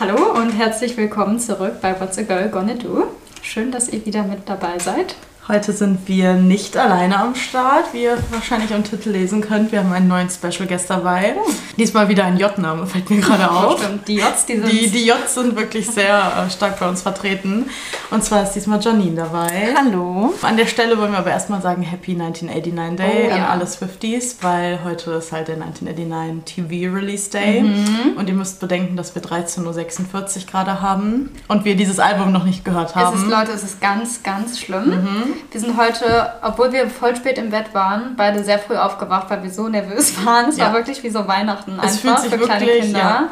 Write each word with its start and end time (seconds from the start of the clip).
Hallo 0.00 0.32
und 0.32 0.52
herzlich 0.52 0.96
willkommen 0.96 1.38
zurück 1.38 1.82
bei 1.82 2.00
What's 2.00 2.16
a 2.16 2.22
Girl 2.22 2.48
Gonna 2.48 2.72
Do. 2.72 3.08
Schön, 3.42 3.70
dass 3.70 3.90
ihr 3.90 4.06
wieder 4.06 4.22
mit 4.22 4.48
dabei 4.48 4.78
seid. 4.78 5.14
Heute 5.48 5.72
sind 5.72 6.06
wir 6.06 6.34
nicht 6.34 6.76
alleine 6.76 7.18
am 7.18 7.34
Start, 7.34 7.92
wie 7.92 8.04
ihr 8.04 8.18
wahrscheinlich 8.30 8.72
am 8.72 8.84
Titel 8.84 9.10
lesen 9.10 9.40
könnt. 9.40 9.72
Wir 9.72 9.80
haben 9.80 9.92
einen 9.92 10.06
neuen 10.06 10.28
Special 10.30 10.68
Guest 10.68 10.88
dabei. 10.90 11.34
Oh. 11.36 11.50
Diesmal 11.76 12.08
wieder 12.08 12.24
ein 12.24 12.36
J-Name, 12.38 12.86
fällt 12.86 13.10
mir 13.10 13.20
gerade 13.20 13.50
auf. 13.50 13.82
Stimmt, 13.82 14.06
die 14.06 14.16
Js, 14.16 14.46
die 14.46 14.56
sind... 14.58 14.70
Die, 14.70 14.90
die 14.90 15.06
Js 15.06 15.34
sind 15.34 15.56
wirklich 15.56 15.90
sehr 15.90 16.44
äh, 16.46 16.50
stark 16.50 16.78
bei 16.78 16.88
uns 16.88 17.02
vertreten. 17.02 17.66
Und 18.10 18.22
zwar 18.22 18.44
ist 18.44 18.52
diesmal 18.52 18.80
Janine 18.80 19.16
dabei. 19.16 19.74
Hallo. 19.76 20.34
An 20.42 20.56
der 20.56 20.66
Stelle 20.66 20.96
wollen 20.98 21.10
wir 21.12 21.18
aber 21.18 21.30
erstmal 21.30 21.60
sagen 21.62 21.82
Happy 21.82 22.12
1989 22.12 22.96
Day 22.96 23.28
Oh, 23.28 23.32
an 23.32 23.38
ja. 23.38 23.48
alle 23.48 23.66
Swifties, 23.66 24.36
weil 24.42 24.84
heute 24.84 25.12
ist 25.12 25.32
halt 25.32 25.48
der 25.48 25.56
1989 25.56 26.54
TV 26.68 26.94
Release 26.94 27.28
Day. 27.28 27.62
Mhm. 27.62 28.16
Und 28.16 28.28
ihr 28.28 28.34
müsst 28.34 28.60
bedenken, 28.60 28.96
dass 28.96 29.16
wir 29.16 29.22
13.46 29.22 29.64
Uhr 29.64 30.46
gerade 30.48 30.80
haben 30.80 31.30
und 31.48 31.64
wir 31.64 31.74
dieses 31.74 31.98
Album 31.98 32.30
noch 32.30 32.44
nicht 32.44 32.64
gehört 32.64 32.94
haben. 32.94 33.16
Es 33.16 33.22
ist, 33.24 33.28
Leute, 33.30 33.50
es 33.50 33.64
ist 33.64 33.80
ganz, 33.80 34.22
ganz 34.22 34.60
schlimm. 34.60 34.90
Mhm. 34.90 35.29
Wir 35.50 35.60
sind 35.60 35.76
heute, 35.76 36.32
obwohl 36.42 36.72
wir 36.72 36.88
voll 36.88 37.14
spät 37.16 37.38
im 37.38 37.50
Bett 37.50 37.72
waren, 37.74 38.14
beide 38.16 38.42
sehr 38.44 38.58
früh 38.58 38.76
aufgewacht, 38.76 39.28
weil 39.30 39.42
wir 39.42 39.50
so 39.50 39.68
nervös 39.68 40.14
waren. 40.26 40.48
Es 40.48 40.56
Ja. 40.56 40.66
war 40.66 40.74
wirklich 40.74 41.02
wie 41.02 41.10
so 41.10 41.26
Weihnachten 41.26 41.78
Es 41.82 42.04
einfach 42.06 42.22
für 42.24 42.38
kleine 42.38 42.60
wirklich, 42.66 42.82
Kinder. 42.84 42.98
ja. 42.98 43.28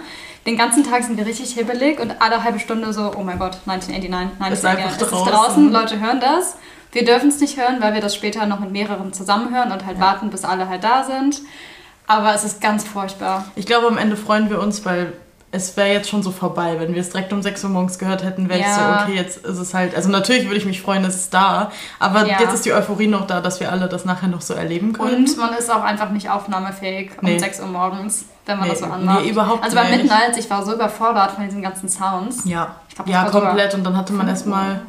Den 0.46 0.56
ganzen 0.56 0.82
Tag 0.84 1.02
sind 1.04 1.18
wir 1.18 1.26
richtig 1.26 1.52
hibbelig 1.54 2.00
und 2.00 2.22
alle 2.22 2.42
halbe 2.42 2.58
Stunde 2.58 2.92
so, 2.92 3.12
oh 3.16 3.22
mein 3.22 3.38
Gott, 3.38 3.58
1989, 3.66 4.40
1989. 4.40 4.52
Ist 4.52 4.64
einfach 4.64 4.96
es 4.96 5.02
ist 5.02 5.10
draußen. 5.10 5.32
draußen, 5.32 5.72
Leute 5.72 6.00
hören 6.00 6.20
das. 6.20 6.56
Wir 6.92 7.04
dürfen 7.04 7.28
es 7.28 7.38
nicht 7.40 7.58
hören, 7.58 7.76
weil 7.80 7.92
wir 7.92 8.00
das 8.00 8.14
später 8.14 8.46
noch 8.46 8.60
mit 8.60 8.72
mehreren 8.72 9.12
zusammen 9.12 9.54
hören 9.54 9.72
und 9.72 9.84
halt 9.84 10.00
warten, 10.00 10.30
bis 10.30 10.44
alle 10.44 10.68
halt 10.68 10.82
da 10.84 11.04
sind. 11.04 11.42
Aber 12.06 12.34
es 12.34 12.44
ist 12.44 12.62
ganz 12.62 12.84
furchtbar. 12.84 13.44
Ich 13.56 13.66
glaube, 13.66 13.88
am 13.88 13.98
Ende 13.98 14.16
freuen 14.16 14.48
wir 14.48 14.58
uns, 14.62 14.86
weil 14.86 15.12
es 15.50 15.76
wäre 15.78 15.88
jetzt 15.88 16.10
schon 16.10 16.22
so 16.22 16.30
vorbei. 16.30 16.76
Wenn 16.78 16.94
wir 16.94 17.00
es 17.00 17.10
direkt 17.10 17.32
um 17.32 17.40
6 17.42 17.64
Uhr 17.64 17.70
morgens 17.70 17.98
gehört 17.98 18.22
hätten, 18.22 18.48
wäre 18.50 18.60
ich 18.60 18.66
so, 18.66 18.80
Ja. 18.80 19.02
okay, 19.04 19.14
jetzt 19.14 19.38
ist 19.46 19.58
es 19.58 19.72
halt. 19.72 19.94
Also 19.94 20.10
natürlich 20.10 20.44
würde 20.44 20.56
ich 20.56 20.66
mich 20.66 20.80
freuen, 20.82 21.04
es 21.04 21.16
ist 21.16 21.32
da. 21.34 21.70
Aber 21.98 22.26
Ja. 22.26 22.38
jetzt 22.40 22.52
ist 22.54 22.64
die 22.66 22.72
Euphorie 22.74 23.06
noch 23.06 23.26
da, 23.26 23.40
dass 23.40 23.58
wir 23.60 23.72
alle 23.72 23.88
das 23.88 24.04
nachher 24.04 24.28
noch 24.28 24.42
so 24.42 24.52
erleben 24.54 24.92
können. 24.92 25.24
Und 25.24 25.36
man 25.38 25.54
ist 25.54 25.70
auch 25.70 25.82
einfach 25.82 26.10
nicht 26.10 26.28
aufnahmefähig 26.30 27.12
um 27.20 27.28
Nee. 27.28 27.38
6 27.38 27.60
Uhr 27.60 27.66
morgens, 27.66 28.26
wenn 28.44 28.58
man 28.58 28.66
Nee, 28.68 28.74
das 28.74 28.80
so 28.80 28.86
anmacht. 28.86 29.22
nee, 29.24 29.30
überhaupt 29.30 29.64
also 29.64 29.76
bei. 29.76 29.88
Midnight, 29.96 30.36
ich 30.36 30.50
war 30.50 30.64
so 30.64 30.74
überfordert 30.74 31.32
von 31.32 31.44
diesen 31.44 31.62
ganzen 31.62 31.88
Sounds. 31.88 32.42
ja, 32.44 32.76
Ich 32.90 32.94
glaub, 32.96 33.08
ja 33.08 33.24
komplett. 33.30 33.72
Und 33.74 33.84
dann 33.84 33.96
hatte 33.96 34.12
man 34.12 34.28
erstmal. 34.28 34.82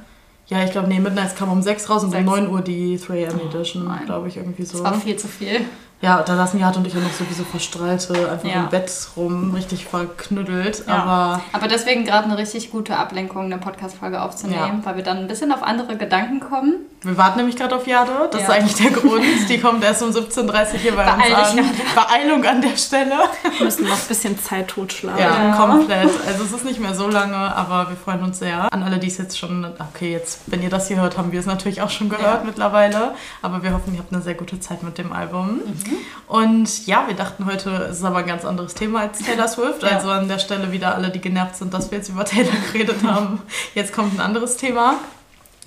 Ja, 0.47 0.63
ich 0.63 0.71
glaube, 0.71 0.88
nee, 0.88 0.99
Midnight 0.99 1.38
kam 1.38 1.51
um 1.51 1.61
6 1.61 1.89
raus 1.91 2.01
und 2.01 2.07
um 2.07 2.11
Sechs. 2.13 2.25
9 2.25 2.49
Uhr 2.49 2.61
die 2.61 2.97
3am 2.97 3.39
Edition, 3.49 3.85
nein. 3.88 4.05
glaube 4.07 4.27
ich, 4.29 4.38
irgendwie 4.38 4.66
so. 4.66 4.81
Das 4.81 4.91
war 4.91 4.99
viel 4.99 5.16
zu 5.16 5.27
viel. 5.27 5.61
Ja, 6.02 6.23
da 6.23 6.36
saßen 6.38 6.58
Jad 6.59 6.78
und 6.78 6.88
ich 6.88 6.95
auch 6.95 7.02
noch 7.02 7.11
sowieso 7.11 7.44
verstrahlte, 7.44 8.31
einfach 8.31 8.47
Ja. 8.47 8.61
im 8.61 8.69
Bett 8.69 8.89
rum, 9.17 9.53
richtig 9.53 9.86
verknüttelt. 9.86 10.83
Ja. 10.88 10.95
Aber 10.95 11.41
Aber 11.52 11.67
deswegen 11.67 12.06
gerade 12.06 12.23
eine 12.25 12.38
richtig 12.38 12.72
gute 12.72 12.95
Ablenkung, 12.97 13.45
eine 13.45 13.58
Podcast-Folge 13.58 14.22
aufzunehmen, 14.22 14.80
weil 14.86 14.95
wir 14.95 15.03
dann 15.03 15.17
ein 15.17 15.28
bisschen 15.28 15.52
auf 15.52 15.61
andere 15.61 15.97
Gedanken 15.97 16.39
kommen. 16.39 16.75
Wir 17.02 17.17
warten 17.17 17.38
nämlich 17.38 17.55
gerade 17.55 17.75
auf 17.75 17.88
Jade. 17.88 18.11
Das 18.31 18.42
Ja. 18.42 18.47
ist 18.47 18.53
eigentlich 18.53 18.75
der 18.75 18.92
Grund. 18.92 19.23
Die 19.47 19.59
kommt 19.59 19.83
erst 19.83 20.03
um 20.03 20.09
17.30 20.11 20.73
Uhr 20.73 20.80
hier 20.80 20.95
bei 20.95 21.03
Beeil 21.06 21.33
uns 21.33 21.47
an. 21.58 21.72
Beeilung 21.95 22.45
an 22.45 22.61
der 22.61 22.75
Stelle. 22.75 23.16
Wir 23.58 23.66
müssen 23.66 23.86
noch 23.86 23.94
ein 24.00 24.08
bisschen 24.08 24.38
Zeit 24.41 24.67
totschlagen. 24.67 25.19
Ja, 25.19 25.47
Ja. 25.50 25.56
komplett. 25.56 26.09
Also 26.28 26.44
es 26.44 26.52
ist 26.52 26.66
nicht 26.66 26.80
mehr 26.80 26.94
so 26.94 27.08
lange, 27.08 27.36
aber 27.38 27.89
wir 27.89 27.95
freuen 27.97 28.22
uns 28.23 28.39
sehr. 28.39 28.72
An 28.73 28.83
alle, 28.83 28.97
die 29.00 29.08
es 29.08 29.17
jetzt 29.17 29.38
schon, 29.39 29.66
okay, 29.94 30.11
jetzt, 30.11 30.41
wenn 30.47 30.61
ihr 30.61 30.69
das 30.69 30.88
hier 30.89 30.97
hört, 31.02 31.17
haben 31.17 31.31
wir 31.31 31.39
es 31.39 31.45
natürlich 31.45 31.81
auch 31.81 31.89
schon 31.89 32.09
gehört 32.09 32.41
Ja. 32.41 32.44
mittlerweile. 32.45 33.13
Aber 33.41 33.63
wir 33.63 33.73
hoffen, 33.73 33.94
ihr 33.94 34.00
habt 34.00 34.11
eine 34.11 34.22
sehr 34.22 34.34
gute 34.36 34.59
Zeit 34.59 34.84
mit 34.84 34.97
dem 34.97 35.13
Album. 35.13 35.61
Mhm. 35.66 35.97
Und 36.28 36.86
ja, 36.86 37.06
wir 37.08 37.16
dachten 37.16 37.45
heute, 37.45 37.69
es 37.89 38.00
ist 38.00 38.03
aber 38.03 38.17
ein 38.19 38.28
ganz 38.28 38.44
anderes 38.45 38.73
Thema 38.73 39.02
als 39.02 39.19
Taylor 39.19 39.47
Swift. 39.47 39.84
Ja. 39.84 39.89
Also 39.89 40.09
an 40.11 40.28
der 40.28 40.39
Stelle 40.39 40.72
wieder 40.72 40.95
alle, 40.95 41.09
die 41.09 41.22
genervt 41.22 41.56
sind, 41.56 41.73
dass 41.73 41.91
wir 41.91 41.97
jetzt 42.00 42.09
über 42.09 42.25
Taylor 42.25 42.52
geredet 42.73 42.97
haben. 43.08 43.41
Jetzt 43.73 43.94
kommt 43.94 44.16
ein 44.16 44.19
anderes 44.22 44.58
Thema. 44.58 44.95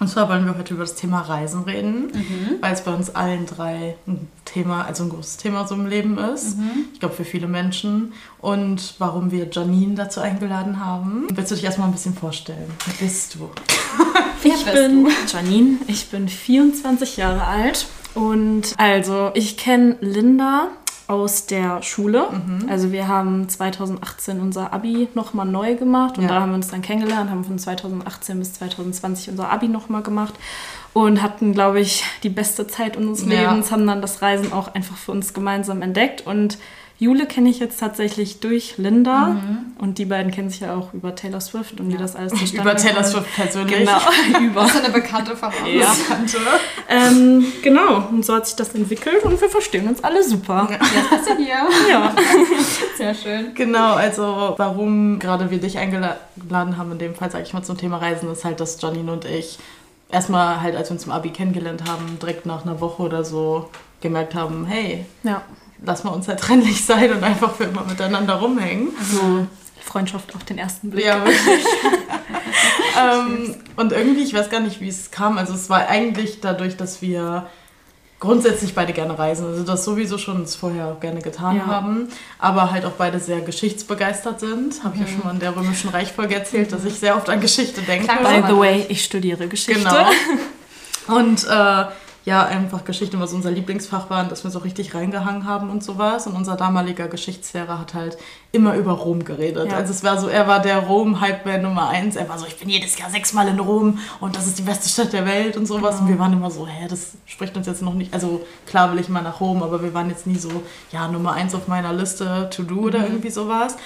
Und 0.01 0.09
zwar 0.09 0.29
wollen 0.29 0.45
wir 0.47 0.59
heute 0.59 0.75
über 0.75 0.83
das 0.83 0.95
Thema 0.97 1.21
Reisen 1.21 1.63
reden, 1.63 2.07
Mhm. 2.13 2.57
weil 2.61 2.73
es 2.73 2.81
bei 2.81 2.93
uns 2.93 3.15
allen 3.15 3.47
drei 3.47 3.97
ein 4.07 4.29
Thema, 4.45 4.85
also 4.85 5.05
ein 5.05 5.11
großes 5.11 5.37
Thema 5.37 5.67
so 5.67 5.75
im 5.77 5.87
Leben 5.87 6.19
ist. 6.19 6.59
Mhm. 6.59 6.87
Ich 6.93 7.01
glaube 7.01 7.15
für 7.15 7.25
viele 7.25 7.47
Menschen. 7.47 8.13
Und 8.41 8.95
warum 8.99 9.31
wir 9.31 9.49
Janine 9.51 9.95
dazu 9.95 10.21
eingeladen 10.21 10.85
haben. 10.85 11.29
Willst 11.33 11.51
du 11.53 11.55
dich 11.55 11.65
erstmal 11.65 11.89
ein 11.89 11.93
bisschen 11.93 12.15
vorstellen? 12.15 12.71
Wer 12.87 13.07
bist 13.07 13.35
du? 13.37 13.51
Ich 14.45 14.53
bist 14.65 14.75
bin 14.75 15.05
du? 15.05 15.11
Janine, 15.33 15.77
ich 15.87 16.09
bin 16.09 16.29
24 16.29 17.17
Jahre 17.19 17.45
alt 17.45 17.87
und 18.15 18.75
also 18.77 19.31
ich 19.35 19.57
kenne 19.57 19.97
Linda 20.01 20.67
aus 21.13 21.47
der 21.47 21.83
Schule. 21.83 22.27
Mhm. 22.33 22.69
Also 22.69 22.91
wir 22.93 23.07
haben 23.09 23.49
2018 23.49 24.41
unser 24.41 24.73
Abi 24.73 25.09
nochmal 25.15 25.47
neu 25.47 25.75
gemacht 25.77 26.17
und 26.19 26.25
Ja. 26.25 26.31
da 26.31 26.41
haben 26.41 26.51
wir 26.51 26.57
uns 26.57 26.69
dann 26.69 26.83
kennengelernt, 26.83 27.31
haben 27.31 27.45
von 27.45 27.59
2018 27.59 28.39
bis 28.39 28.55
2020 28.55 29.29
unser 29.31 29.51
Abi 29.51 29.69
nochmal 29.69 30.03
gemacht 30.03 30.35
und 30.95 31.23
hatten, 31.23 31.53
glaube 31.53 31.81
ich, 31.81 32.05
die 32.23 32.29
beste 32.29 32.67
Zeit 32.67 32.97
unseres 32.97 33.31
Ja. 33.31 33.51
Lebens, 33.53 33.71
haben 33.71 33.87
dann 33.87 34.01
das 34.03 34.23
Reisen 34.23 34.53
auch 34.53 34.75
einfach 34.75 34.97
für 34.97 35.13
uns 35.13 35.33
gemeinsam 35.35 35.83
entdeckt 35.83 36.27
und 36.27 36.59
Jule 37.03 37.27
kenne 37.27 37.49
ich 37.51 37.59
jetzt 37.59 37.81
tatsächlich 37.81 38.41
durch 38.41 38.75
Linda 38.79 39.27
Mhm. 39.29 39.59
und 39.79 39.99
die 39.99 40.05
beiden 40.05 40.31
kennen 40.31 40.51
sich 40.51 40.61
ja 40.61 40.75
auch 40.77 40.95
über 40.95 41.15
Taylor 41.15 41.41
Swift 41.41 41.81
und 41.81 41.93
wie 41.93 41.97
das 41.97 42.15
alles 42.15 42.33
zustande 42.33 42.63
Über 42.71 42.77
Taylor. 42.77 43.03
Swift 43.03 43.35
persönlich. 43.35 43.79
Genau, 43.79 43.99
über. 44.41 44.61
Das 44.63 44.75
ist 44.77 44.85
eine 44.85 44.93
Bekannte 44.93 45.37
von 45.37 45.49
uns. 45.49 45.75
Ja. 45.75 45.93
Ähm, 46.89 47.45
genau, 47.63 48.09
und 48.11 48.25
so 48.25 48.35
hat 48.35 48.47
sich 48.47 48.57
das 48.57 48.75
entwickelt 48.75 49.23
und 49.25 49.41
wir 49.41 49.49
verstehen 49.49 49.89
uns 49.89 50.03
alle 50.05 50.23
super. 50.23 50.69
Jetzt 50.71 51.11
bist 51.11 51.29
du 51.29 51.37
hier. 51.37 51.69
Ja. 51.91 52.15
Sehr 52.97 53.15
schön. 53.15 53.55
Genau, 53.55 53.95
also 53.95 54.55
warum 54.57 55.19
gerade 55.19 55.51
wir 55.51 55.59
dich 55.59 55.79
eingeladen 55.79 56.77
haben, 56.77 56.93
in 56.93 56.99
dem 56.99 57.15
Fall 57.15 57.31
sage 57.31 57.45
ich 57.45 57.53
mal 57.53 57.63
zum 57.63 57.77
Thema 57.79 57.99
Reisen, 57.99 58.31
ist 58.31 58.45
halt, 58.45 58.61
dass 58.61 58.81
Janine 58.81 59.13
und 59.13 59.25
ich 59.25 59.59
erstmal 60.11 60.61
halt, 60.61 60.77
als 60.77 60.89
wir 60.91 60.95
uns 60.95 61.05
im 61.07 61.13
Abi 61.13 61.31
kennengelernt 61.31 61.85
haben, 61.89 62.19
direkt 62.21 62.47
nach 62.47 62.65
einer 62.65 62.81
Woche 62.81 63.03
oder 63.03 63.25
so 63.25 63.69
gemerkt 64.01 64.35
haben, 64.35 64.67
hey, 64.67 65.07
Ja, 65.23 65.43
lass 65.85 66.05
mal 66.05 66.11
uns 66.11 66.29
halt 66.29 66.41
trennlich 66.41 66.85
sein 66.85 67.11
und 67.13 67.25
einfach 67.25 67.55
für 67.55 67.65
immer 67.65 67.85
miteinander 67.85 68.35
rumhängen. 68.35 68.89
so 69.11 69.47
Freundschaft 69.85 70.35
auf 70.35 70.45
den 70.45 70.59
ersten 70.59 70.91
Blick. 70.91 71.05
Ja, 71.05 71.25
wirklich. 71.25 71.65
ähm, 73.01 73.57
und 73.77 73.93
irgendwie, 73.93 74.23
ich 74.23 74.33
weiß 74.35 74.49
gar 74.51 74.61
nicht, 74.61 74.81
wie 74.81 74.89
es 74.89 75.11
kam. 75.11 75.39
Also 75.39 75.55
es 75.55 75.69
war 75.71 75.89
eigentlich 75.89 76.41
dadurch, 76.41 76.77
dass 76.77 77.03
wir 77.03 77.47
grundsätzlich 78.21 78.75
beide 78.75 78.93
gerne 78.93 79.19
reisen. 79.19 79.47
Also 79.47 79.65
das 79.65 79.85
sowieso 79.85 80.17
schon 80.17 80.37
uns 80.37 80.55
vorher 80.55 80.87
auch 80.87 81.01
gerne 81.01 81.21
getan 81.21 81.57
Ja. 81.57 81.67
haben. 81.67 82.09
Aber 82.39 82.71
halt 82.71 82.85
auch 82.85 82.93
beide 82.93 83.19
sehr 83.19 83.41
geschichtsbegeistert 83.41 84.39
sind. 84.39 84.85
Habe 84.85 84.95
ich 84.95 85.01
ja 85.03 85.09
schon 85.09 85.25
mal 85.25 85.33
in 85.35 85.41
der 85.41 85.57
Römischen 85.57 85.91
Reichfolge 85.91 86.37
erzählt, 86.37 86.71
dass 86.73 86.85
ich 86.85 86.95
sehr 86.95 87.17
oft 87.17 87.29
an 87.29 87.41
Geschichte 87.41 87.83
denke. 87.83 88.07
Klang 88.07 88.43
By 88.43 88.49
the 88.49 88.57
way, 88.57 88.87
ich 88.89 89.03
studiere 89.05 89.49
Geschichte. 89.49 89.81
Genau. 89.83 91.19
Und 91.19 91.45
äh, 91.49 91.85
ja, 92.25 92.45
einfach 92.45 92.85
Geschichte, 92.85 93.19
was 93.19 93.33
unser 93.33 93.51
Lieblingsfach 93.51 94.09
war 94.09 94.23
und 94.23 94.31
dass 94.31 94.45
wir 94.45 94.51
so 94.51 94.61
richtig 94.61 94.95
reingehangen 94.95 95.45
haben 95.45 95.71
und 95.71 95.83
sowas. 95.83 96.27
Und 96.27 96.37
unser 96.37 96.57
damaliger 96.57 97.09
Geschichtslehrer 97.09 97.81
hat 97.81 97.95
halt 97.95 98.17
immer 98.53 98.75
über 98.75 98.93
Rom 98.93 99.25
geredet. 99.25 99.71
Ja. 99.71 99.77
Also 99.77 99.93
es 99.93 100.05
war 100.05 100.21
so, 100.21 100.29
er 100.29 100.47
war 100.47 100.61
der 100.61 100.79
Rom-Hype-Man 100.79 101.63
Nummer 101.63 101.89
eins. 101.89 102.15
Er 102.15 102.29
war 102.29 102.39
so, 102.39 102.47
ich 102.47 102.59
bin 102.59 102.69
jedes 102.69 102.97
Jahr 102.97 103.11
sechsmal 103.11 103.49
in 103.49 103.59
Rom 103.59 103.99
und 104.21 104.37
das 104.37 104.47
ist 104.47 104.59
die 104.59 104.63
beste 104.63 104.89
Stadt 104.89 105.13
der 105.13 105.27
Welt 105.27 105.57
und 105.57 105.67
sowas. 105.67 106.01
Und 106.01 106.09
wir 106.09 106.19
waren 106.19 106.33
immer 106.33 106.51
so, 106.51 106.67
hä, 106.67 106.87
das 106.89 107.13
spricht 107.27 107.57
uns 107.57 107.67
jetzt 107.67 107.83
noch 107.83 107.95
nicht. 107.95 108.15
Also 108.15 108.47
klar 108.67 108.93
will 108.93 109.01
ich 109.01 109.09
mal 109.09 109.23
nach 109.23 109.41
Rom, 109.41 109.63
aber 109.63 109.83
wir 109.83 109.93
waren 109.93 110.09
jetzt 110.09 110.27
nie 110.27 110.39
so, 110.39 110.63
ja, 110.93 111.09
Nummer 111.09 111.33
eins 111.33 111.55
auf 111.57 111.67
meiner 111.67 111.93
Liste 111.93 112.49
to 112.51 112.63
do 112.63 112.83
oder 112.83 113.01
irgendwie 113.01 113.31
sowas. 113.31 113.77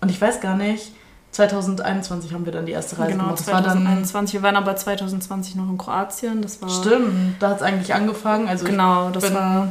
Und 0.00 0.10
ich 0.10 0.20
weiß 0.20 0.40
gar 0.40 0.56
nicht, 0.56 0.92
2021 1.34 2.32
haben 2.32 2.44
wir 2.46 2.52
dann 2.52 2.64
die 2.66 2.72
erste 2.72 2.96
Reise 2.98 3.12
Genau, 3.12 3.24
gemacht. 3.24 3.40
Das 3.40 3.46
war 3.48 3.60
dann 3.60 3.72
2021. 3.72 4.34
Wir 4.34 4.42
waren 4.42 4.56
aber 4.56 4.76
2020 4.76 5.56
noch 5.56 5.68
in 5.68 5.76
Kroatien. 5.78 6.40
Das 6.42 6.62
war 6.62 6.68
Stimmt, 6.68 7.36
da 7.40 7.50
hat 7.50 7.56
es 7.56 7.62
eigentlich 7.62 7.92
angefangen. 7.92 8.48
Also 8.48 8.64
Genau, 8.64 9.10
das 9.10 9.24
bin- 9.24 9.34
war 9.34 9.68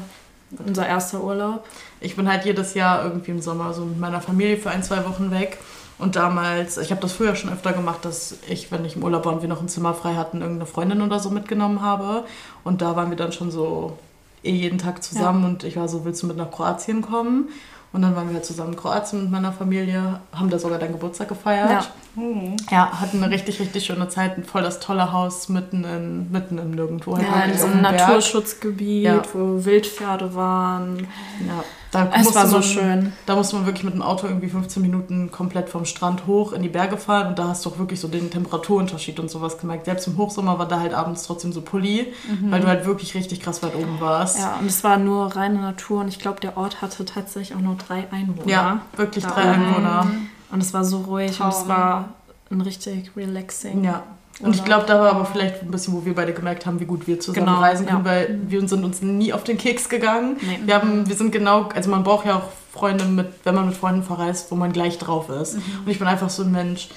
unser 0.65 0.85
erster 0.85 1.23
Urlaub. 1.23 1.65
ich, 1.99 2.11
ich 2.11 2.15
bin 2.15 2.29
halt 2.29 2.45
jedes 2.45 2.73
Jahr 2.73 3.03
irgendwie 3.03 3.31
im 3.31 3.41
Sommer 3.41 3.73
so 3.73 3.85
mit 3.85 3.99
meiner 3.99 4.21
Familie 4.21 4.57
für 4.57 4.69
ein, 4.69 4.83
zwei 4.83 5.03
Wochen 5.05 5.31
weg. 5.31 5.57
Und 5.99 6.15
damals, 6.17 6.77
ich 6.77 6.91
habe 6.91 6.99
das 7.01 7.13
früher 7.13 7.35
schon 7.35 7.51
öfter 7.53 7.71
gemacht, 7.71 8.03
dass 8.03 8.35
ich, 8.49 8.71
wenn 8.71 8.83
ich 8.83 8.95
im 8.97 9.03
Urlaub 9.03 9.25
war 9.25 9.33
und 9.33 9.41
wir 9.41 9.47
noch 9.49 9.61
ein 9.61 9.69
Zimmer 9.69 9.93
frei 9.93 10.15
hatten, 10.15 10.41
irgendeine 10.41 10.65
Freundin 10.65 11.01
oder 11.01 11.19
so 11.19 11.29
mitgenommen 11.29 11.81
habe. 11.81 12.25
Und 12.63 12.81
da 12.81 12.95
waren 12.95 13.09
wir 13.09 13.17
dann 13.17 13.31
schon 13.31 13.51
so 13.51 13.97
eh 14.43 14.51
jeden 14.51 14.79
Tag 14.79 15.01
zusammen 15.03 15.45
und 15.45 15.63
ich 15.63 15.77
war 15.77 15.87
so, 15.87 16.03
willst 16.03 16.21
du 16.21 16.27
mit 16.27 16.35
nach 16.35 16.51
Kroatien 16.51 17.01
kommen? 17.01 17.47
Und 17.93 18.01
dann 18.01 18.15
waren 18.15 18.27
wir 18.29 18.35
halt 18.35 18.45
zusammen 18.45 18.73
in 18.73 18.79
Kroatien 18.79 19.21
mit 19.23 19.31
meiner 19.31 19.51
Familie, 19.53 20.19
haben 20.33 20.49
da 20.49 20.57
sogar 20.57 20.79
deinen 20.79 20.93
Geburtstag 20.93 21.27
gefeiert. 21.27 21.69
Ja. 21.69 21.85
Mhm. 22.21 22.55
Ja, 22.71 22.99
hatten 22.99 23.23
eine 23.23 23.31
richtig, 23.31 23.59
richtig 23.59 23.85
schöne 23.85 24.09
Zeit. 24.09 24.35
Ein 24.37 24.43
voll 24.43 24.63
das 24.63 24.79
tolle 24.79 25.11
Haus 25.11 25.47
mitten, 25.47 25.83
in, 25.83 26.31
mitten 26.31 26.57
im 26.57 26.71
Nirgendwo. 26.71 27.15
halt 27.17 27.27
Ja, 27.27 27.33
in 27.33 27.39
wirklich 27.51 27.59
so 27.61 27.67
einem. 27.67 27.81
Naturschutzgebiet, 27.83 29.03
Ja. 29.03 29.21
wo 29.33 29.63
Wildpferde 29.63 30.33
waren. 30.35 31.07
Ja, 31.47 31.63
da 31.93 32.09
Es 32.13 32.23
musste 32.25 32.35
war 32.39 32.47
so 32.47 32.53
man, 32.55 32.63
schön. 32.63 33.13
Da 33.25 33.35
musste 33.35 33.55
man 33.55 33.65
wirklich 33.65 33.83
mit 33.83 33.93
dem 33.93 34.01
Auto 34.01 34.27
irgendwie 34.27 34.49
15 34.49 34.81
Minuten 34.81 35.31
komplett 35.31 35.69
vom 35.69 35.85
Strand 35.85 36.27
hoch 36.27 36.51
in 36.53 36.61
die 36.61 36.69
Berge 36.69 36.97
fahren 36.97 37.27
und 37.27 37.39
da 37.39 37.47
hast 37.49 37.65
du 37.65 37.69
auch 37.69 37.77
wirklich 37.77 37.99
so 37.99 38.07
den 38.07 38.29
Temperaturunterschied 38.31 39.19
und 39.19 39.29
sowas 39.29 39.57
gemerkt. 39.57 39.85
Selbst 39.85 40.07
im 40.07 40.17
Hochsommer 40.17 40.59
war 40.59 40.67
da 40.67 40.79
halt 40.79 40.93
abends 40.93 41.23
trotzdem 41.23 41.53
so 41.53 41.61
Pulli, 41.61 42.13
weil 42.49 42.59
du 42.61 42.67
halt 42.67 42.85
wirklich 42.85 43.13
richtig 43.15 43.39
krass 43.41 43.61
weit 43.63 43.75
oben 43.75 43.99
warst. 43.99 44.39
Ja, 44.39 44.57
und 44.59 44.65
es 44.67 44.83
war 44.83 44.97
nur 44.97 45.35
reine 45.35 45.59
Natur 45.59 46.01
und 46.01 46.07
ich 46.07 46.19
glaube, 46.19 46.39
der 46.41 46.57
Ort 46.57 46.81
hatte 46.81 47.05
tatsächlich 47.05 47.55
auch 47.55 47.61
nur 47.61 47.75
drei 47.75 48.05
Einwohner. 48.11 48.49
Ja, 48.49 48.81
wirklich 48.95 49.23
Da 49.23 49.31
drei. 49.31 49.41
Einwohner. 49.43 50.07
Und 50.51 50.61
es 50.61 50.73
war 50.73 50.83
so 50.83 50.97
ruhig 51.01 51.39
und 51.39 51.47
es 51.49 51.57
Traum. 51.59 51.67
war 51.67 52.09
ein 52.51 52.61
richtig 52.61 53.11
relaxing. 53.15 53.83
Ja. 53.83 54.03
Und 54.39 54.55
ich 54.55 54.63
glaube, 54.65 54.85
da 54.87 54.99
war 54.99 55.11
aber 55.11 55.25
vielleicht 55.25 55.61
ein 55.61 55.69
bisschen, 55.69 55.93
wo 55.93 56.05
wir 56.05 56.15
beide 56.15 56.33
gemerkt 56.33 56.65
haben, 56.65 56.79
wie 56.79 56.85
gut 56.85 57.07
wir 57.07 57.19
zusammen 57.19 57.45
Genau, 57.45 57.59
reisen 57.59 57.85
können, 57.85 58.03
ja. 58.03 58.11
weil 58.11 58.39
wir 58.47 58.67
sind 58.67 58.83
uns 58.83 59.01
nie 59.01 59.31
auf 59.31 59.43
den 59.43 59.57
Keks 59.57 59.89
gegangen. 59.89 60.37
Nee. 60.41 60.59
Wir, 60.65 60.75
haben, 60.75 61.07
wir 61.07 61.15
sind 61.15 61.31
genau, 61.31 61.69
also 61.73 61.89
man 61.89 62.03
braucht 62.03 62.25
ja 62.25 62.37
auch 62.37 62.49
Freunde 62.71 63.05
mit, 63.05 63.27
wenn 63.43 63.53
man 63.53 63.67
mit 63.67 63.77
Freunden 63.77 64.03
verreist, 64.03 64.49
wo 64.51 64.55
man 64.55 64.73
gleich 64.73 64.97
drauf 64.97 65.29
ist. 65.29 65.55
Mhm. 65.55 65.61
Und 65.85 65.91
ich 65.91 65.99
bin 65.99 66.07
einfach 66.07 66.31
so 66.31 66.43
ein 66.43 66.51
Mensch, 66.51 66.89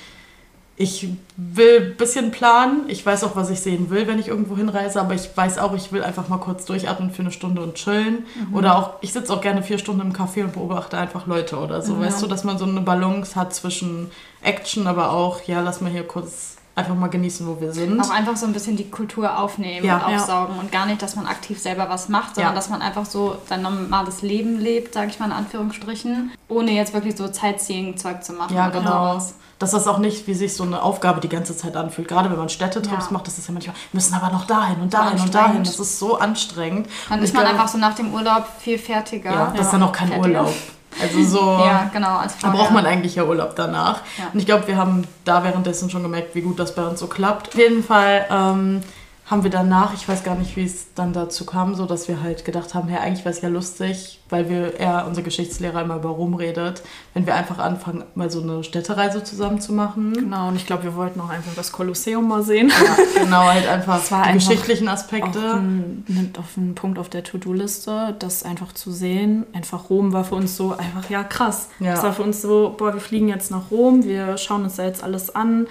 ich 0.78 1.08
will 1.36 1.90
ein 1.92 1.96
bisschen 1.96 2.30
planen. 2.30 2.84
Ich 2.88 3.04
weiß 3.04 3.24
auch, 3.24 3.34
was 3.34 3.48
ich 3.50 3.60
sehen 3.60 3.88
will, 3.88 4.06
wenn 4.06 4.18
ich 4.18 4.28
irgendwo 4.28 4.56
hinreise, 4.56 5.00
aber 5.00 5.14
ich 5.14 5.34
weiß 5.34 5.58
auch, 5.58 5.74
ich 5.74 5.90
will 5.90 6.02
einfach 6.02 6.28
mal 6.28 6.38
kurz 6.38 6.66
durchatmen 6.66 7.10
für 7.10 7.22
eine 7.22 7.32
Stunde 7.32 7.62
und 7.62 7.74
chillen. 7.74 8.26
Mhm. 8.48 8.54
Oder 8.54 8.78
auch, 8.78 8.90
ich 9.00 9.12
sitze 9.12 9.32
auch 9.32 9.40
gerne 9.40 9.62
vier 9.62 9.78
Stunden 9.78 10.02
im 10.02 10.12
Café 10.12 10.44
und 10.44 10.52
beobachte 10.52 10.98
einfach 10.98 11.26
Leute 11.26 11.58
oder 11.58 11.80
so. 11.80 11.94
Ja. 11.94 12.00
Weißt 12.00 12.22
du, 12.22 12.26
dass 12.26 12.44
man 12.44 12.58
so 12.58 12.66
eine 12.66 12.80
Balance 12.80 13.36
hat 13.36 13.54
zwischen 13.54 14.10
Action, 14.42 14.86
aber 14.86 15.12
auch, 15.12 15.42
ja, 15.42 15.60
lass 15.60 15.80
mal 15.80 15.90
hier 15.90 16.06
kurz 16.06 16.55
einfach 16.76 16.94
mal 16.94 17.08
genießen, 17.08 17.46
wo 17.46 17.60
wir 17.60 17.72
sind. 17.72 17.98
Auch 18.00 18.10
einfach 18.10 18.36
so 18.36 18.46
ein 18.46 18.52
bisschen 18.52 18.76
die 18.76 18.88
Kultur 18.90 19.38
aufnehmen 19.38 19.84
Ja. 19.84 19.96
und 19.96 20.14
aufsaugen 20.14 20.58
und 20.58 20.70
gar 20.70 20.86
nicht, 20.86 21.00
dass 21.02 21.16
man 21.16 21.26
aktiv 21.26 21.58
selber 21.58 21.88
was 21.88 22.08
macht, 22.08 22.34
sondern 22.36 22.52
Ja. 22.52 22.56
dass 22.56 22.68
man 22.68 22.82
einfach 22.82 23.06
so 23.06 23.38
sein 23.48 23.62
normales 23.62 24.20
Leben 24.22 24.58
lebt, 24.60 24.92
sage 24.94 25.08
ich 25.08 25.18
mal 25.18 25.26
in 25.26 25.32
Anführungsstrichen, 25.32 26.30
ohne 26.48 26.70
jetzt 26.72 26.92
wirklich 26.94 27.16
so 27.16 27.26
Sightseeing-Zeug 27.32 28.22
zu 28.22 28.34
machen. 28.34 28.54
Ja, 28.54 28.68
oder 28.68 28.78
genau. 28.80 28.90
sowas. 29.14 29.34
Dass 29.58 29.70
das 29.70 29.88
auch 29.88 29.96
nicht 29.96 30.26
wie 30.26 30.34
sich 30.34 30.54
so 30.54 30.64
eine 30.64 30.82
Aufgabe 30.82 31.18
die 31.22 31.30
ganze 31.30 31.56
Zeit 31.56 31.76
anfühlt. 31.78 32.08
Gerade 32.08 32.30
wenn 32.30 32.36
man 32.36 32.50
Städtetrips 32.50 33.06
Ja. 33.06 33.12
macht, 33.12 33.26
das 33.26 33.38
ist 33.38 33.48
ja 33.48 33.54
manchmal, 33.54 33.74
wir 33.74 33.96
müssen 33.96 34.12
aber 34.12 34.30
noch 34.30 34.44
dahin 34.44 34.78
und 34.82 34.92
dahin 34.92 35.18
und 35.18 35.34
dahin. 35.34 35.64
Das 35.64 35.80
ist 35.80 35.98
so 35.98 36.18
anstrengend. 36.18 36.88
Dann 37.08 37.20
Und 37.20 37.24
ist 37.24 37.32
man 37.32 37.44
glaube- 37.44 37.56
einfach 37.58 37.72
so 37.72 37.78
nach 37.78 37.94
dem 37.94 38.12
Urlaub 38.12 38.44
viel 38.58 38.78
fertiger. 38.78 39.30
Ja, 39.32 39.52
das 39.56 39.64
ist 39.68 39.72
dann 39.72 39.82
auch 39.82 39.92
kein 39.92 40.08
Fertiger. 40.08 40.40
Urlaub. 40.42 40.54
Also 41.00 41.22
so. 41.22 41.40
Ja, 41.66 41.90
genau. 41.92 42.18
Als 42.18 42.38
Da 42.38 42.50
braucht 42.50 42.72
man 42.72 42.86
eigentlich 42.86 43.14
ja 43.16 43.24
Urlaub 43.24 43.56
danach. 43.56 44.00
Ja. 44.18 44.24
Und 44.32 44.38
ich 44.38 44.46
glaube, 44.46 44.66
wir 44.66 44.76
haben 44.76 45.06
da 45.24 45.42
währenddessen 45.44 45.90
schon 45.90 46.02
gemerkt, 46.02 46.34
wie 46.34 46.42
gut 46.42 46.58
das 46.58 46.74
bei 46.74 46.86
uns 46.86 47.00
so 47.00 47.06
klappt. 47.06 47.48
Auf 47.48 47.54
jeden 47.54 47.82
Fall 47.82 48.26
ähm, 48.30 48.82
haben 49.26 49.42
wir 49.42 49.50
danach, 49.50 49.92
ich 49.92 50.08
weiß 50.08 50.22
gar 50.22 50.36
nicht, 50.36 50.56
wie 50.56 50.64
es 50.64 50.94
dann 50.94 51.12
dazu 51.12 51.44
kam, 51.44 51.74
so 51.74 51.84
dass 51.84 52.06
wir 52.06 52.22
halt 52.22 52.44
gedacht 52.44 52.74
haben, 52.74 52.88
hey, 52.88 52.98
eigentlich 52.98 53.24
wäre 53.24 53.34
es 53.34 53.40
ja 53.40 53.48
lustig, 53.48 54.20
weil 54.28 54.48
wir 54.48 54.78
er, 54.78 55.04
unser 55.08 55.22
Geschichtslehrer, 55.22 55.82
immer 55.82 55.96
über 55.96 56.10
Rom 56.10 56.34
redet, 56.34 56.82
wenn 57.12 57.26
wir 57.26 57.34
einfach 57.34 57.58
anfangen, 57.58 58.04
mal 58.14 58.30
so 58.30 58.40
eine 58.40 58.62
Städtereise 58.62 59.24
zusammen 59.24 59.60
zu 59.60 59.72
machen. 59.72 60.12
Genau, 60.12 60.46
und 60.46 60.54
ich 60.54 60.64
glaube, 60.64 60.84
wir 60.84 60.94
wollten 60.94 61.20
auch 61.20 61.28
einfach 61.28 61.52
das 61.56 61.72
Kolosseum 61.72 62.28
mal 62.28 62.44
sehen. 62.44 62.68
Ja, 62.68 63.22
genau, 63.24 63.42
halt 63.48 63.66
einfach 63.68 64.00
die 64.06 64.14
einfach 64.14 64.32
geschichtlichen 64.34 64.86
Aspekte. 64.86 65.54
ein, 65.54 66.04
mit 66.06 66.38
auf 66.38 66.56
einen 66.56 66.76
Punkt 66.76 66.96
auf 66.96 67.08
der 67.08 67.24
To-Do-Liste, 67.24 68.14
das 68.20 68.44
einfach 68.44 68.74
zu 68.74 68.92
sehen. 68.92 69.44
Einfach 69.52 69.90
Rom 69.90 70.12
war 70.12 70.22
für 70.22 70.36
uns 70.36 70.56
so 70.56 70.70
einfach, 70.76 71.10
ja 71.10 71.24
krass. 71.24 71.68
Ja. 71.80 71.94
Es 71.94 72.02
war 72.04 72.12
für 72.12 72.22
uns 72.22 72.42
so, 72.42 72.76
boah, 72.78 72.94
wir 72.94 73.00
fliegen 73.00 73.28
jetzt 73.28 73.50
nach 73.50 73.72
Rom, 73.72 74.04
wir 74.04 74.38
schauen 74.38 74.62
uns 74.62 74.76
da 74.76 74.84
jetzt 74.84 75.02
alles 75.02 75.34
an, 75.34 75.66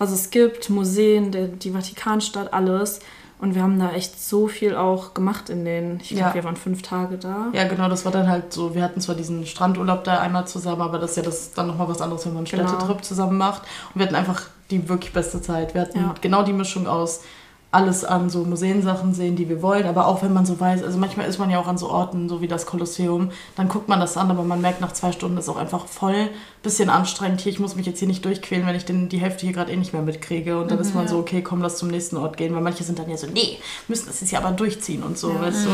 was 0.00 0.10
es 0.10 0.30
gibt, 0.30 0.68
Museen, 0.70 1.30
der, 1.30 1.46
die 1.46 1.70
Vatikanstadt, 1.70 2.52
alles. 2.52 2.98
Und 3.38 3.54
wir 3.54 3.62
haben 3.62 3.78
da 3.78 3.92
echt 3.92 4.20
so 4.22 4.48
viel 4.48 4.74
auch 4.76 5.14
gemacht 5.14 5.48
in 5.48 5.64
den, 5.64 5.98
ich 6.02 6.08
glaube, 6.08 6.22
Ja. 6.30 6.34
wir 6.34 6.44
waren 6.44 6.56
fünf 6.56 6.82
Tage 6.82 7.16
da. 7.16 7.46
Ja, 7.54 7.66
genau, 7.68 7.88
das 7.88 8.04
war 8.04 8.12
dann 8.12 8.28
halt 8.28 8.52
so, 8.52 8.74
wir 8.74 8.82
hatten 8.82 9.00
zwar 9.00 9.14
diesen 9.14 9.46
Strandurlaub 9.46 10.04
da 10.04 10.18
einmal 10.18 10.46
zusammen, 10.46 10.82
aber 10.82 10.98
das 10.98 11.12
ist 11.12 11.16
ja 11.18 11.22
das 11.22 11.52
dann 11.52 11.66
nochmal 11.68 11.88
was 11.88 12.02
anderes, 12.02 12.26
wenn 12.26 12.34
man 12.34 12.44
einen 12.44 12.50
Genau. 12.50 12.68
Städtetrip 12.68 13.04
zusammen 13.04 13.38
macht. 13.38 13.62
Und 13.94 14.00
wir 14.00 14.06
hatten 14.06 14.16
einfach 14.16 14.42
die 14.70 14.88
wirklich 14.88 15.12
beste 15.12 15.40
Zeit. 15.40 15.72
Wir 15.74 15.82
hatten 15.82 15.98
Ja. 15.98 16.14
genau 16.20 16.42
die 16.42 16.52
Mischung 16.52 16.86
aus 16.86 17.20
alles 17.72 18.04
an 18.04 18.28
so 18.30 18.40
Museensachen 18.44 19.14
sehen, 19.14 19.36
die 19.36 19.48
wir 19.48 19.62
wollen, 19.62 19.86
aber 19.86 20.08
auch 20.08 20.22
wenn 20.24 20.32
man 20.32 20.44
so 20.44 20.58
weiß, 20.58 20.82
also 20.82 20.98
manchmal 20.98 21.28
ist 21.28 21.38
man 21.38 21.50
ja 21.50 21.60
auch 21.60 21.68
an 21.68 21.78
so 21.78 21.88
Orten, 21.88 22.28
so 22.28 22.40
wie 22.40 22.48
das 22.48 22.66
Kolosseum, 22.66 23.30
dann 23.54 23.68
guckt 23.68 23.88
man 23.88 24.00
das 24.00 24.16
an, 24.16 24.28
aber 24.28 24.42
man 24.42 24.60
merkt 24.60 24.80
nach 24.80 24.90
zwei 24.92 25.12
Stunden 25.12 25.38
ist 25.38 25.48
auch 25.48 25.56
einfach 25.56 25.86
voll, 25.86 26.30
bisschen 26.62 26.90
anstrengend 26.90 27.40
hier, 27.40 27.50
ich 27.52 27.58
muss 27.58 27.74
mich 27.74 27.86
jetzt 27.86 28.00
hier 28.00 28.08
nicht 28.08 28.22
durchquälen, 28.24 28.66
wenn 28.66 28.74
ich 28.74 28.84
den, 28.84 29.08
die 29.08 29.16
Hälfte 29.18 29.46
hier 29.46 29.54
gerade 29.54 29.72
eh 29.72 29.76
nicht 29.76 29.94
mehr 29.94 30.02
mitkriege 30.02 30.60
und 30.60 30.70
dann 30.70 30.78
ist 30.78 30.94
man 30.94 31.08
so, 31.08 31.16
okay, 31.18 31.40
komm, 31.42 31.62
lass 31.62 31.78
zum 31.78 31.88
nächsten 31.88 32.18
Ort 32.18 32.36
gehen, 32.36 32.54
weil 32.54 32.60
manche 32.60 32.84
sind 32.84 32.98
dann 32.98 33.08
ja 33.08 33.16
so, 33.16 33.26
nee, 33.28 33.56
müssen 33.88 34.06
das 34.08 34.20
jetzt 34.20 34.30
ja 34.30 34.40
aber 34.40 34.50
durchziehen 34.50 35.02
und 35.02 35.16
so, 35.16 35.40
weißt 35.40 35.64
du? 35.66 35.70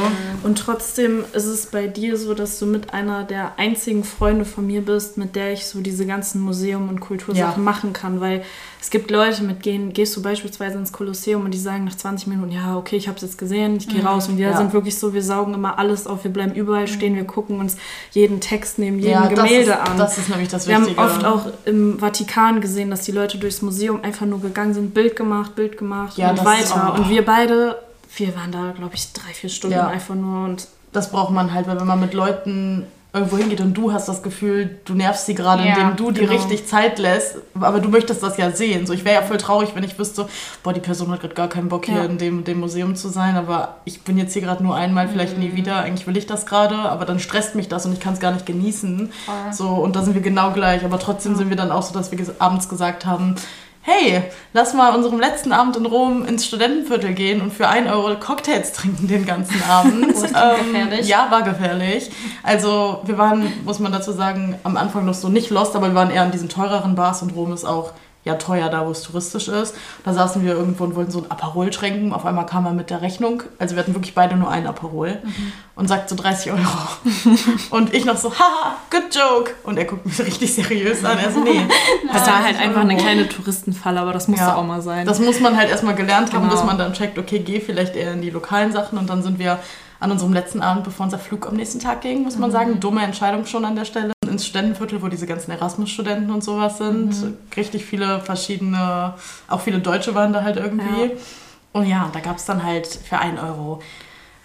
Und 0.46 0.58
trotzdem 0.58 1.24
ist 1.32 1.46
es 1.46 1.66
bei 1.66 1.88
dir 1.88 2.16
so, 2.16 2.34
dass 2.34 2.60
du 2.60 2.66
mit 2.66 2.94
einer 2.94 3.24
der 3.24 3.58
einzigen 3.58 4.04
Freunde 4.04 4.44
von 4.44 4.64
mir 4.66 4.80
bist, 4.80 5.16
mit 5.18 5.34
der 5.34 5.52
ich 5.52 5.66
so 5.66 5.80
diese 5.80 6.06
ganzen 6.06 6.40
Museum- 6.40 6.88
und 6.88 7.00
Kultursachen 7.00 7.64
Ja. 7.64 7.70
machen 7.70 7.92
kann. 7.92 8.20
Weil 8.20 8.44
es 8.80 8.90
gibt 8.90 9.10
Leute, 9.10 9.42
mit 9.42 9.66
denen 9.66 9.92
gehst 9.92 10.16
du 10.16 10.22
beispielsweise 10.22 10.78
ins 10.78 10.92
Kolosseum 10.92 11.44
und 11.44 11.50
die 11.52 11.58
sagen 11.58 11.84
nach 11.84 11.96
20 11.96 12.28
Minuten, 12.28 12.52
ja, 12.52 12.76
okay, 12.76 12.94
ich 12.96 13.08
habe 13.08 13.16
es 13.16 13.22
jetzt 13.22 13.38
gesehen, 13.38 13.76
ich 13.76 13.88
gehe 13.88 14.04
raus. 14.04 14.28
Und 14.28 14.38
wir 14.38 14.50
Ja. 14.50 14.56
sind 14.56 14.72
wirklich 14.72 14.96
so, 14.96 15.12
wir 15.14 15.22
saugen 15.22 15.52
immer 15.54 15.80
alles 15.80 16.06
auf, 16.06 16.22
wir 16.22 16.30
bleiben 16.32 16.54
überall 16.54 16.86
stehen, 16.86 17.16
wir 17.16 17.24
gucken 17.24 17.58
uns 17.58 17.76
jeden 18.12 18.40
Text 18.40 18.78
neben 18.78 18.98
jedem 19.00 19.10
Ja, 19.10 19.26
Gemälde 19.26 19.72
ist, 19.72 19.78
an. 19.80 19.98
Das 19.98 20.16
ist 20.18 20.28
nämlich 20.28 20.48
das 20.48 20.68
wir 20.84 20.96
haben 20.96 21.06
oft 21.10 21.24
auch 21.24 21.46
im 21.64 21.98
Vatikan 21.98 22.60
gesehen, 22.60 22.90
dass 22.90 23.02
die 23.02 23.12
Leute 23.12 23.38
durchs 23.38 23.62
Museum 23.62 24.00
einfach 24.02 24.26
nur 24.26 24.40
gegangen 24.40 24.74
sind, 24.74 24.92
Bild 24.94 25.16
gemacht, 25.16 25.54
Bild 25.54 25.78
gemacht 25.78 26.18
Ja, 26.18 26.30
und 26.30 26.44
weiter. 26.44 26.92
auch- 26.94 26.98
Und 26.98 27.08
wir 27.08 27.24
beide, 27.24 27.78
wir 28.16 28.34
waren 28.36 28.52
da, 28.52 28.72
glaube 28.76 28.94
ich, 28.94 29.12
drei, 29.12 29.32
vier 29.32 29.50
Stunden 29.50 29.76
Ja. 29.76 29.86
einfach 29.88 30.14
nur 30.14 30.44
und 30.44 30.68
Das 30.92 31.10
braucht 31.10 31.30
man 31.32 31.52
halt, 31.52 31.66
weil 31.66 31.78
wenn 31.78 31.86
man 31.86 32.00
mit 32.00 32.14
Leuten 32.14 32.86
irgendwo 33.16 33.36
hingeht 33.38 33.60
und 33.60 33.74
du 33.74 33.92
hast 33.92 34.08
das 34.08 34.22
Gefühl, 34.22 34.78
du 34.84 34.94
nervst 34.94 35.26
sie 35.26 35.34
gerade, 35.34 35.64
Ja, 35.64 35.74
indem 35.74 35.96
du 35.96 36.10
dir 36.10 36.20
genau. 36.26 36.32
richtig 36.32 36.66
Zeit 36.66 36.98
lässt, 36.98 37.36
aber 37.58 37.80
du 37.80 37.88
möchtest 37.88 38.22
das 38.22 38.36
ja 38.36 38.50
sehen. 38.50 38.86
So, 38.86 38.92
ich 38.92 39.04
wäre 39.04 39.16
ja 39.16 39.22
voll 39.22 39.38
traurig, 39.38 39.70
wenn 39.74 39.82
ich 39.84 39.98
wüsste, 39.98 40.28
boah, 40.62 40.72
die 40.72 40.80
Person 40.80 41.10
hat 41.10 41.20
gerade 41.20 41.34
gar 41.34 41.48
keinen 41.48 41.68
Bock 41.68 41.86
hier 41.86 41.96
Ja. 41.96 42.04
in 42.04 42.18
dem, 42.18 42.44
dem 42.44 42.60
Museum 42.60 42.94
zu 42.94 43.08
sein, 43.08 43.36
aber 43.36 43.76
ich 43.84 44.02
bin 44.02 44.18
jetzt 44.18 44.32
hier 44.34 44.42
gerade 44.42 44.62
nur 44.62 44.76
einmal, 44.76 45.08
vielleicht 45.08 45.36
Mhm. 45.36 45.42
nie 45.44 45.56
wieder. 45.56 45.76
Eigentlich 45.78 46.06
will 46.06 46.16
ich 46.16 46.26
das 46.26 46.46
gerade, 46.46 46.76
aber 46.76 47.04
dann 47.04 47.18
stresst 47.18 47.54
mich 47.54 47.68
das 47.68 47.86
und 47.86 47.92
ich 47.92 48.00
kann 48.00 48.14
es 48.14 48.20
gar 48.20 48.32
nicht 48.32 48.46
genießen. 48.46 49.10
Voll. 49.24 49.34
So, 49.52 49.68
und 49.70 49.96
da 49.96 50.02
sind 50.02 50.14
wir 50.14 50.22
genau 50.22 50.52
gleich, 50.52 50.84
aber 50.84 50.98
trotzdem 50.98 51.34
sind 51.36 51.48
wir 51.50 51.56
dann 51.56 51.70
auch 51.70 51.82
so, 51.82 51.92
dass 51.94 52.12
wir 52.12 52.18
abends 52.38 52.68
gesagt 52.68 53.06
haben, 53.06 53.34
hey, 53.86 54.20
lass 54.52 54.74
mal 54.74 54.96
unserem 54.96 55.20
letzten 55.20 55.52
Abend 55.52 55.76
in 55.76 55.86
Rom 55.86 56.26
ins 56.26 56.44
Studentenviertel 56.44 57.14
gehen 57.14 57.40
und 57.40 57.52
für 57.52 57.68
1 57.68 57.88
Euro 57.88 58.18
Cocktails 58.18 58.72
trinken 58.72 59.06
den 59.06 59.24
ganzen 59.24 59.62
Abend. 59.62 60.06
Das 60.16 60.32
klingt 60.32 60.72
gefährlich. 60.72 61.08
Ja, 61.08 61.28
war 61.30 61.42
gefährlich. 61.42 62.10
Also 62.42 63.00
wir 63.04 63.16
waren, 63.16 63.52
muss 63.64 63.78
man 63.78 63.92
dazu 63.92 64.10
sagen, 64.10 64.56
am 64.64 64.76
Anfang 64.76 65.04
noch 65.04 65.14
so 65.14 65.28
nicht 65.28 65.50
lost, 65.50 65.76
aber 65.76 65.88
wir 65.88 65.94
waren 65.94 66.10
eher 66.10 66.22
an 66.22 66.32
diesen 66.32 66.48
teureren 66.48 66.96
Bars 66.96 67.22
und 67.22 67.36
Rom 67.36 67.52
ist 67.52 67.64
auch 67.64 67.92
ja 68.26 68.34
teuer 68.34 68.68
da, 68.68 68.84
wo 68.86 68.90
es 68.90 69.02
touristisch 69.02 69.48
ist. 69.48 69.74
Da 70.04 70.12
saßen 70.12 70.44
wir 70.44 70.52
irgendwo 70.52 70.84
und 70.84 70.94
wollten 70.96 71.10
so 71.12 71.20
ein 71.22 71.30
Aperol 71.30 71.70
trinken. 71.70 72.12
Auf 72.12 72.26
einmal 72.26 72.44
kam 72.44 72.66
er 72.66 72.72
mit 72.72 72.90
der 72.90 73.00
Rechnung. 73.00 73.42
Also 73.58 73.76
wir 73.76 73.82
hatten 73.82 73.94
wirklich 73.94 74.14
beide 74.14 74.36
nur 74.36 74.50
einen 74.50 74.66
Aperol 74.66 75.18
und 75.76 75.88
sagt 75.88 76.08
so 76.10 76.16
30 76.16 76.50
Euro. 76.52 76.60
und 77.70 77.94
ich 77.94 78.04
noch 78.04 78.16
so, 78.16 78.32
haha, 78.32 78.76
good 78.90 79.14
joke. 79.14 79.52
Und 79.62 79.78
er 79.78 79.84
guckt 79.84 80.04
mich 80.04 80.18
richtig 80.26 80.52
seriös 80.54 81.04
an. 81.04 81.18
Er 81.18 81.30
so, 81.32 81.40
nee. 81.40 81.60
Das 82.12 82.26
war 82.26 82.42
halt 82.42 82.56
30 82.56 82.60
einfach 82.68 82.80
eine 82.82 82.96
kleine 82.96 83.28
Touristenfalle, 83.28 84.00
aber 84.00 84.12
das 84.12 84.26
musste 84.28 84.44
Ja. 84.46 84.56
auch 84.56 84.64
mal 84.64 84.82
sein. 84.82 85.06
Das 85.06 85.20
muss 85.20 85.40
man 85.40 85.56
halt 85.56 85.70
erstmal 85.70 85.94
gelernt 85.94 86.32
haben, 86.32 86.42
Genau. 86.42 86.54
bis 86.54 86.64
man 86.64 86.76
dann 86.78 86.92
checkt, 86.92 87.18
okay, 87.18 87.38
geh 87.38 87.60
vielleicht 87.60 87.94
eher 87.96 88.12
in 88.12 88.22
die 88.22 88.30
lokalen 88.30 88.72
Sachen. 88.72 88.98
Und 88.98 89.08
dann 89.08 89.22
sind 89.22 89.38
wir 89.38 89.58
an 90.00 90.10
unserem 90.10 90.32
letzten 90.32 90.62
Abend, 90.62 90.84
bevor 90.84 91.04
unser 91.04 91.18
Flug 91.18 91.46
am 91.46 91.54
nächsten 91.56 91.78
Tag 91.80 92.00
ging, 92.02 92.22
muss 92.24 92.36
man 92.36 92.50
sagen, 92.50 92.80
dumme 92.80 93.02
Entscheidung 93.02 93.46
schon 93.46 93.64
an 93.64 93.76
der 93.76 93.84
Stelle. 93.84 94.15
Ins 94.36 94.46
Studentenviertel, 94.46 95.00
wo 95.02 95.08
diese 95.08 95.26
ganzen 95.26 95.50
Erasmus-Studenten 95.50 96.30
und 96.30 96.44
sowas 96.44 96.78
sind. 96.78 97.14
Richtig 97.56 97.84
viele 97.84 98.20
verschiedene, 98.20 99.14
auch 99.48 99.60
viele 99.60 99.78
Deutsche 99.78 100.14
waren 100.14 100.32
da 100.32 100.42
halt 100.42 100.56
irgendwie. 100.56 101.04
Ja. 101.04 101.10
Und 101.72 101.86
ja, 101.86 102.08
da 102.12 102.20
gab 102.20 102.36
es 102.36 102.44
dann 102.44 102.62
halt 102.62 102.86
für 102.86 103.18
1 103.18 103.40
Euro 103.40 103.80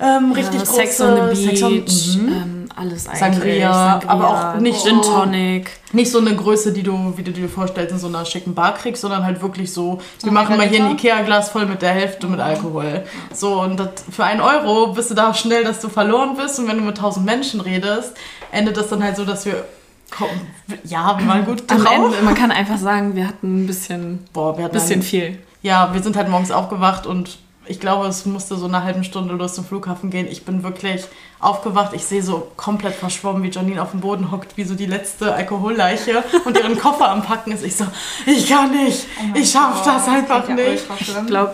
ähm, 0.04 0.32
richtig 0.32 0.56
Ja, 0.56 0.66
große 0.66 0.74
Sex 0.74 1.00
on 1.02 1.30
the 1.36 1.46
Sex 1.46 1.62
on- 1.62 1.70
Beach, 1.86 2.18
Mhm. 2.18 2.28
ähm, 2.34 2.66
alles 2.76 3.08
eigentlich. 3.08 3.20
Sangria, 3.20 4.00
aber 4.08 4.30
auch 4.56 4.60
nicht 4.60 4.82
Gin 4.84 5.04
so- 5.04 5.12
Tonic. 5.14 5.70
Nicht 5.94 6.10
so 6.12 6.18
eine 6.18 6.36
Größe, 6.36 6.74
die 6.74 6.82
du, 6.82 7.14
wie 7.18 7.22
du 7.24 7.32
dir 7.32 7.48
vorstellst, 7.48 7.92
in 7.94 8.00
so 8.00 8.08
einer 8.08 8.26
schicken 8.26 8.56
Bar 8.56 8.74
kriegst, 8.74 9.02
sondern 9.04 9.24
halt 9.24 9.42
wirklich 9.44 9.72
so, 9.72 10.00
wir 10.24 10.32
machen 10.32 10.58
mal 10.58 10.68
hier 10.68 10.84
ein? 10.86 10.92
Ikea-Glas 10.94 11.50
voll 11.50 11.68
mit 11.68 11.84
der 11.84 11.92
Hälfte 11.92 12.26
mit 12.26 12.40
Alkohol. 12.40 13.04
So, 13.32 13.62
und 13.62 13.78
das, 13.80 13.90
für 14.10 14.24
einen 14.24 14.42
Euro 14.42 14.88
bist 14.94 15.12
du 15.12 15.14
da 15.14 15.34
schnell, 15.36 15.64
dass 15.64 15.80
du 15.82 15.88
verloren 15.90 16.36
bist. 16.36 16.58
Und 16.58 16.68
wenn 16.68 16.78
du 16.78 16.84
mit 16.84 16.98
tausend 16.98 17.26
Menschen 17.28 17.62
redest, 17.62 18.14
endet 18.52 18.78
das 18.78 18.90
dann 18.90 19.04
halt 19.04 19.16
so, 19.18 19.24
dass 19.24 19.46
wir, 19.46 19.66
komm, 20.12 20.30
ja, 20.84 21.18
wir 21.18 21.27
waren 21.27 21.46
gut 21.46 21.63
Am 21.72 21.84
drauf. 21.84 21.94
Ende, 21.94 22.22
man 22.24 22.36
kann 22.36 22.51
einfach 22.51 22.77
sagen, 22.77 23.15
wir 23.15 23.27
hatten 23.27 23.63
ein 23.63 23.68
bisschen, 23.68 24.20
Boah, 24.34 24.58
wir 24.58 24.65
hatten 24.65 24.74
bisschen 24.74 24.94
einen- 24.94 25.01
viel. 25.03 25.39
Ja, 25.63 25.94
wir 25.94 26.01
sind 26.03 26.15
halt 26.15 26.27
morgens 26.30 26.51
aufgewacht 26.51 27.06
und 27.08 27.39
ich 27.68 27.80
glaube, 27.80 28.08
es 28.08 28.25
musste 28.25 28.56
so 28.58 28.65
eine 28.65 28.84
halbe 28.84 29.03
Stunde 29.03 29.36
los 29.36 29.53
zum 29.53 29.63
Flughafen 29.63 30.10
gehen. 30.10 30.27
Ich 30.30 30.44
bin 30.44 30.63
wirklich 30.63 31.06
aufgewacht. 31.39 31.91
Ich 31.94 32.03
sehe 32.03 32.22
so 32.24 32.48
komplett 32.58 32.96
verschwommen, 32.96 33.44
wie 33.44 33.50
Janine 33.50 33.82
auf 33.82 33.91
dem 33.91 34.01
Boden 34.01 34.32
hockt, 34.32 34.58
wie 34.58 34.63
so 34.63 34.74
die 34.74 34.88
letzte 34.88 35.34
Alkoholleiche 35.34 36.24
und 36.46 36.58
ihren 36.58 36.77
Koffer 36.77 37.10
am 37.10 37.22
Packen 37.22 37.51
ist. 37.51 37.63
Ich 37.63 37.75
so, 37.75 37.86
ich 38.25 38.50
kann 38.50 38.72
nicht. 38.72 39.06
ich 39.36 39.51
schaff 39.51 39.84
das 39.86 40.08
einfach 40.08 40.48
nicht. 40.50 40.84
Ich 41.00 41.27
glaube, 41.27 41.53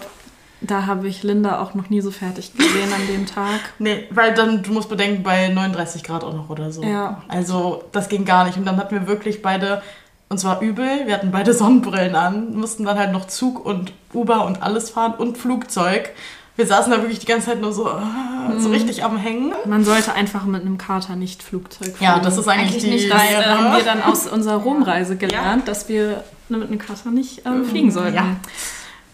da 0.62 0.86
habe 0.86 1.08
ich 1.08 1.24
Linda 1.24 1.62
auch 1.62 1.74
noch 1.76 1.90
nie 1.90 2.02
so 2.02 2.12
fertig 2.12 2.54
gesehen 2.54 2.92
an 2.94 3.08
dem 3.08 3.26
Tag. 3.26 3.60
Nee, 3.80 4.06
weil 4.10 4.34
dann, 4.34 4.64
du 4.64 4.72
musst 4.72 4.90
bedenken, 4.90 5.24
bei 5.24 5.50
39 5.50 6.04
Grad 6.04 6.24
auch 6.24 6.34
noch 6.34 6.50
oder 6.50 6.72
so. 6.72 6.84
Ja. 6.84 7.22
Also, 7.28 7.84
das 7.92 8.10
ging 8.10 8.26
gar 8.26 8.46
nicht. 8.46 8.58
Und 8.58 8.66
dann 8.66 8.78
hatten 8.78 8.96
wir 8.96 9.08
wirklich 9.08 9.42
beide, 9.42 9.82
uns 10.30 10.44
war 10.44 10.62
übel, 10.62 11.06
wir 11.06 11.14
hatten 11.14 11.32
beide 11.32 11.54
Sonnenbrillen 11.62 12.16
an, 12.16 12.56
mussten 12.56 12.86
dann 12.86 12.98
halt 12.98 13.12
noch 13.12 13.28
Zug 13.28 13.64
und 13.66 13.94
Uber 14.14 14.46
und 14.46 14.64
alles 14.64 14.90
fahren 14.90 15.14
und 15.14 15.38
Flugzeug. 15.38 16.10
wir 16.56 16.66
saßen 16.66 16.92
da 16.92 17.00
wirklich 17.02 17.20
die 17.20 17.28
ganze 17.28 17.48
Zeit 17.52 17.62
nur 17.62 17.72
so, 17.72 17.88
äh, 17.88 18.58
so 18.60 18.70
richtig 18.70 19.04
am 19.04 19.18
Hängen. 19.18 19.54
Man 19.66 19.86
sollte 19.86 20.14
einfach 20.14 20.44
mit 20.46 20.62
einem 20.62 20.80
Kater 20.80 21.16
nicht 21.16 21.44
Flugzeug 21.44 21.90
fliegen. 21.90 22.04
Ja, 22.04 22.20
das 22.20 22.38
ist 22.38 22.48
eigentlich, 22.48 22.72
Eigentlich 22.72 22.84
die 22.84 22.90
nicht, 22.90 23.12
Das 23.12 23.22
äh, 23.22 23.44
haben 23.46 23.78
wir 23.78 23.84
dann 23.84 24.02
aus 24.02 24.26
unserer 24.26 24.56
Rumreise 24.58 25.18
gelernt, 25.18 25.68
dass 25.68 25.88
wir 25.88 26.24
mit 26.50 26.64
einem 26.64 26.80
Kater 26.80 27.12
nicht 27.12 27.46
ähm, 27.46 27.64
fliegen 27.66 27.92
sollten. 27.92 28.16
Ja. 28.16 28.26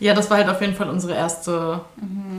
Ja, 0.03 0.13
das 0.13 0.29
war 0.29 0.35
halt 0.35 0.49
auf 0.49 0.59
jeden 0.59 0.75
Fall 0.75 0.89
unsere 0.89 1.13
erste 1.15 1.79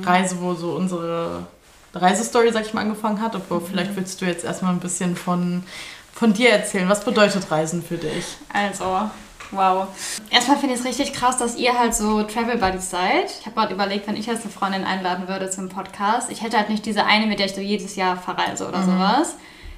Reise, 0.03 0.37
wo 0.43 0.53
so 0.53 0.73
unsere 0.73 1.47
Reisestory, 1.95 2.53
sag 2.53 2.67
ich 2.67 2.75
mal, 2.75 2.83
angefangen 2.83 3.23
hat. 3.23 3.35
Aber 3.35 3.59
vielleicht 3.59 3.97
willst 3.97 4.21
du 4.21 4.27
jetzt 4.27 4.45
erstmal 4.45 4.75
ein 4.75 4.81
bisschen 4.81 5.17
von, 5.17 5.65
von 6.13 6.35
dir 6.35 6.51
erzählen. 6.51 6.91
Was 6.91 7.07
bedeutet 7.07 7.51
Reisen 7.51 7.83
für 7.83 7.97
dich? 7.97 8.27
Also, 8.53 9.09
wow. 9.51 9.89
Erstmal 10.29 10.59
finde 10.59 10.75
ich 10.75 10.81
es 10.81 10.87
richtig 10.87 11.15
krass, 11.15 11.39
dass 11.39 11.57
ihr 11.57 11.73
halt 11.79 11.95
so 11.95 12.23
Travel 12.25 12.59
Buddies 12.59 12.91
seid. 12.91 13.31
Ich 13.41 13.47
habe 13.47 13.55
gerade 13.57 13.73
überlegt, 13.73 14.07
wenn 14.09 14.17
ich 14.17 14.27
jetzt 14.27 14.43
eine 14.43 14.53
Freundin 14.53 14.85
einladen 14.85 15.27
würde 15.27 15.49
zum 15.49 15.71
Podcast, 15.71 16.31
ich 16.31 16.43
hätte 16.43 16.59
halt 16.59 16.69
nicht 16.69 16.85
diese 16.85 17.07
eine, 17.07 17.25
mit 17.27 17.39
der 17.39 17.47
ich 17.47 17.55
so 17.55 17.63
jedes 17.63 17.97
Jahr 17.97 18.19
verreise 18.19 18.69
oder 18.69 18.83
sowas. 18.83 19.37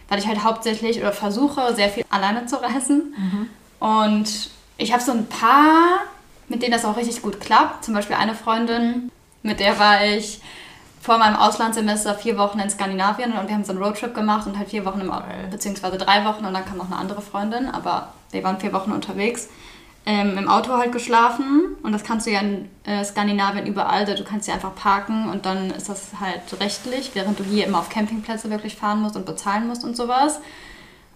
Weil 0.08 0.18
ich 0.18 0.26
halt 0.26 0.42
hauptsächlich 0.42 0.98
oder 0.98 1.12
versuche, 1.12 1.72
sehr 1.76 1.88
viel 1.90 2.04
alleine 2.10 2.46
zu 2.46 2.56
reisen. 2.56 3.14
Und 3.78 4.50
ich 4.76 4.92
habe 4.92 5.04
so 5.04 5.12
ein 5.12 5.26
paar, 5.26 6.00
mit 6.48 6.62
denen 6.62 6.72
das 6.72 6.84
auch 6.84 6.96
richtig 6.96 7.22
gut 7.22 7.40
klappt. 7.40 7.84
Zum 7.84 7.94
Beispiel 7.94 8.16
eine 8.16 8.34
Freundin, 8.34 9.10
mit 9.42 9.60
der 9.60 9.78
war 9.78 10.04
ich 10.04 10.40
vor 11.00 11.18
meinem 11.18 11.36
Auslandssemester 11.36 12.14
vier 12.14 12.36
Wochen 12.36 12.58
in 12.58 12.68
Skandinavien 12.68 13.32
und 13.32 13.46
wir 13.46 13.54
haben 13.54 13.64
so 13.64 13.70
einen 13.72 13.82
Roadtrip 13.82 14.12
gemacht 14.14 14.46
und 14.46 14.58
halt 14.58 14.68
vier 14.68 14.84
Wochen, 14.84 15.00
im, 15.00 15.12
beziehungsweise 15.50 15.98
drei 15.98 16.24
Wochen 16.24 16.44
und 16.44 16.52
dann 16.52 16.64
kam 16.64 16.78
noch 16.78 16.86
eine 16.86 16.96
andere 16.96 17.22
Freundin, 17.22 17.68
aber 17.68 18.12
wir 18.32 18.42
waren 18.42 18.58
vier 18.58 18.72
Wochen 18.72 18.90
unterwegs. 18.90 19.48
Ähm, 20.04 20.38
Im 20.38 20.48
Auto 20.48 20.72
halt 20.72 20.92
geschlafen 20.92 21.76
und 21.82 21.92
das 21.92 22.04
kannst 22.04 22.26
du 22.26 22.30
ja 22.30 22.40
in 22.40 22.68
äh, 22.84 23.04
Skandinavien 23.04 23.66
überall, 23.66 24.00
also 24.00 24.14
du 24.14 24.24
kannst 24.24 24.46
ja 24.46 24.54
einfach 24.54 24.74
parken 24.74 25.28
und 25.28 25.46
dann 25.46 25.70
ist 25.72 25.88
das 25.88 26.12
halt 26.20 26.60
rechtlich, 26.60 27.12
während 27.14 27.38
du 27.40 27.44
hier 27.44 27.66
immer 27.66 27.80
auf 27.80 27.88
Campingplätze 27.88 28.50
wirklich 28.50 28.76
fahren 28.76 29.02
musst 29.02 29.16
und 29.16 29.26
bezahlen 29.26 29.66
musst 29.66 29.84
und 29.84 29.96
sowas. 29.96 30.40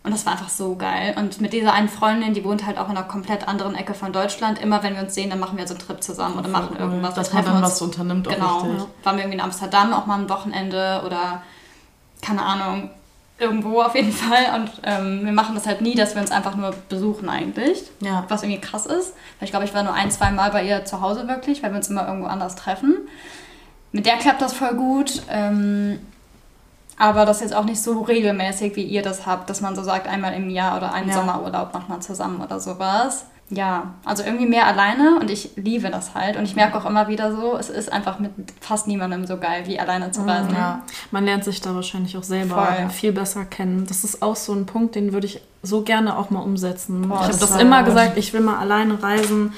Und 0.02 0.12
das 0.12 0.24
war 0.24 0.32
einfach 0.32 0.48
so 0.48 0.76
geil. 0.76 1.14
Und 1.18 1.42
mit 1.42 1.52
dieser 1.52 1.74
einen 1.74 1.88
Freundin, 1.90 2.32
die 2.32 2.42
wohnt 2.42 2.64
halt 2.64 2.78
auch 2.78 2.88
in 2.88 2.96
einer 2.96 3.06
komplett 3.06 3.46
anderen 3.46 3.74
Ecke 3.74 3.92
von 3.92 4.12
Deutschland. 4.12 4.58
Immer 4.58 4.82
wenn 4.82 4.94
wir 4.94 5.02
uns 5.02 5.14
sehen, 5.14 5.28
dann 5.28 5.38
machen 5.38 5.58
wir 5.58 5.66
so 5.66 5.74
einen 5.74 5.82
Trip 5.86 6.02
zusammen 6.02 6.38
oder 6.38 6.48
machen 6.48 6.70
Cool. 6.72 6.80
irgendwas. 6.80 7.14
Dass 7.14 7.32
man 7.34 7.44
dann 7.44 7.62
was 7.62 7.82
unternimmt, 7.82 8.26
auch 8.28 8.32
Genau. 8.32 8.86
Waren 9.04 9.16
wir 9.16 9.24
irgendwie 9.24 9.36
in 9.38 9.44
Amsterdam 9.44 9.92
auch 9.92 10.06
mal 10.06 10.18
ein 10.18 10.28
Wochenende 10.30 11.02
oder 11.04 11.42
keine 12.22 12.42
Ahnung, 12.42 12.90
irgendwo 13.38 13.82
auf 13.82 13.94
jeden 13.94 14.12
Fall. 14.12 14.54
Und 14.54 14.70
ähm, 14.84 15.24
wir 15.24 15.32
machen 15.32 15.54
das 15.54 15.66
halt 15.66 15.82
nie, 15.82 15.94
dass 15.94 16.14
wir 16.14 16.22
uns 16.22 16.30
einfach 16.30 16.56
nur 16.56 16.74
besuchen 16.88 17.28
eigentlich. 17.28 17.82
Ja. 18.00 18.24
Was 18.28 18.42
irgendwie 18.42 18.60
krass 18.60 18.86
ist. 18.86 19.12
Weil 19.38 19.44
ich 19.44 19.50
glaube, 19.50 19.66
ich 19.66 19.74
war 19.74 19.82
nur 19.82 19.94
ein, 19.94 20.10
zwei 20.10 20.30
Mal 20.30 20.50
bei 20.50 20.64
ihr 20.64 20.84
zu 20.86 21.02
Hause 21.02 21.28
wirklich, 21.28 21.62
weil 21.62 21.72
wir 21.72 21.76
uns 21.76 21.88
immer 21.88 22.06
irgendwo 22.06 22.26
anders 22.28 22.54
treffen. 22.56 22.96
Mit 23.92 24.06
der 24.06 24.16
klappt 24.16 24.40
das 24.40 24.54
voll 24.54 24.74
gut. 24.74 25.22
Ähm, 25.28 25.98
aber 27.00 27.24
das 27.24 27.38
ist 27.38 27.44
jetzt 27.44 27.54
auch 27.54 27.64
nicht 27.64 27.80
so 27.82 28.02
regelmäßig, 28.02 28.76
wie 28.76 28.82
ihr 28.82 29.00
das 29.00 29.24
habt, 29.24 29.48
dass 29.48 29.62
man 29.62 29.74
so 29.74 29.82
sagt, 29.82 30.06
einmal 30.06 30.34
im 30.34 30.50
Jahr 30.50 30.76
oder 30.76 30.92
einen 30.92 31.08
Ja. 31.08 31.14
Sommerurlaub 31.14 31.72
macht 31.72 31.88
man 31.88 32.02
zusammen 32.02 32.42
oder 32.42 32.60
sowas. 32.60 33.24
Ja, 33.48 33.94
also 34.04 34.22
irgendwie 34.22 34.46
mehr 34.46 34.66
alleine 34.66 35.18
und 35.18 35.30
ich 35.30 35.52
liebe 35.56 35.90
das 35.90 36.14
halt. 36.14 36.36
Und 36.36 36.44
ich 36.44 36.54
merke 36.54 36.76
auch 36.76 36.84
immer 36.84 37.08
wieder 37.08 37.34
so, 37.34 37.56
es 37.56 37.70
ist 37.70 37.90
einfach 37.90 38.18
mit 38.18 38.32
fast 38.60 38.86
niemandem 38.86 39.26
so 39.26 39.38
geil, 39.38 39.62
wie 39.64 39.80
alleine 39.80 40.10
zu 40.12 40.20
reisen. 40.26 40.54
Ja. 40.54 40.82
Man 41.10 41.24
lernt 41.24 41.42
sich 41.42 41.62
da 41.62 41.74
wahrscheinlich 41.74 42.18
auch 42.18 42.22
selber 42.22 42.66
Voll. 42.66 42.90
viel 42.90 43.12
besser 43.12 43.46
kennen. 43.46 43.86
Das 43.88 44.04
ist 44.04 44.20
auch 44.20 44.36
so 44.36 44.52
ein 44.52 44.66
Punkt, 44.66 44.94
den 44.94 45.14
würde 45.14 45.26
ich 45.26 45.40
so 45.62 45.82
gerne 45.82 46.18
auch 46.18 46.28
mal 46.28 46.40
umsetzen. 46.40 47.08
Boah, 47.08 47.16
ich 47.16 47.20
habe 47.22 47.38
das 47.38 47.40
das 47.40 47.60
immer 47.60 47.82
gesagt, 47.82 48.18
ich 48.18 48.32
will 48.34 48.40
mal 48.42 48.58
alleine 48.58 49.02
reisen, 49.02 49.54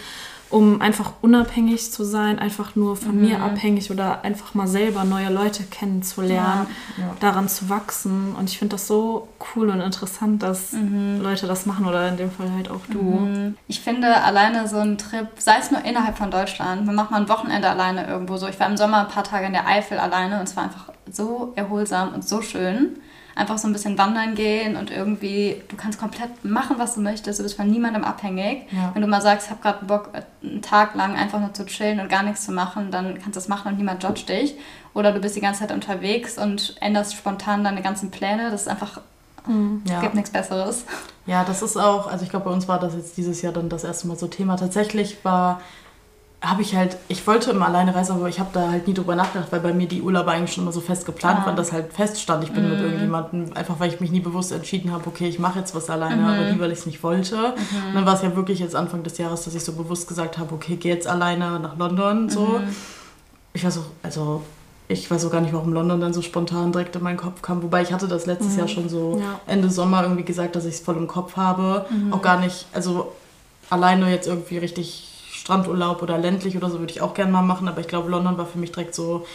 um 0.52 0.80
einfach 0.80 1.12
unabhängig 1.22 1.90
zu 1.90 2.04
sein, 2.04 2.38
einfach 2.38 2.76
nur 2.76 2.94
von 2.96 3.20
mir 3.20 3.42
abhängig 3.42 3.90
oder 3.90 4.22
einfach 4.22 4.54
mal 4.54 4.68
selber 4.68 5.04
neue 5.04 5.30
Leute 5.30 5.64
kennenzulernen, 5.64 6.66
Ja. 6.98 7.16
daran 7.20 7.48
zu 7.48 7.68
wachsen. 7.68 8.34
Und 8.38 8.50
ich 8.50 8.58
finde 8.58 8.74
das 8.76 8.86
so 8.86 9.28
cool 9.56 9.70
und 9.70 9.80
interessant, 9.80 10.42
dass 10.42 10.72
Leute 11.20 11.46
das 11.46 11.66
machen 11.66 11.86
oder 11.86 12.08
in 12.08 12.16
dem 12.18 12.30
Fall 12.30 12.52
halt 12.52 12.70
auch 12.70 12.80
du. 12.90 13.54
Ich 13.66 13.80
finde 13.80 14.14
alleine 14.22 14.68
so 14.68 14.76
ein 14.76 14.98
Trip, 14.98 15.26
sei 15.38 15.56
es 15.58 15.70
nur 15.70 15.84
innerhalb 15.84 16.18
von 16.18 16.30
Deutschland, 16.30 16.84
man 16.86 16.94
macht 16.94 17.10
mal 17.10 17.20
ein 17.22 17.28
Wochenende 17.28 17.68
alleine 17.68 18.06
irgendwo 18.06 18.36
so. 18.36 18.46
Ich 18.46 18.60
war 18.60 18.68
im 18.68 18.76
Sommer 18.76 18.98
ein 19.00 19.08
paar 19.08 19.24
Tage 19.24 19.46
in 19.46 19.52
der 19.52 19.66
Eifel 19.66 19.98
alleine 19.98 20.38
und 20.38 20.44
es 20.48 20.54
war 20.56 20.64
einfach 20.64 20.90
so 21.10 21.52
erholsam 21.56 22.12
und 22.14 22.28
so 22.28 22.42
schön. 22.42 22.96
Einfach 23.34 23.56
so 23.58 23.66
ein 23.66 23.72
bisschen 23.72 23.96
wandern 23.96 24.34
gehen 24.34 24.76
und 24.76 24.90
irgendwie, 24.90 25.62
du 25.68 25.76
kannst 25.76 25.98
komplett 25.98 26.44
machen, 26.44 26.76
was 26.78 26.94
du 26.94 27.00
möchtest. 27.00 27.38
Du 27.38 27.42
bist 27.42 27.56
von 27.56 27.70
niemandem 27.70 28.04
abhängig. 28.04 28.66
Ja. 28.70 28.90
Wenn 28.92 29.02
du 29.02 29.08
mal 29.08 29.22
sagst, 29.22 29.46
ich 29.46 29.50
habe 29.50 29.62
gerade 29.62 29.84
Bock, 29.86 30.10
einen 30.42 30.60
Tag 30.62 30.94
lang 30.94 31.16
einfach 31.16 31.40
nur 31.40 31.54
zu 31.54 31.64
chillen 31.64 32.00
und 32.00 32.08
gar 32.10 32.22
nichts 32.22 32.44
zu 32.44 32.52
machen, 32.52 32.90
dann 32.90 33.14
kannst 33.14 33.28
du 33.28 33.32
das 33.32 33.48
machen 33.48 33.68
und 33.72 33.78
niemand 33.78 34.02
judgt 34.02 34.28
dich. 34.28 34.54
Oder 34.94 35.12
du 35.12 35.20
bist 35.20 35.34
die 35.36 35.40
ganze 35.40 35.60
Zeit 35.60 35.72
unterwegs 35.72 36.36
und 36.36 36.76
änderst 36.80 37.14
spontan 37.14 37.64
deine 37.64 37.80
ganzen 37.82 38.10
Pläne. 38.10 38.50
Das 38.50 38.62
ist 38.62 38.68
einfach, 38.68 39.00
Ja. 39.88 40.00
gibt 40.00 40.14
nichts 40.14 40.30
Besseres. 40.30 40.84
Ja, 41.26 41.44
das 41.44 41.62
ist 41.62 41.76
auch, 41.76 42.08
also 42.08 42.24
ich 42.24 42.30
glaube, 42.30 42.46
bei 42.46 42.50
uns 42.50 42.68
war 42.68 42.78
das 42.78 42.94
jetzt 42.94 43.16
dieses 43.16 43.42
Jahr 43.42 43.52
dann 43.52 43.68
das 43.68 43.84
erste 43.84 44.08
Mal 44.08 44.16
so 44.18 44.26
Thema. 44.26 44.56
Tatsächlich 44.56 45.24
war, 45.24 45.60
habe 46.42 46.60
ich 46.62 46.74
halt, 46.74 46.96
ich 47.06 47.24
wollte 47.26 47.52
immer 47.52 47.66
alleine 47.68 47.94
reisen, 47.94 48.16
aber 48.16 48.28
ich 48.28 48.40
habe 48.40 48.50
da 48.52 48.68
halt 48.72 48.88
nie 48.88 48.94
drüber 48.94 49.14
nachgedacht, 49.14 49.52
weil 49.52 49.60
bei 49.60 49.72
mir 49.72 49.86
die 49.86 50.02
Urlaube 50.02 50.30
eigentlich 50.32 50.52
schon 50.52 50.64
immer 50.64 50.72
so 50.72 50.80
fest 50.80 51.06
geplant 51.06 51.38
Ah. 51.42 51.46
waren, 51.46 51.56
dass 51.56 51.70
halt 51.72 51.92
feststand, 51.92 52.42
ich 52.42 52.50
bin 52.52 52.68
mit 52.68 52.80
irgendjemandem, 52.80 53.52
einfach 53.54 53.78
weil 53.78 53.88
ich 53.92 54.00
mich 54.00 54.10
nie 54.10 54.18
bewusst 54.20 54.50
entschieden 54.50 54.90
habe, 54.92 55.06
okay, 55.06 55.28
ich 55.28 55.38
mache 55.38 55.60
jetzt 55.60 55.72
was 55.74 55.88
alleine, 55.88 56.26
aber 56.26 56.50
nie, 56.52 56.58
weil 56.58 56.72
ich 56.72 56.80
es 56.80 56.86
nicht 56.86 57.02
wollte. 57.04 57.36
Und 57.54 57.94
dann 57.94 58.04
war 58.06 58.14
es 58.14 58.22
ja 58.22 58.34
wirklich 58.34 58.58
jetzt 58.58 58.74
Anfang 58.74 59.04
des 59.04 59.18
Jahres, 59.18 59.44
dass 59.44 59.54
ich 59.54 59.62
so 59.64 59.72
bewusst 59.72 60.08
gesagt 60.08 60.36
habe, 60.36 60.52
okay, 60.54 60.74
geh 60.76 60.88
jetzt 60.88 61.06
alleine 61.06 61.60
nach 61.60 61.78
London, 61.78 62.28
so. 62.28 62.60
Ich 63.54 63.64
weiß 63.64 63.78
auch, 63.78 63.84
also 64.02 64.42
ich 64.88 65.08
weiß 65.10 65.24
auch 65.26 65.30
gar 65.30 65.40
nicht, 65.42 65.54
warum 65.54 65.72
London 65.72 66.00
dann 66.00 66.12
so 66.12 66.22
spontan 66.22 66.72
direkt 66.72 66.96
in 66.96 67.02
meinen 67.04 67.16
Kopf 67.18 67.40
kam. 67.40 67.62
Wobei 67.62 67.82
ich 67.82 67.92
hatte 67.92 68.08
das 68.08 68.26
letztes 68.26 68.56
Jahr 68.56 68.66
schon 68.68 68.88
so 68.88 69.18
Ja. 69.20 69.40
Ende 69.46 69.70
Sommer 69.70 70.02
irgendwie 70.02 70.24
gesagt, 70.24 70.56
dass 70.56 70.64
ich 70.64 70.74
es 70.74 70.80
voll 70.80 70.96
im 70.96 71.06
Kopf 71.06 71.36
habe. 71.36 71.86
Auch 72.10 72.20
gar 72.20 72.40
nicht, 72.40 72.66
also 72.72 73.12
alleine 73.70 74.10
jetzt 74.10 74.26
irgendwie 74.26 74.58
richtig 74.58 75.08
Strandurlaub 75.42 76.02
oder 76.02 76.18
ländlich 76.18 76.56
oder 76.56 76.70
so 76.70 76.78
würde 76.78 76.92
ich 76.92 77.00
auch 77.00 77.14
gerne 77.14 77.32
mal 77.32 77.42
machen. 77.42 77.66
Aber 77.66 77.80
ich 77.80 77.88
glaube, 77.88 78.08
London 78.08 78.38
war 78.38 78.46
für 78.46 78.58
mich 78.58 78.70
direkt 78.70 78.94
so 78.94 79.26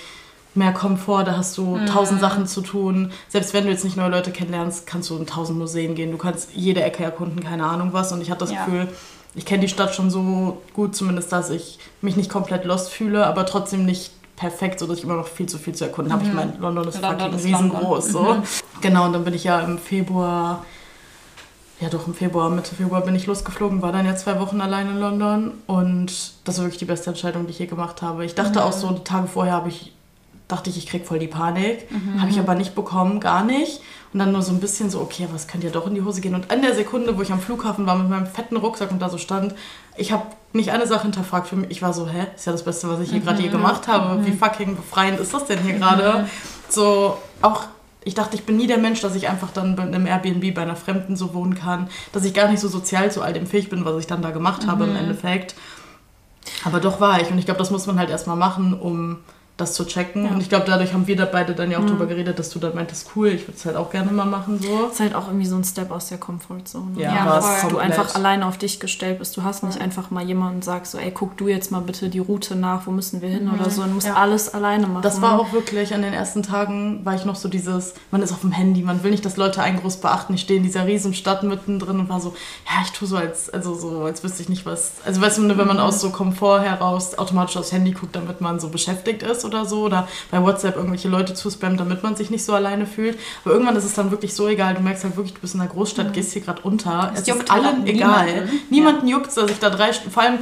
mehr 0.56 0.72
Komfort. 0.72 1.26
Da 1.26 1.36
hast 1.36 1.58
du 1.58 1.78
tausend 1.86 2.22
Sachen 2.22 2.48
zu 2.48 2.62
tun. 2.62 3.12
Selbst 3.28 3.54
wenn 3.54 3.66
du 3.66 3.72
jetzt 3.72 3.84
nicht 3.84 3.98
neue 3.98 4.10
Leute 4.10 4.32
kennenlernst, 4.32 4.88
kannst 4.88 5.10
du 5.10 5.18
in 5.18 5.28
tausend 5.28 5.60
Museen 5.60 5.96
gehen. 5.96 6.12
Du 6.12 6.18
kannst 6.18 6.52
jede 6.54 6.82
Ecke 6.82 7.04
erkunden, 7.04 7.44
keine 7.44 7.66
Ahnung 7.66 7.90
was. 7.92 8.14
Und 8.14 8.22
ich 8.22 8.32
hatte 8.32 8.40
das 8.40 8.52
Ja. 8.52 8.64
Gefühl, 8.64 8.88
ich 9.36 9.46
kenne 9.46 9.60
die 9.62 9.68
Stadt 9.68 9.94
schon 9.94 10.10
so 10.10 10.62
gut, 10.74 10.96
zumindest, 10.96 11.32
dass 11.34 11.50
ich 11.50 11.78
mich 12.02 12.16
nicht 12.16 12.32
komplett 12.32 12.64
lost 12.64 12.90
fühle, 12.90 13.28
aber 13.28 13.46
trotzdem 13.46 13.86
nicht 13.86 14.12
perfekt, 14.38 14.80
sodass 14.80 15.00
ich 15.00 15.04
immer 15.04 15.16
noch 15.16 15.28
viel 15.28 15.48
zu 15.48 15.58
viel 15.58 15.76
zu 15.76 15.84
erkunden 15.84 16.14
habe. 16.14 16.24
Ich 16.24 16.32
meine, 16.34 16.54
London 16.60 16.88
ist 16.88 17.02
London 17.02 17.20
fucking 17.20 17.38
ist 17.38 17.46
riesengroß. 17.46 18.08
So. 18.08 18.38
Genau, 18.80 19.06
und 19.08 19.14
dann 19.14 19.26
bin 19.26 19.34
ich 19.34 19.44
ja 19.44 19.60
im 19.60 19.78
Februar, 19.78 20.64
ja 21.80 21.90
doch 21.90 22.08
im 22.08 22.14
Februar, 22.14 22.50
Mitte 22.50 22.74
Februar 22.76 23.02
bin 23.02 23.16
ich 23.16 23.28
losgeflogen, 23.28 23.82
war 23.82 23.92
dann 23.92 24.06
ja 24.06 24.16
zwei 24.16 24.40
Wochen 24.40 24.62
allein 24.62 24.90
in 24.90 25.00
London 25.00 25.52
und 25.68 26.12
das 26.44 26.58
war 26.58 26.66
wirklich 26.66 26.80
die 26.80 26.86
beste 26.86 27.10
Entscheidung, 27.10 27.46
die 27.46 27.52
ich 27.52 27.60
je 27.60 27.68
gemacht 27.68 28.02
habe. 28.02 28.26
Ich 28.26 28.36
dachte 28.36 28.64
auch 28.64 28.74
so, 28.74 28.90
die 28.92 29.04
Tage 29.04 29.28
vorher 29.28 29.54
habe 29.54 29.70
ich, 29.70 29.94
dachte 30.48 30.70
ich, 30.70 30.78
ich 30.78 30.88
krieg 30.88 31.06
voll 31.06 31.20
die 31.20 31.28
Panik, 31.28 31.88
habe 32.20 32.32
ich 32.32 32.40
aber 32.40 32.56
nicht 32.56 32.74
bekommen, 32.74 33.20
gar 33.20 33.44
nicht. 33.44 33.82
Und 34.14 34.20
dann 34.20 34.32
nur 34.32 34.42
so 34.42 34.54
ein 34.54 34.62
bisschen 34.62 34.90
so, 34.90 35.02
okay, 35.02 35.28
was 35.34 35.48
könnte 35.48 35.68
ja 35.68 35.74
doch 35.74 35.86
in 35.86 35.94
die 35.94 36.02
Hose 36.02 36.22
gehen. 36.22 36.34
Und 36.34 36.50
an 36.50 36.62
der 36.62 36.74
Sekunde, 36.74 37.18
wo 37.18 37.22
ich 37.22 37.32
am 37.32 37.42
Flughafen 37.42 37.86
war 37.86 37.98
mit 37.98 38.10
meinem 38.10 38.26
fetten 38.26 38.56
Rucksack 38.56 38.90
und 38.90 39.00
da 39.00 39.10
so 39.10 39.18
stand, 39.18 39.54
ich 39.98 40.14
habe 40.14 40.24
nicht 40.54 40.72
eine 40.72 40.88
Sache 40.88 41.04
hinterfragt 41.04 41.48
für 41.48 41.58
mich. 41.58 41.70
Ich 41.72 41.82
war 41.82 41.94
so, 41.94 42.08
hä, 42.08 42.26
ist 42.36 42.46
ja 42.46 42.54
das 42.54 42.64
Beste, 42.64 42.88
was 42.90 43.02
ich 43.02 43.12
hier 43.12 43.20
gerade 43.20 43.42
je 43.42 43.50
gemacht 43.50 43.88
habe. 43.88 44.26
Wie 44.26 44.32
fucking 44.32 44.78
befreiend 44.78 45.20
ist 45.20 45.34
das 45.34 45.46
denn 45.46 45.60
hier 45.60 45.74
gerade? 45.74 46.28
So, 46.70 47.18
auch, 47.42 47.66
ich 48.08 48.14
dachte, 48.14 48.36
ich 48.36 48.46
bin 48.46 48.56
nie 48.56 48.68
der 48.68 48.78
Mensch, 48.78 49.02
dass 49.02 49.16
ich 49.16 49.28
einfach 49.28 49.52
dann 49.52 49.76
bei 49.76 49.84
einem 49.84 50.06
Airbnb 50.06 50.54
bei 50.54 50.62
einer 50.62 50.78
Fremden 50.78 51.18
so 51.18 51.34
wohnen 51.34 51.56
kann, 51.56 51.90
dass 52.14 52.24
ich 52.24 52.34
gar 52.34 52.50
nicht 52.50 52.62
so 52.62 52.70
sozial 52.70 53.12
zu 53.12 53.22
all 53.22 53.34
dem 53.34 53.46
fähig 53.46 53.70
bin, 53.70 53.84
was 53.84 54.00
ich 54.00 54.08
dann 54.08 54.22
da 54.22 54.32
gemacht 54.32 54.66
habe 54.66 54.86
im 54.86 54.96
Endeffekt. 54.96 55.56
Aber 56.64 56.80
doch 56.80 57.02
war 57.02 57.22
ich. 57.22 57.30
Und 57.30 57.38
ich 57.38 57.46
glaube, 57.46 57.58
das 57.60 57.70
muss 57.70 57.86
man 57.86 58.00
halt 58.00 58.10
erstmal 58.10 58.38
machen, 58.38 58.74
um 58.74 59.18
das 59.58 59.74
zu 59.74 59.86
checken. 59.86 60.28
Und 60.30 60.40
ich 60.40 60.50
glaube, 60.50 60.66
dadurch 60.68 60.94
haben 60.94 61.08
wir 61.08 61.16
da 61.16 61.26
beide 61.26 61.56
dann 61.56 61.72
ja 61.72 61.80
auch 61.80 61.86
drüber 61.86 62.06
geredet, 62.06 62.38
dass 62.38 62.52
du 62.52 62.60
dann 62.60 62.76
meintest, 62.76 63.10
cool, 63.16 63.30
ich 63.30 63.42
würde 63.48 63.58
es 63.58 63.66
halt 63.66 63.76
auch 63.76 63.90
gerne 63.90 64.12
mal 64.12 64.26
machen 64.26 64.60
so. 64.62 64.84
Das 64.84 64.94
ist 64.94 65.00
halt 65.00 65.16
auch 65.16 65.28
irgendwie 65.28 65.48
so 65.48 65.56
ein 65.56 65.64
Step 65.64 65.90
aus 65.90 66.10
der 66.10 66.20
Comfortzone. 66.20 66.92
Ja, 67.02 67.14
Ja, 67.14 67.42
voll. 67.42 67.52
Dass 67.52 67.68
du 67.70 67.78
einfach 67.80 68.14
alleine 68.16 68.46
auf 68.46 68.58
dich 68.60 68.80
gestellt 68.80 69.18
bist. 69.18 69.36
Du 69.36 69.44
hast 69.44 69.64
nicht 69.64 69.82
einfach 69.82 70.12
mal 70.12 70.24
jemanden 70.24 70.58
und 70.58 70.64
sagst 70.64 70.92
so, 70.92 71.00
ey, 71.00 71.12
guck 71.12 71.38
du 71.38 71.48
jetzt 71.48 71.72
mal 71.72 71.82
bitte 71.82 72.10
die 72.10 72.20
Route 72.20 72.56
nach, 72.56 72.86
wo 72.86 72.92
müssen 72.92 73.22
wir 73.22 73.30
hin 73.30 73.50
oder 73.50 73.70
so. 73.72 73.82
Du 73.82 73.90
musst 73.90 74.06
Ja. 74.08 74.14
alles 74.14 74.54
alleine 74.54 74.86
machen. 74.86 75.02
Das 75.02 75.22
war 75.22 75.40
auch 75.40 75.52
wirklich, 75.52 75.94
an 75.94 76.04
den 76.04 76.14
ersten 76.14 76.44
Tagen 76.44 77.04
war 77.04 77.16
ich 77.16 77.26
noch 77.26 77.36
so 77.36 77.50
dieses, 77.50 77.96
man 78.12 78.22
ist 78.22 78.32
auf 78.32 78.42
dem 78.42 78.52
Handy, 78.52 78.84
man 78.84 79.02
will 79.04 79.10
nicht, 79.10 79.26
dass 79.26 79.38
Leute 79.38 79.64
einen 79.64 79.80
groß 79.80 79.98
beachten. 79.98 80.36
Ich 80.36 80.42
stehe 80.42 80.58
in 80.58 80.64
dieser 80.64 80.86
riesen 80.86 81.16
Stadt 81.16 81.42
mittendrin 81.42 82.00
und 82.00 82.10
war 82.10 82.22
so, 82.22 82.36
ja, 82.68 82.82
ich 82.84 82.92
tue 82.92 83.08
so 83.08 83.18
als, 83.18 83.50
also 83.50 83.74
so, 83.74 84.02
als 84.04 84.24
wüsste 84.24 84.44
ich 84.44 84.50
nicht 84.50 84.68
was. 84.68 84.94
Also 85.04 85.20
weißt 85.20 85.40
du, 85.40 85.58
wenn 85.58 85.68
man 85.68 85.80
aus 85.80 86.00
so 86.00 86.12
Komfort 86.12 86.62
heraus 86.62 87.18
automatisch 87.18 87.58
aufs 87.58 87.72
Handy 87.72 87.92
guckt, 87.92 88.16
damit 88.16 88.40
man 88.40 88.60
so 88.60 88.70
beschäftigt 88.70 89.24
ist 89.24 89.47
oder 89.48 89.66
so, 89.66 89.82
oder 89.86 90.08
bei 90.30 90.42
WhatsApp 90.44 90.76
irgendwelche 90.76 91.08
Leute 91.08 91.34
zuspammt, 91.34 91.80
damit 91.80 92.04
man 92.04 92.16
sich 92.16 92.30
nicht 92.30 92.46
so 92.46 92.54
alleine 92.54 92.86
fühlt. 92.86 93.18
Aber 93.44 93.54
irgendwann 93.54 93.76
ist 93.76 93.86
es 93.86 93.94
dann 93.94 94.12
wirklich 94.12 94.34
so 94.36 94.48
egal. 94.48 94.76
Du 94.76 94.82
merkst 94.82 95.04
halt 95.04 95.16
wirklich, 95.18 95.34
du 95.34 95.40
bist 95.42 95.56
in 95.56 95.62
einer 95.62 95.70
Großstadt, 95.70 96.14
gehst 96.14 96.34
hier 96.34 96.44
gerade 96.44 96.62
unter. 96.62 97.12
Es 97.16 97.22
Es, 97.22 97.28
juckt 97.28 97.44
ist 97.44 97.52
allen 97.52 97.88
egal. 97.88 98.26
niemanden. 98.26 98.60
Niemanden 98.70 99.08
juckt, 99.08 99.36
dass 99.36 99.50
ich 99.50 99.60
da 99.60 99.70
drei 99.70 99.92
Stunden, 99.94 100.12
vor 100.12 100.24
allem 100.24 100.40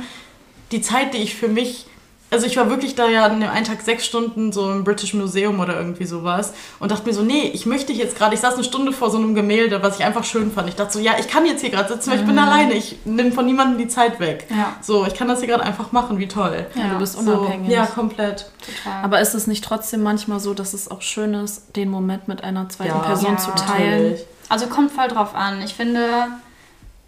die 0.72 0.82
Zeit, 0.82 1.14
die 1.14 1.20
ich 1.20 1.36
für 1.36 1.48
mich 1.48 1.86
also 2.32 2.48
ich 2.48 2.58
war 2.58 2.70
wirklich 2.70 2.96
da 2.96 3.08
ja 3.08 3.25
an 3.25 3.39
dem 3.39 3.50
einen 3.50 3.65
Tag 3.65 3.82
sechs 3.82 4.05
Stunden 4.05 4.51
so 4.51 4.70
im 4.72 4.84
British 4.84 5.13
Museum 5.13 5.60
oder 5.60 5.77
irgendwie 5.77 6.05
sowas 6.05 6.53
und 6.79 6.91
dachte 6.91 7.05
mir 7.08 7.13
so, 7.13 7.22
nee, 7.22 7.50
ich 7.53 7.65
möchte 7.65 7.94
jetzt 7.94 8.17
gerade, 8.17 8.34
ich 8.36 8.41
saß 8.41 8.55
eine 8.55 8.63
Stunde 8.63 8.91
vor 8.91 9.10
so 9.10 9.17
einem 9.17 9.36
Gemälde, 9.36 9.82
was 9.84 10.00
ich 10.00 10.05
einfach 10.05 10.24
schön 10.24 10.51
fand. 10.51 10.67
Ich 10.67 10.75
dachte 10.75 10.91
so, 10.94 11.00
ja, 11.00 11.13
ich 11.20 11.27
kann 11.27 11.46
jetzt 11.46 11.62
hier 11.62 11.70
gerade 11.70 11.94
sitzen, 11.94 12.12
weil 12.12 12.20
ich 12.20 12.25
bin 12.25 12.38
alleine, 12.38 12.74
ich 12.74 12.98
nehme 13.05 13.32
von 13.32 13.46
niemandem 13.46 13.77
die 13.77 13.88
Zeit 13.88 14.20
weg. 14.20 14.48
Ja. 14.50 14.75
So, 14.82 15.05
ich 15.05 15.13
kann 15.13 15.27
das 15.27 15.39
hier 15.39 15.48
gerade 15.48 15.63
einfach 15.63 15.91
machen, 15.91 16.17
wie 16.17 16.27
toll. 16.27 16.65
Ja, 16.75 16.89
du 16.89 16.98
bist 17.00 17.13
So, 17.13 17.20
unabhängig. 17.20 17.70
ja, 17.72 17.86
komplett. 17.86 18.50
Total. 18.84 19.03
Aber 19.03 19.22
ist 19.22 19.34
es 19.36 19.48
nicht 19.48 19.63
trotzdem 19.63 20.01
manchmal 20.03 20.39
so, 20.39 20.53
dass 20.53 20.74
es 20.74 20.89
auch 20.91 21.01
schön 21.01 21.34
ist, 21.36 21.75
den 21.75 21.89
Moment 21.89 22.27
mit 22.27 22.44
einer 22.44 22.67
zweiten 22.70 22.89
Ja, 22.89 23.00
Person 23.00 23.34
ja, 23.34 23.38
zu 23.38 23.51
teilen? 23.51 24.03
Natürlich. 24.03 24.25
Also 24.50 24.67
kommt 24.67 24.91
voll 24.91 25.08
drauf 25.08 25.34
an. 25.36 25.62
Ich 25.63 25.74
finde, 25.74 26.27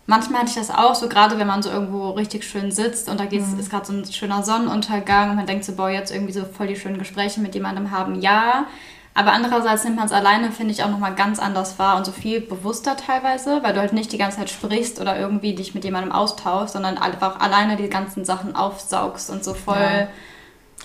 manchmal 0.08 0.42
hatte 0.42 0.50
ich 0.50 0.56
das 0.56 0.72
auch, 0.72 0.96
so 0.96 1.08
gerade 1.08 1.38
wenn 1.38 1.48
man 1.48 1.62
so 1.62 1.70
irgendwo 1.70 2.10
richtig 2.12 2.44
schön 2.44 2.72
sitzt 2.72 3.10
und 3.10 3.20
da 3.20 3.26
geht's, 3.26 3.54
ist 3.54 3.70
gerade 3.70 3.86
so 3.86 3.94
ein 3.94 4.06
schöner 4.12 4.42
Sonnenuntergang 4.44 5.30
und 5.32 5.36
man 5.36 5.46
denkt 5.46 5.66
so, 5.66 5.76
boah, 5.76 5.90
jetzt 5.90 6.12
irgendwie 6.12 6.34
so 6.34 6.46
voll 6.46 6.68
die 6.68 6.76
schönen 6.76 6.98
Gespräche 6.98 7.40
mit 7.42 7.54
jemandem 7.54 7.92
haben, 7.92 8.20
ja. 8.20 8.66
Aber 9.14 9.32
andererseits 9.34 9.84
nimmt 9.84 9.96
man 9.98 10.06
es 10.06 10.12
alleine, 10.12 10.52
finde 10.52 10.72
ich, 10.74 10.84
auch 10.84 10.90
nochmal 10.90 11.16
ganz 11.16 11.40
anders 11.40 11.80
wahr 11.80 11.98
und 11.98 12.06
so 12.06 12.12
viel 12.12 12.40
bewusster 12.40 12.96
teilweise, 12.98 13.64
weil 13.64 13.74
du 13.74 13.80
halt 13.80 13.94
nicht 13.94 14.12
die 14.12 14.18
ganze 14.20 14.38
Zeit 14.38 14.50
sprichst 14.50 15.02
oder 15.02 15.18
irgendwie 15.20 15.56
dich 15.56 15.74
mit 15.74 15.84
jemandem 15.84 16.12
austauschst, 16.12 16.74
sondern 16.74 16.98
einfach 17.00 17.40
alleine 17.40 17.78
die 17.78 17.90
ganzen 17.90 18.26
Sachen 18.26 18.56
aufsaugst 18.56 19.30
und 19.32 19.44
so 19.44 19.54
voll 19.56 19.78
Ja. 19.78 20.08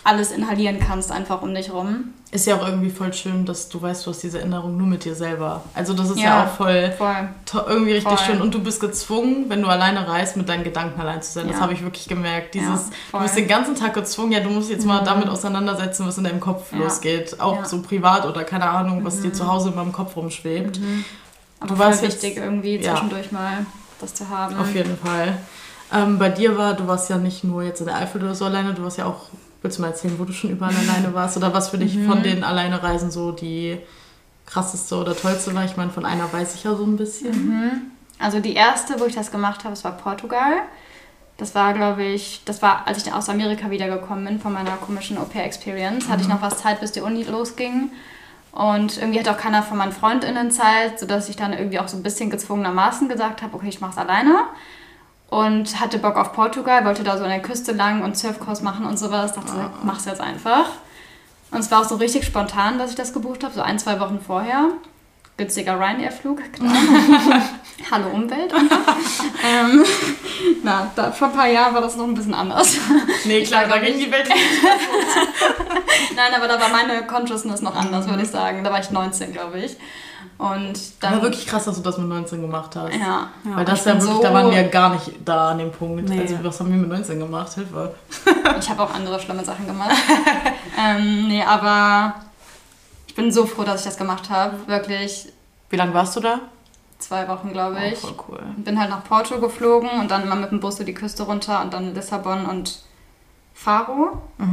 Alles 0.04 0.32
inhalieren 0.32 0.78
kannst 0.80 1.12
einfach 1.12 1.42
um 1.42 1.54
dich 1.54 1.72
rum. 1.72 2.12
Ist 2.32 2.46
ja 2.46 2.56
auch 2.56 2.66
irgendwie 2.66 2.90
voll 2.90 3.12
schön, 3.12 3.44
dass 3.44 3.68
du 3.68 3.80
weißt, 3.80 4.06
du 4.06 4.10
hast 4.10 4.22
diese 4.22 4.38
Erinnerung 4.38 4.76
nur 4.78 4.86
mit 4.86 5.04
dir 5.04 5.14
selber. 5.14 5.62
Also 5.74 5.92
das 5.92 6.08
ist 6.10 6.18
ja, 6.18 6.24
Ja. 6.24 6.44
auch 6.44 6.48
voll 6.48 6.92
Voll. 6.96 7.28
irgendwie 7.68 7.92
richtig 7.92 8.10
Voll. 8.18 8.26
schön. 8.26 8.40
Und 8.40 8.54
du 8.54 8.60
bist 8.62 8.80
gezwungen, 8.80 9.44
wenn 9.48 9.60
du 9.62 9.68
alleine 9.68 10.08
reist, 10.08 10.36
mit 10.38 10.48
deinen 10.48 10.64
Gedanken 10.64 10.98
allein 11.00 11.20
zu 11.22 11.30
sein. 11.32 11.46
Das 11.46 11.56
Ja. 11.56 11.62
habe 11.62 11.74
ich 11.74 11.82
wirklich 11.82 12.08
gemerkt. 12.08 12.54
Dieses, 12.54 12.66
Ja, 12.68 12.78
du. 13.12 13.18
Mhm. 13.18 13.22
bist 13.22 13.36
den 13.36 13.48
ganzen 13.48 13.74
Tag 13.76 13.92
gezwungen, 13.94 14.32
ja, 14.32 14.40
du 14.40 14.48
musst 14.48 14.70
jetzt 14.70 14.86
mal 14.86 15.04
damit 15.04 15.28
auseinandersetzen, 15.28 16.06
was 16.06 16.16
in 16.18 16.24
deinem 16.24 16.40
Kopf 16.40 16.72
losgeht. 16.72 17.38
Auch. 17.38 17.60
Mhm. 17.60 17.64
so 17.66 17.82
privat 17.82 18.24
oder 18.26 18.44
keine 18.44 18.68
Ahnung, 18.68 19.04
was 19.04 19.20
dir 19.20 19.32
zu 19.32 19.46
Hause 19.46 19.68
in 19.68 19.74
meinem 19.76 19.92
Kopf 19.92 20.16
rumschwebt. 20.16 20.80
Aber 21.60 21.74
Du 21.74 21.78
warst 21.78 22.02
jetzt- 22.02 22.22
wichtig, 22.22 22.38
irgendwie 22.42 22.76
ja. 22.78 22.92
zwischendurch 22.92 23.30
mal 23.30 23.66
das 24.00 24.14
zu 24.14 24.28
haben. 24.30 24.56
Auf 24.58 24.74
jeden 24.74 24.96
Fall. 24.96 25.36
Ähm, 25.94 26.18
bei 26.18 26.30
dir 26.30 26.56
war, 26.56 26.72
du 26.72 26.88
warst 26.88 27.10
ja 27.10 27.18
nicht 27.18 27.44
nur 27.44 27.62
jetzt 27.62 27.80
in 27.80 27.86
der 27.86 27.96
Eifel 27.96 28.22
oder 28.22 28.34
so 28.34 28.46
alleine, 28.46 28.72
du 28.72 28.82
warst 28.82 28.96
ja 28.96 29.04
auch, 29.04 29.26
willst 29.62 29.78
du 29.78 29.82
mal 29.82 29.88
erzählen, 29.88 30.18
wo 30.18 30.24
du 30.24 30.32
schon 30.32 30.50
überall 30.50 30.74
alleine 30.74 31.14
warst? 31.14 31.36
Oder 31.36 31.52
was 31.54 31.68
für 31.70 31.78
dich 31.78 31.94
Mhm. 31.96 32.06
von 32.08 32.22
den 32.22 32.44
Alleinereisen 32.44 33.10
so 33.10 33.32
die 33.32 33.78
krasseste 34.46 34.96
oder 34.96 35.16
tollste 35.16 35.54
war? 35.54 35.64
Ich 35.64 35.76
meine, 35.76 35.90
von 35.90 36.04
einer 36.04 36.32
weiß 36.32 36.54
ich 36.54 36.64
ja 36.64 36.74
so 36.74 36.84
ein 36.84 36.96
bisschen. 36.96 37.92
Also 38.18 38.40
die 38.40 38.54
erste, 38.54 39.00
wo 39.00 39.04
ich 39.06 39.14
das 39.14 39.30
gemacht 39.30 39.60
habe, 39.64 39.70
das 39.70 39.84
war 39.84 39.92
Portugal. 39.92 40.52
Das 41.38 41.54
war, 41.54 41.72
glaube 41.72 42.04
ich, 42.04 42.42
das 42.44 42.62
war, 42.62 42.86
als 42.86 43.04
ich 43.04 43.12
aus 43.12 43.28
Amerika 43.28 43.70
wiedergekommen 43.70 44.24
bin 44.24 44.38
von 44.40 44.52
meiner 44.52 44.72
komischen 44.76 45.16
Au-pair-Experience, 45.18 46.08
hatte 46.08 46.22
ich 46.22 46.28
noch 46.28 46.42
was 46.42 46.58
Zeit, 46.58 46.80
bis 46.80 46.92
die 46.92 47.00
Uni 47.00 47.24
losging. 47.24 47.90
Und 48.52 48.98
irgendwie 48.98 49.18
hatte 49.18 49.30
auch 49.32 49.38
keiner 49.38 49.62
von 49.62 49.78
meinen 49.78 49.92
FreundInnen 49.92 50.50
Zeit, 50.50 51.00
sodass 51.00 51.28
ich 51.30 51.36
dann 51.36 51.52
irgendwie 51.54 51.78
auch 51.78 51.88
so 51.88 51.96
ein 51.96 52.02
bisschen 52.02 52.28
gezwungenermaßen 52.30 53.08
gesagt 53.08 53.40
habe, 53.42 53.54
okay, 53.56 53.68
ich 53.70 53.80
mache 53.80 53.92
es 53.92 53.98
alleine. 53.98 54.34
Und 55.32 55.80
hatte 55.80 55.96
Bock 55.96 56.16
auf 56.16 56.34
Portugal, 56.34 56.84
wollte 56.84 57.04
da 57.04 57.16
so 57.16 57.24
an 57.24 57.30
der 57.30 57.40
Küste 57.40 57.72
lang 57.72 58.02
und 58.02 58.18
Surfkurs 58.18 58.60
machen 58.60 58.84
und 58.84 58.98
sowas. 58.98 59.32
Dachte, 59.32 59.50
so, 59.50 59.70
mach's 59.82 60.04
jetzt 60.04 60.20
einfach. 60.20 60.66
Und 61.50 61.60
es 61.60 61.70
war 61.70 61.80
auch 61.80 61.88
so 61.88 61.94
richtig 61.94 62.26
spontan, 62.26 62.78
dass 62.78 62.90
ich 62.90 62.96
das 62.96 63.14
gebucht 63.14 63.42
habe, 63.42 63.54
so 63.54 63.62
ein, 63.62 63.78
zwei 63.78 63.98
Wochen 63.98 64.20
vorher. 64.20 64.72
Günstiger 65.38 65.80
Ryanair-Flug, 65.80 66.52
klar. 66.52 66.70
Hallo 67.90 68.10
Umwelt. 68.12 68.52
ähm, 69.42 69.82
na, 70.62 70.92
da, 70.94 71.10
vor 71.12 71.28
ein 71.28 71.34
paar 71.34 71.48
Jahren 71.48 71.72
war 71.72 71.80
das 71.80 71.96
noch 71.96 72.04
ein 72.04 72.12
bisschen 72.12 72.34
anders. 72.34 72.76
Nee, 73.24 73.42
klar, 73.42 73.64
da 73.68 73.78
ging 73.78 73.98
die 73.98 74.12
Welt 74.12 74.28
Nein, 76.14 76.34
aber 76.36 76.46
da 76.46 76.60
war 76.60 76.68
meine 76.68 77.06
Consciousness 77.06 77.62
noch 77.62 77.74
anders, 77.74 78.06
würde 78.06 78.22
ich 78.22 78.28
sagen. 78.28 78.62
Da 78.64 78.70
war 78.70 78.80
ich 78.80 78.90
19, 78.90 79.32
glaube 79.32 79.60
ich. 79.60 79.78
Und 80.42 80.72
dann. 81.00 81.12
Aber 81.14 81.22
wirklich 81.22 81.46
krass, 81.46 81.64
dass 81.66 81.76
du 81.76 81.82
das 81.82 81.98
mit 81.98 82.08
19 82.08 82.40
gemacht 82.42 82.74
hast. 82.74 82.94
Ja. 82.94 83.28
Weil 83.44 83.64
das 83.64 83.84
ja 83.84 83.92
wirklich, 83.94 84.10
so- 84.10 84.22
da 84.22 84.34
waren 84.34 84.50
wir 84.50 84.60
ja 84.62 84.68
gar 84.68 84.90
nicht 84.90 85.12
da 85.24 85.50
an 85.52 85.58
dem 85.58 85.70
Punkt. 85.70 86.08
Nee. 86.08 86.20
Also 86.20 86.38
was 86.42 86.58
haben 86.58 86.70
wir 86.72 86.78
mit 86.78 86.88
19 86.90 87.18
gemacht? 87.18 87.52
Hilfe. 87.54 87.94
Ich 88.58 88.68
habe 88.70 88.82
auch 88.82 88.92
andere 88.94 89.18
schlimme 89.20 89.44
Sachen 89.44 89.66
gemacht. 89.66 89.90
ähm, 90.78 91.28
nee, 91.28 91.42
aber 91.42 92.14
ich 93.06 93.14
bin 93.14 93.30
so 93.32 93.46
froh, 93.46 93.62
dass 93.64 93.80
ich 93.80 93.86
das 93.86 93.96
gemacht 93.96 94.30
habe. 94.30 94.54
Wirklich 94.66 95.28
Wie 95.70 95.76
lange 95.76 95.94
warst 95.94 96.16
du 96.16 96.20
da? 96.20 96.40
zwei 96.98 97.26
Wochen, 97.28 97.52
glaube 97.52 97.76
Oh, 97.80 97.84
ich. 97.92 97.98
voll 97.98 98.14
cool. 98.28 98.40
Bin 98.58 98.78
halt 98.78 98.90
nach 98.90 99.02
Porto 99.04 99.38
geflogen 99.40 99.90
und 100.00 100.10
dann 100.10 100.28
mal 100.28 100.36
mit 100.36 100.50
dem 100.52 100.60
Bus 100.60 100.76
so 100.76 100.84
die 100.84 100.94
Küste 100.94 101.24
runter 101.24 101.60
und 101.62 101.72
dann 101.72 101.94
Lissabon 101.94 102.46
und 102.46 102.80
Faro. 103.54 104.22
Ist 104.38 104.46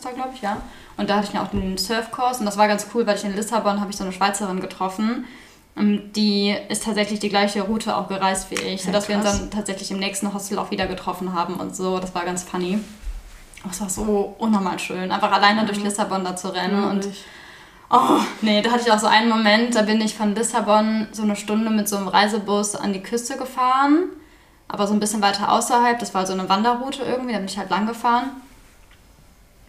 da, 0.00 0.10
glaube 0.10 0.30
ich, 0.34 0.42
ja. 0.42 0.58
Und 0.96 1.10
da 1.10 1.16
hatte 1.16 1.26
ich 1.26 1.32
dann 1.32 1.44
auch 1.46 1.50
den 1.50 1.76
Surfkurs 1.78 2.38
und 2.40 2.46
das 2.46 2.56
war 2.56 2.68
ganz 2.68 2.86
cool, 2.94 3.06
weil 3.06 3.16
ich 3.16 3.24
in 3.24 3.34
Lissabon 3.34 3.80
habe 3.80 3.90
ich 3.90 3.96
so 3.96 4.04
eine 4.04 4.12
Schweizerin 4.12 4.60
getroffen. 4.60 5.24
Und 5.76 6.12
die 6.12 6.54
ist 6.68 6.84
tatsächlich 6.84 7.18
die 7.18 7.28
gleiche 7.28 7.62
Route 7.62 7.96
auch 7.96 8.06
gereist 8.08 8.50
wie 8.50 8.54
ich, 8.54 8.80
Ja, 8.80 8.86
sodass 8.86 9.08
wir 9.08 9.16
uns 9.16 9.24
krass. 9.24 9.40
dann 9.40 9.50
tatsächlich 9.50 9.90
im 9.90 9.98
nächsten 9.98 10.32
Hostel 10.32 10.58
auch 10.58 10.70
wieder 10.70 10.86
getroffen 10.86 11.32
haben 11.34 11.54
und 11.56 11.74
so. 11.74 11.98
Das 11.98 12.14
war 12.14 12.24
ganz 12.24 12.44
funny. 12.44 12.78
Es 13.68 13.80
war 13.80 13.88
so 13.88 14.34
unnormal 14.38 14.78
schön, 14.78 15.10
einfach 15.10 15.32
alleine 15.32 15.64
durch 15.64 15.82
Lissabon 15.82 16.22
da 16.24 16.36
zu 16.36 16.48
rennen 16.54 16.84
und 16.84 17.08
Oh, 17.90 18.18
nee, 18.40 18.60
da 18.62 18.72
hatte 18.72 18.82
ich 18.86 18.90
auch 18.92 18.98
so 18.98 19.06
einen 19.06 19.28
Moment, 19.28 19.74
da 19.76 19.82
bin 19.82 20.00
ich 20.00 20.14
von 20.16 20.34
Lissabon 20.34 21.06
so 21.12 21.22
eine 21.22 21.36
Stunde 21.36 21.70
mit 21.70 21.88
so 21.88 21.96
einem 21.96 22.08
Reisebus 22.08 22.74
an 22.74 22.92
die 22.92 23.02
Küste 23.02 23.36
gefahren, 23.36 24.08
aber 24.68 24.86
so 24.86 24.94
ein 24.94 25.00
bisschen 25.00 25.22
weiter 25.22 25.52
außerhalb. 25.52 25.98
Das 25.98 26.12
war 26.14 26.26
so 26.26 26.32
eine 26.32 26.48
Wanderroute 26.48 27.02
irgendwie, 27.04 27.32
da 27.34 27.38
bin 27.38 27.46
ich 27.46 27.58
halt 27.58 27.70
lang 27.70 27.86
gefahren. 27.86 28.30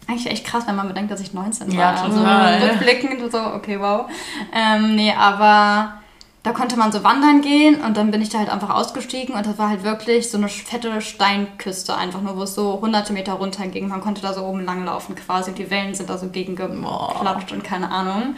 Eigentlich 0.07 0.27
echt 0.27 0.45
krass, 0.45 0.67
wenn 0.67 0.75
man 0.75 0.87
bedenkt, 0.87 1.11
dass 1.11 1.19
ich 1.19 1.33
19 1.33 1.69
war. 1.69 1.75
Ja, 1.75 1.93
total. 1.93 2.53
Also 2.53 2.67
rückblickend 2.67 3.31
so, 3.31 3.39
okay, 3.39 3.79
wow. 3.79 4.05
Ähm, 4.53 4.95
nee, 4.95 5.13
aber 5.13 5.95
da 6.45 6.51
konnte 6.51 6.77
man 6.77 6.91
so 6.91 7.03
wandern 7.03 7.41
gehen 7.41 7.81
und 7.81 7.97
dann 7.97 8.11
bin 8.11 8.21
ich 8.21 8.29
da 8.29 8.37
halt 8.37 8.49
einfach 8.49 8.69
ausgestiegen 8.69 9.33
und 9.33 9.47
das 9.47 9.57
war 9.57 9.69
halt 9.69 9.83
wirklich 9.83 10.29
so 10.29 10.37
eine 10.37 10.47
fette 10.47 11.01
Steinküste 11.01 11.95
einfach 11.95 12.21
nur, 12.21 12.37
wo 12.37 12.43
es 12.43 12.53
so 12.53 12.79
hunderte 12.81 13.13
Meter 13.13 13.33
runter 13.33 13.65
ging. 13.67 13.87
Man 13.87 13.99
konnte 13.99 14.21
da 14.21 14.31
so 14.31 14.45
oben 14.45 14.63
langlaufen 14.63 15.15
quasi 15.15 15.49
und 15.49 15.57
die 15.57 15.71
Wellen 15.71 15.95
sind 15.95 16.07
da 16.07 16.19
so 16.19 16.27
gegen 16.27 16.55
geklatscht 16.55 17.51
und 17.51 17.63
keine 17.63 17.89
Ahnung. 17.89 18.35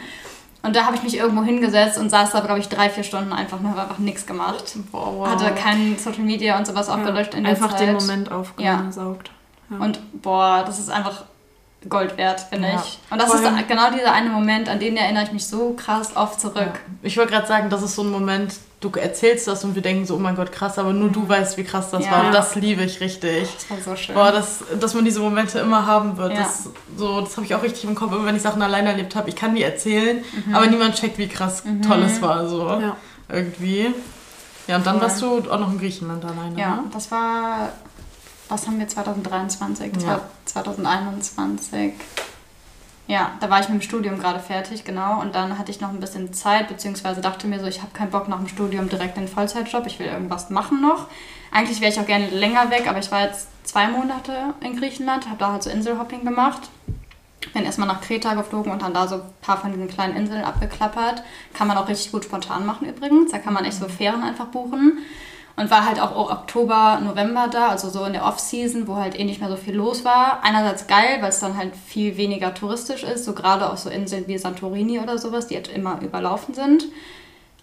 Und 0.62 0.74
da 0.74 0.86
habe 0.86 0.96
ich 0.96 1.02
mich 1.02 1.18
irgendwo 1.18 1.44
hingesetzt 1.44 1.98
und 1.98 2.08
saß 2.08 2.30
da, 2.30 2.40
glaube 2.40 2.60
ich, 2.60 2.68
drei, 2.68 2.88
vier 2.88 3.04
Stunden 3.04 3.32
einfach 3.32 3.60
nur, 3.60 3.72
habe 3.72 3.82
einfach 3.82 3.98
nichts 3.98 4.26
gemacht. 4.26 4.64
Boah, 4.90 5.12
wow. 5.14 5.28
Hatte 5.28 5.54
kein 5.54 5.96
Social 5.98 6.24
Media 6.24 6.56
und 6.56 6.66
sowas 6.66 6.88
aufgelöscht 6.88 7.34
in 7.34 7.44
der 7.44 7.52
Einfach 7.52 7.76
Zeit. 7.76 7.88
den 7.88 7.94
Moment 7.94 8.32
aufgesaugt. 8.32 9.30
Ja. 9.70 9.76
Und 9.78 10.00
boah, 10.22 10.64
das 10.66 10.78
ist 10.78 10.90
einfach 10.90 11.24
Gold 11.88 12.16
wert, 12.16 12.40
finde 12.40 12.68
Ja. 12.68 12.74
ich. 12.84 12.98
Und 13.10 13.20
das 13.20 13.28
Vor 13.30 13.36
ist 13.36 13.68
genau 13.68 13.90
dieser 13.90 14.12
eine 14.12 14.30
Moment, 14.30 14.68
an 14.68 14.78
den 14.78 14.96
erinnere 14.96 15.24
ich 15.24 15.32
mich 15.32 15.46
so 15.46 15.74
krass 15.74 16.16
oft 16.16 16.40
zurück. 16.40 16.72
Ich 17.02 17.16
wollte 17.16 17.32
gerade 17.32 17.46
sagen, 17.46 17.70
das 17.70 17.82
ist 17.82 17.94
so 17.94 18.02
ein 18.02 18.10
Moment, 18.10 18.54
du 18.80 18.90
erzählst 18.90 19.48
das 19.48 19.64
und 19.64 19.74
wir 19.74 19.82
denken 19.82 20.06
so, 20.06 20.14
oh 20.16 20.18
mein 20.18 20.36
Gott, 20.36 20.52
krass, 20.52 20.78
aber 20.78 20.92
nur 20.92 21.08
du 21.10 21.28
weißt, 21.28 21.56
wie 21.58 21.64
krass 21.64 21.90
das 21.90 22.04
Ja. 22.04 22.12
war. 22.12 22.26
Und 22.26 22.32
das 22.32 22.54
liebe 22.54 22.82
ich 22.82 23.00
richtig. 23.00 23.48
Das 23.68 23.70
war 23.70 23.94
so 23.94 23.96
schön. 24.00 24.14
Boah, 24.14 24.30
das, 24.32 24.60
dass 24.78 24.94
man 24.94 25.04
diese 25.04 25.20
Momente 25.20 25.58
immer 25.58 25.86
haben 25.86 26.16
wird, 26.16 26.32
Ja. 26.32 26.42
das, 26.42 26.68
so, 26.96 27.20
das 27.20 27.36
habe 27.36 27.44
ich 27.46 27.54
auch 27.54 27.62
richtig 27.62 27.84
im 27.84 27.94
Kopf, 27.94 28.12
immer 28.12 28.24
wenn 28.26 28.36
ich 28.36 28.42
Sachen 28.42 28.62
alleine 28.62 28.90
erlebt 28.90 29.16
habe. 29.16 29.28
Ich 29.28 29.36
kann 29.36 29.54
die 29.54 29.62
erzählen, 29.62 30.24
aber 30.52 30.66
niemand 30.66 30.94
checkt, 30.94 31.18
wie 31.18 31.28
krass 31.28 31.62
toll 31.86 32.02
es 32.04 32.22
war, 32.22 32.46
so 32.48 32.66
Ja. 32.68 32.96
irgendwie. 33.28 33.92
Ja, 34.68 34.76
und 34.76 34.86
dann 34.86 34.96
Voll. 34.98 35.02
warst 35.04 35.22
du 35.22 35.50
auch 35.50 35.58
noch 35.58 35.72
in 35.72 35.78
Griechenland 35.78 36.22
alleine, 36.24 36.60
Ja, 36.60 36.68
ne? 36.76 36.82
das 36.92 37.10
war, 37.10 37.70
was 38.48 38.66
haben 38.66 38.78
wir 38.78 38.88
2023? 38.88 39.92
Das 39.92 40.02
Ja. 40.04 40.08
war 40.10 40.20
2021. 40.44 41.92
Ja, 43.06 43.32
da 43.40 43.48
war 43.48 43.60
ich 43.60 43.68
mit 43.70 43.80
dem 43.80 43.82
Studium 43.82 44.18
gerade 44.18 44.38
fertig, 44.38 44.84
genau. 44.84 45.20
Und 45.20 45.34
dann 45.34 45.58
hatte 45.58 45.70
ich 45.70 45.80
noch 45.80 45.88
ein 45.88 46.00
bisschen 46.00 46.34
Zeit, 46.34 46.68
beziehungsweise 46.68 47.22
dachte 47.22 47.46
mir 47.46 47.58
so, 47.58 47.66
ich 47.66 47.80
habe 47.80 47.90
keinen 47.94 48.10
Bock 48.10 48.28
nach 48.28 48.36
dem 48.36 48.48
Studium 48.48 48.88
direkt 48.90 49.16
in 49.16 49.24
den 49.24 49.32
Vollzeitjob, 49.32 49.86
ich 49.86 49.98
will 49.98 50.06
irgendwas 50.08 50.50
machen 50.50 50.82
noch. 50.82 51.06
Eigentlich 51.50 51.80
wäre 51.80 51.90
ich 51.90 51.98
auch 51.98 52.06
gerne 52.06 52.28
länger 52.28 52.70
weg, 52.70 52.86
aber 52.86 52.98
ich 52.98 53.10
war 53.10 53.22
jetzt 53.22 53.48
zwei 53.66 53.88
Monate 53.88 54.52
in 54.60 54.76
Griechenland, 54.76 55.26
habe 55.26 55.38
da 55.38 55.52
halt 55.52 55.62
so 55.62 55.70
Inselhopping 55.70 56.22
gemacht. 56.24 56.68
Bin 57.54 57.64
erstmal 57.64 57.88
nach 57.88 58.02
Kreta 58.02 58.34
geflogen 58.34 58.70
und 58.72 58.82
dann 58.82 58.92
da 58.92 59.08
so 59.08 59.14
ein 59.16 59.22
paar 59.40 59.56
von 59.56 59.72
diesen 59.72 59.88
kleinen 59.88 60.14
Inseln 60.14 60.44
abgeklappert. 60.44 61.22
Kann 61.54 61.66
man 61.66 61.78
auch 61.78 61.88
richtig 61.88 62.12
gut 62.12 62.24
spontan 62.24 62.66
machen 62.66 62.86
übrigens. 62.88 63.30
Da 63.30 63.38
kann 63.38 63.54
man 63.54 63.64
echt 63.64 63.78
so 63.78 63.88
Fähren 63.88 64.22
einfach 64.22 64.46
buchen. 64.46 64.98
Und 65.58 65.72
war 65.72 65.84
halt 65.84 65.98
auch 65.98 66.14
Oktober, 66.14 67.00
November 67.02 67.48
da, 67.50 67.70
also 67.70 67.90
so 67.90 68.04
in 68.04 68.12
der 68.12 68.24
Off-Season, 68.24 68.86
wo 68.86 68.94
halt 68.94 69.18
eh 69.18 69.24
nicht 69.24 69.40
mehr 69.40 69.50
so 69.50 69.56
viel 69.56 69.74
los 69.74 70.04
war. 70.04 70.38
Einerseits 70.42 70.86
geil, 70.86 71.18
weil 71.20 71.30
es 71.30 71.40
dann 71.40 71.56
halt 71.56 71.74
viel 71.74 72.16
weniger 72.16 72.54
touristisch 72.54 73.02
ist, 73.02 73.24
so 73.24 73.32
gerade 73.32 73.68
auf 73.68 73.78
so 73.78 73.90
Inseln 73.90 74.28
wie 74.28 74.38
Santorini 74.38 75.00
oder 75.00 75.18
sowas, 75.18 75.48
die 75.48 75.56
halt 75.56 75.66
immer 75.66 76.00
überlaufen 76.00 76.54
sind. 76.54 76.84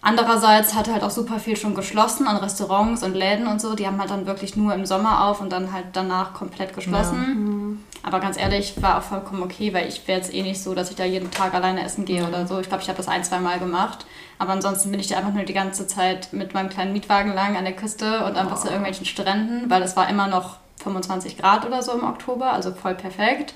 Andererseits 0.02 0.74
hat 0.74 0.88
halt 0.88 1.02
auch 1.02 1.10
super 1.10 1.40
viel 1.40 1.56
schon 1.56 1.74
geschlossen 1.74 2.28
an 2.28 2.36
Restaurants 2.36 3.02
und 3.02 3.14
Läden 3.14 3.46
und 3.46 3.60
so. 3.60 3.74
Die 3.74 3.86
haben 3.86 3.98
halt 3.98 4.10
dann 4.10 4.26
wirklich 4.26 4.54
nur 4.56 4.72
im 4.72 4.86
Sommer 4.86 5.24
auf 5.26 5.40
und 5.40 5.50
dann 5.50 5.72
halt 5.72 5.86
danach 5.94 6.32
komplett 6.32 6.74
geschlossen. 6.74 7.84
Aber 8.02 8.20
ganz 8.20 8.38
ehrlich, 8.38 8.80
war 8.80 8.98
auch 8.98 9.02
vollkommen 9.02 9.42
okay, 9.42 9.74
weil 9.74 9.88
ich 9.88 10.06
wäre 10.06 10.20
jetzt 10.20 10.32
eh 10.32 10.42
nicht 10.42 10.62
so, 10.62 10.74
dass 10.74 10.90
ich 10.90 10.96
da 10.96 11.04
jeden 11.04 11.32
Tag 11.32 11.54
alleine 11.54 11.82
essen 11.82 12.04
gehe 12.04 12.24
oder 12.24 12.46
so. 12.46 12.60
Ich 12.60 12.68
glaube, 12.68 12.82
ich 12.84 12.88
habe 12.88 12.98
das 12.98 13.08
ein, 13.08 13.24
zwei 13.24 13.40
Mal 13.40 13.58
gemacht. 13.58 14.06
Aber 14.38 14.52
ansonsten 14.52 14.92
bin 14.92 15.00
ich 15.00 15.08
da 15.08 15.16
einfach 15.16 15.32
nur 15.32 15.42
die 15.42 15.52
ganze 15.52 15.88
Zeit 15.88 16.32
mit 16.32 16.54
meinem 16.54 16.68
kleinen 16.68 16.92
Mietwagen 16.92 17.34
lang 17.34 17.56
an 17.56 17.64
der 17.64 17.74
Küste 17.74 18.24
und 18.24 18.36
einfach 18.36 18.58
so 18.58 18.68
irgendwelchen 18.68 19.06
Stränden, 19.06 19.68
weil 19.70 19.82
es 19.82 19.96
war 19.96 20.08
immer 20.08 20.28
noch 20.28 20.58
25 20.84 21.36
Grad 21.36 21.66
oder 21.66 21.82
so 21.82 21.92
im 21.92 22.04
Oktober, 22.04 22.52
also 22.52 22.72
voll 22.72 22.94
perfekt. 22.94 23.54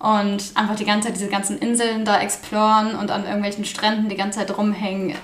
Und 0.00 0.42
einfach 0.54 0.76
die 0.76 0.84
ganze 0.84 1.08
Zeit 1.08 1.16
diese 1.16 1.28
ganzen 1.28 1.58
Inseln 1.58 2.04
da 2.04 2.20
exploren 2.20 2.96
und 2.96 3.10
an 3.10 3.24
irgendwelchen 3.24 3.64
Stränden 3.64 4.08
die 4.08 4.16
ganze 4.16 4.40
Zeit 4.40 4.56
rumhängen. 4.56 5.14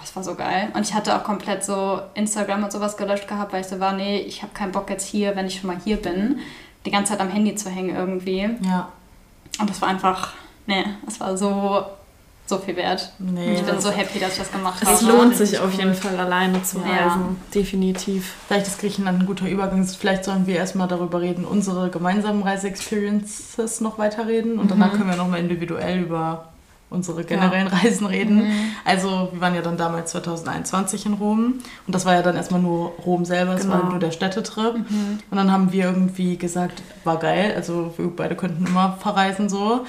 Boah, 0.00 0.06
das 0.06 0.16
war 0.16 0.22
so 0.22 0.34
geil. 0.34 0.68
Und 0.72 0.82
ich 0.88 0.94
hatte 0.94 1.14
auch 1.14 1.24
komplett 1.24 1.62
so 1.62 2.00
Instagram 2.14 2.64
und 2.64 2.72
sowas 2.72 2.96
gelöscht 2.96 3.28
gehabt, 3.28 3.52
weil 3.52 3.60
ich 3.60 3.66
so 3.66 3.80
war, 3.80 3.92
nee, 3.92 4.18
ich 4.20 4.42
habe 4.42 4.52
keinen 4.54 4.72
Bock 4.72 4.88
jetzt 4.88 5.06
hier, 5.06 5.36
wenn 5.36 5.46
ich 5.46 5.60
schon 5.60 5.68
mal 5.68 5.76
hier 5.84 5.98
bin, 5.98 6.38
die 6.86 6.90
ganze 6.90 7.12
Zeit 7.12 7.20
am 7.20 7.28
Handy 7.28 7.54
zu 7.54 7.68
hängen 7.68 7.94
irgendwie. 7.94 8.48
Ja. 8.62 8.88
Und 9.60 9.68
das 9.68 9.82
war 9.82 9.88
einfach, 9.88 10.32
nee, 10.66 10.84
das 11.04 11.20
war 11.20 11.36
so, 11.36 11.84
so 12.46 12.56
viel 12.58 12.76
wert. 12.76 13.12
Nee, 13.18 13.56
ich 13.56 13.62
bin 13.62 13.78
so 13.78 13.90
happy, 13.90 14.18
dass 14.18 14.32
ich 14.32 14.38
das 14.38 14.50
gemacht 14.50 14.80
habe. 14.82 14.94
Es 14.94 15.02
lohnt 15.02 15.36
sich 15.36 15.58
auf 15.58 15.72
jeden 15.74 15.94
Fall 15.94 16.18
alleine 16.18 16.62
zu 16.62 16.78
Ja. 16.78 17.08
reisen. 17.08 17.36
Definitiv. 17.54 18.36
Vielleicht 18.48 18.68
ist 18.68 18.80
Griechenland 18.80 19.20
ein 19.20 19.26
guter 19.26 19.48
Übergang. 19.48 19.84
Vielleicht 19.84 20.24
sollen 20.24 20.46
wir 20.46 20.56
erstmal 20.56 20.88
darüber 20.88 21.20
reden, 21.20 21.44
unsere 21.44 21.90
gemeinsamen 21.90 22.42
Reise-Experiences 22.42 23.82
noch 23.82 23.98
weiterreden. 23.98 24.58
Und 24.58 24.70
danach 24.70 24.92
können 24.92 25.10
wir 25.10 25.16
nochmal 25.16 25.40
individuell 25.40 26.00
über 26.00 26.48
unsere 26.90 27.24
generellen 27.24 27.68
Reisen 27.68 28.06
reden. 28.06 28.50
Also 28.84 29.28
wir 29.32 29.40
waren 29.40 29.54
ja 29.54 29.62
dann 29.62 29.76
damals 29.76 30.10
2021 30.10 31.06
in 31.06 31.14
Rom. 31.14 31.54
Und 31.86 31.94
das 31.94 32.04
war 32.04 32.14
ja 32.14 32.22
dann 32.22 32.36
erstmal 32.36 32.60
nur 32.60 32.90
Rom 33.06 33.24
selber, 33.24 33.54
es 33.54 33.68
war 33.68 33.78
Genau. 33.78 33.90
nur 33.92 34.00
der 34.00 34.10
Städtetrip. 34.10 34.74
Und 34.74 35.36
dann 35.36 35.50
haben 35.52 35.72
wir 35.72 35.84
irgendwie 35.84 36.36
gesagt, 36.36 36.82
war 37.04 37.18
geil. 37.18 37.52
Also 37.56 37.94
wir 37.96 38.08
beide 38.14 38.34
könnten 38.36 38.66
immer 38.66 38.98
verreisen 39.00 39.48
so. 39.48 39.86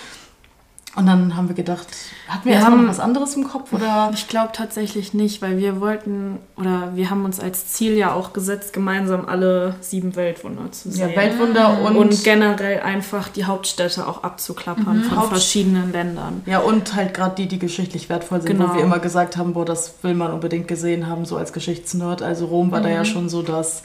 Und 0.97 1.05
dann 1.05 1.37
haben 1.37 1.47
wir 1.47 1.55
gedacht, 1.55 1.87
hatten 2.27 2.43
wir, 2.43 2.49
Wir 2.51 2.53
erstmal 2.55 2.71
haben- 2.73 2.83
noch 2.83 2.89
was 2.89 2.99
anderes 2.99 3.33
im 3.37 3.45
Kopf? 3.47 3.71
Oder? 3.71 4.11
Ich 4.13 4.27
glaube 4.27 4.49
tatsächlich 4.51 5.13
nicht, 5.13 5.41
weil 5.41 5.57
wir 5.57 5.79
wollten 5.79 6.39
oder 6.57 6.91
wir 6.95 7.09
haben 7.09 7.23
uns 7.23 7.39
als 7.39 7.67
Ziel 7.69 7.95
ja 7.95 8.13
auch 8.13 8.33
gesetzt, 8.33 8.73
gemeinsam 8.73 9.25
alle 9.29 9.75
sieben 9.79 10.17
Weltwunder 10.17 10.69
zu 10.73 10.91
sehen. 10.91 11.09
Ja, 11.11 11.15
Weltwunder 11.15 11.79
und, 11.81 11.95
und, 11.95 12.23
generell 12.25 12.81
einfach 12.81 13.29
die 13.29 13.45
Hauptstädte 13.45 14.05
auch 14.05 14.23
abzuklappern 14.23 15.03
von 15.05 15.17
Haupt- 15.17 15.29
verschiedenen 15.29 15.93
Ländern. 15.93 16.41
Ja, 16.45 16.59
und 16.59 16.93
halt 16.93 17.13
gerade 17.13 17.35
die, 17.35 17.47
die 17.47 17.59
geschichtlich 17.59 18.09
wertvoll 18.09 18.41
sind, 18.41 18.51
Genau. 18.57 18.71
wo 18.71 18.73
wir 18.75 18.81
immer 18.83 18.99
gesagt 18.99 19.37
haben, 19.37 19.53
boah, 19.53 19.63
das 19.63 19.93
will 20.01 20.13
man 20.13 20.33
unbedingt 20.33 20.67
gesehen 20.67 21.07
haben, 21.07 21.23
so 21.23 21.37
als 21.37 21.53
Geschichtsnerd. 21.53 22.21
Also 22.21 22.47
Rom 22.47 22.69
war 22.71 22.81
da 22.81 22.89
Mhm. 22.89 22.95
ja 22.95 23.05
schon 23.05 23.29
so 23.29 23.43
das, 23.43 23.83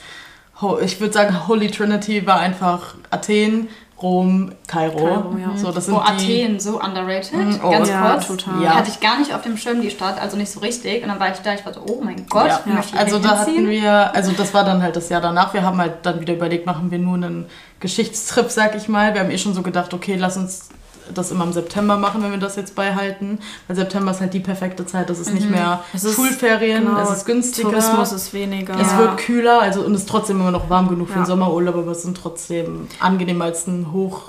ich 0.83 1.01
würde 1.01 1.13
sagen, 1.13 1.47
Holy 1.47 1.71
Trinity 1.71 2.27
war 2.27 2.41
einfach 2.41 2.97
Athen, 3.11 3.69
Rom, 4.03 4.53
Kairo. 4.67 4.97
Kairo, 4.99 5.37
ja. 5.39 5.57
So, 5.57 5.73
das 5.73 5.87
sind 5.87 5.95
Oh, 5.95 6.03
die, 6.19 6.43
Athen, 6.45 6.61
so 6.61 6.79
underrated. 6.81 7.33
Mhm, 7.33 7.61
oh, 7.65 7.71
Ganz 7.71 7.89
ja, 7.89 8.11
kurz. 8.13 8.27
total. 8.27 8.63
Ja. 8.63 8.75
Hatte 8.75 8.91
ich 8.91 9.01
gar 9.01 9.19
nicht 9.19 9.35
auf 9.35 9.41
dem 9.43 9.57
Schirm 9.57 9.81
die 9.81 9.91
Stadt, 9.91 10.21
also 10.21 10.37
nicht 10.37 10.51
so 10.51 10.61
richtig. 10.61 11.03
Und 11.03 11.09
dann 11.09 11.19
war 11.19 11.31
ich 11.33 11.39
da, 11.39 11.55
ich 11.55 11.65
war 11.65 11.73
so, 11.73 11.81
oh 11.89 12.03
mein 12.05 12.27
Gott, 12.29 12.49
Ja. 12.49 12.61
möchte 12.67 12.95
ich 12.95 13.01
Also 13.01 13.19
da 13.19 13.39
hatten 13.39 13.69
wir, 13.69 14.15
also 14.15 14.33
das 14.33 14.53
war 14.53 14.65
dann 14.65 14.83
halt 14.83 14.97
das 14.97 15.09
Jahr 15.09 15.23
danach. 15.23 15.55
Wir 15.55 15.63
haben 15.63 15.79
halt 15.79 16.05
dann 16.05 16.21
wieder 16.21 16.35
überlegt, 16.35 16.67
machen 16.67 16.91
wir 16.91 16.99
nur 16.99 17.15
einen 17.15 17.47
Geschichtstrip, 17.81 18.51
sag 18.51 18.75
ich 18.75 18.89
mal. 18.89 19.15
Wir 19.15 19.23
haben 19.23 19.31
eh 19.31 19.39
schon 19.39 19.55
so 19.55 19.63
gedacht, 19.63 19.95
okay, 19.95 20.17
lass 20.19 20.37
uns 20.37 20.69
das 21.15 21.31
immer 21.31 21.45
im 21.45 21.53
September 21.53 21.97
machen, 21.97 22.23
wenn 22.23 22.31
wir 22.31 22.39
das 22.39 22.57
jetzt 22.57 22.75
beihalten. 22.75 23.39
Weil 23.67 23.77
September 23.77 24.11
ist 24.11 24.21
halt 24.21 24.35
die 24.35 24.41
perfekte 24.41 24.85
Zeit. 24.87 25.09
Das 25.11 25.19
ist 25.19 25.33
nicht 25.35 25.51
mehr 25.51 25.77
Mhm. 25.77 25.97
Es 25.97 26.05
ist- 26.05 26.15
Schulferien, 26.17 26.85
Genau, 26.87 27.01
es 27.01 27.11
ist 27.11 27.25
günstiger. 27.27 27.71
Tourismus 27.71 28.13
ist 28.13 28.33
weniger. 28.35 28.75
Es 28.81 28.97
wird 28.97 29.17
kühler, 29.19 29.61
also 29.61 29.81
und 29.83 29.95
es 29.95 30.03
ist 30.03 30.09
trotzdem 30.09 30.41
immer 30.41 30.51
noch 30.51 30.69
warm 30.71 30.89
genug 30.89 31.09
für 31.09 31.15
Ja. 31.15 31.21
den 31.23 31.27
Sommerurlaub, 31.27 31.75
aber 31.77 31.93
es 31.93 32.03
sind 32.03 32.17
trotzdem 32.17 32.89
angenehmer 33.01 33.45
als 33.47 33.67
ein 33.67 33.93
Hoch 33.93 34.23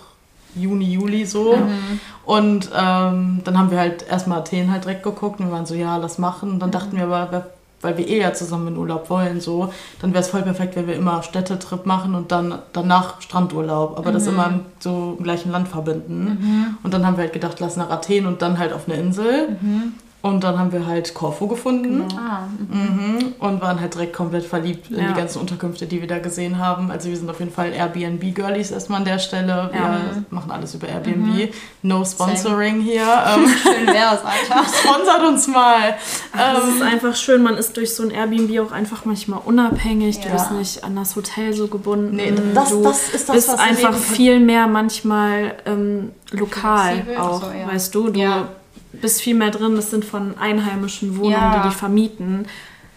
Juni, 0.55 0.85
Juli 0.93 1.25
so. 1.25 1.55
Mhm. 1.57 1.99
Und 2.25 2.69
ähm, 2.75 3.41
dann 3.43 3.57
haben 3.59 3.69
wir 3.71 3.77
halt 3.79 4.05
erstmal 4.09 4.39
Athen 4.39 4.71
halt 4.71 4.85
direkt 4.85 5.03
geguckt 5.03 5.39
und 5.39 5.47
wir 5.47 5.51
waren 5.53 5.65
so, 5.65 5.75
ja, 5.75 5.97
lass 5.97 6.17
machen. 6.17 6.51
Und 6.53 6.59
dann 6.59 6.71
dachten 6.71 6.95
wir 6.97 7.03
aber, 7.03 7.47
weil 7.87 7.97
wir 7.97 8.07
eh 8.07 8.19
ja 8.19 8.33
zusammen 8.33 8.67
in 8.67 8.77
Urlaub 8.77 9.09
wollen, 9.09 9.39
so, 9.39 9.71
dann 10.01 10.13
wäre 10.13 10.21
es 10.21 10.29
voll 10.29 10.41
perfekt, 10.41 10.75
wenn 10.75 10.87
wir 10.87 10.95
immer 10.95 11.23
Städtetrip 11.23 11.85
machen 11.85 12.15
und 12.15 12.31
dann 12.33 12.59
danach 12.73 13.21
Strandurlaub, 13.21 13.97
aber 13.97 14.11
das 14.11 14.27
immer 14.27 14.59
so 14.79 15.15
im 15.17 15.23
gleichen 15.23 15.51
Land 15.51 15.69
verbinden. 15.69 16.77
Und 16.83 16.93
dann 16.93 17.05
haben 17.05 17.15
wir 17.15 17.23
halt 17.23 17.33
gedacht, 17.33 17.59
lass 17.59 17.77
nach 17.77 17.89
Athen 17.89 18.25
und 18.25 18.41
dann 18.41 18.59
halt 18.59 18.73
auf 18.73 18.87
eine 18.87 18.99
Insel. 18.99 19.57
Und 20.23 20.43
dann 20.43 20.57
haben 20.57 20.71
wir 20.73 20.85
halt 20.87 21.13
Korfu 21.13 21.47
gefunden. 21.47 22.03
Ah, 22.17 22.47
Mhm. 22.69 23.35
Und 23.39 23.61
waren 23.61 23.79
halt 23.79 23.93
direkt 23.93 24.13
komplett 24.13 24.45
verliebt 24.45 24.89
in 24.89 24.97
Ja. 24.99 25.07
die 25.09 25.13
ganzen 25.13 25.39
Unterkünfte, 25.39 25.85
die 25.85 26.01
wir 26.01 26.07
da 26.07 26.17
gesehen 26.19 26.57
haben. 26.57 26.91
Also 26.91 27.07
wir 27.09 27.15
sind 27.15 27.29
auf 27.29 27.39
jeden 27.39 27.51
Fall 27.51 27.71
Airbnb-Girlies 27.71 28.71
erstmal 28.71 28.99
an 28.99 29.05
der 29.05 29.19
Stelle. 29.19 29.69
Wir 29.71 29.79
Ja. 29.79 29.99
machen 30.31 30.51
alles 30.51 30.73
über 30.73 30.87
Airbnb. 30.87 31.53
No 31.83 32.03
sponsoring 32.03 32.81
hier. 32.81 33.03
Ähm, 33.27 33.47
schön 33.47 33.87
wär's, 33.87 34.19
Alter. 34.25 34.65
sponsert 34.83 35.23
uns 35.27 35.47
mal. 35.47 35.95
Es 36.33 36.63
Ähm, 36.63 36.75
ist 36.75 36.81
einfach 36.81 37.15
schön, 37.15 37.43
man 37.43 37.55
ist 37.55 37.77
durch 37.77 37.93
so 37.93 38.03
ein 38.03 38.11
Airbnb 38.11 38.59
auch 38.59 38.71
einfach 38.71 39.05
manchmal 39.05 39.39
unabhängig. 39.45 40.19
Du 40.19 40.27
Ja. 40.27 40.33
bist 40.33 40.51
nicht 40.51 40.83
an 40.83 40.95
das 40.95 41.15
Hotel 41.15 41.53
so 41.53 41.67
gebunden. 41.67 42.15
nee, 42.15 42.33
das, 42.53 42.69
du 42.69 42.81
das 42.83 43.09
ist 43.13 43.29
das, 43.29 43.35
bist 43.35 43.49
was 43.49 43.59
einfach 43.59 43.93
viel 43.93 44.39
mehr 44.39 44.67
manchmal 44.67 45.55
ähm, 45.65 46.11
lokal 46.31 46.93
Flexibel, 46.95 47.17
auch, 47.17 47.41
so, 47.43 47.47
ja. 47.51 47.67
weißt 47.71 47.95
du? 47.95 48.09
Du 48.09 48.19
Ja. 48.93 48.99
bist 49.01 49.21
viel 49.21 49.35
mehr 49.35 49.51
drin, 49.51 49.75
das 49.75 49.91
sind 49.91 50.05
von 50.05 50.37
einheimischen 50.37 51.17
Wohnungen, 51.17 51.33
Ja. 51.33 51.61
die 51.63 51.69
die 51.69 51.75
vermieten. 51.75 52.45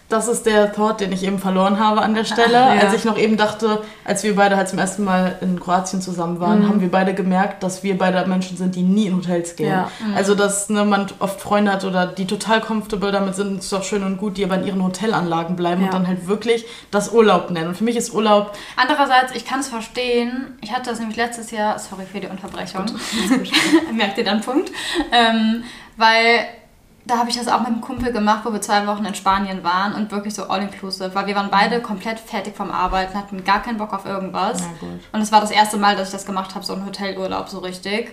Das 0.09 0.27
ist 0.27 0.45
der 0.45 0.73
Thought, 0.73 0.99
den 0.99 1.13
ich 1.13 1.23
eben 1.23 1.39
verloren 1.39 1.79
habe 1.79 2.01
an 2.01 2.13
der 2.13 2.25
Stelle. 2.25 2.51
Ja. 2.51 2.67
Als 2.81 2.93
ich 2.93 3.05
noch 3.05 3.17
eben 3.17 3.37
dachte, 3.37 3.81
als 4.03 4.23
wir 4.25 4.35
beide 4.35 4.57
halt 4.57 4.67
zum 4.67 4.77
ersten 4.77 5.05
Mal 5.05 5.37
in 5.39 5.57
Kroatien 5.57 6.01
zusammen 6.01 6.41
waren, 6.41 6.63
Mhm. 6.63 6.67
haben 6.67 6.81
wir 6.81 6.91
beide 6.91 7.13
gemerkt, 7.13 7.63
dass 7.63 7.81
wir 7.81 7.97
beide 7.97 8.27
Menschen 8.27 8.57
sind, 8.57 8.75
die 8.75 8.81
nie 8.81 9.05
in 9.05 9.15
Hotels 9.15 9.55
gehen. 9.55 9.69
Ja. 9.69 9.89
Also, 10.13 10.35
dass 10.35 10.67
ne, 10.67 10.83
man 10.83 11.07
oft 11.19 11.39
Freunde 11.39 11.71
hat 11.71 11.85
oder 11.85 12.07
die 12.07 12.27
total 12.27 12.59
comfortable 12.59 13.13
damit 13.13 13.35
sind, 13.35 13.59
ist 13.59 13.71
doch 13.71 13.85
schön 13.85 14.03
und 14.03 14.17
gut, 14.17 14.35
die 14.35 14.43
aber 14.43 14.55
in 14.55 14.67
ihren 14.67 14.83
Hotelanlagen 14.83 15.55
bleiben 15.55 15.79
Ja. 15.79 15.87
und 15.87 15.93
dann 15.93 16.07
halt 16.07 16.27
wirklich 16.27 16.65
das 16.91 17.13
Urlaub 17.13 17.49
nennen. 17.49 17.69
Und 17.69 17.77
für 17.77 17.85
mich 17.85 17.95
ist 17.95 18.13
Urlaub, 18.13 18.51
Andererseits, 18.75 19.33
ich 19.33 19.45
kann 19.45 19.61
es 19.61 19.69
verstehen. 19.69 20.57
Ich 20.59 20.73
hatte 20.73 20.89
das 20.89 20.99
nämlich 20.99 21.15
letztes 21.15 21.51
Jahr, 21.51 21.79
sorry 21.79 22.03
für 22.11 22.19
die 22.19 22.27
Unterbrechung, 22.27 22.83
merkt 23.93 24.17
ihr 24.17 24.25
dann 24.25 24.41
Punkt, 24.41 24.71
ähm, 25.13 25.63
weil 26.01 26.47
da 27.05 27.17
habe 27.17 27.29
ich 27.29 27.35
das 27.37 27.47
auch 27.47 27.59
mit 27.59 27.67
einem 27.69 27.81
Kumpel 27.81 28.11
gemacht, 28.11 28.41
wo 28.45 28.53
wir 28.53 28.61
zwei 28.61 28.85
Wochen 28.85 29.05
in 29.05 29.15
Spanien 29.15 29.63
waren 29.63 29.93
und 29.93 30.11
wirklich 30.11 30.33
so 30.35 30.43
all-inclusive, 30.49 31.15
weil 31.15 31.25
wir 31.27 31.35
waren 31.35 31.49
beide 31.49 31.81
komplett 31.81 32.19
fertig 32.19 32.55
vom 32.55 32.69
Arbeiten, 32.71 33.17
hatten 33.17 33.43
gar 33.43 33.61
keinen 33.61 33.77
Bock 33.77 33.93
auf 33.93 34.05
irgendwas. 34.05 34.61
Und 35.11 35.21
es 35.21 35.31
war 35.31 35.41
das 35.41 35.51
erste 35.51 35.77
Mal, 35.77 35.95
dass 35.95 36.09
ich 36.09 36.13
das 36.13 36.25
gemacht 36.25 36.53
habe, 36.53 36.63
so 36.65 36.73
ein 36.73 36.85
Hotelurlaub 36.85 37.49
so 37.49 37.59
richtig. 37.59 38.11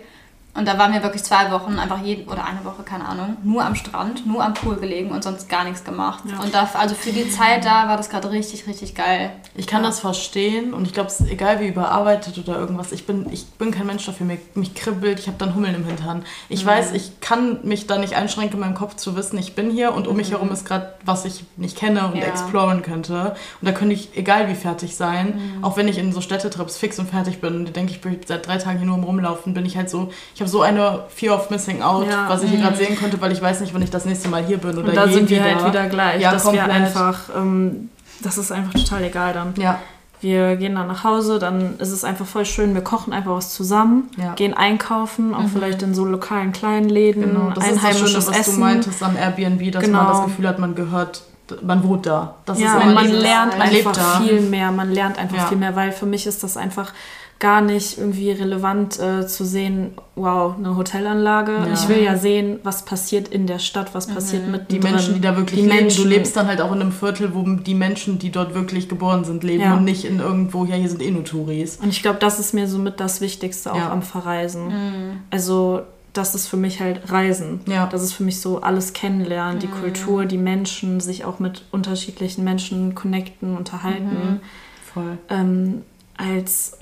Und 0.58 0.66
da 0.66 0.76
waren 0.76 0.92
wir 0.92 1.02
wirklich 1.02 1.22
zwei 1.22 1.50
Wochen, 1.52 1.78
einfach 1.78 2.02
jeden, 2.02 2.28
oder 2.28 2.44
eine 2.44 2.64
Woche, 2.64 2.82
keine 2.82 3.06
Ahnung, 3.08 3.36
nur 3.44 3.64
am 3.64 3.74
Strand, 3.76 4.26
nur 4.26 4.44
am 4.44 4.54
Pool 4.54 4.76
gelegen 4.76 5.10
und 5.12 5.22
sonst 5.22 5.48
gar 5.48 5.64
nichts 5.64 5.84
gemacht. 5.84 6.24
Ja. 6.30 6.40
Und 6.42 6.52
da, 6.52 6.68
also 6.74 6.94
für 6.94 7.12
die 7.12 7.30
Zeit 7.30 7.64
da 7.64 7.88
war 7.88 7.96
das 7.96 8.10
gerade 8.10 8.30
richtig, 8.30 8.66
richtig 8.66 8.94
geil. 8.94 9.30
ich 9.54 9.66
kann 9.66 9.82
Ja. 9.82 9.88
das 9.88 10.00
verstehen 10.00 10.74
und 10.74 10.84
ich 10.86 10.92
glaube, 10.92 11.08
es 11.08 11.20
ist 11.20 11.30
egal 11.30 11.60
wie 11.60 11.68
überarbeitet 11.68 12.36
oder 12.38 12.58
irgendwas. 12.58 12.92
Ich 12.92 13.06
bin, 13.06 13.26
ich 13.32 13.46
bin 13.52 13.70
kein 13.70 13.86
Mensch 13.86 14.04
dafür. 14.04 14.26
Mich, 14.26 14.40
mich 14.54 14.74
kribbelt, 14.74 15.18
ich 15.20 15.26
habe 15.28 15.38
dann 15.38 15.54
Hummeln 15.54 15.74
im 15.76 15.84
Hintern. 15.84 16.24
Ich 16.48 16.64
weiß, 16.66 16.92
ich 16.92 17.20
kann 17.20 17.60
mich 17.62 17.86
da 17.86 17.96
nicht 17.98 18.14
einschränken, 18.14 18.54
in 18.54 18.60
meinem 18.60 18.74
Kopf 18.74 18.96
zu 18.96 19.14
wissen, 19.16 19.38
ich 19.38 19.54
bin 19.54 19.70
hier 19.70 19.94
und 19.94 20.08
um 20.08 20.16
mich 20.16 20.32
herum 20.32 20.50
ist 20.50 20.64
gerade, 20.64 20.94
was 21.04 21.24
ich 21.24 21.44
nicht 21.56 21.76
kenne 21.76 22.06
und 22.08 22.16
Ja. 22.16 22.24
exploren 22.26 22.82
könnte. 22.82 23.36
Und 23.60 23.68
da 23.68 23.72
könnte 23.72 23.94
ich, 23.94 24.16
egal 24.16 24.48
wie 24.48 24.54
fertig 24.56 24.96
sein, 24.96 25.58
auch 25.62 25.76
wenn 25.76 25.86
ich 25.86 25.98
in 25.98 26.12
so 26.12 26.20
Städtetrips 26.20 26.76
fix 26.76 26.98
und 26.98 27.08
fertig 27.10 27.40
bin 27.40 27.54
und 27.66 27.76
denke, 27.76 27.92
ich 27.92 28.00
bin 28.00 28.18
seit 28.26 28.46
drei 28.46 28.56
Tagen 28.58 28.78
hier 28.78 28.86
nur 28.86 28.96
am 28.96 29.04
Rumlaufen, 29.04 29.54
bin 29.54 29.64
ich 29.66 29.76
halt 29.76 29.88
so, 29.90 30.10
ich 30.34 30.40
habe 30.40 30.47
so 30.48 30.62
eine 30.62 31.04
Fear 31.08 31.36
of 31.36 31.50
Missing 31.50 31.82
Out, 31.82 32.06
Ja. 32.08 32.28
was 32.28 32.42
ich 32.42 32.50
hier 32.50 32.60
gerade 32.60 32.76
sehen 32.76 32.98
konnte, 32.98 33.20
weil 33.20 33.32
ich 33.32 33.40
weiß 33.40 33.60
nicht, 33.60 33.72
wann 33.74 33.82
ich 33.82 33.90
das 33.90 34.04
nächste 34.04 34.28
Mal 34.28 34.44
hier 34.44 34.58
bin 34.58 34.76
oder 34.78 34.88
Und 34.88 34.96
da 34.96 35.06
sind 35.08 35.28
wir 35.30 35.38
wieder. 35.44 35.54
halt 35.54 35.66
wieder 35.66 35.86
gleich, 35.88 36.20
Ja, 36.20 36.32
dass 36.32 36.42
komplett. 36.44 36.66
wir 36.66 36.72
einfach, 36.74 37.18
ähm, 37.36 37.90
das 38.22 38.38
ist 38.38 38.50
einfach 38.50 38.72
total 38.72 39.04
egal 39.04 39.32
dann. 39.34 39.54
Ja, 39.56 39.78
Wir 40.20 40.56
gehen 40.56 40.74
dann 40.74 40.88
nach 40.88 41.04
Hause, 41.04 41.38
dann 41.38 41.78
ist 41.78 41.92
es 41.92 42.02
einfach 42.02 42.26
voll 42.26 42.44
schön, 42.44 42.74
wir 42.74 42.82
kochen 42.82 43.12
einfach 43.12 43.30
was 43.36 43.54
zusammen, 43.54 44.10
Ja. 44.16 44.34
gehen 44.34 44.52
einkaufen, 44.52 45.32
auch 45.32 45.44
vielleicht 45.52 45.80
in 45.82 45.94
so 45.94 46.04
lokalen 46.04 46.50
kleinen 46.52 46.88
Läden, 46.88 47.22
Genau, 47.22 47.50
das 47.54 47.64
ist 47.64 47.76
das 47.76 47.78
einheimisches 47.84 48.10
Schöne, 48.10 48.26
was 48.26 48.36
Essen. 48.40 48.54
du 48.54 48.60
meintest 48.60 49.02
am 49.04 49.16
Airbnb, 49.16 49.70
dass 49.70 49.84
Genau. 49.84 49.98
man 50.02 50.06
das 50.08 50.24
Gefühl 50.24 50.48
hat, 50.48 50.58
man 50.58 50.74
gehört, 50.74 51.22
man 51.62 51.84
wohnt 51.84 52.06
da. 52.06 52.34
Das 52.46 52.58
ja, 52.58 52.78
ist 52.78 52.94
man 52.94 53.08
lernt 53.08 53.58
man 53.58 53.68
einfach 53.68 54.20
viel 54.22 54.40
mehr, 54.40 54.72
man 54.72 54.90
lernt 54.90 55.18
einfach 55.18 55.36
Ja. 55.36 55.46
viel 55.46 55.56
mehr, 55.58 55.76
weil 55.76 55.92
für 55.92 56.06
mich 56.06 56.26
ist 56.26 56.42
das 56.42 56.56
einfach 56.56 56.92
gar 57.40 57.60
nicht 57.60 57.98
irgendwie 57.98 58.32
relevant 58.32 58.98
äh, 58.98 59.24
zu 59.26 59.44
sehen, 59.44 59.92
wow, 60.16 60.56
eine 60.58 60.76
Hotelanlage. 60.76 61.52
Ja. 61.52 61.72
Ich 61.72 61.88
will 61.88 62.02
ja 62.02 62.16
sehen, 62.16 62.58
was 62.64 62.84
passiert 62.84 63.28
in 63.28 63.46
der 63.46 63.60
Stadt, 63.60 63.94
was 63.94 64.08
passiert 64.08 64.48
mit 64.48 64.72
Die 64.72 64.80
Menschen, 64.80 65.14
die 65.14 65.20
da 65.20 65.36
wirklich 65.36 65.60
die 65.60 65.66
leben. 65.66 65.82
Menschen. 65.82 66.02
Du 66.02 66.08
lebst 66.08 66.36
dann 66.36 66.48
halt 66.48 66.60
auch 66.60 66.72
in 66.72 66.80
einem 66.80 66.90
Viertel, 66.90 67.34
wo 67.34 67.44
die 67.44 67.74
Menschen, 67.76 68.18
die 68.18 68.30
dort 68.30 68.54
wirklich 68.54 68.88
geboren 68.88 69.24
sind, 69.24 69.44
leben 69.44 69.62
Ja. 69.62 69.74
und 69.76 69.84
nicht 69.84 70.04
in 70.04 70.18
irgendwo, 70.18 70.64
ja, 70.64 70.74
hier 70.74 70.88
sind 70.88 71.00
eh 71.00 71.12
nur 71.12 71.22
Touris. 71.24 71.76
Und 71.80 71.90
ich 71.90 72.02
glaube, 72.02 72.18
das 72.18 72.40
ist 72.40 72.54
mir 72.54 72.66
somit 72.66 72.98
das 72.98 73.20
Wichtigste 73.20 73.72
auch 73.72 73.76
Ja. 73.78 73.92
am 73.92 74.02
Verreisen. 74.02 75.20
Also, 75.30 75.82
das 76.14 76.34
ist 76.34 76.48
für 76.48 76.56
mich 76.56 76.80
halt 76.80 77.12
Reisen. 77.12 77.60
Ja. 77.66 77.86
Das 77.86 78.02
ist 78.02 78.14
für 78.14 78.24
mich 78.24 78.40
so 78.40 78.62
alles 78.62 78.94
kennenlernen, 78.94 79.60
die 79.60 79.68
Kultur, 79.68 80.24
die 80.24 80.38
Menschen, 80.38 80.98
sich 80.98 81.24
auch 81.24 81.38
mit 81.38 81.62
unterschiedlichen 81.70 82.42
Menschen 82.42 82.96
connecten, 82.96 83.56
unterhalten. 83.56 84.40
Voll. 84.92 85.18
Ähm, 85.30 85.82
als 86.16 86.72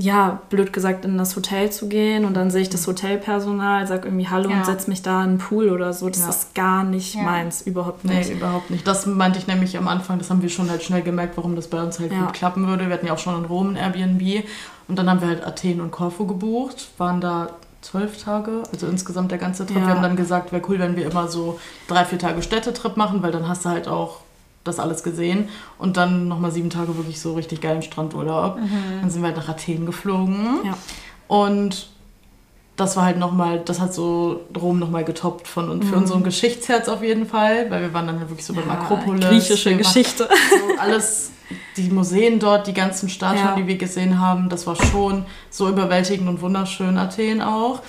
ja, 0.00 0.40
blöd 0.48 0.72
gesagt, 0.72 1.04
in 1.04 1.18
das 1.18 1.34
Hotel 1.34 1.70
zu 1.70 1.88
gehen 1.88 2.24
und 2.24 2.34
dann 2.34 2.52
sehe 2.52 2.62
ich 2.62 2.70
das 2.70 2.86
Hotelpersonal, 2.86 3.84
sag 3.88 4.04
irgendwie 4.04 4.28
Hallo 4.28 4.48
Ja. 4.48 4.58
und 4.58 4.64
setz 4.66 4.86
mich 4.86 5.02
da 5.02 5.24
in 5.24 5.30
den 5.32 5.38
Pool 5.38 5.70
oder 5.70 5.92
so. 5.92 6.08
Das 6.08 6.20
Ja. 6.20 6.28
ist 6.28 6.54
gar 6.54 6.84
nicht 6.84 7.16
Ja. 7.16 7.22
meins, 7.22 7.62
überhaupt 7.62 8.04
Nee, 8.04 8.18
nicht. 8.18 8.30
überhaupt 8.30 8.70
nicht. 8.70 8.86
Das 8.86 9.06
meinte 9.06 9.40
ich 9.40 9.48
nämlich 9.48 9.76
am 9.76 9.88
Anfang, 9.88 10.18
das 10.18 10.30
haben 10.30 10.40
wir 10.40 10.50
schon 10.50 10.70
halt 10.70 10.84
schnell 10.84 11.02
gemerkt, 11.02 11.36
warum 11.36 11.56
das 11.56 11.66
bei 11.66 11.82
uns 11.82 11.98
halt 11.98 12.10
gut 12.10 12.32
klappen 12.32 12.66
würde. 12.68 12.86
Wir 12.86 12.94
hatten 12.94 13.06
ja 13.06 13.12
auch 13.14 13.18
schon 13.18 13.36
in 13.38 13.44
Rom 13.46 13.70
ein 13.70 13.76
Airbnb 13.76 14.44
und 14.86 14.96
dann 14.98 15.10
haben 15.10 15.20
wir 15.20 15.28
halt 15.28 15.44
Athen 15.44 15.80
und 15.80 15.90
Korfu 15.90 16.26
gebucht, 16.28 16.90
waren 16.98 17.20
da 17.20 17.48
zwölf 17.82 18.22
Tage, 18.22 18.62
also 18.72 18.86
insgesamt 18.86 19.32
der 19.32 19.38
ganze 19.38 19.66
Trip. 19.66 19.76
Wir 19.76 19.86
haben 19.88 20.02
dann 20.02 20.14
gesagt, 20.16 20.52
wäre 20.52 20.62
cool, 20.68 20.78
wenn 20.78 20.94
wir 20.96 21.10
immer 21.10 21.26
so 21.28 21.58
drei, 21.88 22.04
vier 22.04 22.18
Tage 22.20 22.42
Städtetrip 22.42 22.96
machen, 22.96 23.20
weil 23.22 23.32
dann 23.32 23.48
hast 23.48 23.64
du 23.64 23.68
halt 23.70 23.88
auch 23.88 24.18
das 24.64 24.78
alles 24.78 25.02
gesehen 25.02 25.48
und 25.78 25.96
dann 25.96 26.28
nochmal 26.28 26.50
sieben 26.50 26.70
Tage 26.70 26.96
wirklich 26.96 27.20
so 27.20 27.34
richtig 27.34 27.60
geilen 27.60 27.82
Strandurlaub. 27.82 28.58
Dann 29.00 29.08
sind 29.10 29.22
wir 29.22 29.28
halt 29.28 29.36
nach 29.38 29.48
Athen 29.48 29.86
geflogen 29.86 30.60
Ja. 30.64 30.76
und 31.26 31.88
das 32.76 32.96
war 32.96 33.04
halt 33.06 33.18
nochmal, 33.18 33.58
das 33.64 33.80
hat 33.80 33.92
so 33.92 34.42
Rom 34.56 34.78
nochmal 34.78 35.02
getoppt 35.04 35.48
von 35.48 35.68
und 35.68 35.84
für 35.84 35.96
Mhm. 35.96 36.02
unseren 36.02 36.22
Geschichtsherz 36.22 36.88
auf 36.88 37.02
jeden 37.02 37.26
Fall, 37.26 37.68
weil 37.70 37.80
wir 37.82 37.92
waren 37.94 38.06
dann 38.06 38.18
halt 38.20 38.28
wirklich 38.30 38.46
so 38.46 38.54
beim 38.54 38.70
Akropolis. 38.70 39.24
griechische 39.26 39.76
Geschichte. 39.76 40.28
So 40.50 40.78
alles, 40.80 41.32
die 41.76 41.90
Museen 41.90 42.38
dort, 42.38 42.66
die 42.68 42.74
ganzen 42.74 43.08
Statuen, 43.08 43.44
Ja. 43.46 43.56
die 43.56 43.66
wir 43.66 43.76
gesehen 43.78 44.20
haben, 44.20 44.48
das 44.48 44.66
war 44.68 44.76
schon 44.76 45.24
so 45.50 45.68
überwältigend 45.68 46.28
und 46.28 46.40
wunderschön, 46.40 46.98
Athen 46.98 47.40
auch. 47.42 47.80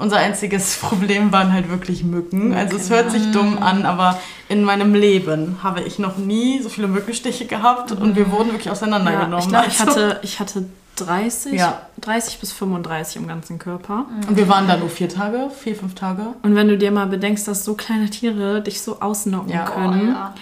Unser 0.00 0.16
einziges 0.16 0.76
Problem 0.80 1.30
waren 1.32 1.52
halt 1.52 1.68
wirklich 1.70 2.02
Mücken. 2.04 2.54
Also 2.54 2.76
es 2.76 2.90
hört 2.90 3.10
sich 3.10 3.30
dumm 3.32 3.58
an, 3.62 3.84
aber 3.84 4.18
in 4.48 4.64
meinem 4.64 4.94
Leben 4.94 5.58
habe 5.62 5.82
ich 5.82 5.98
noch 5.98 6.16
nie 6.16 6.60
so 6.62 6.68
viele 6.68 6.88
Mückenstiche 6.88 7.44
gehabt 7.46 7.92
und 7.92 8.16
wir 8.16 8.30
wurden 8.32 8.48
wirklich 8.48 8.64
Ja, 8.66 8.72
auseinandergenommen. 8.72 9.38
ich 9.40 9.48
glaube, 9.48 9.66
ich 9.68 9.80
Also- 9.80 9.92
hatte, 9.92 10.20
ich 10.22 10.40
hatte 10.40 10.64
30, 10.96 11.52
Ja. 11.54 11.82
30 12.00 12.40
bis 12.40 12.52
35 12.52 13.16
im 13.16 13.28
ganzen 13.28 13.58
Körper. 13.58 14.06
Und 14.28 14.36
wir 14.36 14.48
waren 14.48 14.66
da 14.68 14.76
nur 14.76 14.88
vier 14.90 15.08
Tage, 15.08 15.48
vier, 15.50 15.74
fünf 15.76 15.94
Tage. 15.94 16.22
Und 16.42 16.54
wenn 16.54 16.68
du 16.68 16.76
dir 16.76 16.90
mal 16.90 17.06
bedenkst, 17.06 17.46
dass 17.48 17.64
so 17.64 17.74
kleine 17.74 18.10
Tiere 18.10 18.60
dich 18.60 18.82
so 18.82 19.00
ausnocken 19.00 19.50
Ja. 19.50 19.64
können, 19.64 20.08
Oh, 20.10 20.12
ja. 20.18 20.34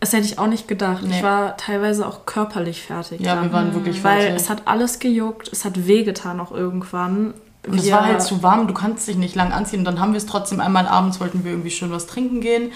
das 0.00 0.12
hätte 0.12 0.24
ich 0.26 0.38
auch 0.38 0.46
nicht 0.46 0.68
gedacht. 0.68 1.02
Nee. 1.02 1.16
Ich 1.16 1.22
war 1.24 1.56
teilweise 1.56 2.06
auch 2.06 2.26
körperlich 2.26 2.82
fertig. 2.82 3.20
Ja, 3.22 3.34
dann. 3.34 3.44
wir 3.44 3.52
waren 3.52 3.74
wirklich 3.74 4.04
Weil 4.04 4.20
fertig. 4.22 4.36
es 4.42 4.50
hat 4.50 4.62
alles 4.66 4.98
gejuckt, 5.00 5.48
es 5.52 5.64
hat 5.64 5.86
wehgetan 5.86 6.38
auch 6.40 6.52
irgendwann. 6.52 7.34
Und 7.66 7.78
es 7.78 7.90
war 7.92 8.04
halt 8.04 8.20
zu 8.20 8.42
warm, 8.42 8.66
du 8.66 8.74
kannst 8.74 9.06
dich 9.06 9.16
nicht 9.16 9.36
lang 9.36 9.52
anziehen. 9.52 9.80
Und 9.80 9.84
dann 9.84 10.00
haben 10.00 10.12
wir 10.12 10.18
es 10.18 10.26
trotzdem 10.26 10.60
einmal 10.60 10.88
abends, 10.88 11.20
wollten 11.20 11.44
wir 11.44 11.52
irgendwie 11.52 11.70
schön 11.70 11.92
was 11.92 12.06
trinken 12.06 12.40
gehen. 12.40 12.72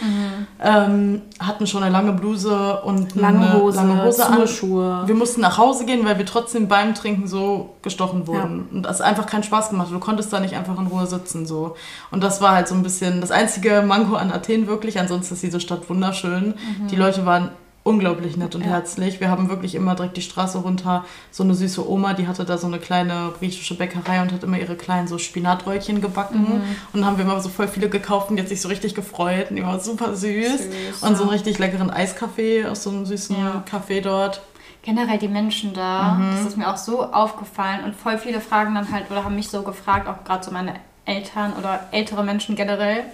Ähm, 0.62 1.22
hatten 1.40 1.66
schon 1.66 1.83
eine 1.83 1.92
lange 1.92 2.12
Bluse 2.12 2.81
und 2.83 3.16
lange 3.16 3.51
eine 3.51 3.61
Hose, 3.61 3.79
lange 3.79 4.05
Hose 4.05 4.27
an. 4.27 4.46
Schuhe. 4.46 5.03
Wir 5.07 5.14
mussten 5.16 5.40
nach 5.40 5.59
Hause 5.59 5.87
gehen, 5.87 6.05
weil 6.05 6.18
wir 6.18 6.27
trotzdem 6.27 6.68
beim 6.68 6.94
Trinken 6.94 7.27
so 7.27 7.75
gestochen 7.83 8.29
wurden. 8.29 8.68
Und 8.72 8.83
das 8.85 9.01
einfach 9.01 9.27
keinen 9.27 9.42
Spaß 9.42 9.70
gemacht. 9.70 9.88
Du 9.90 9.99
konntest 9.99 10.33
da 10.33 10.38
nicht 10.38 10.55
einfach 10.55 10.79
in 10.79 10.87
Ruhe 10.87 11.07
sitzen. 11.09 11.46
so. 11.46 11.75
Und 12.12 12.22
das 12.22 12.40
war 12.40 12.53
halt 12.53 12.68
so 12.68 12.77
ein 12.77 12.85
bisschen 12.85 13.20
das 13.20 13.33
einzige 13.33 13.83
Manko 13.83 14.14
an 14.14 14.31
Athen 14.31 14.68
wirklich. 14.68 15.01
Ansonsten 15.01 15.35
ist 15.35 15.42
diese 15.42 15.59
Stadt 15.59 15.90
wunderschön. 15.90 16.55
Die 16.90 16.96
Leute 16.96 17.27
waren 17.27 17.51
unglaublich 17.87 18.37
nett 18.37 18.55
und 18.55 18.62
Ja. 18.62 18.72
herzlich. 18.72 19.20
Wir 19.20 19.31
haben 19.31 19.49
wirklich 19.49 19.75
immer 19.77 19.94
direkt 19.94 20.16
die 20.16 20.22
Straße 20.22 20.59
runter 20.59 21.05
so 21.31 21.44
eine 21.44 21.55
süße 21.55 21.88
Oma, 21.88 22.14
die 22.14 22.27
hatte 22.27 22.44
da 22.44 22.59
so 22.59 22.66
eine 22.66 22.79
kleine 22.79 23.33
griechische 23.38 23.75
Bäckerei 23.77 24.20
und 24.22 24.33
hat 24.33 24.42
immer 24.42 24.59
ihre 24.59 24.75
kleinen 24.75 25.07
so 25.07 25.18
Spinatröllchen 25.18 26.01
gebacken. 26.01 26.46
Und 26.92 27.01
dann 27.01 27.07
haben 27.07 27.16
wir 27.18 27.25
immer 27.25 27.40
so 27.40 27.49
voll 27.49 27.68
viele 27.68 27.88
gekauft 27.88 28.29
und 28.31 28.37
die 28.37 28.42
hat 28.42 28.49
sich 28.49 28.61
so 28.61 28.68
richtig 28.68 28.94
gefreut. 28.94 29.51
Und 29.51 29.57
die 29.57 29.62
war 29.64 29.79
super 29.79 30.16
süß. 30.16 30.59
Süß, 30.59 31.03
und 31.03 31.16
so 31.16 31.22
einen 31.22 31.31
richtig 31.31 31.59
leckeren 31.59 31.90
Eiskaffee 31.90 32.66
aus 32.66 32.83
so 32.83 32.90
einem 32.90 33.07
süßen 33.07 33.37
Ja. 33.37 33.62
Café 33.70 34.01
dort. 34.01 34.40
Generell 34.83 35.18
die 35.18 35.29
Menschen 35.29 35.72
da, 35.75 36.14
Mhm. 36.14 36.31
das 36.33 36.46
ist 36.46 36.57
mir 36.57 36.68
auch 36.72 36.77
so 36.77 37.03
aufgefallen 37.05 37.85
und 37.85 37.94
voll 37.96 38.18
viele 38.18 38.40
fragen 38.40 38.75
dann 38.75 38.90
halt 38.92 39.11
oder 39.11 39.25
haben 39.25 39.35
mich 39.35 39.49
so 39.49 39.62
gefragt, 39.62 40.09
auch 40.09 40.25
gerade 40.25 40.44
so 40.44 40.51
meine 40.53 40.75
Eltern 41.05 41.53
oder 41.59 41.81
ältere 41.92 42.22
Menschen 42.25 42.57
generell. 42.57 43.05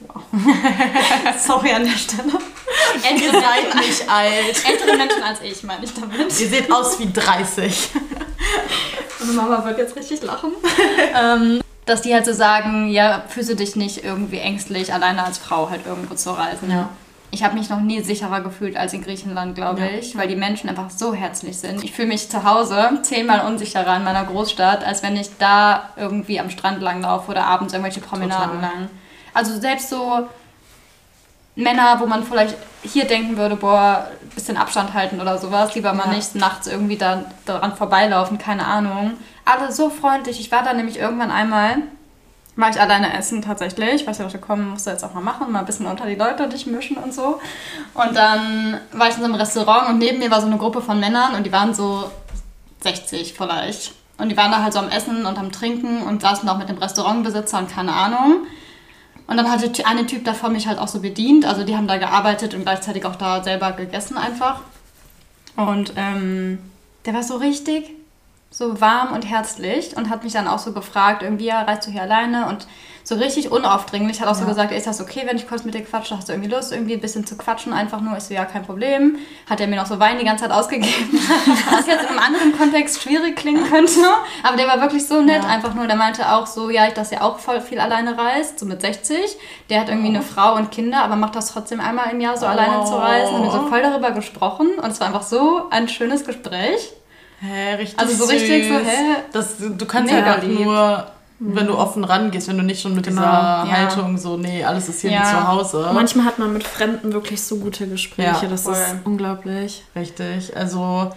Wow. 0.00 0.22
Sorry 1.38 1.72
an 1.72 1.84
der 1.84 1.92
Stelle. 1.92 2.32
Ältere 3.02 3.32
Menschen, 3.32 3.78
nicht 3.80 4.08
alt. 4.10 4.64
ältere 4.68 4.96
Menschen 4.96 5.22
als 5.22 5.40
ich, 5.42 5.62
meine 5.62 5.84
ich 5.84 5.92
damit. 5.94 6.18
Ihr 6.40 6.48
seht 6.48 6.72
aus 6.72 6.98
wie 6.98 7.12
30. 7.12 7.90
Also 9.20 9.32
Mama 9.34 9.64
wird 9.64 9.78
jetzt 9.78 9.96
richtig 9.96 10.22
lachen. 10.22 10.52
ähm, 11.14 11.60
dass 11.86 12.02
die 12.02 12.14
halt 12.14 12.24
so 12.24 12.32
sagen, 12.32 12.88
ja, 12.88 13.24
fühle 13.28 13.56
dich 13.56 13.76
nicht 13.76 14.04
irgendwie 14.04 14.38
ängstlich, 14.38 14.92
alleine 14.94 15.24
als 15.24 15.38
Frau 15.38 15.68
halt 15.70 15.86
irgendwo 15.86 16.14
zu 16.14 16.30
reisen. 16.30 16.70
Ja. 16.70 16.88
Ich 17.32 17.44
habe 17.44 17.56
mich 17.56 17.68
noch 17.70 17.80
nie 17.80 18.00
sicherer 18.00 18.40
gefühlt 18.40 18.76
als 18.76 18.92
in 18.92 19.02
Griechenland, 19.04 19.54
glaube 19.54 19.80
Ja. 19.82 19.86
ich, 19.98 20.16
weil 20.16 20.26
die 20.26 20.34
Menschen 20.36 20.68
einfach 20.68 20.90
so 20.90 21.14
herzlich 21.14 21.58
sind. 21.58 21.84
Ich 21.84 21.92
fühle 21.92 22.08
mich 22.08 22.28
zu 22.28 22.42
Hause 22.44 22.98
zehnmal 23.02 23.46
unsicherer 23.46 23.96
in 23.96 24.04
meiner 24.04 24.24
Großstadt, 24.24 24.84
als 24.84 25.02
wenn 25.02 25.16
ich 25.16 25.28
da 25.38 25.90
irgendwie 25.96 26.40
am 26.40 26.50
Strand 26.50 26.80
langlaufe 26.82 27.30
oder 27.30 27.44
abends 27.44 27.72
irgendwelche 27.72 28.00
Promenaden 28.00 28.56
Total. 28.60 28.62
lang. 28.62 28.90
Also 29.34 29.58
selbst 29.60 29.88
so 29.90 30.28
Männer, 31.56 31.98
wo 32.00 32.06
man 32.06 32.24
vielleicht 32.24 32.56
hier 32.82 33.04
denken 33.06 33.36
würde, 33.36 33.56
boah, 33.56 34.08
bisschen 34.34 34.56
Abstand 34.56 34.94
halten 34.94 35.20
oder 35.20 35.38
sowas, 35.38 35.74
lieber 35.74 35.92
mal 35.92 36.06
Ja. 36.06 36.14
nicht 36.14 36.34
nachts 36.34 36.66
irgendwie 36.66 36.96
da, 36.96 37.24
daran 37.44 37.76
vorbeilaufen, 37.76 38.38
keine 38.38 38.66
Ahnung. 38.66 39.12
Alle 39.44 39.72
so 39.72 39.90
freundlich. 39.90 40.40
Ich 40.40 40.50
war 40.52 40.62
da 40.62 40.72
nämlich 40.72 40.98
irgendwann 40.98 41.30
einmal, 41.30 41.78
war 42.56 42.70
ich 42.70 42.80
alleine 42.80 43.16
essen 43.16 43.42
tatsächlich, 43.42 44.06
weil 44.06 44.12
ich 44.12 44.18
dachte, 44.18 44.38
komm, 44.38 44.70
musst 44.70 44.86
du 44.86 44.90
jetzt 44.90 45.04
auch 45.04 45.14
mal 45.14 45.20
machen, 45.20 45.50
mal 45.50 45.60
ein 45.60 45.66
bisschen 45.66 45.86
unter 45.86 46.06
die 46.06 46.14
Leute 46.14 46.48
dich 46.48 46.66
mischen 46.66 46.96
und 46.96 47.12
so. 47.12 47.40
Und 47.94 48.14
dann 48.14 48.80
war 48.92 49.08
ich 49.08 49.14
in 49.14 49.20
so 49.20 49.24
einem 49.26 49.34
Restaurant 49.34 49.88
und 49.88 49.98
neben 49.98 50.18
mir 50.18 50.30
war 50.30 50.40
so 50.40 50.46
eine 50.46 50.56
Gruppe 50.56 50.80
von 50.80 51.00
Männern 51.00 51.34
und 51.34 51.44
die 51.44 51.52
waren 51.52 51.74
so 51.74 52.10
60 52.82 53.34
vielleicht. 53.34 53.92
Und 54.18 54.28
die 54.28 54.36
waren 54.36 54.52
da 54.52 54.62
halt 54.62 54.72
so 54.72 54.78
am 54.78 54.90
Essen 54.90 55.24
und 55.24 55.38
am 55.38 55.50
Trinken 55.50 56.02
und 56.02 56.20
saßen 56.22 56.48
auch 56.48 56.58
mit 56.58 56.68
dem 56.68 56.78
Restaurantbesitzer 56.78 57.58
und 57.58 57.70
keine 57.70 57.92
Ahnung. 57.92 58.46
Und 59.30 59.36
dann 59.36 59.48
hatte 59.48 59.70
eine 59.86 60.06
Typ 60.06 60.24
davor 60.24 60.50
mich 60.50 60.66
halt 60.66 60.80
auch 60.80 60.88
so 60.88 60.98
bedient. 60.98 61.44
Also 61.44 61.62
die 61.62 61.76
haben 61.76 61.86
da 61.86 61.98
gearbeitet 61.98 62.52
und 62.52 62.62
gleichzeitig 62.62 63.04
auch 63.04 63.14
da 63.14 63.44
selber 63.44 63.70
gegessen 63.70 64.18
einfach. 64.18 64.62
Und 65.54 65.92
ähm, 65.94 66.58
der 67.06 67.14
war 67.14 67.22
so 67.22 67.36
richtig 67.36 67.90
so 68.52 68.80
warm 68.80 69.12
und 69.12 69.22
herzlich 69.28 69.96
und 69.96 70.10
hat 70.10 70.24
mich 70.24 70.32
dann 70.32 70.48
auch 70.48 70.58
so 70.58 70.72
gefragt, 70.72 71.22
irgendwie, 71.22 71.46
ja, 71.46 71.62
reist 71.62 71.86
du 71.86 71.90
hier 71.92 72.02
alleine? 72.02 72.46
Und 72.46 72.66
so 73.02 73.14
richtig 73.14 73.50
unaufdringlich, 73.50 74.20
hat 74.20 74.28
auch 74.28 74.34
so 74.34 74.42
Ja. 74.42 74.48
gesagt, 74.48 74.72
ist 74.72 74.86
das 74.86 75.00
okay, 75.00 75.22
wenn 75.24 75.36
ich 75.36 75.48
kurz 75.48 75.64
mit 75.64 75.72
dir 75.74 75.82
quatsche? 75.84 76.16
Hast 76.16 76.28
du 76.28 76.32
irgendwie 76.32 76.50
Lust, 76.50 76.70
irgendwie 76.70 76.92
ein 76.94 77.00
bisschen 77.00 77.24
zu 77.26 77.36
quatschen? 77.36 77.72
Einfach 77.72 78.00
nur, 78.00 78.16
ich 78.16 78.24
so, 78.24 78.34
ja, 78.34 78.44
kein 78.44 78.62
Problem. 78.64 79.18
Hat 79.48 79.60
er 79.60 79.68
mir 79.68 79.76
noch 79.76 79.86
so 79.86 79.98
Wein 79.98 80.18
die 80.18 80.24
ganze 80.24 80.44
Zeit 80.44 80.52
ausgegeben, 80.52 81.08
was 81.70 81.86
jetzt 81.86 82.02
in 82.02 82.08
einem 82.08 82.18
anderen 82.18 82.56
Kontext 82.58 83.00
schwierig 83.02 83.36
klingen 83.36 83.64
könnte. 83.70 84.00
Aber 84.42 84.56
der 84.56 84.66
war 84.68 84.80
wirklich 84.80 85.06
so 85.06 85.22
nett, 85.22 85.42
Ja. 85.44 85.48
einfach 85.48 85.74
nur, 85.74 85.86
der 85.86 85.96
meinte 85.96 86.30
auch 86.30 86.46
so, 86.46 86.70
ja, 86.70 86.90
dass 86.90 87.10
er 87.12 87.24
auch 87.24 87.38
voll 87.38 87.60
viel 87.60 87.80
alleine 87.80 88.18
reist, 88.18 88.58
so 88.58 88.66
mit 88.66 88.80
60. 88.82 89.16
Der 89.70 89.80
hat 89.80 89.88
irgendwie 89.88 90.08
eine 90.08 90.22
Frau 90.22 90.54
und 90.56 90.70
Kinder, 90.70 91.02
aber 91.02 91.16
macht 91.16 91.36
das 91.36 91.52
trotzdem 91.52 91.80
einmal 91.80 92.10
im 92.10 92.20
Jahr 92.20 92.36
so 92.36 92.46
alleine 92.46 92.84
zu 92.84 92.96
reisen. 92.96 93.32
Haben 93.34 93.44
wir 93.44 93.50
so 93.50 93.66
voll 93.68 93.82
darüber 93.82 94.10
gesprochen 94.10 94.68
und 94.76 94.90
es 94.90 95.00
war 95.00 95.06
einfach 95.06 95.22
so 95.22 95.62
ein 95.70 95.88
schönes 95.88 96.24
Gespräch. 96.26 96.92
Hä, 97.40 97.74
richtig 97.76 97.98
Also 97.98 98.14
so 98.14 98.24
süß. 98.24 98.32
richtig 98.32 98.68
so, 98.68 98.74
hä? 98.74 99.16
Das, 99.32 99.56
du 99.58 99.86
kannst 99.86 100.12
Mega 100.12 100.26
halt 100.26 100.38
auch 100.42 100.46
lieb. 100.46 100.60
nur, 100.60 101.06
wenn 101.38 101.66
du 101.66 101.78
offen 101.78 102.04
rangehst, 102.04 102.48
wenn 102.48 102.58
du 102.58 102.62
nicht 102.64 102.82
schon 102.82 102.94
mit 102.94 103.06
Genau, 103.06 103.20
dieser 103.22 103.30
ja. 103.32 103.66
Haltung 103.70 104.18
so, 104.18 104.36
nee, 104.36 104.62
alles 104.62 104.88
ist 104.90 105.00
hier 105.00 105.10
Ja. 105.12 105.22
wie 105.22 105.24
zu 105.26 105.48
Hause. 105.48 105.90
Manchmal 105.94 106.26
hat 106.26 106.38
man 106.38 106.52
mit 106.52 106.64
Fremden 106.64 107.12
wirklich 107.14 107.42
so 107.42 107.56
gute 107.56 107.86
Gespräche, 107.86 108.42
Ja, 108.44 108.48
das 108.50 108.64
voll. 108.64 108.74
ist 108.74 108.94
unglaublich. 109.04 109.82
Richtig. 109.96 110.54
Also, 110.54 111.10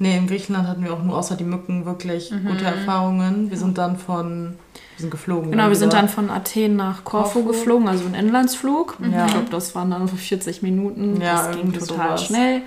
nee, 0.00 0.16
in 0.16 0.26
Griechenland 0.26 0.66
hatten 0.66 0.82
wir 0.84 0.92
auch 0.94 1.02
nur 1.04 1.16
außer 1.16 1.36
die 1.36 1.44
Mücken 1.44 1.86
wirklich 1.86 2.32
Mhm. 2.32 2.46
gute 2.48 2.64
Erfahrungen. 2.64 3.50
Wir 3.50 3.56
sind 3.56 3.78
dann 3.78 3.96
von, 3.98 4.56
wir 4.96 5.00
sind 5.00 5.10
geflogen. 5.12 5.52
Genau, 5.52 5.68
wir 5.68 5.76
sind 5.76 5.92
dann 5.92 6.08
von 6.08 6.28
Athen 6.28 6.74
nach 6.74 7.04
Korfu, 7.04 7.42
Korfu. 7.44 7.52
geflogen, 7.52 7.86
also 7.86 8.04
ein 8.06 8.14
Inlandsflug. 8.14 8.96
Ja. 9.12 9.26
Ich 9.26 9.32
glaube, 9.32 9.48
das 9.50 9.76
waren 9.76 9.92
dann 9.92 10.08
so 10.08 10.16
40 10.16 10.62
Minuten. 10.62 11.20
Ja, 11.20 11.46
das 11.46 11.56
ging 11.56 11.72
total 11.72 11.86
sowas. 12.18 12.24
schnell. 12.24 12.62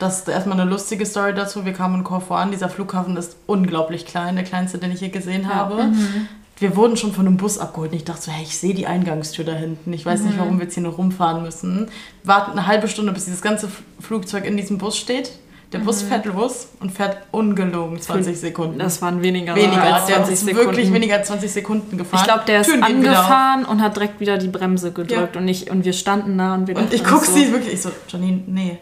Das 0.00 0.18
ist 0.20 0.28
erstmal 0.28 0.58
eine 0.60 0.68
lustige 0.68 1.06
Story 1.06 1.34
dazu. 1.34 1.64
Wir 1.64 1.72
kamen 1.72 1.96
in 1.96 2.04
Korfu 2.04 2.34
an. 2.34 2.50
Dieser 2.50 2.68
Flughafen 2.68 3.16
ist 3.16 3.36
unglaublich 3.46 4.06
klein, 4.06 4.34
der 4.34 4.44
kleinste, 4.44 4.78
den 4.78 4.90
ich 4.90 5.00
je 5.00 5.08
gesehen 5.10 5.54
habe. 5.54 5.84
Mhm. 5.84 6.26
Wir 6.58 6.74
wurden 6.76 6.96
schon 6.96 7.12
von 7.12 7.26
einem 7.26 7.36
Bus 7.36 7.56
abgeholt 7.58 7.92
und 7.92 7.96
ich 7.96 8.04
dachte 8.04 8.22
so, 8.22 8.30
hey, 8.32 8.42
ich 8.42 8.58
sehe 8.58 8.74
die 8.74 8.86
Eingangstür 8.86 9.44
da 9.44 9.52
hinten. 9.52 9.92
Ich 9.92 10.04
weiß 10.04 10.22
nicht, 10.22 10.34
Mhm. 10.36 10.40
warum 10.40 10.58
wir 10.58 10.64
jetzt 10.64 10.74
hier 10.74 10.82
noch 10.82 10.98
rumfahren 10.98 11.42
müssen. 11.42 11.88
Warten 12.24 12.52
eine 12.52 12.66
halbe 12.66 12.88
Stunde, 12.88 13.12
bis 13.12 13.24
dieses 13.26 13.40
ganze 13.40 13.68
Flugzeug 14.00 14.44
in 14.44 14.56
diesem 14.56 14.76
Bus 14.78 14.96
steht. 14.98 15.30
Der 15.72 15.80
Mhm. 15.80 15.84
Bus 15.84 16.02
fährt 16.02 16.24
los 16.26 16.68
und 16.80 16.90
fährt 16.92 17.16
ungelogen 17.30 18.00
20 18.00 18.38
Sekunden. 18.40 18.78
Das 18.78 19.00
waren 19.00 19.22
weniger, 19.22 19.54
weniger, 19.54 19.82
als 19.94 20.06
der 20.06 20.16
20 20.16 20.32
ist 20.34 20.40
Sekunden. 20.46 20.66
wirklich 20.66 20.92
weniger 20.92 21.16
als 21.16 21.28
20 21.28 21.50
Sekunden 21.52 21.96
gefahren. 21.96 22.20
Ich 22.20 22.26
glaube, 22.26 22.42
der 22.46 22.60
ist 22.62 22.66
Türen 22.68 22.82
angefahren 22.82 23.64
und 23.64 23.80
hat 23.80 23.96
direkt 23.96 24.18
wieder 24.20 24.36
die 24.36 24.48
Bremse 24.48 24.92
gedrückt. 24.92 25.36
Und, 25.36 25.46
ich, 25.46 25.70
und 25.70 25.84
wir 25.84 25.92
standen 25.92 26.36
da 26.38 26.54
und 26.54 26.66
wir 26.66 26.76
Und 26.76 26.92
ich 26.92 27.02
dachten 27.02 27.14
guck 27.14 27.24
so, 27.24 27.32
sie 27.32 27.52
wirklich, 27.52 27.74
ich 27.74 27.82
so, 27.82 27.90
Janine, 28.08 28.42
nee. 28.46 28.78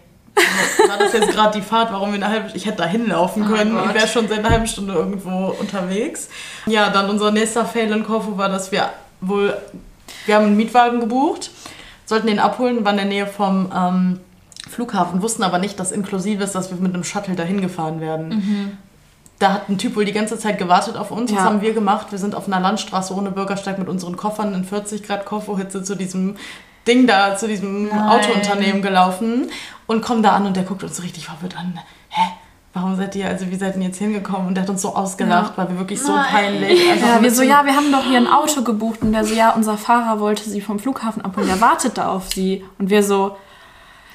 War 0.88 0.98
das 0.98 1.12
jetzt 1.12 1.30
gerade 1.30 1.58
die 1.58 1.64
Fahrt, 1.64 1.92
warum 1.92 2.08
wir 2.12 2.16
eine 2.24 2.28
halbe 2.28 2.50
Ich 2.56 2.66
hätte 2.66 2.78
da 2.78 2.86
hinlaufen 2.86 3.44
Oh 3.46 3.54
können. 3.54 3.74
Gott. 3.74 3.86
ich 3.88 3.94
wäre 3.94 4.08
schon 4.08 4.28
seit 4.28 4.38
einer 4.40 4.50
halben 4.50 4.66
Stunde 4.66 4.94
irgendwo 4.94 5.54
unterwegs. 5.58 6.28
Ja, 6.66 6.90
dann 6.90 7.08
unser 7.10 7.30
nächster 7.30 7.64
Fail 7.64 7.90
in 7.92 8.04
Korfu 8.04 8.36
war, 8.38 8.48
dass 8.48 8.72
wir 8.72 8.90
wohl, 9.20 9.56
wir 10.26 10.34
haben 10.36 10.46
einen 10.46 10.56
Mietwagen 10.56 11.00
gebucht, 11.00 11.50
sollten 12.06 12.26
den 12.28 12.38
abholen, 12.38 12.84
waren 12.84 12.92
in 12.98 13.08
der 13.08 13.24
Nähe 13.24 13.26
vom 13.26 13.70
ähm, 13.74 14.20
Flughafen, 14.70 15.22
wussten 15.22 15.42
aber 15.42 15.58
nicht, 15.58 15.78
dass 15.80 15.92
inklusive 15.92 16.44
ist, 16.44 16.54
dass 16.54 16.70
wir 16.70 16.76
mit 16.78 16.94
einem 16.94 17.04
Shuttle 17.04 17.34
dahin 17.34 17.60
gefahren 17.60 18.00
werden. 18.00 18.78
da 19.38 19.52
hat 19.54 19.68
ein 19.68 19.78
Typ 19.78 19.94
wohl 19.96 20.04
die 20.04 20.12
ganze 20.12 20.38
Zeit 20.38 20.58
gewartet 20.58 20.96
auf 20.96 21.10
uns. 21.10 21.30
Was 21.30 21.38
Ja. 21.38 21.44
haben 21.44 21.60
wir 21.62 21.72
gemacht? 21.72 22.08
Wir 22.10 22.18
sind 22.18 22.34
auf 22.34 22.46
einer 22.46 22.60
Landstraße 22.60 23.14
ohne 23.14 23.30
Bürgersteig 23.30 23.78
mit 23.78 23.88
unseren 23.88 24.16
Koffern 24.16 24.52
in 24.54 24.64
40 24.64 25.02
Grad 25.04 25.24
Kofferhitze 25.26 25.82
zu 25.82 25.94
diesem 25.94 26.36
Ding 26.88 27.06
da, 27.06 27.36
zu 27.36 27.46
diesem 27.46 27.88
Nein. 27.88 28.08
Autounternehmen 28.08 28.82
gelaufen 28.82 29.50
und 29.86 30.02
kommen 30.02 30.22
da 30.22 30.32
an 30.32 30.46
und 30.46 30.56
der 30.56 30.64
guckt 30.64 30.82
uns 30.82 30.96
so 30.96 31.02
richtig 31.02 31.26
verwirrt 31.26 31.56
an. 31.56 31.78
Hä? 32.08 32.22
Warum 32.74 32.96
seid 32.96 33.16
ihr, 33.16 33.26
also 33.26 33.50
wie 33.50 33.56
seid 33.56 33.76
ihr 33.76 33.82
jetzt 33.82 33.98
hingekommen? 33.98 34.48
Und 34.48 34.54
der 34.54 34.62
hat 34.62 34.70
uns 34.70 34.82
so 34.82 34.94
ausgelacht, 34.94 35.54
weil 35.56 35.68
wir 35.68 35.78
wirklich 35.78 36.00
so 36.00 36.14
Nein. 36.14 36.26
peinlich. 36.30 36.90
einfach 36.90 37.08
Ja, 37.08 37.22
wir 37.22 37.30
so, 37.30 37.42
ja, 37.42 37.64
wir 37.64 37.74
haben 37.74 37.90
doch 37.90 38.04
hier 38.04 38.18
ein 38.18 38.26
Auto 38.26 38.62
gebucht. 38.62 39.02
Und 39.02 39.12
der 39.12 39.24
so, 39.24 39.34
ja, 39.34 39.50
unser 39.50 39.76
Fahrer 39.76 40.20
wollte 40.20 40.48
sie 40.48 40.60
vom 40.60 40.78
Flughafen 40.78 41.22
abholen. 41.22 41.48
Der 41.48 41.60
wartet 41.60 41.98
da 41.98 42.08
auf 42.08 42.32
sie. 42.32 42.64
Und 42.78 42.90
wir 42.90 43.02
so, 43.02 43.36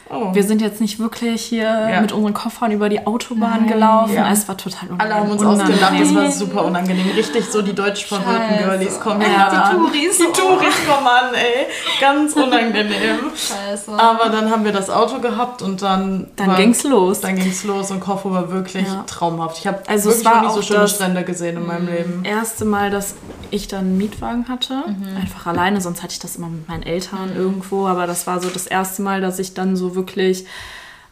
Oh. 0.09 0.33
wir 0.35 0.43
sind 0.43 0.61
jetzt 0.61 0.79
nicht 0.81 0.99
wirklich 0.99 1.41
hier 1.41 1.63
Ja. 1.63 2.01
mit 2.01 2.11
unseren 2.11 2.33
Koffern 2.33 2.71
über 2.71 2.89
die 2.89 3.05
Autobahn 3.07 3.65
gelaufen. 3.67 4.13
Ja. 4.13 4.31
Es 4.31 4.47
war 4.47 4.57
total 4.57 4.89
unangenehm. 4.89 5.01
Alle 5.01 5.15
haben 5.21 5.31
uns 5.31 5.41
Unangenehm. 5.41 5.71
ausgelacht, 5.73 6.01
das 6.01 6.15
war 6.15 6.31
super 6.31 6.65
unangenehm. 6.65 7.07
Richtig 7.15 7.45
so 7.49 7.61
die 7.61 7.73
deutsch 7.73 8.05
verwirrten. 8.05 8.57
Girlies 8.59 8.99
kommen 8.99 9.21
Ja. 9.21 9.49
Die. 9.71 9.75
Touris. 9.77 10.17
Die 10.17 10.23
Touris 10.39 10.75
kommen 10.87 11.07
an, 11.07 11.33
ey. 11.33 11.65
Ganz 12.01 12.33
unangenehm. 12.35 13.19
Scheiße. 13.35 13.91
Aber 13.97 14.29
dann 14.29 14.51
haben 14.51 14.65
wir 14.65 14.71
das 14.71 14.89
Auto 14.89 15.19
gehabt 15.19 15.61
und 15.61 15.81
dann. 15.81 16.27
Dann 16.35 16.47
war- 16.47 16.55
ging's 16.57 16.83
los. 16.83 17.21
Dann 17.21 17.35
ging's 17.35 17.63
los 17.63 17.89
und 17.89 17.99
Korfu 17.99 18.31
war 18.31 18.51
wirklich 18.51 18.87
Ja. 18.87 19.03
traumhaft. 19.07 19.57
Ich 19.59 19.67
habe 19.67 19.79
Also 19.87 20.09
es 20.09 20.17
wirklich 20.17 20.25
war 20.25 20.41
noch 20.43 20.47
nicht 20.49 20.55
so 20.55 20.61
schöne 20.61 20.79
das- 20.81 20.91
Strände 20.95 21.23
gesehen 21.23 21.57
in 21.57 21.65
meinem 21.65 21.87
Leben. 21.87 22.23
erste 22.25 22.65
Mal, 22.65 22.91
dass 22.91 23.15
ich 23.51 23.67
dann 23.67 23.79
einen 23.81 23.97
Mietwagen 23.97 24.47
hatte. 24.49 24.83
Einfach 25.19 25.47
alleine, 25.47 25.79
sonst 25.81 26.03
hatte 26.03 26.13
ich 26.13 26.19
das 26.19 26.35
immer 26.35 26.49
mit 26.49 26.67
meinen 26.67 26.83
Eltern 26.83 27.31
irgendwo. 27.35 27.87
Aber 27.87 28.05
das 28.07 28.27
war 28.27 28.39
so 28.41 28.49
das 28.49 28.67
erste 28.67 29.01
Mal, 29.01 29.21
dass 29.21 29.39
ich 29.39 29.53
dann 29.53 29.75
so 29.75 29.92
wirklich 29.95 30.45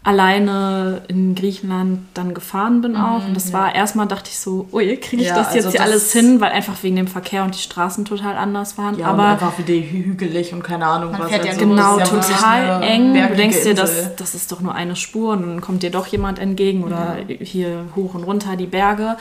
alleine 0.03 1.03
in 1.09 1.35
Griechenland 1.35 1.99
dann 2.15 2.33
gefahren 2.33 2.81
bin 2.81 2.95
auch. 2.97 3.23
Und 3.27 3.35
das 3.35 3.53
war 3.53 3.75
erstmal 3.75 4.07
dachte 4.07 4.29
ich 4.31 4.39
so, 4.39 4.67
ui, 4.71 4.97
kriege 4.97 5.21
ich 5.21 5.27
Ja, 5.29 5.35
das 5.35 5.53
jetzt 5.53 5.67
also 5.67 5.69
hier 5.77 5.79
das- 5.79 5.87
alles 5.87 6.11
hin, 6.11 6.41
weil 6.41 6.51
einfach 6.53 6.73
wegen 6.81 6.95
dem 6.95 7.05
Verkehr 7.07 7.43
und 7.43 7.53
die 7.53 7.59
Straßen 7.59 8.03
total 8.05 8.35
anders 8.35 8.79
waren. 8.79 8.97
Ja, 8.97 9.11
und 9.11 9.19
aber 9.19 9.27
einfach 9.27 9.53
wie 9.59 9.63
die 9.63 9.81
hü- 9.83 10.05
hügelig 10.05 10.53
und 10.53 10.63
keine 10.63 10.87
Ahnung 10.87 11.13
was. 11.19 11.29
fährt 11.29 11.45
ja 11.45 11.51
also 11.51 11.65
Genau, 11.67 11.99
ja 11.99 12.05
total 12.05 12.81
eng. 12.81 13.13
Du 13.13 13.35
denkst 13.35 13.63
dir, 13.63 13.75
das, 13.75 13.91
Insel. 13.95 14.11
das 14.17 14.33
ist 14.33 14.51
doch 14.51 14.61
nur 14.61 14.73
eine 14.73 14.95
Spur 14.95 15.33
und 15.33 15.41
dann 15.43 15.61
kommt 15.61 15.83
dir 15.83 15.91
doch 15.91 16.07
jemand 16.07 16.39
entgegen 16.39 16.83
oder 16.83 17.17
hier 17.39 17.85
hoch 17.95 18.15
und 18.15 18.23
runter 18.23 18.55
die 18.55 18.65
Berge. 18.65 19.17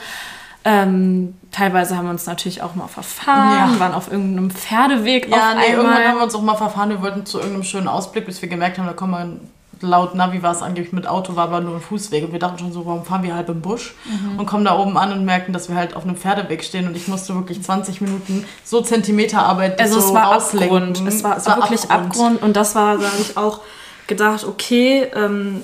Ähm, 0.63 1.35
teilweise 1.51 1.97
haben 1.97 2.05
wir 2.05 2.11
uns 2.11 2.25
natürlich 2.27 2.61
auch 2.61 2.75
mal 2.75 2.87
verfahren, 2.87 3.73
Ja. 3.73 3.79
waren 3.79 3.93
auf 3.93 4.11
irgendeinem 4.11 4.51
Pferdeweg 4.51 5.27
Ja, 5.29 5.49
auf 5.51 5.55
nee, 5.57 5.71
irgendwann 5.71 5.93
haben 5.95 6.01
wir 6.03 6.09
einmal. 6.09 6.23
uns 6.25 6.35
auch 6.35 6.41
mal 6.41 6.55
verfahren. 6.55 6.89
Wir 6.89 7.01
wollten 7.01 7.25
zu 7.25 7.37
irgendeinem 7.39 7.63
schönen 7.63 7.87
Ausblick, 7.87 8.25
bis 8.27 8.41
wir 8.41 8.49
gemerkt 8.49 8.77
haben, 8.77 8.85
da 8.85 8.93
kommen 8.93 9.11
wir 9.11 9.39
laut 9.83 10.13
Navi 10.13 10.43
war 10.43 10.51
es 10.51 10.61
angeblich 10.61 10.93
mit 10.93 11.07
Auto, 11.07 11.35
war 11.35 11.45
aber 11.45 11.59
nur 11.61 11.73
ein 11.73 11.81
Fußweg. 11.81 12.23
Und 12.25 12.31
wir 12.33 12.37
dachten 12.37 12.59
schon 12.59 12.71
so, 12.71 12.85
warum 12.85 13.03
fahren 13.03 13.23
wir 13.23 13.33
halb 13.33 13.49
im 13.49 13.61
Busch? 13.61 13.95
Mhm. 14.05 14.37
Und 14.37 14.45
kommen 14.45 14.63
da 14.63 14.77
oben 14.77 14.95
an 14.95 15.11
und 15.11 15.25
merken, 15.25 15.53
dass 15.53 15.69
wir 15.69 15.75
halt 15.75 15.95
auf 15.95 16.03
einem 16.03 16.15
Pferdeweg 16.15 16.63
stehen. 16.63 16.85
Und 16.87 16.95
ich 16.95 17.07
musste 17.07 17.33
wirklich 17.33 17.63
20 17.63 17.99
Minuten 17.99 18.45
so 18.63 18.81
Zentimeterarbeit 18.81 19.81
Also 19.81 19.99
so 19.99 20.09
es 20.09 20.13
war 20.13 20.35
auslenken. 20.35 20.77
Abgrund. 20.89 21.07
Es 21.07 21.23
war, 21.23 21.37
es 21.37 21.47
war 21.47 21.57
wirklich 21.57 21.89
Abgrund. 21.89 22.43
Und 22.43 22.55
das 22.55 22.75
war, 22.75 22.99
da 22.99 23.05
habe 23.07 23.21
ich 23.21 23.35
auch 23.37 23.61
gedacht, 24.05 24.43
okay, 24.43 25.07
ähm, 25.15 25.63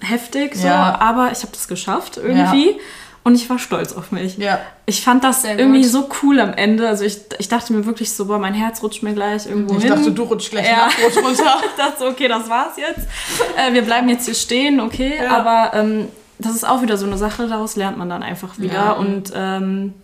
heftig 0.00 0.54
so, 0.54 0.68
Ja. 0.68 1.00
aber 1.00 1.32
ich 1.32 1.38
habe 1.42 1.50
das 1.52 1.66
geschafft 1.66 2.18
irgendwie. 2.18 2.78
Und 3.26 3.34
ich 3.34 3.50
war 3.50 3.58
stolz 3.58 3.92
auf 3.92 4.12
mich. 4.12 4.38
Ja. 4.38 4.60
Ich 4.86 5.02
fand 5.02 5.24
das 5.24 5.42
Sehr 5.42 5.58
irgendwie 5.58 5.82
gut. 5.82 5.90
so 5.90 6.08
cool 6.22 6.38
am 6.38 6.54
Ende. 6.54 6.86
Also 6.86 7.02
ich, 7.04 7.18
ich 7.40 7.48
dachte 7.48 7.72
mir 7.72 7.84
wirklich 7.84 8.12
so, 8.12 8.26
boah, 8.26 8.38
mein 8.38 8.54
Herz 8.54 8.80
rutscht 8.84 9.02
mir 9.02 9.14
gleich 9.14 9.46
irgendwo 9.46 9.74
Ich 9.76 9.82
hin. 9.82 9.90
dachte, 9.90 10.12
du 10.12 10.22
rutschst 10.22 10.52
gleich 10.52 10.64
Ja. 10.66 10.88
ja. 10.88 11.04
Rutsch 11.04 11.16
runter. 11.16 11.56
Ich 11.64 11.76
dachte 11.76 11.96
so, 11.98 12.06
okay, 12.06 12.28
das 12.28 12.48
war's 12.48 12.76
jetzt. 12.76 13.08
Äh, 13.56 13.72
wir 13.72 13.82
bleiben 13.82 14.08
jetzt 14.08 14.26
hier 14.26 14.34
stehen, 14.34 14.78
okay. 14.80 15.14
Ja. 15.20 15.38
Aber 15.38 15.76
ähm, 15.76 16.06
das 16.38 16.54
ist 16.54 16.62
auch 16.68 16.82
wieder 16.82 16.96
so 16.96 17.04
eine 17.06 17.18
Sache, 17.18 17.48
daraus 17.48 17.74
lernt 17.74 17.98
man 17.98 18.08
dann 18.08 18.22
einfach 18.22 18.58
wieder. 18.58 18.74
Ja. 18.74 18.92
Und 18.92 19.32
ähm, 19.34 19.94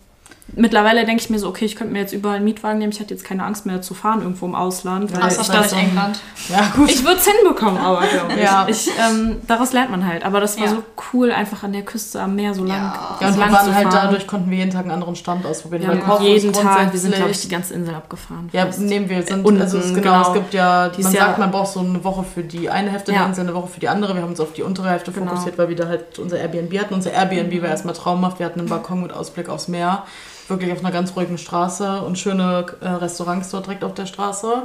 mittlerweile 0.55 1.05
denke 1.05 1.21
ich 1.23 1.29
mir 1.29 1.39
so, 1.39 1.47
okay, 1.49 1.65
ich 1.65 1.75
könnte 1.75 1.93
mir 1.93 1.99
jetzt 1.99 2.13
überall 2.13 2.35
einen 2.37 2.45
Mietwagen 2.45 2.79
nehmen. 2.79 2.91
Ich 2.91 2.99
hätte 2.99 3.13
jetzt 3.13 3.23
keine 3.25 3.43
Angst 3.43 3.65
mehr 3.65 3.81
zu 3.81 3.93
fahren 3.93 4.21
irgendwo 4.21 4.45
im 4.45 4.55
Ausland. 4.55 5.13
Weil 5.15 5.23
Außer 5.23 5.41
ich 5.41 5.47
das, 5.47 5.73
England. 5.73 6.19
Ja, 6.49 6.71
gut. 6.75 6.89
ich 6.89 7.03
würde 7.03 7.17
es 7.17 7.27
hinbekommen, 7.27 7.77
aber 7.77 8.05
glaube 8.05 8.33
ich. 8.35 8.43
Ja. 8.43 8.65
ich 8.67 8.89
ähm, 8.99 9.37
daraus 9.47 9.73
lernt 9.73 9.91
man 9.91 10.05
halt. 10.07 10.25
Aber 10.25 10.39
das 10.39 10.57
war 10.57 10.65
Ja. 10.65 10.71
so 10.71 10.83
cool, 11.13 11.31
einfach 11.31 11.63
an 11.63 11.73
der 11.73 11.83
Küste 11.83 12.21
am 12.21 12.35
Meer 12.35 12.53
so 12.53 12.63
lang, 12.63 12.77
Ja. 12.77 13.17
ja, 13.21 13.27
und 13.27 13.33
so 13.33 13.39
wir 13.39 13.45
lang 13.45 13.53
waren 13.55 13.65
zu 13.65 13.75
halt 13.75 13.91
fahren. 13.91 13.99
dadurch, 14.05 14.27
konnten 14.27 14.49
wir 14.51 14.57
jeden 14.57 14.71
Tag 14.71 14.81
einen 14.83 14.91
anderen 14.91 15.15
Stand 15.15 15.45
ausprobieren. 15.45 15.81
wir 15.83 15.89
weil 15.89 15.97
haben 16.01 16.05
Korfu 16.09 16.23
ist 16.25 16.43
jeden 16.43 16.53
Tag, 16.53 16.91
wir 16.93 16.99
sind, 16.99 17.15
glaube 17.15 17.31
ich, 17.31 17.41
die 17.41 17.49
ganze 17.49 17.73
Insel 17.73 17.95
abgefahren. 17.95 18.49
Ja, 18.53 18.65
fast. 18.65 18.79
nehmen 18.79 19.09
wir 19.09 19.21
sind 19.23 19.45
Unten, 19.45 19.61
also 19.61 19.77
es, 19.79 19.89
genau, 19.93 20.01
genau. 20.01 20.27
es 20.27 20.33
gibt 20.33 20.53
ja, 20.53 20.89
man 20.91 20.99
ist 20.99 21.13
ja- 21.13 21.25
sagt, 21.27 21.39
man 21.39 21.51
braucht 21.51 21.71
so 21.73 21.79
eine 21.79 22.03
Woche 22.03 22.23
für 22.23 22.43
die 22.43 22.69
eine 22.69 22.91
Hälfte 22.91 23.11
Ja. 23.11 23.19
der 23.19 23.27
Insel, 23.27 23.41
eine 23.45 23.53
Woche 23.55 23.67
für 23.67 23.79
die 23.79 23.89
andere. 23.89 24.13
Wir 24.15 24.21
haben 24.21 24.29
uns 24.29 24.39
auf 24.39 24.53
die 24.53 24.63
untere 24.63 24.89
Hälfte 24.89 25.11
Genau. 25.11 25.31
fokussiert, 25.31 25.57
weil 25.57 25.69
wir 25.69 25.75
da 25.75 25.87
halt 25.87 26.19
unser 26.19 26.37
Airbnb 26.37 26.77
hatten. 26.79 26.93
Unser 26.93 27.11
Airbnb 27.11 27.61
war 27.61 27.69
erstmal 27.69 27.93
traumhaft. 27.95 28.39
Wir 28.39 28.45
hatten 28.45 28.59
einen 28.59 28.69
Balkon 28.69 29.01
mit 29.01 29.13
Ausblick 29.13 29.49
aufs 29.49 29.67
Meer, 29.67 30.03
wirklich 30.47 30.71
auf 30.71 30.79
einer 30.79 30.91
ganz 30.91 31.15
ruhigen 31.15 31.37
Straße 31.37 32.01
und 32.01 32.17
schöne 32.17 32.65
äh, 32.81 32.87
Restaurants 32.87 33.49
dort 33.49 33.65
direkt 33.65 33.83
auf 33.83 33.93
der 33.93 34.05
Straße. 34.05 34.63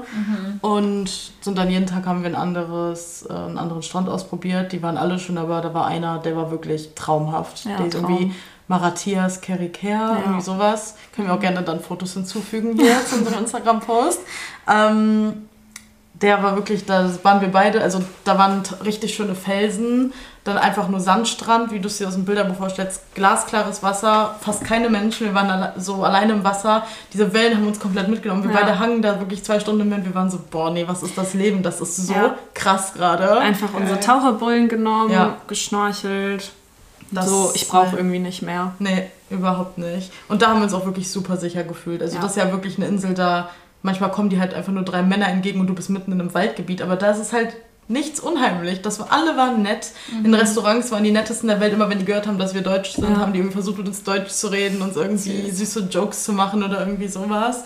Und 0.60 1.10
sind 1.40 1.58
dann 1.58 1.70
jeden 1.70 1.86
Tag 1.86 2.06
haben 2.06 2.22
wir 2.22 2.30
ein 2.30 2.36
anderes, 2.36 3.26
äh, 3.28 3.32
einen 3.32 3.58
anderen 3.58 3.82
Strand 3.82 4.08
ausprobiert. 4.08 4.72
Die 4.72 4.82
waren 4.82 4.96
alle 4.96 5.18
schön, 5.18 5.38
aber 5.38 5.60
da 5.60 5.72
war 5.74 5.86
einer, 5.86 6.18
der 6.18 6.36
war 6.36 6.50
wirklich 6.50 6.94
traumhaft. 6.94 7.64
Ja, 7.64 7.76
der 7.76 7.90
Traum. 7.90 8.10
irgendwie 8.10 8.34
Marathias 8.68 9.40
Kerikere, 9.40 10.18
irgendwie 10.24 10.42
sowas. 10.42 10.96
Können 11.14 11.28
wir 11.28 11.34
auch 11.34 11.40
gerne 11.40 11.62
dann 11.62 11.80
Fotos 11.80 12.12
hinzufügen 12.14 12.76
hier 12.78 13.04
zu 13.06 13.16
unserem 13.16 13.40
Instagram-Post. 13.40 14.20
Ähm, 14.68 15.48
der 16.20 16.42
war 16.42 16.56
wirklich, 16.56 16.84
da 16.84 17.10
waren 17.22 17.40
wir 17.40 17.48
beide, 17.48 17.80
also 17.80 18.02
da 18.24 18.38
waren 18.38 18.62
richtig 18.84 19.14
schöne 19.14 19.34
Felsen, 19.34 20.12
dann 20.48 20.58
einfach 20.58 20.88
nur 20.88 20.98
Sandstrand, 21.00 21.70
wie 21.70 21.78
du 21.78 21.86
es 21.86 21.98
dir 21.98 22.08
aus 22.08 22.14
dem 22.14 22.24
Bilderbuch 22.24 22.56
vorstellst, 22.56 23.14
glasklares 23.14 23.82
Wasser, 23.82 24.34
fast 24.40 24.64
keine 24.64 24.88
Menschen, 24.90 25.26
wir 25.28 25.34
waren 25.34 25.68
so 25.76 26.02
alleine 26.02 26.32
im 26.32 26.42
Wasser, 26.44 26.84
diese 27.12 27.32
Wellen 27.32 27.56
haben 27.56 27.66
uns 27.68 27.78
komplett 27.78 28.08
mitgenommen, 28.08 28.42
wir 28.44 28.50
Ja. 28.50 28.60
beide 28.60 28.78
hangen 28.78 29.00
da 29.02 29.20
wirklich 29.20 29.44
zwei 29.44 29.60
Stunden 29.60 29.90
Wind, 29.90 30.04
wir 30.04 30.14
waren 30.14 30.30
so, 30.30 30.40
boah, 30.50 30.70
nee, 30.70 30.84
was 30.88 31.02
ist 31.02 31.16
das 31.16 31.34
Leben, 31.34 31.62
das 31.62 31.80
ist 31.80 31.96
so 32.08 32.12
Ja. 32.12 32.34
krass 32.54 32.94
gerade. 32.94 33.38
Einfach 33.38 33.72
unsere 33.74 34.00
Taucherbrillen 34.00 34.68
genommen, 34.68 35.10
Ja. 35.12 35.36
geschnorchelt. 35.46 36.50
Das- 37.10 37.26
so, 37.28 37.52
ich 37.54 37.68
brauche 37.68 37.96
irgendwie 37.96 38.18
nicht 38.18 38.42
mehr. 38.42 38.72
Nee, 38.78 39.10
überhaupt 39.30 39.78
nicht. 39.78 40.12
Und 40.28 40.42
da 40.42 40.48
haben 40.48 40.56
wir 40.58 40.64
uns 40.64 40.74
auch 40.74 40.84
wirklich 40.84 41.10
super 41.10 41.36
sicher 41.36 41.62
gefühlt. 41.64 42.02
Also 42.02 42.16
Ja. 42.16 42.22
das 42.22 42.32
ist 42.32 42.36
ja 42.36 42.50
wirklich 42.52 42.76
eine 42.76 42.86
Insel, 42.86 43.14
da 43.14 43.48
manchmal 43.82 44.10
kommen 44.10 44.28
die 44.28 44.40
halt 44.40 44.52
einfach 44.52 44.72
nur 44.72 44.82
drei 44.82 45.02
Männer 45.02 45.28
entgegen 45.28 45.60
und 45.60 45.68
du 45.68 45.74
bist 45.74 45.88
mitten 45.88 46.12
in 46.12 46.20
einem 46.20 46.34
Waldgebiet. 46.34 46.82
Aber 46.82 46.96
da 46.96 47.10
ist 47.10 47.18
es 47.18 47.32
halt 47.32 47.54
nichts 47.88 48.20
unheimlich. 48.20 48.82
Das 48.82 49.00
war, 49.00 49.10
alle 49.12 49.36
waren 49.36 49.62
nett. 49.62 49.92
In 50.24 50.34
Restaurants 50.34 50.90
waren 50.90 51.04
die 51.04 51.10
nettesten 51.10 51.48
der 51.48 51.58
Welt. 51.60 51.72
Immer 51.72 51.88
wenn 51.88 51.98
die 51.98 52.04
gehört 52.04 52.26
haben, 52.26 52.38
dass 52.38 52.54
wir 52.54 52.60
Deutsch 52.60 52.92
sind, 52.92 53.08
Ja. 53.10 53.16
haben 53.16 53.32
die 53.32 53.38
irgendwie 53.38 53.54
versucht, 53.54 53.78
mit 53.78 53.88
uns 53.88 54.02
Deutsch 54.02 54.30
zu 54.30 54.48
reden, 54.48 54.82
uns 54.82 54.96
irgendwie 54.96 55.50
süße 55.50 55.88
Jokes 55.90 56.24
zu 56.24 56.32
machen 56.32 56.62
oder 56.62 56.80
irgendwie 56.80 57.08
sowas. 57.08 57.64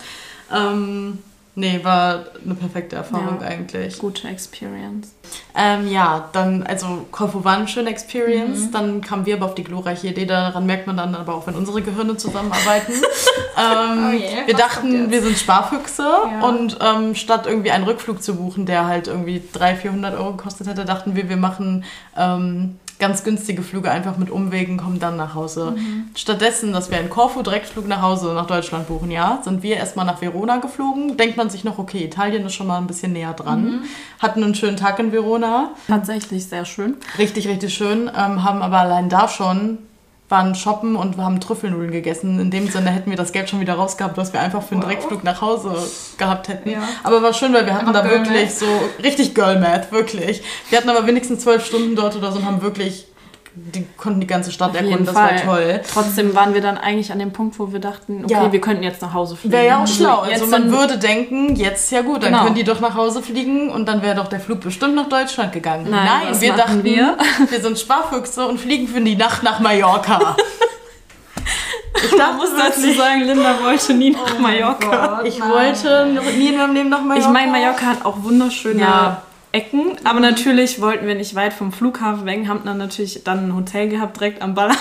Ähm, 0.53 1.19
nee, 1.55 1.79
war 1.83 2.25
eine 2.43 2.55
perfekte 2.55 2.95
Erfahrung 2.95 3.39
Ja. 3.41 3.47
eigentlich. 3.47 3.97
Gute 3.99 4.27
Experience. 4.27 5.13
Ähm, 5.55 5.87
ja, 5.87 6.29
dann, 6.33 6.63
also 6.63 7.05
Korfu 7.11 7.43
war 7.43 7.57
eine 7.57 7.67
schöne 7.67 7.89
Experience. 7.89 8.67
Mhm. 8.67 8.71
Dann 8.71 9.01
kamen 9.01 9.25
wir 9.25 9.35
aber 9.35 9.45
auf 9.47 9.55
die 9.55 9.63
glorreiche 9.63 10.07
Idee, 10.07 10.25
daran 10.25 10.65
merkt 10.65 10.87
man 10.87 10.97
dann 10.97 11.15
aber 11.15 11.35
auch, 11.35 11.47
wenn 11.47 11.55
unsere 11.55 11.81
Gehirne 11.81 12.11
Oh 12.13 12.15
zusammenarbeiten. 12.15 12.93
ähm, 13.57 14.13
je, 14.13 14.19
wir 14.19 14.29
was 14.29 14.45
kommt 14.47 14.59
dachten, 14.59 15.11
wir 15.11 15.21
sind 15.21 15.37
Sparfüchse 15.37 16.03
Ja. 16.03 16.41
und 16.47 16.77
ähm, 16.81 17.15
statt 17.15 17.45
irgendwie 17.47 17.71
einen 17.71 17.83
Rückflug 17.85 18.21
zu 18.21 18.35
buchen, 18.35 18.65
der 18.65 18.87
halt 18.87 19.07
irgendwie 19.07 19.41
300, 19.53 19.81
400 19.81 20.15
Euro 20.15 20.31
gekostet 20.33 20.67
hätte, 20.67 20.85
dachten 20.85 21.15
wir, 21.15 21.29
wir 21.29 21.37
machen 21.37 21.83
ähm, 22.17 22.79
ganz 23.03 23.25
günstige 23.25 23.63
Flüge 23.63 23.91
einfach 23.91 24.17
mit 24.17 24.31
Umwegen, 24.31 24.77
kommen 24.77 24.97
dann 24.97 25.17
nach 25.17 25.35
Hause. 25.35 25.73
Mhm. 25.75 26.05
Stattdessen, 26.15 26.71
dass 26.71 26.89
wir 26.89 26.97
einen 26.97 27.09
Korfu-Direktflug 27.09 27.85
nach 27.85 28.01
Hause 28.01 28.33
nach 28.33 28.47
Deutschland 28.47 28.87
buchen, 28.87 29.11
ja, 29.11 29.41
sind 29.43 29.61
wir 29.61 29.75
erstmal 29.75 30.05
nach 30.05 30.21
Verona 30.21 30.57
geflogen. 30.57 31.17
Denkt 31.17 31.35
man 31.35 31.49
sich 31.49 31.65
noch, 31.65 31.79
okay, 31.79 32.05
Italien 32.05 32.45
ist 32.45 32.53
schon 32.53 32.67
mal 32.67 32.77
ein 32.77 32.87
bisschen 32.87 33.11
näher 33.11 33.33
dran. 33.33 33.65
Mhm. 33.65 33.83
Hatten 34.19 34.41
einen 34.41 34.55
schönen 34.55 34.77
Tag 34.77 34.99
in 34.99 35.11
Verona. 35.11 35.71
Tatsächlich 35.89 36.45
sehr 36.45 36.63
schön. 36.63 36.95
Richtig, 37.17 37.49
richtig 37.49 37.73
schön. 37.73 38.07
Ähm, 38.07 38.45
haben 38.45 38.61
aber 38.61 38.79
allein 38.79 39.09
da 39.09 39.27
schon, 39.27 39.79
waren 40.33 40.55
shoppen 40.55 40.95
und 40.95 41.15
wir 41.15 41.23
haben 41.23 41.39
Trüffelnudeln 41.39 41.91
gegessen. 41.91 42.39
In 42.39 42.49
dem 42.49 42.67
Sinne 42.67 42.89
hätten 42.89 43.11
wir 43.11 43.17
das 43.17 43.31
Geld 43.31 43.49
schon 43.51 43.59
wieder 43.59 43.75
rausgehabt, 43.75 44.17
was 44.17 44.33
wir 44.33 44.39
einfach 44.41 44.63
für 44.63 44.71
einen 44.71 44.81
Wow. 44.81 44.89
Direktflug 44.89 45.23
nach 45.23 45.41
Hause 45.41 45.75
gehabt 46.17 46.47
hätten. 46.47 46.71
Ja. 46.71 46.79
Aber 47.03 47.21
war 47.21 47.33
schön, 47.33 47.53
weil 47.53 47.67
wir 47.67 47.75
hatten 47.75 47.87
Einfach 47.89 48.01
da 48.03 48.09
wirklich 48.09 48.45
Math. 48.49 48.57
so, 48.57 48.65
richtig 49.03 49.35
Girl 49.35 49.59
Math, 49.59 49.91
wirklich. 49.91 50.41
Wir 50.69 50.79
hatten 50.79 50.89
aber 50.89 51.05
wenigstens 51.05 51.41
zwölf 51.43 51.63
Stunden 51.63 51.95
dort 51.95 52.15
oder 52.15 52.31
so 52.31 52.39
und 52.39 52.45
haben 52.45 52.63
wirklich, 52.63 53.05
die 53.55 53.85
konnten 53.97 54.19
die 54.19 54.25
ganze 54.27 54.51
Stadt 54.51 54.75
erkunden. 54.75 55.05
Das 55.05 55.13
Fall. 55.13 55.35
war 55.35 55.41
toll. 55.43 55.81
Trotzdem 55.91 56.33
waren 56.33 56.53
wir 56.55 56.61
dann 56.61 56.77
eigentlich 56.77 57.11
an 57.11 57.19
dem 57.19 57.31
Punkt, 57.31 57.59
wo 57.59 57.71
wir 57.71 57.79
dachten, 57.79 58.23
okay, 58.25 58.33
Ja. 58.33 58.51
wir 58.51 58.59
könnten 58.61 58.81
jetzt 58.83 59.01
nach 59.03 59.13
Hause 59.13 59.35
fliegen. 59.35 59.53
Wäre 59.53 59.67
ja 59.67 59.83
auch 59.83 59.87
schlau. 59.87 60.25
Jetzt 60.25 60.41
Also 60.41 60.47
man 60.47 60.71
würde 60.71 60.97
denken, 60.97 61.55
jetzt 61.55 61.91
ja 61.91 62.01
gut, 62.01 62.23
dann 62.23 62.31
Genau. 62.31 62.43
können 62.45 62.55
die 62.55 62.63
doch 62.63 62.79
nach 62.79 62.95
Hause 62.95 63.21
fliegen 63.21 63.69
und 63.69 63.87
dann 63.87 64.01
wäre 64.01 64.15
doch 64.15 64.27
der 64.27 64.39
Flug 64.39 64.61
bestimmt 64.61 64.95
nach 64.95 65.07
Deutschland 65.07 65.53
gegangen. 65.53 65.87
Nein, 65.89 66.07
was 66.29 66.41
wir 66.41 66.53
dachten, 66.53 66.83
wir? 66.83 67.17
wir 67.49 67.61
sind 67.61 67.77
Sparfüchse 67.77 68.47
und 68.47 68.59
fliegen 68.59 68.87
für 68.87 69.01
die 69.01 69.15
Nacht 69.15 69.43
nach 69.43 69.59
Mallorca. 69.59 70.35
ich 71.95 72.09
dachte, 72.17 72.35
muss 72.35 72.49
dazu 72.57 72.91
sagen, 72.93 73.21
Linda 73.21 73.55
wollte 73.63 73.93
nie 73.93 74.11
nach 74.11 74.39
Mallorca. 74.39 75.21
ich 75.25 75.39
wollte 75.39 76.07
nie 76.37 76.49
in 76.49 76.57
meinem 76.57 76.73
Leben 76.73 76.89
nach 76.89 77.01
Mallorca. 77.03 77.27
Ich 77.27 77.31
meine, 77.33 77.51
Mallorca 77.51 77.85
hat 77.85 78.05
auch 78.05 78.23
wunderschöne 78.23 78.81
Ja. 78.81 79.21
Ecken. 79.53 79.93
Aber 80.03 80.19
natürlich 80.19 80.81
wollten 80.81 81.05
wir 81.05 81.13
nicht 81.13 81.35
weit 81.35 81.53
vom 81.53 81.71
Flughafen 81.71 82.25
weg, 82.25 82.47
haben 82.47 82.61
dann 82.65 82.79
natürlich 82.79 83.23
dann 83.23 83.49
ein 83.49 83.55
Hotel 83.55 83.87
gehabt, 83.87 84.17
direkt 84.19 84.41
am 84.41 84.55
Ballermann. 84.55 84.77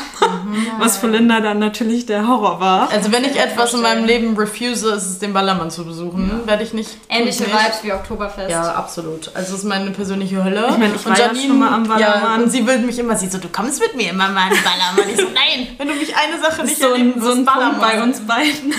Was 0.79 0.97
für 0.97 1.09
Linda 1.09 1.41
dann 1.41 1.59
natürlich 1.59 2.07
der 2.07 2.27
Horror 2.27 2.59
war. 2.59 2.91
Also 2.91 3.13
wenn 3.13 3.23
ich 3.25 3.39
etwas 3.39 3.75
in 3.75 3.83
meinem 3.83 4.07
Leben 4.07 4.35
refuse, 4.35 4.89
ist 4.95 5.05
es 5.05 5.19
den 5.19 5.35
Ballermann 5.35 5.71
zu 5.71 5.85
besuchen. 5.85 6.41
Werde 6.47 6.63
ich 6.63 6.73
nicht. 6.73 6.89
Ähnliche 7.11 7.43
nicht. 7.43 7.53
Vibes 7.53 7.79
wie 7.85 7.93
Oktoberfest. 7.93 8.51
Ja, 8.51 8.73
absolut. 8.73 9.31
Also 9.35 9.53
es 9.55 9.59
ist 9.61 9.65
meine 9.65 9.91
persönliche 9.91 10.43
Hölle. 10.43 10.67
Ich 10.71 10.79
meine, 10.79 10.95
ich 10.95 11.05
war 11.05 11.19
ja 11.19 11.35
schon 11.35 11.59
mal 11.59 11.73
am 11.75 11.85
Ja, 11.85 11.91
Ballermann. 11.91 12.45
und 12.45 12.51
sie 12.51 12.67
will 12.67 12.79
mich 12.79 12.99
immer, 12.99 13.15
sie 13.15 13.29
so, 13.29 13.37
du 13.37 13.49
kommst 13.49 13.79
mit 13.81 13.95
mir 13.95 14.09
immer 14.11 14.31
mal 14.31 14.45
an 14.45 14.55
den 14.55 14.65
Ballermann. 14.65 15.15
Ich 15.15 15.21
so, 15.21 15.27
nein, 15.27 15.69
wenn 15.77 15.89
du 15.89 15.95
mich 15.95 16.15
eine 16.17 16.41
Sache 16.43 16.65
nicht 16.65 16.79
so 16.81 16.89
erleben 16.93 17.13
ein, 17.17 17.21
so 17.21 17.33
ein 17.33 17.45
Punkt 17.45 17.79
bei 17.79 18.03
uns 18.03 18.21
beiden. 18.27 18.73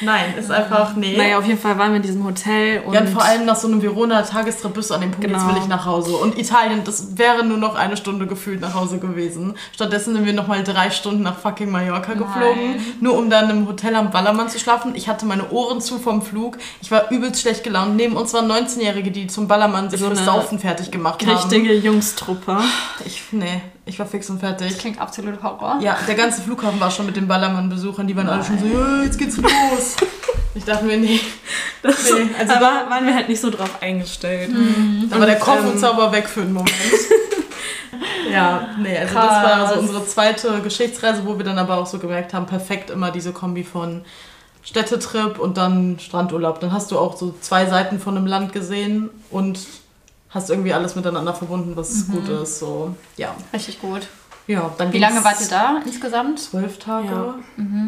Nein, 0.00 0.34
ist 0.38 0.50
einfach, 0.50 0.94
nee. 0.96 1.16
Naja, 1.16 1.38
auf 1.38 1.46
jeden 1.46 1.58
Fall 1.58 1.78
waren 1.78 1.90
wir 1.90 1.96
in 1.96 2.02
diesem 2.02 2.24
Hotel 2.24 2.82
und, 2.84 2.92
Ja, 2.92 3.00
und 3.00 3.08
vor 3.08 3.24
allem 3.24 3.44
nach 3.46 3.56
so 3.56 3.66
einem 3.66 3.82
Verona-Tagestrip 3.82 4.74
bist 4.74 4.90
du 4.90 4.94
an 4.94 5.00
dem 5.00 5.10
Punkt, 5.10 5.26
jetzt 5.28 5.40
Genau. 5.40 5.54
will 5.54 5.60
ich 5.60 5.68
nach 5.68 5.86
Hause. 5.86 6.16
Und 6.16 6.38
Italien, 6.38 6.82
das 6.84 7.16
wäre 7.16 7.44
nur 7.44 7.56
noch 7.58 7.74
eine 7.76 7.96
Stunde 7.96 8.26
gefühlt 8.26 8.60
nach 8.60 8.74
Hause 8.74 8.98
gewesen. 8.98 9.54
Stattdessen 9.74 10.14
sind 10.14 10.26
wir 10.26 10.32
nochmal 10.32 10.62
drei 10.64 10.90
Stunden 10.90 11.22
nach 11.22 11.38
fucking 11.38 11.70
Mallorca 11.70 12.14
geflogen, 12.14 12.76
nur 13.00 13.16
um 13.16 13.30
dann 13.30 13.48
im 13.50 13.66
Hotel 13.66 13.94
am 13.94 14.10
Ballermann 14.10 14.48
zu 14.48 14.58
schlafen. 14.58 14.94
Ich 14.94 15.08
hatte 15.08 15.24
meine 15.26 15.50
Ohren 15.50 15.80
zu 15.80 15.98
vom 15.98 16.20
Flug. 16.22 16.58
Ich 16.82 16.90
war 16.90 17.10
übelst 17.10 17.40
schlecht 17.40 17.64
gelaunt. 17.64 17.96
Neben 17.96 18.16
uns 18.16 18.34
waren 18.34 18.50
19-Jährige, 18.50 19.10
die 19.10 19.26
zum 19.28 19.48
Ballermann 19.48 19.88
sich 19.90 20.00
So 20.00 20.06
fürs 20.06 20.24
Saufen 20.24 20.58
fertig 20.58 20.90
gemacht 20.90 21.26
richtige 21.26 21.72
Jungstruppe. 21.74 22.54
haben. 22.56 22.64
Ich, 23.04 23.22
nee, 23.32 23.62
ich 23.88 23.98
war 24.00 24.06
fix 24.06 24.28
und 24.28 24.40
fertig. 24.40 24.76
Klingt 24.78 25.00
absolut 25.00 25.40
Horror. 25.42 25.78
Ja, 25.80 25.96
der 26.08 26.16
ganze 26.16 26.42
Flughafen 26.42 26.80
war 26.80 26.90
schon 26.90 27.06
mit 27.06 27.16
den 27.16 27.28
Ballermann-Besuchern. 27.28 28.08
Die 28.08 28.16
waren 28.16 28.28
alle 28.28 28.42
schon 28.42 28.58
so, 28.58 28.66
ja, 28.66 29.04
jetzt 29.04 29.16
geht's 29.16 29.36
los. 29.36 29.96
Ich 30.56 30.64
dachte 30.64 30.84
mir, 30.84 30.96
nee. 30.96 31.20
Das, 31.82 32.10
Nee, 32.10 32.30
also 32.36 32.54
war, 32.54 32.90
waren 32.90 33.06
wir 33.06 33.14
halt 33.14 33.28
nicht 33.28 33.40
so 33.40 33.48
drauf 33.48 33.80
eingestellt. 33.80 34.50
Da 35.08 35.20
war 35.20 35.26
der 35.26 35.38
Kopf 35.38 35.60
ähm, 35.60 35.68
und 35.68 35.78
Zauber 35.78 36.10
weg 36.10 36.28
für 36.28 36.40
einen 36.40 36.54
Moment. 36.54 36.72
ja, 38.32 38.70
nee, 38.78 38.98
also 38.98 39.14
das 39.14 39.28
Krass. 39.28 39.44
war 39.44 39.74
so 39.74 39.80
unsere 39.80 40.04
zweite 40.04 40.60
Geschichtsreise, 40.62 41.24
wo 41.24 41.38
wir 41.38 41.44
dann 41.44 41.58
aber 41.58 41.78
auch 41.78 41.86
so 41.86 41.98
gemerkt 41.98 42.34
haben, 42.34 42.46
perfekt 42.46 42.90
immer 42.90 43.12
diese 43.12 43.32
Kombi 43.32 43.62
von 43.62 44.04
Städtetrip 44.64 45.38
und 45.38 45.58
dann 45.58 46.00
Strandurlaub. 46.00 46.58
Dann 46.58 46.72
hast 46.72 46.90
du 46.90 46.98
auch 46.98 47.16
so 47.16 47.34
zwei 47.40 47.66
Seiten 47.66 48.00
von 48.00 48.16
einem 48.16 48.26
Land 48.26 48.52
gesehen 48.52 49.10
und 49.30 49.60
hast 50.36 50.50
irgendwie 50.50 50.72
alles 50.72 50.94
miteinander 50.94 51.34
verbunden, 51.34 51.72
was 51.74 52.06
gut 52.08 52.28
ist. 52.28 52.58
So, 52.60 52.94
ja. 53.16 53.34
Richtig 53.52 53.80
gut. 53.80 54.06
ja 54.46 54.70
dann 54.78 54.92
Wie 54.92 54.98
lange 54.98 55.24
wart 55.24 55.40
ihr 55.40 55.48
da 55.48 55.80
insgesamt? 55.84 56.38
Zwölf 56.38 56.78
Tage, 56.78 57.08
Ja. 57.08 57.34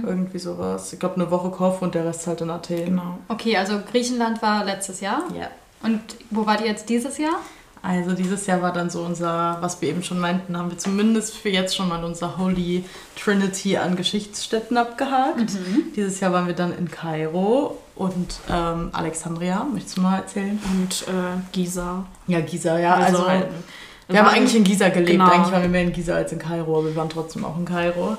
irgendwie 0.04 0.38
sowas. 0.38 0.92
Ich 0.92 0.98
glaube 0.98 1.14
eine 1.16 1.30
Woche 1.30 1.50
Korfu 1.50 1.84
und 1.84 1.94
der 1.94 2.04
Rest 2.04 2.26
halt 2.26 2.40
in 2.40 2.50
Athen. 2.50 2.84
Genau. 2.86 3.18
Okay, 3.28 3.56
also 3.56 3.78
Griechenland 3.90 4.42
war 4.42 4.64
letztes 4.64 5.00
Jahr. 5.00 5.22
Ja. 5.38 5.48
Und 5.82 6.00
wo 6.30 6.44
wart 6.46 6.60
ihr 6.62 6.66
jetzt 6.66 6.88
dieses 6.88 7.18
Jahr? 7.18 7.36
Also 7.82 8.12
dieses 8.12 8.46
Jahr 8.46 8.60
war 8.62 8.72
dann 8.72 8.90
so 8.90 9.02
unser, 9.02 9.58
was 9.60 9.80
wir 9.80 9.88
eben 9.88 10.02
schon 10.02 10.18
meinten, 10.18 10.56
haben 10.58 10.70
wir 10.70 10.78
zumindest 10.78 11.36
für 11.36 11.48
jetzt 11.48 11.76
schon 11.76 11.88
mal 11.88 12.02
unser 12.04 12.36
Holy 12.38 12.84
Trinity 13.16 13.76
an 13.76 13.96
Geschichtsstätten 13.96 14.76
abgehakt. 14.76 15.50
Dieses 15.96 16.20
Jahr 16.20 16.32
waren 16.32 16.46
wir 16.46 16.54
dann 16.54 16.76
in 16.76 16.90
Kairo 16.90 17.78
und 17.94 18.34
ähm, 18.50 18.90
Alexandria, 18.92 19.64
möchtest 19.72 19.96
du 19.96 20.00
mal 20.02 20.18
erzählen? 20.18 20.58
Und 20.72 21.02
äh, 21.08 21.40
Giza. 21.52 22.04
Ja, 22.26 22.40
Giza, 22.40 22.78
ja. 22.78 22.94
Also, 22.94 23.26
halt, 23.28 23.46
wir 24.08 24.18
haben 24.18 24.26
waren- 24.26 24.34
eigentlich 24.36 24.56
in 24.56 24.64
Giza 24.64 24.88
gelebt. 24.88 25.10
Genau. 25.10 25.30
Eigentlich 25.30 25.52
waren 25.52 25.62
wir 25.62 25.68
mehr 25.68 25.82
in 25.82 25.92
Giza 25.92 26.14
als 26.14 26.32
in 26.32 26.38
Kairo, 26.38 26.78
aber 26.78 26.88
wir 26.88 26.96
waren 26.96 27.08
trotzdem 27.10 27.44
auch 27.44 27.58
in 27.58 27.64
Kairo. 27.64 28.16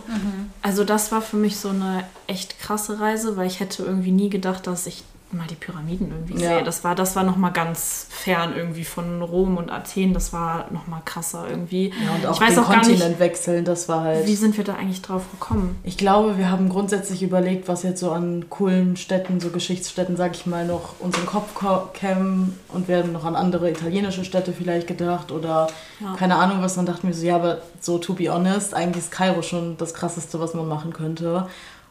Also 0.62 0.84
das 0.84 1.12
war 1.12 1.22
für 1.22 1.38
mich 1.38 1.57
so 1.57 1.70
eine 1.70 2.03
echt 2.28 2.60
krasse 2.60 2.99
Reise, 2.99 3.38
weil 3.38 3.47
ich 3.47 3.60
hätte 3.60 3.84
irgendwie 3.84 4.12
nie 4.12 4.30
gedacht, 4.30 4.68
dass 4.68 4.86
ich 4.86 5.03
mal 5.32 5.45
die 5.47 5.55
Pyramiden 5.55 6.09
irgendwie 6.11 6.41
Ja. 6.41 6.55
sehe. 6.55 6.63
Das 6.63 6.84
war, 6.84 6.95
das 6.95 7.15
war 7.15 7.23
nochmal 7.23 7.51
ganz 7.51 8.07
fern 8.09 8.53
irgendwie 8.55 8.84
von 8.84 9.21
Rom 9.21 9.57
und 9.57 9.69
Athen. 9.71 10.13
Das 10.13 10.34
war 10.34 10.65
nochmal 10.71 11.01
krasser 11.05 11.45
irgendwie. 11.49 11.89
Ja, 11.89 12.15
und 12.15 12.25
auch 12.25 12.34
ich 12.36 12.41
weiß 12.41 12.55
den 12.55 12.63
auch 12.63 12.67
gar 12.69 12.77
Kontinent 12.82 13.09
nicht, 13.09 13.19
wechseln, 13.19 13.63
das 13.65 13.88
war 13.88 14.01
halt... 14.01 14.25
wie 14.25 14.36
sind 14.36 14.57
wir 14.57 14.63
da 14.63 14.73
eigentlich 14.75 15.01
drauf 15.03 15.23
gekommen? 15.32 15.77
Ich 15.84 15.97
glaube, 15.97 16.38
wir 16.38 16.49
haben 16.49 16.69
grundsätzlich 16.69 17.21
überlegt, 17.21 17.67
was 17.67 17.84
jetzt 17.84 17.99
so 17.99 18.11
an 18.11 18.45
coolen 18.49 18.97
Städten, 18.97 19.39
so 19.39 19.49
Geschichtsstätten, 19.49 20.17
sag 20.17 20.36
ich 20.36 20.45
mal, 20.47 20.65
noch 20.65 20.95
unseren 20.99 21.25
Kopf 21.27 21.53
ko- 21.53 21.89
kämen 21.93 22.57
und 22.69 22.88
wir 22.88 22.97
haben 22.97 23.11
noch 23.11 23.25
an 23.25 23.36
andere 23.36 23.69
italienische 23.69 24.25
Städte 24.25 24.51
vielleicht 24.51 24.88
gedacht 24.88 25.32
oder 25.32 25.67
Ja. 25.99 26.15
keine 26.17 26.36
Ahnung 26.38 26.61
was. 26.61 26.75
Dann 26.75 26.86
dachten 26.88 27.07
wir 27.07 27.13
so, 27.13 27.25
ja, 27.25 27.36
aber 27.36 27.59
so 27.80 27.97
to 27.99 28.13
be 28.13 28.30
honest, 28.34 28.73
eigentlich 28.73 29.03
ist 29.03 29.11
Kairo 29.11 29.41
schon 29.41 29.77
das 29.77 29.93
krasseste, 29.93 30.39
was 30.39 30.53
man 30.53 30.67
machen 30.67 30.91
könnte. 30.93 31.47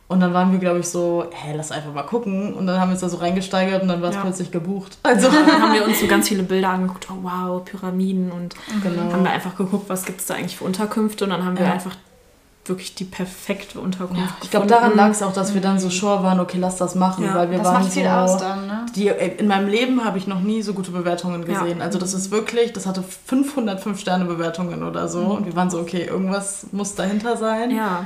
Und 0.09 0.21
dann 0.21 0.33
waren 0.33 0.51
wir, 0.53 0.59
glaube 0.59 0.79
ich, 0.79 0.89
so, 0.89 1.27
hä, 1.31 1.53
lass 1.55 1.71
einfach 1.71 1.93
mal 1.93 2.03
gucken. 2.03 2.55
Und 2.55 2.67
dann 2.67 2.81
haben 2.81 2.89
wir 2.89 2.93
uns 2.93 3.03
da 3.03 3.11
so 3.11 3.19
reingesteigert 3.19 3.83
und 3.83 3.89
dann 3.89 4.01
war 4.01 4.09
es 4.09 4.15
Ja. 4.17 4.23
plötzlich 4.23 4.51
gebucht. 4.51 4.97
Also, 5.03 5.29
Dann 5.29 5.61
haben 5.63 5.75
wir 5.75 5.85
uns 5.85 6.01
so 6.01 6.07
ganz 6.07 6.29
viele 6.29 6.43
Bilder 6.45 6.71
angeguckt. 6.71 7.09
Oh 7.11 7.19
wow, 7.23 7.63
Pyramiden. 7.63 8.33
Und 8.33 8.55
genau. 8.83 9.13
haben 9.13 9.23
wir 9.23 9.31
einfach 9.31 9.55
geguckt, 9.55 9.89
was 9.91 10.07
gibt 10.07 10.21
es 10.21 10.27
da 10.27 10.35
eigentlich 10.35 10.57
für 10.57 10.65
Unterkünfte. 10.65 11.25
Und 11.25 11.31
dann 11.31 11.45
haben 11.45 11.59
wir 11.59 11.67
Ja. 11.67 11.73
einfach 11.73 11.95
wirklich 12.65 12.95
die 12.95 13.05
perfekte 13.05 13.81
Unterkunft 13.81 14.21
Ja, 14.23 14.29
ich 14.43 14.51
glaube, 14.51 14.67
daran 14.67 14.95
lag 14.95 15.09
es 15.11 15.23
auch, 15.23 15.33
dass 15.33 15.55
wir 15.55 15.61
dann 15.63 15.79
so 15.79 15.89
sure 15.89 16.23
waren, 16.23 16.39
okay, 16.39 16.59
lass 16.59 16.77
das 16.77 16.95
machen, 16.95 17.25
Ja, 17.25 17.35
weil 17.35 17.51
wir 17.51 17.59
das 17.59 17.67
waren 17.67 17.83
macht 17.83 17.93
viel 17.93 18.05
so, 18.05 18.09
aus 18.11 18.37
dann, 18.39 18.67
ne? 18.67 18.87
Die, 18.95 19.09
in 19.09 19.47
meinem 19.47 19.69
Leben 19.69 20.05
habe 20.05 20.19
ich 20.19 20.27
noch 20.27 20.41
nie 20.41 20.61
so 20.61 20.75
gute 20.75 20.91
Bewertungen 20.91 21.43
Ja. 21.47 21.61
gesehen. 21.61 21.81
Also 21.81 21.99
das 21.99 22.13
ist 22.13 22.31
wirklich, 22.31 22.73
das 22.75 22.87
hatte 22.87 23.03
505 23.03 23.99
Sterne 24.01 24.27
Bewertungen 24.27 24.83
oder 24.83 25.09
so. 25.09 25.21
Und 25.21 25.47
wir 25.47 25.57
waren 25.57 25.71
so, 25.71 25.79
okay, 25.79 26.05
irgendwas 26.05 26.67
muss 26.73 26.95
dahinter 26.95 27.37
sein. 27.39 27.71
Ja. 27.71 28.05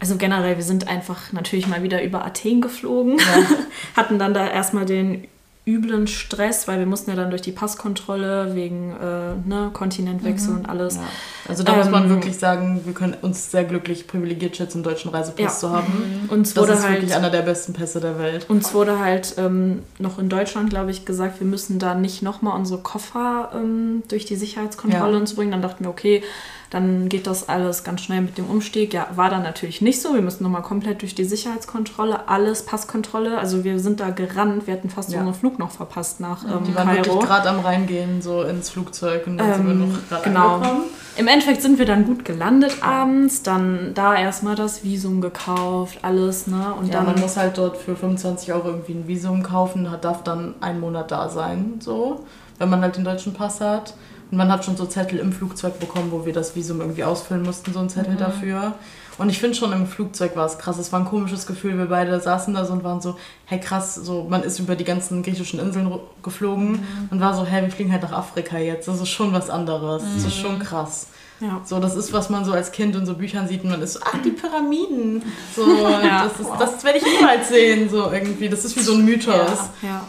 Also 0.00 0.16
generell, 0.16 0.56
wir 0.56 0.64
sind 0.64 0.88
einfach 0.88 1.32
natürlich 1.32 1.66
mal 1.66 1.82
wieder 1.82 2.02
über 2.02 2.24
Athen 2.24 2.60
geflogen. 2.60 3.18
Hatten 3.96 4.18
dann 4.18 4.34
da 4.34 4.46
erstmal 4.48 4.84
den 4.84 5.26
üblen 5.68 6.06
Stress, 6.06 6.68
weil 6.68 6.78
wir 6.78 6.86
mussten 6.86 7.10
ja 7.10 7.16
dann 7.16 7.30
durch 7.30 7.42
die 7.42 7.50
Passkontrolle 7.50 8.54
wegen 8.54 8.92
äh, 8.92 9.34
ne, 9.48 9.70
Kontinentwechsel 9.72 10.54
und 10.54 10.68
alles. 10.68 10.94
Ja. 10.94 11.02
Also 11.48 11.64
da 11.64 11.74
muss 11.74 11.90
man 11.90 12.04
Ähm, 12.04 12.10
wirklich 12.10 12.38
sagen, 12.38 12.82
wir 12.84 12.92
können 12.94 13.14
uns 13.22 13.50
sehr 13.50 13.64
glücklich 13.64 14.06
privilegiert 14.06 14.56
schätzen, 14.56 14.78
einen 14.78 14.84
deutschen 14.84 15.10
Reisepass 15.10 15.42
Ja. 15.42 15.50
zu 15.58 15.70
haben. 15.70 16.26
Uns 16.28 16.54
Das 16.54 16.68
ist 16.68 16.84
halt 16.84 16.96
wirklich 17.00 17.16
einer 17.16 17.30
der 17.30 17.42
besten 17.42 17.72
Pässe 17.72 17.98
der 18.00 18.16
Welt. 18.16 18.48
Uns 18.48 18.74
wurde 18.74 19.00
halt 19.00 19.34
ähm, 19.38 19.82
noch 19.98 20.20
in 20.20 20.28
Deutschland, 20.28 20.70
glaube 20.70 20.92
ich, 20.92 21.04
gesagt, 21.04 21.40
wir 21.40 21.48
müssen 21.48 21.80
da 21.80 21.94
nicht 21.96 22.22
nochmal 22.22 22.56
unsere 22.56 22.80
Koffer 22.80 23.50
ähm, 23.52 24.04
durch 24.06 24.24
die 24.24 24.36
Sicherheitskontrolle 24.36 25.14
Ja. 25.14 25.18
uns 25.18 25.34
bringen. 25.34 25.50
Dann 25.50 25.62
dachten 25.62 25.82
wir, 25.82 25.90
okay, 25.90 26.22
dann 26.70 27.08
geht 27.08 27.26
das 27.26 27.48
alles 27.48 27.84
ganz 27.84 28.00
schnell 28.02 28.20
mit 28.22 28.38
dem 28.38 28.46
Umstieg. 28.50 28.92
Ja, 28.92 29.06
war 29.14 29.30
dann 29.30 29.42
natürlich 29.42 29.80
nicht 29.80 30.02
so. 30.02 30.14
Wir 30.14 30.22
müssen 30.22 30.42
nochmal 30.42 30.62
komplett 30.62 31.02
durch 31.02 31.14
die 31.14 31.24
Sicherheitskontrolle, 31.24 32.28
alles 32.28 32.64
Passkontrolle. 32.66 33.38
Also 33.38 33.64
wir 33.64 33.78
sind 33.78 34.00
da 34.00 34.10
gerannt. 34.10 34.66
Wir 34.66 34.74
hatten 34.74 34.90
fast 34.90 35.12
Ja. 35.12 35.20
unseren 35.20 35.34
Flug 35.34 35.58
noch 35.58 35.70
verpasst 35.70 36.20
nach 36.20 36.44
ähm, 36.44 36.64
Die 36.66 36.74
waren 36.74 36.88
Kairo. 36.88 37.04
wirklich 37.06 37.20
gerade 37.26 37.48
am 37.50 37.60
Reingehen, 37.60 38.20
so 38.22 38.42
ins 38.42 38.70
Flugzeug 38.70 39.26
und 39.26 39.38
dann 39.38 39.54
sind 39.54 39.64
wir 39.66 39.72
Ähm, 39.72 39.88
noch 39.92 40.08
gerade 40.08 40.24
genau. 40.24 40.54
angekommen. 40.56 40.82
Im 41.18 41.28
Endeffekt 41.28 41.62
sind 41.62 41.78
wir 41.78 41.86
dann 41.86 42.04
gut 42.04 42.24
gelandet 42.26 42.76
abends, 42.82 43.42
dann 43.42 43.92
da 43.94 44.14
erstmal 44.14 44.54
das 44.54 44.84
Visum 44.84 45.22
gekauft, 45.22 46.00
alles, 46.02 46.46
ne? 46.46 46.74
Und 46.78 46.88
Ja, 46.88 46.94
dann 46.94 47.06
man 47.06 47.20
muss 47.20 47.38
halt 47.38 47.56
dort 47.56 47.78
für 47.78 47.96
25 47.96 48.52
Euro 48.52 48.68
irgendwie 48.68 48.92
ein 48.92 49.08
Visum 49.08 49.42
kaufen, 49.42 49.88
darf 50.02 50.24
dann 50.24 50.54
einen 50.60 50.78
Monat 50.78 51.10
da 51.10 51.30
sein, 51.30 51.76
so, 51.80 52.26
wenn 52.58 52.68
man 52.68 52.82
halt 52.82 52.96
den 52.96 53.04
deutschen 53.04 53.32
Pass 53.32 53.62
hat. 53.62 53.94
Und 54.30 54.38
man 54.38 54.50
hat 54.50 54.64
schon 54.64 54.76
so 54.76 54.86
Zettel 54.86 55.18
im 55.20 55.32
Flugzeug 55.32 55.78
bekommen, 55.78 56.10
wo 56.10 56.26
wir 56.26 56.32
das 56.32 56.56
Visum 56.56 56.80
irgendwie 56.80 57.04
ausfüllen 57.04 57.42
mussten, 57.44 57.72
so 57.72 57.78
ein 57.78 57.88
Zettel 57.88 58.14
Mhm. 58.14 58.18
dafür. 58.18 58.74
Und 59.18 59.30
ich 59.30 59.38
finde 59.38 59.56
schon 59.56 59.72
im 59.72 59.86
Flugzeug 59.86 60.36
war 60.36 60.44
es 60.46 60.58
krass. 60.58 60.76
Es 60.78 60.92
war 60.92 61.00
ein 61.00 61.06
komisches 61.06 61.46
Gefühl. 61.46 61.78
Wir 61.78 61.86
beide 61.86 62.20
saßen 62.20 62.52
da 62.52 62.64
so 62.66 62.72
und 62.74 62.84
waren 62.84 63.00
so, 63.00 63.16
hey 63.46 63.58
krass, 63.60 63.94
so 63.94 64.26
man 64.28 64.42
ist 64.42 64.58
über 64.58 64.76
die 64.76 64.84
ganzen 64.84 65.22
griechischen 65.22 65.58
Inseln 65.60 65.90
geflogen 66.22 66.72
Mhm. 66.72 66.78
und 67.10 67.20
war 67.20 67.34
so, 67.34 67.44
hey, 67.46 67.62
wir 67.62 67.70
fliegen 67.70 67.92
halt 67.92 68.02
nach 68.02 68.12
Afrika 68.12 68.58
jetzt. 68.58 68.88
Das 68.88 69.00
ist 69.00 69.08
schon 69.08 69.32
was 69.32 69.48
anderes. 69.48 70.02
Das 70.16 70.24
ist 70.24 70.36
schon 70.36 70.58
krass. 70.58 71.06
ja. 71.40 71.60
So, 71.64 71.78
das 71.80 71.94
ist, 71.96 72.12
was 72.12 72.28
man 72.28 72.44
so 72.44 72.52
als 72.52 72.72
Kind 72.72 72.94
in 72.96 73.06
so 73.06 73.14
Büchern 73.14 73.46
sieht 73.48 73.62
und 73.64 73.70
man 73.70 73.80
ist 73.80 73.94
so, 73.94 74.00
ah, 74.00 74.18
die 74.24 74.30
Pyramiden. 74.30 75.22
So, 75.54 75.62
Ja. 76.02 76.24
das, 76.24 76.40
ist, 76.40 76.50
das 76.58 76.84
werde 76.84 76.98
ich 76.98 77.04
niemals 77.04 77.48
sehen, 77.48 77.88
so 77.88 78.10
irgendwie. 78.10 78.48
Das 78.48 78.64
ist 78.64 78.76
wie 78.76 78.80
so 78.82 78.92
ein 78.94 79.04
Mythos. 79.04 79.34
Ja, 79.82 79.88
ja. 79.88 80.00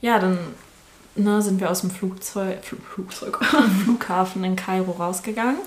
ja 0.00 0.18
dann 0.18 0.38
ne, 1.16 1.42
sind 1.42 1.60
wir 1.60 1.70
aus 1.70 1.80
dem 1.80 1.90
Flugzeug, 1.90 2.58
Fl 2.64 2.76
Flugzeug 2.94 3.38
Flughafen 3.84 4.44
in 4.44 4.56
Kairo 4.56 4.92
rausgegangen. 4.92 5.58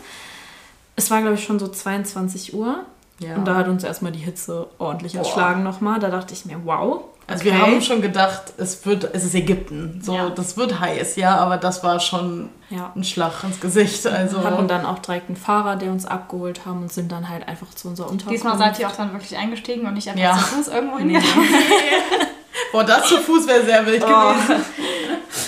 Es 0.96 1.10
war, 1.12 1.22
glaube 1.22 1.36
ich, 1.36 1.44
schon 1.44 1.60
so 1.60 1.68
22 1.68 2.54
Uhr. 2.54 2.84
Ja. 3.20 3.36
Und 3.36 3.46
da 3.46 3.56
hat 3.56 3.68
uns 3.68 3.84
erstmal 3.84 4.12
die 4.14 4.20
Hitze 4.20 4.68
ordentlich 4.78 5.16
erschlagen 5.16 5.62
nochmal. 5.64 6.00
Da 6.00 6.10
dachte 6.10 6.34
ich 6.34 6.46
mir, 6.46 6.58
wow. 6.64 7.02
also 7.28 7.44
wir 7.44 7.58
haben 7.58 7.82
schon 7.82 8.02
gedacht, 8.02 8.54
es 8.58 8.86
wird, 8.86 9.10
es 9.14 9.26
ist 9.26 9.36
Ägypten. 9.36 10.00
So, 10.02 10.16
Ja. 10.16 10.30
das 10.30 10.56
wird 10.56 10.80
heiß, 10.80 11.18
ja, 11.18 11.36
aber 11.38 11.58
das 11.58 11.84
war 11.84 12.00
schon 12.00 12.50
Ja. 12.70 12.94
ein 12.96 13.04
Schlag 13.04 13.44
ins 13.44 13.60
Gesicht. 13.60 14.08
Also 14.08 14.42
Hatten 14.44 14.70
dann 14.70 14.86
auch 14.86 15.00
direkt 15.00 15.28
einen 15.28 15.36
Fahrer, 15.36 15.76
der 15.76 15.92
uns 15.92 16.06
abgeholt 16.06 16.66
haben 16.66 16.84
und 16.84 16.94
sind 16.94 17.12
dann 17.12 17.28
halt 17.28 17.46
einfach 17.48 17.74
zu 17.74 17.90
unserer 17.90 18.10
Unterkunft. 18.10 18.38
Diesmal 18.38 18.58
seid 18.58 18.80
ihr 18.80 18.88
auch 18.88 18.96
dann 18.96 19.12
wirklich 19.12 19.38
eingestiegen 19.38 19.86
und 19.86 19.96
nicht 19.96 20.08
einfach 20.08 20.22
Ja. 20.22 20.38
zu 20.38 20.44
Fuß 20.46 20.68
irgendwo 20.70 20.98
Nee. 21.04 21.18
Boah, 22.72 22.84
das 22.84 23.08
zu 23.08 23.18
Fuß 23.18 23.48
wäre 23.48 23.66
sehr 23.66 23.86
wild 23.86 24.04
Oh. 24.04 24.08
gewesen. 24.08 24.66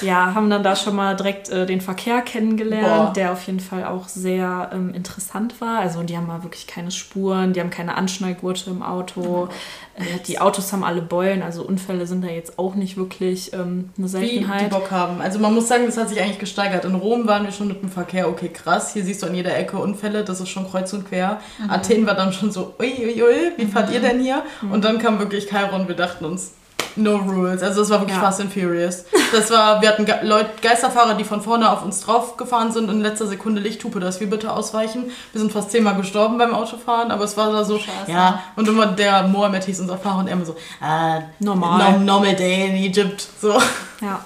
Ja, 0.02 0.34
haben 0.34 0.50
dann 0.50 0.64
da 0.64 0.76
schon 0.76 0.96
mal 0.96 1.16
direkt 1.16 1.50
äh, 1.50 1.66
den 1.66 1.82
Verkehr 1.82 2.22
kennengelernt, 2.22 2.86
Boah. 2.86 3.14
der 3.16 3.32
auf 3.32 3.46
jeden 3.46 3.60
Fall 3.60 3.84
auch 3.84 4.08
sehr 4.08 4.72
ähm, 4.74 4.94
interessant 4.94 5.60
war. 5.62 5.80
Also 5.80 6.02
die 6.04 6.18
haben 6.18 6.28
mal 6.28 6.44
wirklich 6.44 6.68
keine 6.68 6.92
Spuren, 6.92 7.54
die 7.54 7.60
haben 7.60 7.70
keine 7.70 7.96
Anschnallgurte 7.96 8.70
im 8.70 8.82
Auto. 8.84 9.50
Äh, 9.96 10.20
die 10.28 10.40
Autos 10.40 10.72
haben 10.74 10.84
alle 10.84 11.02
Beulen, 11.02 11.44
also 11.44 11.64
Unfälle 11.64 12.08
sind 12.08 12.24
da 12.24 12.30
jetzt 12.30 12.58
auch 12.58 12.76
nicht 12.76 12.98
wirklich 12.98 13.54
ähm, 13.54 13.90
eine 13.98 14.08
Seltenheit. 14.08 14.62
Wie 14.62 14.64
die 14.66 14.70
Bock 14.70 14.92
haben. 14.92 15.22
Also 15.22 15.40
man 15.40 15.54
muss 15.54 15.68
sagen, 15.68 15.86
das 15.86 15.98
hat 15.98 16.10
sich 16.10 16.20
eigentlich 16.22 16.40
gesteigert. 16.40 16.86
In 16.86 16.96
Rom 16.96 17.28
waren 17.28 17.44
wir 17.44 17.52
schon 17.52 17.68
mit 17.68 17.82
dem 17.82 17.90
Verkehr, 17.90 18.30
okay, 18.30 18.50
krass. 18.50 18.94
Hier 18.94 19.04
siehst 19.04 19.22
du 19.22 19.28
an 19.28 19.36
jeder 19.36 19.56
Ecke 19.56 19.78
Unfälle, 19.78 20.24
das 20.24 20.40
ist 20.40 20.50
schon 20.50 20.70
kreuz 20.70 20.94
und 20.94 21.08
quer. 21.08 21.40
Mhm. 21.60 21.70
Athen 21.70 22.06
war 22.06 22.16
dann 22.16 22.34
schon 22.34 22.52
so, 22.52 22.74
uiuiui, 22.80 23.22
ui, 23.22 23.24
ui, 23.24 23.52
wie 23.58 23.66
fahrt 23.66 23.90
mhm. 23.90 23.96
ihr 23.96 24.02
denn 24.02 24.20
hier? 24.20 24.44
Mhm. 24.62 24.72
Und 24.72 24.86
dann 24.86 25.00
kam 25.00 25.20
wirklich 25.20 25.48
Kairo 25.48 25.76
und 25.76 25.88
wir 25.88 25.96
dachten 25.96 26.26
uns, 26.26 26.54
No 26.96 27.18
rules. 27.18 27.64
Also 27.64 27.82
es 27.82 27.90
war 27.90 28.00
wirklich 28.00 28.18
ja. 28.18 28.24
Fast 28.24 28.42
and 28.42 28.54
Furious. 28.54 29.06
Das 29.32 29.50
war, 29.50 29.82
wir 29.82 29.90
hatten 29.90 30.06
Ge 30.06 30.16
Leute, 30.24 30.50
Geisterfahrer, 30.62 31.14
die 31.14 31.24
von 31.24 31.42
vorne 31.42 31.72
auf 31.72 31.84
uns 31.84 32.02
drauf 32.02 32.38
gefahren 32.38 32.72
sind 32.72 32.90
und 32.90 32.96
in 32.96 33.02
letzter 33.02 33.28
Sekunde 33.28 33.62
Lichthupe, 33.62 34.00
dass 34.00 34.20
wir 34.20 34.30
bitte 34.30 34.52
ausweichen. 34.52 35.12
Wir 35.32 35.42
sind 35.42 35.52
fast 35.52 35.72
zehnmal 35.72 35.96
gestorben 35.96 36.38
beim 36.38 36.54
Autofahren, 36.54 37.12
aber 37.12 37.24
es 37.24 37.38
war 37.38 37.52
da 37.52 37.64
so, 37.64 37.78
Scheiße. 37.78 38.12
ja. 38.12 38.42
Und 38.56 38.68
immer 38.68 38.88
der 38.88 39.24
Mohammed 39.24 39.64
hieß 39.64 39.80
unser 39.80 39.98
Fahrer 39.98 40.20
und 40.20 40.28
er 40.28 40.34
immer 40.34 40.46
so, 40.46 40.56
äh, 40.84 41.22
normal. 41.40 42.00
normal 42.00 42.36
day 42.36 42.68
in 42.68 42.76
Egypt. 42.76 43.26
So. 43.40 43.54
Ja 44.02 44.20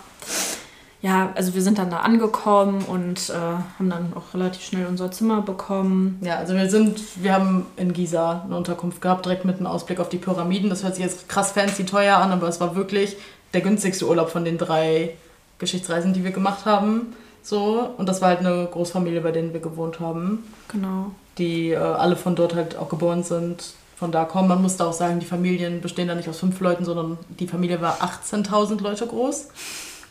ja, 1.05 1.31
also 1.35 1.53
wir 1.53 1.61
sind 1.61 1.77
dann 1.77 1.91
da 1.91 1.99
angekommen 1.99 2.83
und 2.83 3.29
äh, 3.29 3.33
haben 3.33 3.91
dann 3.91 4.13
auch 4.15 4.33
relativ 4.33 4.63
schnell 4.63 4.87
unser 4.87 5.11
Zimmer 5.11 5.43
bekommen. 5.43 6.19
Ja, 6.21 6.37
also 6.37 6.55
wir 6.55 6.67
sind, 6.67 6.99
wir 7.21 7.31
haben 7.31 7.67
in 7.77 7.93
Giza 7.93 8.41
eine 8.43 8.57
Unterkunft 8.57 9.03
gehabt, 9.03 9.23
direkt 9.23 9.45
mit 9.45 9.57
einem 9.57 9.67
Ausblick 9.67 9.99
auf 9.99 10.09
die 10.09 10.17
Pyramiden. 10.17 10.67
Das 10.67 10.83
hört 10.83 10.95
sich 10.95 11.03
jetzt 11.03 11.29
krass 11.29 11.51
fancy 11.51 11.85
teuer 11.85 12.17
an, 12.17 12.31
aber 12.31 12.47
es 12.47 12.59
war 12.59 12.75
wirklich 12.75 13.17
der 13.53 13.61
günstigste 13.61 14.07
Urlaub 14.07 14.31
von 14.31 14.45
den 14.45 14.57
drei 14.57 15.15
Geschichtsreisen, 15.59 16.13
die 16.13 16.23
wir 16.23 16.31
gemacht 16.31 16.65
haben. 16.65 17.13
So, 17.43 17.87
und 17.97 18.09
das 18.09 18.23
war 18.23 18.29
halt 18.29 18.39
eine 18.39 18.67
Großfamilie, 18.71 19.21
bei 19.21 19.31
denen 19.31 19.53
wir 19.53 19.59
gewohnt 19.59 19.99
haben. 19.99 20.43
Genau. 20.69 21.11
Die 21.37 21.69
äh, 21.69 21.75
alle 21.75 22.15
von 22.15 22.35
dort 22.35 22.55
halt 22.55 22.77
auch 22.77 22.89
geboren 22.89 23.21
sind. 23.21 23.75
Von 23.95 24.11
da 24.11 24.25
kommen. 24.25 24.47
Man 24.49 24.63
musste 24.63 24.83
auch 24.83 24.93
sagen, 24.93 25.19
die 25.19 25.27
Familien 25.27 25.81
bestehen 25.81 26.07
da 26.07 26.15
nicht 26.15 26.27
aus 26.27 26.39
fünf 26.39 26.59
Leuten, 26.61 26.83
sondern 26.83 27.19
die 27.29 27.47
Familie 27.47 27.79
war 27.79 27.99
18.000 28.01 28.81
Leute 28.81 29.05
groß. 29.05 29.49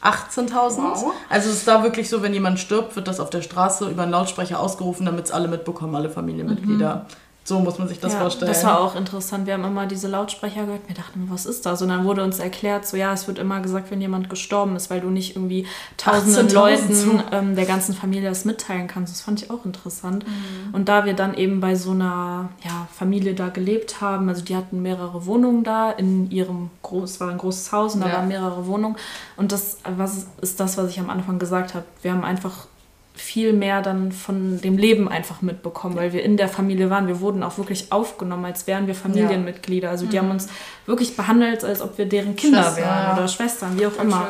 18.000. 0.04 0.76
Wow. 0.76 1.12
Also 1.28 1.50
es 1.50 1.56
ist 1.56 1.68
da 1.68 1.82
wirklich 1.82 2.08
so, 2.08 2.22
wenn 2.22 2.34
jemand 2.34 2.60
stirbt, 2.60 2.94
wird 2.94 3.08
das 3.08 3.20
auf 3.20 3.30
der 3.30 3.42
Straße 3.42 3.88
über 3.88 4.02
einen 4.02 4.12
Lautsprecher 4.12 4.60
ausgerufen, 4.60 5.06
damit 5.06 5.26
es 5.26 5.30
alle 5.32 5.48
mitbekommen, 5.48 5.94
alle 5.94 6.10
Familienmitglieder. 6.10 6.96
Mhm. 6.96 7.23
So 7.46 7.60
muss 7.60 7.78
man 7.78 7.88
sich 7.88 8.00
das 8.00 8.14
ja, 8.14 8.20
vorstellen. 8.20 8.50
Das 8.50 8.64
war 8.64 8.80
auch 8.80 8.96
interessant. 8.96 9.46
Wir 9.46 9.52
haben 9.52 9.64
immer 9.64 9.84
diese 9.84 10.08
Lautsprecher 10.08 10.64
gehört. 10.64 10.88
Wir 10.88 10.94
dachten, 10.94 11.26
was 11.28 11.44
ist 11.44 11.66
das? 11.66 11.82
Und 11.82 11.88
dann 11.88 12.06
wurde 12.06 12.24
uns 12.24 12.38
erklärt, 12.38 12.86
so 12.86 12.96
ja, 12.96 13.12
es 13.12 13.28
wird 13.28 13.38
immer 13.38 13.60
gesagt, 13.60 13.90
wenn 13.90 14.00
jemand 14.00 14.30
gestorben 14.30 14.76
ist, 14.76 14.88
weil 14.88 15.02
du 15.02 15.10
nicht 15.10 15.36
irgendwie 15.36 15.66
tausenden 15.98 16.48
Leuten 16.48 17.22
ähm, 17.32 17.54
der 17.54 17.66
ganzen 17.66 17.94
Familie 17.94 18.30
das 18.30 18.46
mitteilen 18.46 18.86
kannst. 18.86 19.12
Das 19.12 19.20
fand 19.20 19.42
ich 19.42 19.50
auch 19.50 19.66
interessant. 19.66 20.26
Mhm. 20.26 20.74
Und 20.74 20.88
da 20.88 21.04
wir 21.04 21.12
dann 21.12 21.34
eben 21.34 21.60
bei 21.60 21.74
so 21.74 21.90
einer 21.90 22.48
ja, 22.64 22.88
Familie 22.90 23.34
da 23.34 23.50
gelebt 23.50 24.00
haben, 24.00 24.30
also 24.30 24.42
die 24.42 24.56
hatten 24.56 24.80
mehrere 24.80 25.26
Wohnungen 25.26 25.64
da 25.64 25.90
in 25.90 26.30
ihrem 26.30 26.70
groß, 26.80 27.20
war 27.20 27.28
ein 27.28 27.38
großes 27.38 27.72
Haus 27.72 27.94
und 27.94 28.00
da 28.00 28.08
ja. 28.08 28.14
waren 28.14 28.28
mehrere 28.28 28.66
Wohnungen. 28.66 28.96
Und 29.36 29.52
das 29.52 29.76
was 29.84 30.28
ist 30.40 30.60
das, 30.60 30.78
was 30.78 30.88
ich 30.88 30.98
am 30.98 31.10
Anfang 31.10 31.38
gesagt 31.38 31.74
habe. 31.74 31.84
Wir 32.00 32.12
haben 32.12 32.24
einfach 32.24 32.68
viel 33.16 33.52
mehr 33.52 33.80
dann 33.80 34.10
von 34.10 34.60
dem 34.60 34.76
Leben 34.76 35.08
einfach 35.08 35.40
mitbekommen, 35.40 35.94
weil 35.94 36.12
wir 36.12 36.24
in 36.24 36.36
der 36.36 36.48
Familie 36.48 36.90
waren. 36.90 37.06
Wir 37.06 37.20
wurden 37.20 37.44
auch 37.44 37.58
wirklich 37.58 37.92
aufgenommen, 37.92 38.44
als 38.44 38.66
wären 38.66 38.88
wir 38.88 38.96
Familienmitglieder. 38.96 39.88
Also 39.88 40.06
die 40.06 40.16
mhm. 40.16 40.22
haben 40.22 40.30
uns 40.32 40.48
wirklich 40.84 41.16
behandelt, 41.16 41.62
als 41.62 41.80
ob 41.80 41.96
wir 41.96 42.06
deren 42.06 42.34
Kinder 42.34 42.64
Schwester, 42.64 42.82
wären 42.82 43.16
oder 43.16 43.28
Schwestern, 43.28 43.78
wie 43.78 43.86
auch 43.86 43.96
immer. 44.00 44.26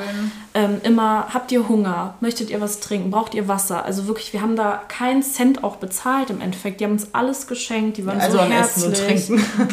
Ähm, 0.52 0.82
immer, 0.82 1.28
habt 1.32 1.50
ihr 1.50 1.66
Hunger? 1.66 2.14
Möchtet 2.20 2.50
ihr 2.50 2.60
was 2.60 2.80
trinken? 2.80 3.10
Braucht 3.10 3.34
ihr 3.34 3.48
Wasser? 3.48 3.86
Also 3.86 4.06
wirklich, 4.06 4.34
wir 4.34 4.42
haben 4.42 4.54
da 4.54 4.82
keinen 4.86 5.22
Cent 5.22 5.64
auch 5.64 5.76
bezahlt 5.76 6.28
im 6.28 6.42
Endeffekt. 6.42 6.80
Die 6.80 6.84
haben 6.84 6.92
uns 6.92 7.08
alles 7.14 7.46
geschenkt, 7.46 7.96
die 7.96 8.04
waren 8.04 8.20
also 8.20 8.36
so 8.36 8.44
herzlich. 8.44 9.28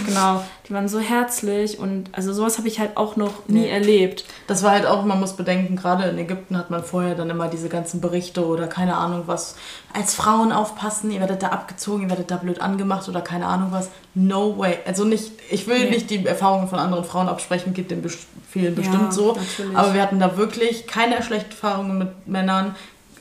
genau, 0.06 0.42
die 0.72 0.76
waren 0.76 0.88
so 0.88 1.02
herzlich 1.02 1.80
und 1.80 2.10
also 2.14 2.32
sowas 2.32 2.58
habe 2.58 2.70
ich 2.70 2.80
halt 2.80 2.96
auch 2.96 3.18
noch 3.18 3.50
nie 3.50 3.64
nee. 3.64 3.70
erlebt. 3.70 4.24
Das 4.48 4.64
war 4.64 4.72
halt 4.72 4.86
auch, 4.86 5.04
man 5.04 5.20
muss 5.20 5.34
bedenken, 5.34 5.76
gerade 5.76 6.06
in 6.06 6.18
Ägypten 6.18 6.58
hat 6.58 6.70
man 6.70 6.82
vorher 6.82 7.14
dann 7.14 7.30
immer 7.30 7.50
diese 7.50 7.68
ganzen 7.68 8.00
Berichte 8.00 8.46
oder 8.46 8.68
keine 8.68 8.96
Ahnung 8.96 9.24
was, 9.26 9.58
als 9.94 10.16
Frauen 10.16 10.54
aufpassen, 10.54 11.12
ihr 11.12 11.20
werdet 11.20 11.44
da 11.44 11.50
abgezogen, 11.50 12.04
ihr 12.04 12.10
werdet 12.10 12.32
da 12.32 12.38
blöd 12.38 12.62
angemacht 12.62 13.10
oder 13.10 13.20
keine 13.20 13.48
Ahnung 13.48 13.68
was. 13.72 13.90
No 14.14 14.58
way. 14.58 14.78
Also 14.88 15.04
nicht, 15.04 15.34
ich 15.50 15.68
will 15.68 15.80
nee. 15.80 15.90
nicht 15.90 16.10
die 16.10 16.26
Erfahrungen 16.26 16.70
von 16.70 16.80
anderen 16.80 17.04
Frauen 17.04 17.28
absprechen, 17.28 17.74
geht 17.74 17.92
den 17.92 18.02
vielen 18.50 18.74
bestimmt 18.74 19.04
ja, 19.04 19.12
so. 19.12 19.34
Natürlich. 19.34 19.78
Aber 19.78 19.94
wir 19.94 20.02
hatten 20.02 20.22
da 20.22 20.38
wirklich 20.38 20.88
keine 20.88 21.22
schlechten 21.22 21.52
Erfahrungen 21.52 21.98
mit 21.98 22.28
Männern. 22.28 22.76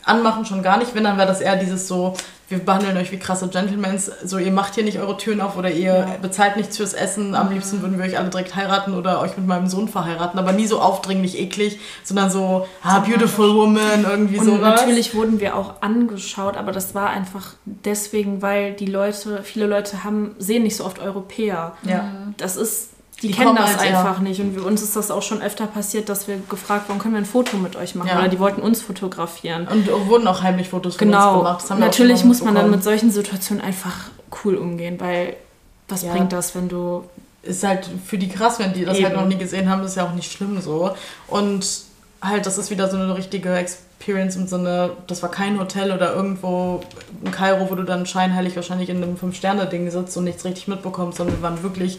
Anmachen 0.05 0.46
schon 0.46 0.62
gar 0.62 0.78
nicht, 0.78 0.94
wenn, 0.94 1.03
dann 1.03 1.18
wäre 1.18 1.26
das 1.26 1.40
eher 1.40 1.57
dieses 1.57 1.88
so, 1.88 2.14
wir 2.51 2.59
behandeln 2.59 2.96
euch 2.96 3.12
wie 3.12 3.18
krasse 3.18 3.48
Gentlemans, 3.48 4.11
so 4.24 4.36
ihr 4.36 4.51
macht 4.51 4.74
hier 4.74 4.82
nicht 4.82 4.98
eure 4.98 5.16
Türen 5.16 5.40
auf 5.40 5.57
oder 5.57 5.70
ihr 5.70 5.94
ja. 5.94 6.16
bezahlt 6.20 6.57
nichts 6.57 6.76
fürs 6.76 6.94
Essen, 6.94 7.36
am 7.36 7.53
liebsten 7.53 7.80
würden 7.80 7.96
wir 7.96 8.05
euch 8.05 8.18
alle 8.18 8.28
direkt 8.28 8.57
heiraten 8.57 8.94
oder 8.94 9.20
euch 9.20 9.36
mit 9.36 9.46
meinem 9.46 9.68
Sohn 9.68 9.88
verheiraten, 9.88 10.38
aber 10.38 10.53
nie 10.53 10.66
so 10.66 10.80
aufdringlich 10.80 11.38
eklig, 11.38 11.78
sondern 12.03 12.28
so, 12.28 12.66
ah, 12.82 12.98
beautiful 12.98 13.55
woman, 13.55 14.05
irgendwie 14.05 14.38
so. 14.38 14.53
Und 14.53 14.62
natürlich 14.62 15.14
wurden 15.14 15.38
wir 15.38 15.57
auch 15.57 15.80
angeschaut, 15.80 16.57
aber 16.57 16.72
das 16.72 16.94
war 16.94 17.11
einfach 17.11 17.55
deswegen, 17.64 18.42
weil 18.42 18.74
die 18.74 18.86
Leute, 18.86 19.44
viele 19.44 19.66
Leute 19.66 20.03
haben, 20.03 20.34
sehen 20.38 20.64
nicht 20.64 20.76
so 20.76 20.84
oft 20.84 20.98
Europäer. 20.98 21.76
Ja. 21.84 22.12
Das 22.36 22.57
ist 22.57 22.89
die, 23.23 23.29
die 23.29 23.35
kennen 23.35 23.55
das 23.55 23.77
halt, 23.77 23.95
einfach 23.95 24.16
ja. 24.16 24.23
nicht. 24.23 24.41
Und 24.41 24.55
für 24.55 24.62
uns 24.62 24.83
ist 24.83 24.97
das 24.97 25.11
auch 25.11 25.23
schon 25.23 25.43
öfter 25.43 25.66
passiert, 25.66 26.09
dass 26.09 26.27
wir 26.27 26.39
gefragt 26.49 26.89
wurden, 26.89 26.99
können 26.99 27.14
wir 27.14 27.21
ein 27.21 27.27
Foto 27.27 27.59
mit 27.59 27.77
euch 27.77 27.95
machen? 27.95 28.09
Ja. 28.09 28.18
Oder 28.18 28.29
die 28.29 28.39
wollten 28.39 28.62
uns 28.62 28.81
fotografieren. 28.81 29.68
Und 29.68 29.89
wurden 30.09 30.27
auch 30.27 30.43
heimlich 30.43 30.68
Fotos 30.71 30.97
von 30.97 31.09
genau. 31.09 31.41
uns 31.41 31.64
gemacht. 31.66 31.81
Natürlich 31.81 32.25
muss 32.25 32.43
man 32.43 32.55
dann 32.55 32.71
mit 32.71 32.83
solchen 32.83 33.11
Situationen 33.11 33.62
einfach 33.62 34.11
cool 34.45 34.57
umgehen, 34.57 34.99
weil 34.99 35.37
was 35.89 36.03
ja. 36.03 36.12
bringt 36.12 36.33
das, 36.33 36.55
wenn 36.55 36.68
du. 36.68 37.05
Ist 37.43 37.64
halt 37.64 37.89
für 38.05 38.18
die 38.18 38.29
krass, 38.29 38.59
wenn 38.59 38.75
die 38.75 38.85
das 38.85 38.95
halt 38.95 38.99
Eben. 38.99 39.09
halt 39.09 39.16
noch 39.21 39.27
nie 39.27 39.39
gesehen 39.39 39.71
haben, 39.71 39.83
ist 39.83 39.97
ja 39.97 40.05
auch 40.05 40.12
nicht 40.12 40.31
schlimm 40.31 40.61
so. 40.61 40.95
Und 41.27 41.66
halt, 42.23 42.45
das 42.45 42.59
ist 42.59 42.71
wieder 42.71 42.89
so 42.89 42.97
eine 42.97 43.16
richtige 43.16 43.55
Experience 43.55 44.37
im 44.37 44.47
Sinne, 44.47 44.91
das 45.07 45.23
war 45.23 45.31
kein 45.31 45.59
Hotel 45.59 45.91
oder 45.93 46.14
irgendwo 46.14 46.83
in 47.25 47.31
Kairo, 47.31 47.71
wo 47.71 47.75
du 47.75 47.83
dann 47.83 48.05
scheinheilig 48.05 48.57
wahrscheinlich 48.57 48.91
in 48.91 49.03
einem 49.03 49.16
Fünf-Sterne-Ding 49.16 49.91
sitzt 49.91 50.16
und 50.18 50.25
nichts 50.25 50.45
richtig 50.45 50.68
mitbekommst, 50.68 51.16
sondern 51.16 51.39
wir 51.39 51.43
waren 51.43 51.62
wirklich 51.62 51.99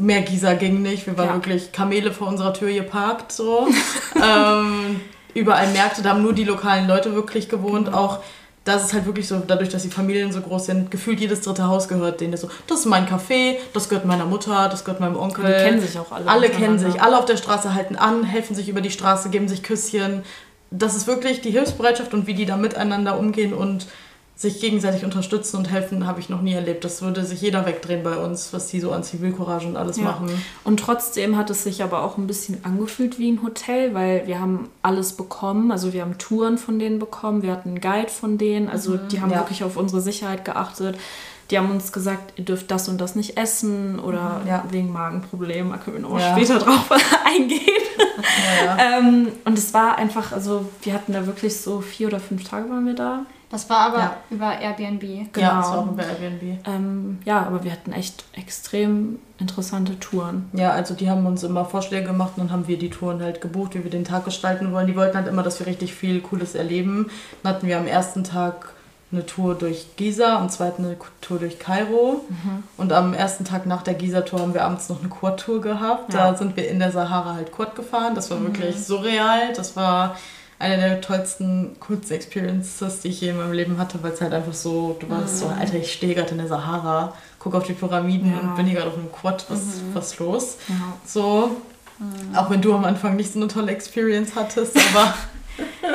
mehr 0.00 0.22
Gießer 0.22 0.54
ging 0.56 0.82
nicht. 0.82 1.06
Wir 1.06 1.16
waren 1.16 1.28
ja. 1.28 1.34
wirklich 1.34 1.72
Kamele 1.72 2.12
vor 2.12 2.28
unserer 2.28 2.54
Tür 2.54 2.72
geparkt. 2.72 3.32
So. 3.32 3.68
ähm, 4.16 5.00
überall 5.34 5.68
Märkte, 5.68 6.02
da 6.02 6.10
haben 6.10 6.22
nur 6.22 6.32
die 6.32 6.44
lokalen 6.44 6.88
Leute 6.88 7.14
wirklich 7.14 7.48
gewohnt. 7.48 7.88
Mhm. 7.88 7.94
Auch 7.94 8.20
das 8.64 8.84
ist 8.84 8.92
halt 8.92 9.06
wirklich 9.06 9.26
so, 9.26 9.42
dadurch, 9.44 9.70
dass 9.70 9.82
die 9.82 9.88
Familien 9.88 10.32
so 10.32 10.40
groß 10.42 10.66
sind, 10.66 10.90
gefühlt 10.90 11.18
jedes 11.18 11.40
dritte 11.40 11.66
Haus 11.66 11.88
gehört 11.88 12.20
denen. 12.20 12.36
So, 12.36 12.50
das 12.66 12.80
ist 12.80 12.86
mein 12.86 13.06
Café, 13.06 13.56
das 13.72 13.88
gehört 13.88 14.04
meiner 14.04 14.26
Mutter, 14.26 14.68
das 14.68 14.84
gehört 14.84 15.00
meinem 15.00 15.16
Onkel. 15.16 15.46
Die 15.46 15.52
kennen 15.52 15.80
sich 15.80 15.98
auch 15.98 16.12
alle. 16.12 16.28
Alle 16.28 16.50
kennen 16.50 16.78
sich, 16.78 17.00
alle 17.00 17.18
auf 17.18 17.24
der 17.24 17.38
Straße 17.38 17.74
halten 17.74 17.96
an, 17.96 18.22
helfen 18.22 18.54
sich 18.54 18.68
über 18.68 18.82
die 18.82 18.90
Straße, 18.90 19.30
geben 19.30 19.48
sich 19.48 19.62
Küsschen. 19.62 20.22
Das 20.70 20.94
ist 20.94 21.06
wirklich 21.06 21.40
die 21.40 21.50
Hilfsbereitschaft 21.50 22.12
und 22.12 22.26
wie 22.26 22.34
die 22.34 22.46
da 22.46 22.56
miteinander 22.56 23.18
umgehen 23.18 23.54
und 23.54 23.86
sich 24.40 24.58
gegenseitig 24.58 25.04
unterstützen 25.04 25.58
und 25.58 25.70
helfen, 25.70 26.06
habe 26.06 26.18
ich 26.18 26.30
noch 26.30 26.40
nie 26.40 26.54
erlebt. 26.54 26.82
Das 26.82 27.02
würde 27.02 27.26
sich 27.26 27.42
jeder 27.42 27.66
wegdrehen 27.66 28.02
bei 28.02 28.16
uns, 28.16 28.54
was 28.54 28.68
die 28.68 28.80
so 28.80 28.90
an 28.90 29.04
Zivilcourage 29.04 29.66
und 29.66 29.76
alles 29.76 29.98
ja. 29.98 30.04
machen. 30.04 30.30
Und 30.64 30.80
trotzdem 30.80 31.36
hat 31.36 31.50
es 31.50 31.62
sich 31.62 31.82
aber 31.82 32.02
auch 32.02 32.16
ein 32.16 32.26
bisschen 32.26 32.64
angefühlt 32.64 33.18
wie 33.18 33.30
ein 33.30 33.42
Hotel, 33.42 33.92
weil 33.92 34.26
wir 34.26 34.40
haben 34.40 34.70
alles 34.80 35.12
bekommen. 35.12 35.70
Also 35.70 35.92
wir 35.92 36.00
haben 36.00 36.16
Touren 36.16 36.56
von 36.56 36.78
denen 36.78 36.98
bekommen, 36.98 37.42
wir 37.42 37.52
hatten 37.52 37.68
einen 37.68 37.80
Guide 37.82 38.08
von 38.08 38.38
denen. 38.38 38.70
Also 38.70 38.92
mhm. 38.92 39.08
die 39.10 39.20
haben 39.20 39.30
ja. 39.30 39.40
wirklich 39.40 39.62
auf 39.62 39.76
unsere 39.76 40.00
Sicherheit 40.00 40.46
geachtet. 40.46 40.96
Die 41.50 41.58
haben 41.58 41.70
uns 41.70 41.92
gesagt, 41.92 42.32
ihr 42.38 42.46
dürft 42.46 42.70
das 42.70 42.88
und 42.88 42.98
das 42.98 43.16
nicht 43.16 43.36
essen 43.36 43.98
oder 43.98 44.40
mhm. 44.40 44.48
ja. 44.48 44.64
wegen 44.70 44.90
Magenproblemen. 44.90 45.70
Da 45.70 45.76
können 45.76 45.96
wir 45.96 46.08
noch 46.08 46.18
ja. 46.18 46.34
später 46.34 46.60
drauf 46.60 46.90
eingehen. 47.26 47.60
Ja, 48.64 48.98
ähm, 48.98 49.28
und 49.44 49.58
es 49.58 49.74
war 49.74 49.98
einfach, 49.98 50.32
also 50.32 50.64
wir 50.80 50.94
hatten 50.94 51.12
da 51.12 51.26
wirklich 51.26 51.60
so 51.60 51.82
vier 51.82 52.06
oder 52.06 52.20
fünf 52.20 52.44
Tage 52.44 52.70
waren 52.70 52.86
wir 52.86 52.94
da. 52.94 53.26
Das 53.50 53.68
war 53.68 53.78
aber 53.78 53.98
ja. 53.98 54.16
über 54.30 54.58
Airbnb. 54.60 55.00
Genau. 55.00 55.46
Ja, 55.46 55.56
das 55.56 55.70
war 55.70 55.78
auch 55.80 55.90
über 55.90 56.04
Airbnb. 56.04 56.66
Ähm, 56.66 57.18
ja, 57.24 57.42
aber 57.42 57.64
wir 57.64 57.72
hatten 57.72 57.92
echt 57.92 58.24
extrem 58.32 59.18
interessante 59.38 59.98
Touren. 59.98 60.48
Ja, 60.52 60.70
also 60.70 60.94
die 60.94 61.10
haben 61.10 61.26
uns 61.26 61.42
immer 61.42 61.64
Vorschläge 61.64 62.06
gemacht 62.06 62.32
und 62.36 62.44
dann 62.44 62.52
haben 62.52 62.68
wir 62.68 62.78
die 62.78 62.90
Touren 62.90 63.20
halt 63.20 63.40
gebucht, 63.40 63.74
wie 63.74 63.82
wir 63.82 63.90
den 63.90 64.04
Tag 64.04 64.24
gestalten 64.24 64.72
wollen. 64.72 64.86
Die 64.86 64.96
wollten 64.96 65.16
halt 65.16 65.26
immer, 65.26 65.42
dass 65.42 65.58
wir 65.58 65.66
richtig 65.66 65.94
viel 65.94 66.20
Cooles 66.20 66.54
erleben. 66.54 67.10
Dann 67.42 67.54
hatten 67.54 67.66
wir 67.66 67.78
am 67.78 67.88
ersten 67.88 68.22
Tag 68.22 68.72
eine 69.12 69.26
Tour 69.26 69.56
durch 69.56 69.96
Giza, 69.96 70.38
am 70.38 70.48
zweiten 70.48 70.84
eine 70.84 70.96
Tour 71.20 71.38
durch 71.40 71.58
Kairo. 71.58 72.24
Mhm. 72.28 72.62
Und 72.76 72.92
am 72.92 73.12
ersten 73.14 73.44
Tag 73.44 73.66
nach 73.66 73.82
der 73.82 73.94
Giza-Tour 73.94 74.40
haben 74.40 74.54
wir 74.54 74.64
abends 74.64 74.88
noch 74.88 75.00
eine 75.00 75.08
Quad-Tour 75.08 75.60
gehabt. 75.60 76.14
Ja. 76.14 76.30
Da 76.30 76.38
sind 76.38 76.56
wir 76.56 76.68
in 76.68 76.78
der 76.78 76.92
Sahara 76.92 77.34
halt 77.34 77.50
Quad 77.50 77.74
gefahren. 77.74 78.14
Das 78.14 78.30
war 78.30 78.38
mhm. 78.38 78.48
wirklich 78.48 78.76
surreal. 78.78 79.52
Das 79.56 79.74
war 79.74 80.14
eine 80.60 80.76
der 80.76 81.00
tollsten 81.00 81.76
Kurzexperiences, 81.80 83.00
die 83.00 83.08
ich 83.08 83.20
je 83.20 83.30
in 83.30 83.38
meinem 83.38 83.52
Leben 83.52 83.78
hatte, 83.78 84.02
weil 84.02 84.12
es 84.12 84.20
halt 84.20 84.32
einfach 84.32 84.54
so, 84.54 84.96
du 85.00 85.10
warst 85.10 85.34
mhm. 85.34 85.38
so, 85.38 85.46
Alter, 85.48 85.74
ich 85.74 85.92
stehe 85.92 86.14
gerade 86.14 86.30
in 86.30 86.38
der 86.38 86.46
Sahara, 86.46 87.14
gucke 87.40 87.56
auf 87.56 87.64
die 87.64 87.72
Pyramiden 87.72 88.32
ja. 88.32 88.38
und 88.38 88.54
bin 88.56 88.66
hier 88.66 88.76
gerade 88.76 88.90
auf 88.90 88.96
einem 88.96 89.10
Quad, 89.10 89.46
was, 89.48 89.58
mhm. 89.58 89.94
was 89.94 90.18
los? 90.18 90.58
Ja. 90.68 90.74
So, 91.04 91.56
mhm. 91.98 92.36
auch 92.36 92.50
wenn 92.50 92.62
du 92.62 92.74
am 92.74 92.84
Anfang 92.84 93.16
nicht 93.16 93.32
so 93.32 93.40
eine 93.40 93.48
tolle 93.48 93.72
Experience 93.72 94.36
hattest, 94.36 94.76
aber 94.76 95.14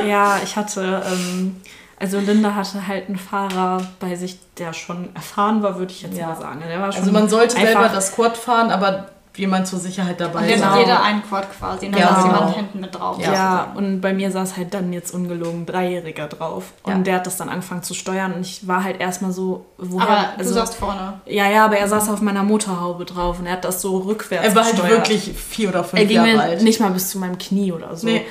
Ja, 0.07 0.39
ich 0.43 0.55
hatte, 0.55 1.01
ähm, 1.05 1.61
also 1.99 2.19
Linda 2.19 2.55
hatte 2.55 2.87
halt 2.87 3.07
einen 3.07 3.17
Fahrer 3.17 3.81
bei 3.99 4.15
sich, 4.15 4.39
der 4.57 4.73
schon 4.73 5.15
erfahren 5.15 5.63
war, 5.63 5.77
würde 5.79 5.91
ich 5.91 6.01
jetzt 6.01 6.17
Ja. 6.17 6.27
mal 6.27 6.35
sagen. 6.35 6.63
Also 6.63 7.11
man 7.11 7.29
sollte 7.29 7.55
selber 7.55 7.89
das 7.89 8.13
Quad 8.13 8.37
fahren, 8.37 8.71
aber 8.71 9.09
jemand 9.37 9.67
zur 9.67 9.79
Sicherheit 9.79 10.19
dabei 10.19 10.53
Und 10.53 10.65
hat 10.65 10.79
jeder 10.79 11.03
einen 11.03 11.23
Quad 11.23 11.47
quasi. 11.57 11.87
Und 11.87 11.91
dann 11.93 12.01
Ja, 12.01 12.09
ist 12.09 12.23
genau. 12.23 12.33
jemand 12.35 12.55
hinten 12.55 12.79
mit 12.81 12.95
drauf. 12.95 13.17
Ja, 13.19 13.73
und 13.75 14.01
bei 14.01 14.13
mir 14.13 14.31
saß 14.31 14.57
halt 14.57 14.73
dann 14.73 14.93
jetzt 14.93 15.13
ungelogen 15.13 15.61
ein 15.61 15.65
Dreijähriger 15.65 16.27
drauf. 16.27 16.73
Und 16.83 16.91
Ja. 16.93 16.99
der 16.99 17.15
hat 17.15 17.27
das 17.27 17.37
dann 17.37 17.49
angefangen 17.49 17.83
zu 17.83 17.93
steuern 17.93 18.33
und 18.33 18.41
ich 18.41 18.67
war 18.67 18.83
halt 18.83 18.99
erstmal 18.99 19.31
so, 19.31 19.65
woher, 19.77 20.07
Aber 20.07 20.21
du 20.35 20.39
also, 20.39 20.53
saßt 20.53 20.75
vorne. 20.75 21.19
ja, 21.25 21.49
ja, 21.49 21.65
aber 21.65 21.77
er 21.77 21.87
saß 21.87 22.09
auf 22.09 22.21
meiner 22.21 22.43
Motorhaube 22.43 23.05
drauf 23.05 23.39
und 23.39 23.45
er 23.45 23.53
hat 23.53 23.65
das 23.65 23.81
so 23.81 23.97
rückwärts 23.97 24.45
Er 24.47 24.55
war 24.55 24.63
halt 24.63 24.73
gesteuert. 24.73 24.91
wirklich 25.09 25.31
vier 25.37 25.69
oder 25.69 25.83
fünf 25.83 25.99
Er 26.01 26.05
ging 26.07 26.17
Jahre 26.17 26.29
mir 26.33 26.41
alt. 26.41 26.61
nicht 26.63 26.79
mal 26.79 26.91
bis 26.91 27.09
zu 27.09 27.19
meinem 27.19 27.37
Knie 27.37 27.71
oder 27.71 27.95
so. 27.95 28.07
Nee. 28.07 28.25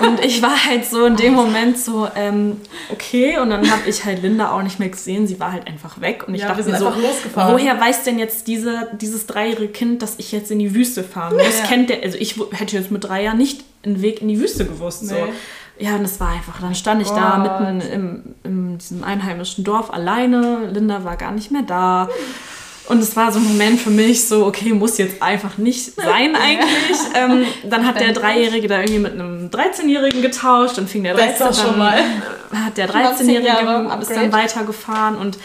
Und 0.00 0.24
ich 0.24 0.42
war 0.42 0.64
halt 0.64 0.84
so 0.86 1.06
in 1.06 1.16
dem 1.16 1.34
Moment 1.34 1.78
so, 1.78 2.08
ähm, 2.16 2.60
okay. 2.90 3.38
Und 3.38 3.50
dann 3.50 3.70
habe 3.70 3.82
ich 3.88 4.04
halt 4.04 4.22
Linda 4.22 4.50
auch 4.52 4.62
nicht 4.62 4.78
mehr 4.78 4.88
gesehen. 4.88 5.26
Sie 5.26 5.38
war 5.40 5.52
halt 5.52 5.66
einfach 5.66 6.00
weg. 6.00 6.24
Und 6.26 6.34
ich 6.34 6.42
Ja, 6.42 6.48
dachte 6.48 6.64
mir 6.70 6.78
so, 6.78 6.86
losgefahren. 6.90 7.52
woher 7.54 7.80
weiß 7.80 8.04
denn 8.04 8.18
jetzt 8.18 8.46
diese, 8.48 8.88
dieses 9.00 9.26
dreijährige 9.26 9.68
Kind, 9.72 10.02
dass 10.02 10.14
ich 10.18 10.32
jetzt 10.32 10.50
in 10.50 10.58
die 10.58 10.74
Wüste 10.74 11.04
fahren 11.04 11.36
muss? 11.36 11.58
Ja. 11.60 11.66
Kennt 11.66 11.90
der, 11.90 12.02
also 12.02 12.18
ich 12.18 12.36
hätte 12.52 12.76
jetzt 12.76 12.90
mit 12.90 13.04
drei 13.04 13.22
Jahren 13.24 13.38
nicht 13.38 13.64
einen 13.84 14.02
Weg 14.02 14.20
in 14.22 14.28
die 14.28 14.40
Wüste 14.40 14.64
gewusst. 14.64 15.06
So. 15.08 15.14
Nee. 15.14 15.32
Ja, 15.78 15.96
und 15.96 16.04
es 16.04 16.20
war 16.20 16.28
einfach, 16.28 16.60
dann 16.60 16.74
stand 16.74 17.02
ich 17.02 17.08
da 17.08 17.42
Gott. 17.58 17.60
mitten 17.74 17.92
im, 17.92 18.22
in 18.44 18.78
diesem 18.78 19.02
einheimischen 19.02 19.64
Dorf 19.64 19.90
alleine. 19.92 20.70
Linda 20.72 21.02
war 21.04 21.16
gar 21.16 21.32
nicht 21.32 21.50
mehr 21.50 21.62
da. 21.62 22.08
Und 22.88 22.98
es 23.00 23.14
war 23.14 23.30
so 23.30 23.38
ein 23.38 23.44
Moment 23.44 23.80
für 23.80 23.90
mich 23.90 24.26
so, 24.26 24.44
okay, 24.46 24.72
muss 24.72 24.98
jetzt 24.98 25.22
einfach 25.22 25.56
nicht 25.56 25.94
sein 25.94 26.34
eigentlich. 26.42 26.98
ähm, 27.14 27.44
dann 27.68 27.86
hat 27.86 28.00
der. 28.00 28.12
Dreijährige 28.12 28.68
da 28.68 28.80
irgendwie 28.80 28.98
mit 28.98 29.12
einem 29.12 29.48
13-Jährigen 29.48 30.20
getauscht. 30.20 30.78
Dann 30.78 30.88
fing 30.88 31.04
der 31.04 31.14
Besser 31.14 31.46
13 31.46 31.64
schon 31.64 31.78
mal. 31.78 31.98
hat 32.52 32.76
der 32.76 32.86
13 32.88 33.26
13-Jährige 33.26 33.46
Jahre 33.48 34.00
ist 34.00 34.10
dann 34.10 34.32
weitergefahren 34.32 35.16
und 35.16 35.38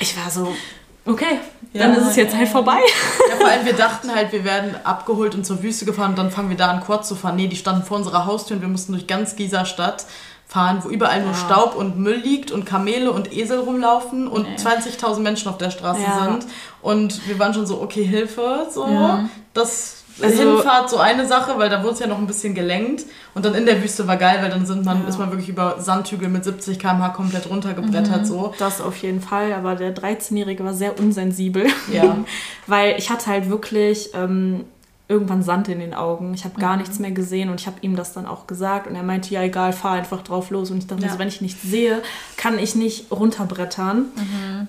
ich 0.00 0.16
war 0.16 0.30
so, 0.30 0.54
okay, 1.04 1.38
Ja, 1.72 1.82
dann 1.88 1.96
ist 1.96 2.06
es 2.08 2.16
jetzt 2.16 2.34
halt 2.36 2.48
vorbei. 2.48 2.78
Ja, 3.28 3.36
vor 3.36 3.48
allem, 3.48 3.64
wir 3.64 3.72
dachten 3.74 4.14
halt, 4.14 4.32
wir 4.32 4.44
werden 4.44 4.74
abgeholt 4.84 5.34
und 5.34 5.44
zur 5.44 5.62
Wüste 5.62 5.84
gefahren 5.84 6.10
und 6.10 6.18
dann 6.18 6.30
fangen 6.30 6.48
wir 6.50 6.56
da 6.56 6.68
an, 6.70 6.80
Quad 6.80 7.06
zu 7.06 7.14
fahren. 7.14 7.36
Nee, 7.36 7.48
die 7.48 7.56
standen 7.56 7.82
vor 7.84 7.96
unserer 7.96 8.26
Haustür 8.26 8.56
und 8.56 8.62
wir 8.62 8.68
mussten 8.68 8.92
durch 8.92 9.06
ganz 9.06 9.36
Gießerstadt 9.36 10.06
fahren, 10.46 10.78
wo 10.82 10.88
überall 10.88 11.22
nur 11.24 11.34
Staub 11.34 11.74
und 11.74 11.98
Müll 11.98 12.16
liegt 12.16 12.52
und 12.52 12.64
Kamele 12.66 13.10
und 13.10 13.32
Esel 13.32 13.58
rumlaufen 13.58 14.28
und 14.28 14.46
20.000 14.58 15.20
Menschen 15.20 15.48
auf 15.48 15.58
der 15.58 15.70
Straße 15.70 16.02
Ja. 16.02 16.24
sind. 16.24 16.46
Und 16.82 17.26
wir 17.26 17.38
waren 17.38 17.52
schon 17.52 17.66
so, 17.66 17.80
okay, 17.82 18.04
Hilfe, 18.04 18.66
so. 18.70 18.86
Das 19.54 20.04
Also- 20.22 20.34
Hinfahrt 20.54 20.88
so 20.88 20.96
eine 20.98 21.26
Sache, 21.26 21.58
weil 21.58 21.68
da 21.68 21.82
wurde 21.82 21.92
es 21.94 21.98
ja 21.98 22.06
noch 22.06 22.16
ein 22.18 22.26
bisschen 22.26 22.54
gelenkt. 22.54 23.04
Und 23.34 23.44
dann 23.44 23.54
in 23.54 23.66
der 23.66 23.82
Wüste 23.82 24.06
war 24.06 24.16
geil, 24.16 24.38
weil 24.40 24.48
dann 24.50 24.64
sind 24.64 24.84
man, 24.84 25.06
ist 25.06 25.18
man 25.18 25.30
wirklich 25.30 25.48
über 25.50 25.76
Sandhügel 25.78 26.28
mit 26.28 26.42
70 26.44 26.78
km/h 26.78 27.10
komplett 27.10 27.50
runtergebrettert, 27.50 28.26
so. 28.26 28.54
Das 28.58 28.80
auf 28.80 28.96
jeden 28.98 29.20
Fall, 29.20 29.52
aber 29.52 29.74
der 29.74 29.94
13-Jährige 29.94 30.64
war 30.64 30.72
sehr 30.72 30.98
unsensibel. 30.98 31.66
Ja. 31.92 32.16
Weil 32.66 32.94
ich 32.98 33.10
hatte 33.10 33.26
halt 33.26 33.50
wirklich 33.50 34.10
ähm, 34.14 34.64
irgendwann 35.08 35.42
Sand 35.42 35.68
in 35.68 35.78
den 35.78 35.94
Augen. 35.94 36.34
Ich 36.34 36.44
habe 36.44 36.58
gar 36.60 36.76
nichts 36.76 36.98
mehr 36.98 37.12
gesehen 37.12 37.48
und 37.48 37.60
ich 37.60 37.66
habe 37.68 37.76
ihm 37.80 37.94
das 37.94 38.12
dann 38.12 38.26
auch 38.26 38.46
gesagt 38.48 38.88
und 38.88 38.96
er 38.96 39.04
meinte, 39.04 39.32
ja 39.32 39.42
egal, 39.42 39.72
fahr 39.72 39.92
einfach 39.92 40.22
drauf 40.22 40.50
los. 40.50 40.70
Und 40.72 40.78
ich 40.78 40.86
dachte, 40.88 41.02
Ja. 41.02 41.06
mir 41.08 41.12
so, 41.12 41.18
wenn 41.20 41.28
ich 41.28 41.40
nichts 41.40 41.62
sehe, 41.62 42.02
kann 42.36 42.58
ich 42.58 42.74
nicht 42.74 43.10
runterbrettern. 43.12 44.06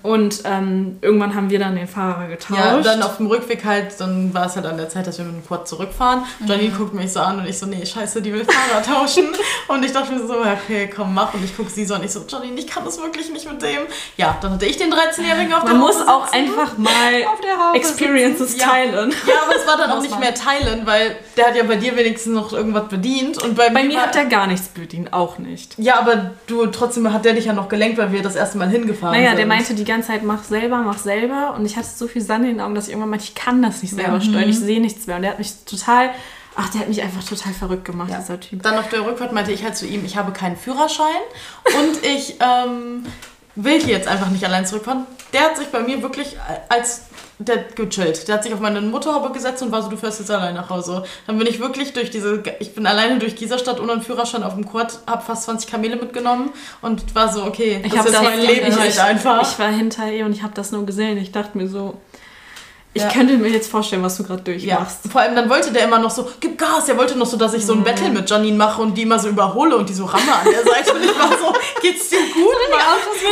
Und 0.02 0.42
ähm, 0.44 0.98
irgendwann 1.00 1.34
haben 1.34 1.50
wir 1.50 1.58
dann 1.58 1.74
den 1.74 1.88
Fahrer 1.88 2.28
getauscht. 2.28 2.60
Ja, 2.60 2.80
dann 2.80 3.02
auf 3.02 3.16
dem 3.16 3.26
Rückweg 3.26 3.64
halt, 3.64 3.98
dann 4.00 4.32
war 4.32 4.46
es 4.46 4.54
halt 4.54 4.66
an 4.66 4.76
der 4.76 4.88
Zeit, 4.88 5.06
dass 5.06 5.18
wir 5.18 5.24
mit 5.24 5.34
dem 5.34 5.46
Quad 5.46 5.66
zurückfahren. 5.66 6.22
Janine 6.46 6.70
guckt 6.70 6.94
mich 6.94 7.12
so 7.12 7.20
an 7.20 7.40
und 7.40 7.46
ich 7.46 7.58
so, 7.58 7.66
nee, 7.66 7.84
scheiße, 7.84 8.22
die 8.22 8.32
will 8.32 8.44
Fahrer 8.44 8.82
tauschen. 8.82 9.26
und 9.68 9.84
ich 9.84 9.92
dachte 9.92 10.12
mir 10.12 10.24
so, 10.26 10.34
okay, 10.40 10.88
komm, 10.94 11.14
mach. 11.14 11.34
Und 11.34 11.44
ich 11.44 11.56
gucke 11.56 11.70
sie 11.70 11.84
so 11.84 11.94
an, 11.94 12.04
ich 12.04 12.12
so, 12.12 12.24
Janine, 12.28 12.58
ich 12.60 12.66
kann 12.66 12.84
das 12.84 12.98
wirklich 12.98 13.30
nicht 13.32 13.50
mit 13.50 13.60
dem. 13.62 13.80
Ja, 14.16 14.36
dann 14.40 14.52
hatte 14.52 14.66
ich 14.66 14.76
den 14.76 14.92
13-Jährigen 14.92 15.52
auf 15.52 15.64
der 15.64 15.72
Man 15.74 15.80
muss 15.80 15.98
Haube 15.98 16.12
auch 16.12 16.24
sitzen. 16.26 16.36
einfach 16.36 16.78
mal 16.78 16.90
Auf 17.32 17.40
der 17.40 17.58
Haube 17.66 17.76
Experiences 17.78 18.56
Ja. 18.56 18.68
teilen. 18.68 19.10
Ja, 19.26 19.34
aber 19.44 19.56
es 19.56 19.66
war 19.66 19.76
dann 19.76 19.90
auch 19.98 20.00
nicht 20.00 20.10
man. 20.12 20.27
Mehr 20.28 20.34
teilen, 20.34 20.86
weil 20.86 21.16
der 21.36 21.48
hat 21.48 21.56
ja 21.56 21.62
bei 21.64 21.76
dir 21.76 21.96
wenigstens 21.96 22.34
noch 22.34 22.52
irgendwas 22.52 22.88
bedient. 22.88 23.42
Und 23.42 23.56
bei, 23.56 23.70
Bei 23.70 23.82
mir, 23.82 23.88
mir 23.94 24.02
hat 24.02 24.16
er 24.16 24.26
gar 24.26 24.46
nichts 24.46 24.68
bedient, 24.68 25.12
auch 25.12 25.38
nicht. 25.38 25.74
Ja, 25.78 25.98
aber 25.98 26.32
du, 26.46 26.66
trotzdem 26.66 27.12
hat 27.12 27.24
der 27.24 27.34
dich 27.34 27.46
ja 27.46 27.52
noch 27.52 27.68
gelenkt, 27.68 27.98
weil 27.98 28.12
wir 28.12 28.22
das 28.22 28.36
erste 28.36 28.58
Mal 28.58 28.68
hingefahren 28.68 29.16
Naja, 29.16 29.30
sind. 29.30 29.38
der 29.38 29.46
meinte 29.46 29.74
die 29.74 29.84
ganze 29.84 30.08
Zeit, 30.08 30.22
mach 30.22 30.44
selber, 30.44 30.78
mach 30.78 30.98
selber. 30.98 31.54
Und 31.56 31.64
ich 31.66 31.76
hatte 31.76 31.88
so 31.88 32.06
viel 32.08 32.22
Sand 32.22 32.44
in 32.44 32.50
den 32.52 32.60
Augen, 32.60 32.74
dass 32.74 32.84
ich 32.86 32.90
irgendwann 32.90 33.10
meinte, 33.10 33.24
ich 33.24 33.34
kann 33.34 33.62
das 33.62 33.82
nicht 33.82 33.94
selber 33.94 34.14
Ja. 34.14 34.20
steuern, 34.20 34.48
ich 34.48 34.58
sehe 34.58 34.80
nichts 34.80 35.06
mehr. 35.06 35.16
Und 35.16 35.22
der 35.22 35.32
hat 35.32 35.38
mich 35.38 35.52
total, 35.64 36.10
ach, 36.56 36.68
der 36.70 36.80
hat 36.82 36.88
mich 36.88 37.02
einfach 37.02 37.22
total 37.24 37.52
verrückt 37.52 37.84
gemacht, 37.84 38.10
Ja. 38.10 38.18
dieser 38.18 38.40
Typ. 38.40 38.62
Dann 38.62 38.76
auf 38.78 38.88
der 38.88 39.04
Rückfahrt 39.06 39.32
meinte 39.32 39.52
ich 39.52 39.64
halt 39.64 39.76
zu 39.76 39.86
ihm, 39.86 40.04
ich 40.04 40.16
habe 40.16 40.32
keinen 40.32 40.56
Führerschein 40.56 41.06
und 41.64 42.04
ich 42.04 42.36
ähm, 42.40 43.04
will 43.64 43.80
hier 43.80 43.94
jetzt 43.94 44.08
einfach 44.08 44.30
nicht 44.30 44.44
allein 44.44 44.66
zurückfahren. 44.66 45.06
Der 45.32 45.42
hat 45.42 45.56
sich 45.56 45.68
bei 45.68 45.80
mir 45.80 46.02
wirklich 46.02 46.36
als 46.68 47.02
der 47.38 47.58
gechillt. 47.74 48.26
Der 48.26 48.36
hat 48.36 48.44
sich 48.44 48.52
auf 48.52 48.60
meine 48.60 48.80
Motorhaube 48.80 49.32
gesetzt 49.32 49.62
und 49.62 49.70
war 49.70 49.82
so, 49.82 49.88
du 49.88 49.96
fährst 49.96 50.18
jetzt 50.18 50.30
allein 50.30 50.54
nach 50.54 50.70
Hause. 50.70 51.04
Dann 51.26 51.38
bin 51.38 51.46
ich 51.46 51.60
wirklich 51.60 51.92
durch 51.92 52.10
diese, 52.10 52.42
ich 52.58 52.74
bin 52.74 52.86
alleine 52.86 53.18
durch 53.18 53.36
Gieserstadt 53.36 53.80
ohne 53.80 53.92
einen 53.92 54.02
Führerschein 54.02 54.42
auf 54.42 54.54
dem 54.54 54.68
Quad, 54.68 54.98
hab 55.06 55.24
fast 55.24 55.44
20 55.44 55.70
Kamele 55.70 55.96
mitgenommen 55.96 56.50
und 56.82 57.14
war 57.14 57.32
so, 57.32 57.44
okay, 57.44 57.80
Ich 57.84 57.92
das 57.92 58.06
ist 58.06 58.14
das 58.14 58.22
mein 58.22 58.40
Leben 58.40 58.76
halt 58.76 58.98
einfach. 58.98 59.42
Ich 59.42 59.58
war 59.58 59.70
hinter 59.70 60.10
ihr 60.10 60.24
und 60.24 60.32
ich 60.32 60.42
habe 60.42 60.54
das 60.54 60.72
nur 60.72 60.84
gesehen. 60.84 61.18
Ich 61.18 61.30
dachte 61.30 61.56
mir 61.56 61.68
so, 61.68 61.94
ich 62.98 63.02
Ja. 63.04 63.08
könnte 63.10 63.36
mir 63.36 63.48
jetzt 63.48 63.70
vorstellen, 63.70 64.02
was 64.02 64.16
du 64.16 64.22
gerade 64.24 64.42
ja, 64.52 64.76
durchmachst. 64.76 64.98
vor 65.10 65.20
allem 65.20 65.34
dann 65.34 65.48
wollte 65.50 65.72
der 65.72 65.84
immer 65.84 65.98
noch 65.98 66.10
so, 66.10 66.28
gib 66.40 66.58
Gas, 66.58 66.86
der 66.86 66.96
wollte 66.98 67.16
noch 67.18 67.26
so, 67.26 67.36
dass 67.36 67.54
ich 67.54 67.64
so 67.64 67.72
ein 67.72 67.82
Battle 67.84 68.10
mit 68.10 68.28
Janine 68.28 68.56
mache 68.56 68.82
und 68.82 68.94
die 68.96 69.02
immer 69.02 69.18
so 69.18 69.28
überhole 69.28 69.76
und 69.76 69.88
die 69.88 69.94
so 69.94 70.04
ramme 70.04 70.32
an 70.34 70.46
der 70.50 70.62
Seite 70.64 70.92
und 70.94 71.02
ich 71.02 71.18
war 71.18 71.28
so, 71.38 71.52
geht's 71.80 72.08
dir 72.10 72.18
gut, 72.34 72.44
Mann? 72.70 72.80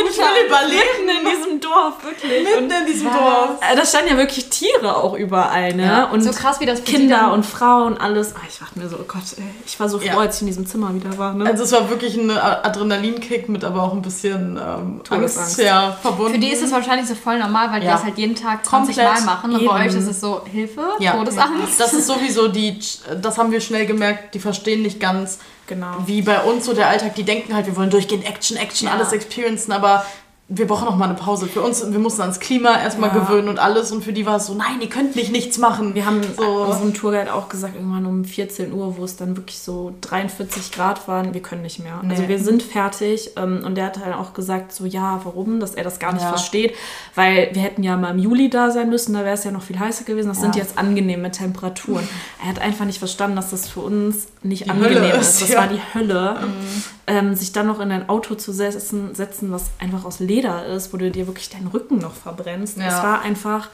Ich 0.09 0.17
will 0.17 0.47
überleben. 0.47 0.77
Mitten 1.05 1.09
in 1.27 1.31
diesem 1.37 1.59
Dorf, 1.59 1.93
wirklich. 2.03 2.43
Mitten 2.43 2.69
in 2.71 2.85
diesem 2.85 3.07
Dorf. 3.11 3.49
Äh, 3.61 3.75
Da 3.75 3.85
standen 3.85 4.09
ja 4.09 4.17
wirklich 4.17 4.49
Tiere 4.49 4.95
auch 4.97 5.13
überall, 5.15 5.73
ne? 5.73 5.85
Ja. 5.85 6.03
Und 6.05 6.21
So 6.23 6.31
krass, 6.31 6.59
wie 6.59 6.65
das 6.65 6.83
Kinder 6.83 7.31
und 7.33 7.45
Frauen, 7.45 7.97
alles. 7.97 8.33
Ah, 8.35 8.39
ich 8.47 8.59
dachte 8.59 8.79
mir 8.79 8.87
so, 8.89 8.97
oh 8.97 9.05
Gott, 9.07 9.21
ey, 9.37 9.43
ich 9.65 9.79
war 9.79 9.89
so 9.89 9.99
froh, 9.99 10.05
Ja. 10.07 10.17
als 10.17 10.35
ich 10.37 10.41
in 10.41 10.47
diesem 10.47 10.65
Zimmer 10.67 10.93
wieder 10.93 11.17
war, 11.17 11.33
ne? 11.33 11.45
Also 11.45 11.63
es 11.63 11.71
war 11.71 11.89
wirklich 11.89 12.15
ein 12.15 12.29
Adrenalinkick 12.31 13.49
mit 13.49 13.63
aber 13.63 13.83
auch 13.83 13.93
ein 13.93 14.01
bisschen 14.01 14.57
ähm, 14.57 15.01
Todesangst. 15.03 15.37
Angst 15.37 15.59
ja, 15.59 15.97
verbunden. 16.01 16.33
Für 16.33 16.39
die 16.39 16.49
ist 16.51 16.61
es 16.63 16.71
wahrscheinlich 16.71 17.07
so 17.07 17.15
voll 17.15 17.39
normal, 17.39 17.71
weil 17.71 17.79
die 17.81 17.87
Ja. 17.87 17.93
das 17.93 18.03
halt 18.03 18.17
jeden 18.17 18.35
Tag 18.35 18.65
20 18.65 18.95
Komplett. 18.95 19.25
Mal 19.25 19.25
machen. 19.25 19.56
Und 19.59 19.65
bei 19.65 19.85
Eben. 19.85 19.89
euch 19.89 19.95
ist 19.95 20.07
es 20.07 20.21
so 20.21 20.41
Hilfe, 20.45 20.81
ja. 20.99 21.13
Todesangst. 21.13 21.79
Das 21.79 21.93
ist 21.93 22.07
sowieso 22.07 22.47
die, 22.47 22.79
das 23.21 23.37
haben 23.37 23.51
wir 23.51 23.61
schnell 23.61 23.85
gemerkt, 23.85 24.35
die 24.35 24.39
verstehen 24.39 24.81
nicht 24.81 24.99
ganz, 24.99 25.39
genau. 25.67 25.95
wie 26.05 26.21
bei 26.21 26.41
uns 26.41 26.65
so 26.65 26.73
der 26.73 26.87
Alltag, 26.89 27.15
die 27.15 27.23
denken 27.23 27.53
halt, 27.53 27.65
wir 27.65 27.75
wollen 27.75 27.89
durchgehend 27.89 28.25
Action, 28.27 28.57
Action, 28.57 28.87
Ja. 28.87 28.93
alles 28.95 29.11
experiencen, 29.11 29.71
aber 29.73 30.05
wir 30.49 30.65
brauchen 30.65 30.85
noch 30.85 30.95
mal 30.95 31.05
eine 31.09 31.15
Pause. 31.15 31.45
Für 31.47 31.61
uns, 31.61 31.83
wir 31.91 31.99
mussten 31.99 32.21
ans 32.21 32.39
Klima 32.39 32.79
erstmal 32.81 33.09
Ja. 33.09 33.19
gewöhnen 33.19 33.49
und 33.49 33.59
alles 33.59 33.91
und 33.91 34.01
für 34.01 34.13
die 34.13 34.25
war 34.25 34.37
es 34.37 34.45
so, 34.45 34.53
nein, 34.53 34.79
ihr 34.79 34.87
könnt 34.87 35.17
nicht 35.17 35.29
nichts 35.31 35.57
machen. 35.57 35.93
Wir 35.93 36.05
haben 36.05 36.21
so, 36.37 36.43
unserem 36.63 36.93
Tourguide 36.93 37.33
auch 37.33 37.49
gesagt, 37.49 37.75
irgendwann 37.75 38.05
um 38.05 38.23
14 38.23 38.71
Uhr, 38.71 38.95
wo 38.97 39.03
es 39.03 39.17
dann 39.17 39.35
wirklich 39.35 39.59
so 39.59 39.93
43 39.99 40.71
Grad 40.71 41.05
waren, 41.09 41.33
wir 41.33 41.41
können 41.41 41.63
nicht 41.63 41.79
mehr. 41.79 41.99
Also 42.07 42.21
Nee. 42.23 42.29
wir 42.29 42.39
sind 42.39 42.63
fertig. 42.63 43.31
ähm, 43.35 43.63
Und 43.65 43.75
der 43.75 43.87
hat 43.87 43.99
halt 44.03 44.15
auch 44.15 44.33
gesagt, 44.33 44.71
so 44.71 44.85
ja, 44.85 45.19
warum, 45.25 45.59
dass 45.59 45.75
er 45.75 45.83
das 45.83 45.99
gar 45.99 46.13
nicht 46.13 46.21
Ja. 46.23 46.29
versteht. 46.29 46.73
Weil 47.13 47.49
wir 47.51 47.61
hätten 47.61 47.83
ja 47.83 47.97
mal 47.97 48.11
im 48.11 48.19
Juli 48.19 48.49
da 48.49 48.71
sein 48.71 48.89
müssen, 48.89 49.13
da 49.15 49.19
wäre 49.25 49.33
es 49.33 49.43
ja 49.43 49.51
noch 49.51 49.63
viel 49.63 49.77
heißer 49.77 50.05
gewesen. 50.05 50.29
Das 50.29 50.39
sind 50.39 50.55
Ja. 50.55 50.61
jetzt 50.61 50.77
angenehme 50.77 51.29
Temperaturen. 51.29 52.07
Er 52.41 52.47
hat 52.49 52.59
einfach 52.59 52.85
nicht 52.85 52.99
verstanden, 52.99 53.35
dass 53.35 53.49
das 53.49 53.67
für 53.67 53.81
uns 53.81 54.27
nicht 54.43 54.65
Die 54.67 54.69
angenehm 54.69 55.11
ist. 55.19 55.41
ist, 55.41 55.49
Das 55.49 55.57
war 55.57 55.67
die 55.67 55.81
Hölle. 55.93 56.37
Ähm, 57.09 57.35
sich 57.35 57.53
dann 57.53 57.67
noch 57.67 57.79
in 57.79 57.89
ein 57.91 58.09
Auto 58.09 58.35
zu 58.35 58.51
setzen, 58.51 59.15
setzen, 59.15 59.49
was 59.51 59.69
einfach 59.79 60.03
aus 60.03 60.19
Leder 60.19 60.65
ist, 60.65 60.91
wo 60.93 60.97
du 60.97 61.09
dir 61.09 61.25
wirklich 61.25 61.49
deinen 61.49 61.67
Rücken 61.67 61.99
noch 61.99 62.13
verbrennst. 62.13 62.77
Ja. 62.77 62.87
Es 62.87 62.95
war 63.01 63.21
einfach, 63.21 63.69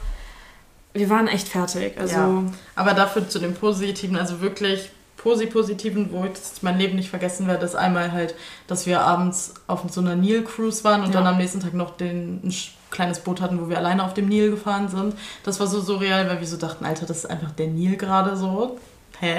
wir 0.94 1.10
waren 1.10 1.28
echt 1.28 1.48
fertig. 1.48 2.00
Also 2.00 2.16
Ja. 2.16 2.44
Aber 2.76 2.94
dafür 2.94 3.28
zu 3.28 3.40
dem 3.40 3.56
Positiven, 3.56 4.18
also 4.18 4.40
wirklich 4.42 4.92
posi 5.18 5.48
Positiven, 5.48 6.12
wo 6.12 6.26
ich 6.26 6.32
mein 6.62 6.78
Leben 6.78 6.96
nicht 6.96 7.10
vergessen 7.10 7.48
werde, 7.48 7.66
ist 7.66 7.76
einmal 7.76 8.12
halt, 8.12 8.36
dass 8.68 8.86
wir 8.86 9.02
abends 9.02 9.54
auf 9.66 9.82
so 9.90 10.02
einer 10.02 10.16
Nil-Cruise 10.16 10.84
waren 10.84 11.02
und 11.02 11.08
Ja. 11.08 11.14
dann 11.14 11.26
am 11.28 11.38
nächsten 11.38 11.60
Tag 11.62 11.74
noch 11.74 11.98
den, 11.98 12.42
ein 12.44 12.54
kleines 12.92 13.20
Boot 13.22 13.42
hatten, 13.42 13.60
wo 13.60 13.68
wir 13.68 13.78
alleine 13.80 14.04
auf 14.04 14.14
dem 14.14 14.28
Nil 14.28 14.52
gefahren 14.52 14.90
sind. 14.90 15.16
Das 15.44 15.60
war 15.60 15.66
so 15.66 15.82
surreal, 15.82 16.28
weil 16.30 16.40
wir 16.40 16.46
so 16.48 16.58
dachten, 16.58 16.86
Alter, 16.86 17.08
das 17.08 17.20
ist 17.20 17.30
einfach 17.32 17.50
der 17.52 17.68
Nil 17.68 17.96
gerade 17.96 18.38
so. 18.38 18.78
Hä? 19.20 19.38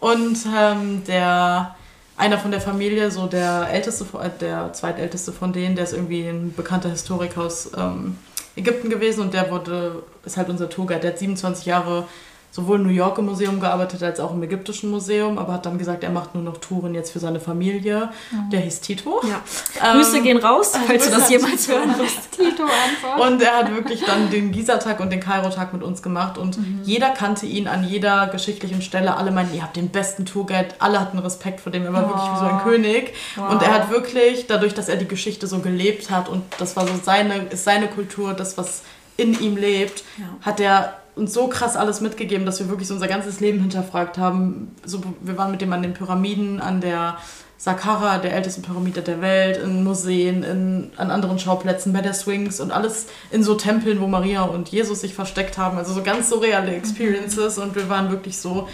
Und 0.00 0.38
ähm, 0.56 1.04
der 1.04 1.76
einer 2.20 2.38
von 2.38 2.50
der 2.50 2.60
Familie, 2.60 3.10
so 3.10 3.26
der 3.26 3.68
älteste, 3.70 4.04
äh, 4.18 4.30
der 4.40 4.72
zweitälteste 4.72 5.32
von 5.32 5.52
denen, 5.52 5.74
der 5.74 5.84
ist 5.84 5.94
irgendwie 5.94 6.28
ein 6.28 6.52
bekannter 6.54 6.90
Historiker 6.90 7.42
aus 7.42 7.70
ähm, 7.76 8.18
Ägypten 8.56 8.90
gewesen 8.90 9.22
und 9.22 9.34
der 9.34 9.50
wurde, 9.50 10.02
ist 10.24 10.36
halt 10.36 10.50
unser 10.50 10.68
Tourguide, 10.68 11.00
der 11.00 11.12
hat 11.12 11.18
27 11.18 11.66
Jahre 11.66 12.04
sowohl 12.50 12.80
im 12.80 12.86
New 12.86 12.92
Yorker 12.92 13.22
Museum 13.22 13.60
gearbeitet 13.60 14.02
als 14.02 14.18
auch 14.18 14.32
im 14.32 14.42
ägyptischen 14.42 14.90
Museum, 14.90 15.38
aber 15.38 15.52
hat 15.52 15.66
dann 15.66 15.78
gesagt, 15.78 16.02
er 16.02 16.10
macht 16.10 16.34
nur 16.34 16.42
noch 16.42 16.56
Touren 16.56 16.94
jetzt 16.94 17.12
für 17.12 17.20
seine 17.20 17.38
Familie. 17.38 18.10
Mhm. 18.30 18.50
Der 18.50 18.60
hieß 18.60 18.80
Tito. 18.80 19.20
Ja. 19.22 19.40
Ähm, 19.82 19.98
Grüße 19.98 20.20
gehen 20.22 20.38
raus, 20.38 20.72
falls 20.86 21.04
du 21.04 21.10
das 21.10 21.30
jemals 21.30 21.68
hören 21.68 21.96
wirst. 21.96 22.32
Tito 22.32 22.64
einfach. 22.64 23.26
Und 23.26 23.40
er 23.40 23.58
hat 23.58 23.74
wirklich 23.74 24.04
dann 24.04 24.30
den 24.30 24.50
Giza-Tag 24.50 24.98
und 25.00 25.10
den 25.10 25.20
Kairo-Tag 25.20 25.72
mit 25.72 25.82
uns 25.82 26.02
gemacht 26.02 26.38
und 26.38 26.58
mhm. 26.58 26.80
jeder 26.82 27.10
kannte 27.10 27.46
ihn 27.46 27.68
an 27.68 27.84
jeder 27.84 28.26
geschichtlichen 28.26 28.82
Stelle. 28.82 29.16
Alle 29.16 29.30
meinten, 29.30 29.54
ihr 29.54 29.62
habt 29.62 29.76
den 29.76 29.90
besten 29.90 30.26
Tourguide. 30.26 30.68
Alle 30.80 31.00
hatten 31.00 31.18
Respekt 31.18 31.60
vor 31.60 31.70
dem. 31.70 31.84
Er 31.84 31.92
war 31.92 32.04
oh. 32.04 32.08
wirklich 32.08 32.32
wie 32.32 32.38
so 32.38 32.44
ein 32.44 32.62
König. 32.62 33.14
Wow. 33.36 33.52
Und 33.52 33.62
er 33.62 33.72
hat 33.72 33.90
wirklich, 33.90 34.46
dadurch, 34.48 34.74
dass 34.74 34.88
er 34.88 34.96
die 34.96 35.08
Geschichte 35.08 35.46
so 35.46 35.60
gelebt 35.60 36.10
hat 36.10 36.28
und 36.28 36.42
das 36.58 36.76
war 36.76 36.86
so 36.86 36.94
seine, 37.02 37.44
ist 37.44 37.64
seine 37.64 37.86
Kultur, 37.86 38.34
das, 38.34 38.58
was 38.58 38.82
in 39.16 39.38
ihm 39.38 39.56
lebt, 39.56 40.02
ja. 40.18 40.24
hat 40.40 40.60
er 40.60 40.99
uns 41.20 41.34
so 41.34 41.46
krass 41.48 41.76
alles 41.76 42.00
mitgegeben, 42.00 42.46
dass 42.46 42.58
wir 42.58 42.68
wirklich 42.68 42.88
so 42.88 42.94
unser 42.94 43.06
ganzes 43.06 43.40
Leben 43.40 43.60
hinterfragt 43.60 44.18
haben. 44.18 44.74
So, 44.84 45.00
wir 45.20 45.36
waren 45.36 45.50
mit 45.50 45.60
dem 45.60 45.72
an 45.72 45.82
den 45.82 45.92
Pyramiden, 45.92 46.60
an 46.60 46.80
der 46.80 47.18
Saqqara, 47.58 48.18
der 48.18 48.32
ältesten 48.34 48.62
Pyramide 48.62 49.02
der 49.02 49.20
Welt, 49.20 49.58
in 49.58 49.84
Museen, 49.84 50.42
in, 50.42 50.90
an 50.96 51.10
anderen 51.10 51.38
Schauplätzen, 51.38 51.92
bei 51.92 52.00
der 52.00 52.14
Swings 52.14 52.58
und 52.58 52.72
alles 52.72 53.08
in 53.30 53.44
so 53.44 53.54
Tempeln, 53.54 54.00
wo 54.00 54.06
Maria 54.06 54.42
und 54.44 54.70
Jesus 54.70 55.02
sich 55.02 55.14
versteckt 55.14 55.58
haben. 55.58 55.76
Also 55.76 55.92
so 55.92 56.02
ganz 56.02 56.30
surreale 56.30 56.74
Experiences 56.74 57.58
und 57.58 57.76
wir 57.76 57.90
waren 57.90 58.10
wirklich 58.10 58.38
so 58.38 58.66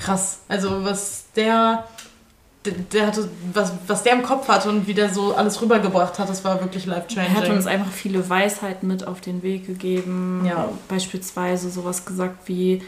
krass. 0.00 0.40
Also 0.48 0.84
was 0.84 1.26
der 1.36 1.86
der, 2.64 2.74
der, 2.92 3.06
hatte, 3.08 3.28
was, 3.52 3.72
was 3.86 4.02
der 4.02 4.12
im 4.12 4.22
Kopf 4.22 4.48
hatte 4.48 4.68
und 4.68 4.86
wie 4.86 4.94
der 4.94 5.12
so 5.12 5.34
alles 5.34 5.60
rübergebracht 5.60 6.18
hat, 6.18 6.28
das 6.28 6.44
war 6.44 6.60
wirklich 6.60 6.86
life-changing. 6.86 7.34
Er 7.34 7.42
hat 7.42 7.48
uns 7.48 7.66
einfach 7.66 7.90
viele 7.90 8.28
Weisheiten 8.28 8.86
mit 8.88 9.06
auf 9.06 9.20
den 9.20 9.42
Weg 9.42 9.66
gegeben. 9.66 10.44
Ja. 10.46 10.68
Beispielsweise 10.88 11.70
sowas 11.70 12.04
gesagt 12.04 12.48
wie, 12.48 12.82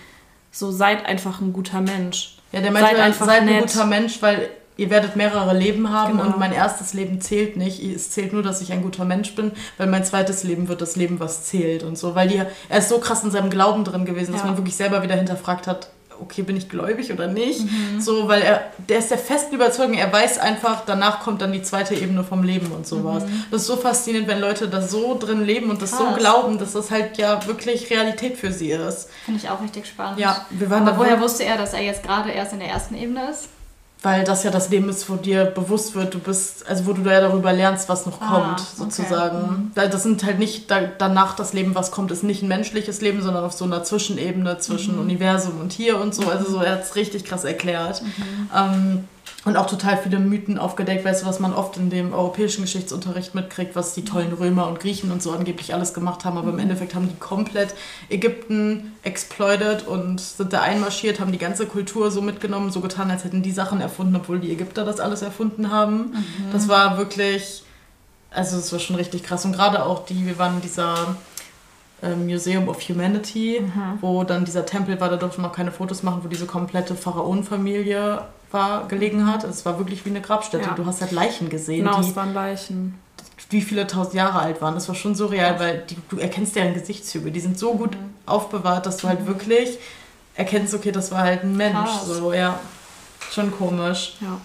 so 0.52 0.70
seid 0.70 1.06
einfach 1.06 1.40
ein 1.40 1.52
guter 1.52 1.80
Mensch. 1.80 2.36
Ja, 2.52 2.60
der 2.60 2.70
meinte, 2.70 2.90
seid 2.90 3.00
einfach 3.00 3.26
seid 3.26 3.42
ein 3.42 3.60
guter 3.60 3.86
Mensch, 3.86 4.22
weil 4.22 4.48
ihr 4.76 4.90
werdet 4.90 5.16
mehrere 5.16 5.56
Leben 5.56 5.90
haben 5.90 6.18
genau. 6.18 6.26
und 6.26 6.38
mein 6.38 6.52
erstes 6.52 6.94
Leben 6.94 7.20
zählt 7.20 7.56
nicht. 7.56 7.82
Es 7.82 8.10
zählt 8.10 8.32
nur, 8.32 8.42
dass 8.42 8.60
ich 8.60 8.72
ein 8.72 8.82
guter 8.82 9.04
Mensch 9.04 9.34
bin, 9.34 9.52
weil 9.76 9.88
mein 9.88 10.04
zweites 10.04 10.44
Leben 10.44 10.68
wird 10.68 10.80
das 10.80 10.94
Leben, 10.94 11.18
was 11.18 11.44
zählt 11.44 11.82
und 11.82 11.98
so. 11.98 12.14
Weil 12.14 12.28
die, 12.28 12.40
er 12.68 12.78
ist 12.78 12.88
so 12.88 12.98
krass 12.98 13.24
in 13.24 13.32
seinem 13.32 13.50
Glauben 13.50 13.84
drin 13.84 14.04
gewesen, 14.04 14.32
dass 14.32 14.42
ja. 14.42 14.46
man 14.46 14.56
wirklich 14.56 14.76
selber 14.76 15.02
wieder 15.02 15.16
hinterfragt 15.16 15.66
hat, 15.66 15.90
okay, 16.20 16.42
bin 16.42 16.56
ich 16.56 16.68
gläubig 16.68 17.12
oder 17.12 17.26
nicht? 17.26 17.60
Mhm. 17.60 18.00
So, 18.00 18.28
weil 18.28 18.42
er, 18.42 18.72
der 18.88 18.98
ist 18.98 19.10
der 19.10 19.18
festen 19.18 19.54
Überzeugung, 19.54 19.94
er 19.94 20.12
weiß 20.12 20.38
einfach, 20.38 20.84
danach 20.84 21.20
kommt 21.20 21.42
dann 21.42 21.52
die 21.52 21.62
zweite 21.62 21.94
Ebene 21.94 22.24
vom 22.24 22.42
Leben 22.42 22.72
und 22.72 22.86
sowas. 22.86 23.24
Mhm. 23.24 23.44
Das 23.50 23.62
ist 23.62 23.66
so 23.66 23.76
faszinierend, 23.76 24.28
wenn 24.28 24.40
Leute 24.40 24.68
da 24.68 24.82
so 24.82 25.16
drin 25.18 25.44
leben 25.44 25.70
und 25.70 25.82
das 25.82 25.92
Krass. 25.92 26.00
so 26.00 26.16
glauben, 26.16 26.58
dass 26.58 26.72
das 26.72 26.90
halt 26.90 27.18
ja 27.18 27.46
wirklich 27.46 27.90
Realität 27.90 28.36
für 28.36 28.52
sie 28.52 28.70
ist. 28.70 29.08
Finde 29.24 29.40
ich 29.42 29.50
auch 29.50 29.62
richtig 29.62 29.86
spannend. 29.86 30.18
Ja, 30.18 30.46
wir 30.50 30.70
waren 30.70 30.86
Aber 30.86 30.98
woher 30.98 31.20
wusste 31.20 31.44
er, 31.44 31.56
dass 31.56 31.72
er 31.72 31.82
jetzt 31.82 32.02
gerade 32.02 32.30
erst 32.30 32.52
in 32.52 32.60
der 32.60 32.68
ersten 32.68 32.94
Ebene 32.94 33.30
ist? 33.30 33.48
Weil 34.04 34.22
das 34.22 34.44
ja 34.44 34.50
das 34.50 34.68
Leben 34.68 34.88
ist, 34.90 35.08
wo 35.08 35.16
dir 35.16 35.46
bewusst 35.46 35.94
wird, 35.94 36.12
du 36.12 36.18
bist, 36.18 36.68
also 36.68 36.86
wo 36.86 36.92
du 36.92 37.02
ja 37.10 37.22
darüber 37.22 37.54
lernst, 37.54 37.88
was 37.88 38.04
noch 38.04 38.20
ah, 38.20 38.28
kommt, 38.28 38.60
sozusagen. 38.60 39.70
Okay. 39.74 39.86
Mhm. 39.86 39.90
Das 39.90 40.02
sind 40.02 40.22
halt 40.24 40.38
nicht 40.38 40.70
da, 40.70 40.80
danach 40.82 41.34
das 41.34 41.54
Leben, 41.54 41.74
was 41.74 41.90
kommt, 41.90 42.10
ist 42.10 42.22
nicht 42.22 42.42
ein 42.42 42.48
menschliches 42.48 43.00
Leben, 43.00 43.22
sondern 43.22 43.44
auf 43.44 43.52
so 43.52 43.64
einer 43.64 43.82
Zwischenebene 43.82 44.58
zwischen 44.58 44.96
mhm. 44.96 45.00
Universum 45.00 45.58
und 45.58 45.72
hier 45.72 45.98
und 45.98 46.14
so. 46.14 46.28
Also 46.28 46.50
so, 46.50 46.58
er 46.60 46.72
hat 46.72 46.82
es 46.82 46.96
richtig 46.96 47.24
krass 47.24 47.44
erklärt. 47.44 48.02
Mhm. 48.02 48.50
Ähm, 48.54 49.04
und 49.44 49.56
auch 49.56 49.66
total 49.66 49.98
viele 49.98 50.18
Mythen 50.18 50.58
aufgedeckt, 50.58 51.04
weißt 51.04 51.22
du, 51.22 51.26
was 51.26 51.38
man 51.38 51.52
oft 51.52 51.76
in 51.76 51.90
dem 51.90 52.14
europäischen 52.14 52.62
Geschichtsunterricht 52.62 53.34
mitkriegt, 53.34 53.76
was 53.76 53.94
die 53.94 54.04
tollen 54.04 54.32
Römer 54.32 54.68
und 54.68 54.80
Griechen 54.80 55.10
und 55.10 55.22
so 55.22 55.32
angeblich 55.32 55.74
alles 55.74 55.92
gemacht 55.92 56.24
haben, 56.24 56.38
aber 56.38 56.48
im 56.48 56.54
mhm. 56.54 56.62
Endeffekt 56.62 56.94
haben 56.94 57.08
die 57.08 57.16
komplett 57.16 57.74
Ägypten 58.08 58.92
exploited 59.02 59.86
und 59.86 60.20
sind 60.20 60.52
da 60.52 60.62
einmarschiert, 60.62 61.20
haben 61.20 61.32
die 61.32 61.38
ganze 61.38 61.66
Kultur 61.66 62.10
so 62.10 62.22
mitgenommen, 62.22 62.70
so 62.70 62.80
getan, 62.80 63.10
als 63.10 63.24
hätten 63.24 63.42
die 63.42 63.52
Sachen 63.52 63.80
erfunden, 63.80 64.16
obwohl 64.16 64.40
die 64.40 64.50
Ägypter 64.50 64.84
das 64.84 64.98
alles 64.98 65.20
erfunden 65.20 65.70
haben. 65.70 66.12
Mhm. 66.12 66.52
Das 66.52 66.68
war 66.68 66.96
wirklich, 66.96 67.64
also 68.30 68.56
es 68.56 68.72
war 68.72 68.78
schon 68.78 68.96
richtig 68.96 69.24
krass 69.24 69.44
und 69.44 69.52
gerade 69.52 69.84
auch 69.84 70.06
die, 70.06 70.26
wir 70.26 70.38
waren 70.38 70.56
in 70.56 70.62
dieser 70.62 71.16
ähm, 72.02 72.26
Museum 72.26 72.68
of 72.68 72.80
Humanity, 72.88 73.60
mhm. 73.60 73.98
wo 74.00 74.24
dann 74.24 74.46
dieser 74.46 74.64
Tempel 74.64 74.98
war, 75.00 75.10
da 75.10 75.16
durfte 75.16 75.42
man 75.42 75.52
keine 75.52 75.70
Fotos 75.70 76.02
machen, 76.02 76.20
wo 76.22 76.28
diese 76.28 76.46
komplette 76.46 76.94
Pharaonenfamilie 76.94 78.22
war, 78.54 78.88
gelegen 78.88 79.30
hat. 79.30 79.44
Es 79.44 79.66
war 79.66 79.78
wirklich 79.78 80.04
wie 80.06 80.10
eine 80.10 80.22
Grabstätte. 80.22 80.68
Ja. 80.68 80.74
Du 80.74 80.86
hast 80.86 81.02
halt 81.02 81.12
Leichen 81.12 81.50
gesehen. 81.50 81.84
Genau, 81.84 82.00
die, 82.00 82.08
es 82.08 82.16
waren 82.16 82.32
Leichen. 82.32 82.98
Wie 83.50 83.60
viele 83.60 83.86
tausend 83.86 84.14
Jahre 84.14 84.38
alt 84.38 84.62
waren. 84.62 84.74
Das 84.74 84.88
war 84.88 84.94
schon 84.94 85.14
surreal, 85.14 85.60
weil 85.60 85.84
die, 85.90 85.96
du 86.08 86.18
erkennst 86.18 86.56
deren 86.56 86.72
Gesichtszüge. 86.72 87.30
Die 87.30 87.40
sind 87.40 87.58
so 87.58 87.74
gut 87.74 87.92
mhm. 87.92 88.14
aufbewahrt, 88.24 88.86
dass 88.86 88.96
du 88.96 89.08
halt 89.08 89.20
mhm. 89.20 89.26
wirklich 89.26 89.78
erkennst, 90.34 90.72
okay, 90.72 90.90
das 90.90 91.10
war 91.12 91.20
halt 91.20 91.44
ein 91.44 91.56
Mensch. 91.56 91.74
Krass. 91.74 92.06
So, 92.06 92.32
ja. 92.32 92.58
Schon 93.30 93.50
komisch. 93.50 94.16
Ja. 94.20 94.40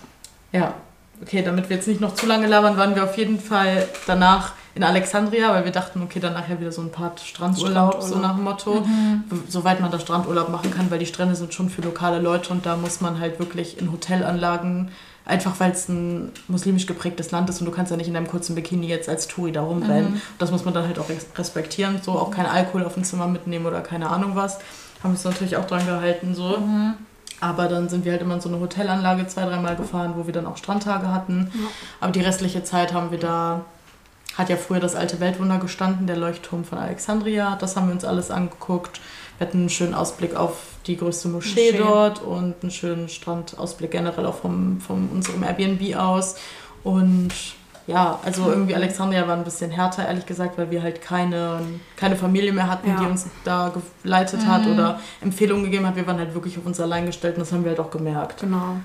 Ja. 0.52 0.74
Okay, 1.22 1.42
damit 1.42 1.70
wir 1.70 1.78
jetzt 1.78 1.88
nicht 1.88 2.02
noch 2.02 2.16
zu 2.16 2.26
lange 2.26 2.48
labern, 2.48 2.78
waren 2.78 2.96
wir 2.96 3.04
auf 3.04 3.18
jeden 3.18 3.40
Fall 3.40 3.88
danach 4.08 4.54
in 4.76 4.84
Alexandria, 4.84 5.52
weil 5.52 5.66
wir 5.66 5.72
dachten, 5.72 6.02
okay, 6.02 6.20
dann 6.20 6.34
nachher 6.34 6.60
wieder 6.60 6.72
so 6.72 6.82
ein 6.82 6.92
paar 6.92 7.14
Strandurlaub, 7.18 7.96
Strandurlaub. 7.96 8.04
so 8.04 8.20
nach 8.20 8.36
dem 8.36 8.44
Motto. 8.44 8.82
Mhm. 8.82 9.24
Soweit 9.48 9.82
man 9.82 9.92
da 9.92 10.00
Strandurlaub 10.00 10.50
machen 10.50 10.72
kann, 10.72 10.92
weil 10.92 11.00
die 11.00 11.06
Strände 11.06 11.36
sind 11.36 11.54
schon 11.54 11.70
für 11.70 11.82
lokale 11.82 12.20
Leute 12.20 12.52
und 12.52 12.66
da 12.66 12.76
muss 12.76 13.02
man 13.02 13.20
halt 13.20 13.40
wirklich 13.40 13.80
in 13.80 13.92
Hotelanlagen, 13.92 14.92
einfach 15.26 15.60
weil 15.60 15.72
es 15.72 15.90
ein 15.90 16.32
muslimisch 16.48 16.86
geprägtes 16.86 17.32
Land 17.32 17.50
ist 17.50 17.60
und 17.60 17.66
du 17.66 17.72
kannst 17.72 17.92
ja 17.92 17.98
nicht 17.98 18.08
in 18.08 18.14
deinem 18.14 18.28
kurzen 18.28 18.56
Bikini 18.56 18.88
jetzt 18.88 19.10
als 19.10 19.28
Touri 19.28 19.52
da 19.52 19.62
rumrennen. 19.62 20.14
Mhm. 20.14 20.22
Das 20.38 20.52
muss 20.52 20.66
man 20.66 20.74
dann 20.74 20.86
halt 20.86 21.00
auch 21.00 21.10
respektieren, 21.38 22.00
so 22.02 22.14
auch 22.14 22.32
kein 22.32 22.46
Alkohol 22.46 22.86
auf 22.86 22.94
dem 22.94 23.04
Zimmer 23.04 23.28
mitnehmen 23.28 23.66
oder 23.66 23.82
keine 23.82 24.10
Ahnung 24.10 24.36
was. 24.36 24.56
Haben 25.02 25.12
wir 25.12 25.12
uns 25.12 25.24
natürlich 25.24 25.58
auch 25.58 25.66
dran 25.66 25.86
gehalten, 25.86 26.36
so. 26.36 26.58
Mhm. 26.58 26.94
Aber 27.42 27.68
dann 27.68 27.88
sind 27.88 28.06
wir 28.06 28.12
halt 28.12 28.22
immer 28.22 28.36
in 28.36 28.42
so 28.42 28.50
eine 28.50 28.60
Hotelanlage 28.60 29.26
zwei, 29.28 29.46
dreimal 29.46 29.76
gefahren, 29.76 30.14
wo 30.18 30.26
wir 30.26 30.34
dann 30.34 30.46
auch 30.46 30.58
Strandtage 30.58 31.08
hatten. 31.08 31.52
Ja. 31.54 31.68
Aber 32.02 32.12
die 32.12 32.20
restliche 32.20 32.64
Zeit 32.64 32.94
haben 32.94 33.12
wir 33.12 33.20
da 33.20 33.62
hat 34.40 34.50
ja 34.50 34.56
früher 34.56 34.80
das 34.80 34.96
alte 34.96 35.20
Weltwunder 35.20 35.58
gestanden, 35.58 36.08
der 36.08 36.16
Leuchtturm 36.16 36.64
von 36.64 36.78
Alexandria. 36.78 37.58
Das 37.60 37.76
haben 37.76 37.88
wir 37.88 37.94
uns 37.94 38.06
alles 38.06 38.32
angeguckt. 38.32 39.02
Wir 39.38 39.46
hatten 39.46 39.60
einen 39.60 39.70
schönen 39.70 39.94
Ausblick 39.94 40.34
auf 40.36 40.54
die 40.88 40.96
größte 40.96 41.28
Moschee, 41.28 41.74
Moschee. 41.74 41.78
dort 41.78 42.22
und 42.22 42.56
einen 42.62 42.72
schönen 42.72 43.10
Strandausblick 43.10 43.92
generell 43.92 44.26
auch 44.26 44.36
vom, 44.36 44.80
von 44.80 45.10
unserem 45.14 45.44
Airbnb 45.44 45.94
aus. 45.98 46.36
Und 46.86 47.34
ja, 47.86 48.18
also 48.24 48.50
irgendwie 48.50 48.76
Alexandria 48.76 49.28
war 49.28 49.36
ein 49.36 49.44
bisschen 49.44 49.72
härter, 49.72 50.08
ehrlich 50.08 50.26
gesagt, 50.26 50.58
weil 50.58 50.72
wir 50.72 50.84
halt 50.84 51.02
keine, 51.02 51.60
keine 51.98 52.16
Familie 52.16 52.54
mehr 52.54 52.70
hatten, 52.70 52.88
ja. 52.88 52.98
die 52.98 53.06
uns 53.08 53.28
da 53.44 53.74
geleitet 54.04 54.44
mhm. 54.44 54.48
hat 54.48 54.68
oder 54.68 55.00
Empfehlungen 55.20 55.66
gegeben 55.66 55.86
hat. 55.86 55.98
Wir 55.98 56.08
waren 56.08 56.18
halt 56.18 56.34
wirklich 56.34 56.58
auf 56.58 56.66
uns 56.66 56.80
allein 56.80 57.06
gestellt 57.06 57.36
und 57.36 57.42
das 57.42 57.52
haben 57.52 57.66
wir 57.66 57.72
halt 57.72 57.80
auch 57.82 57.92
gemerkt. 57.92 58.40
Genau. 58.40 58.78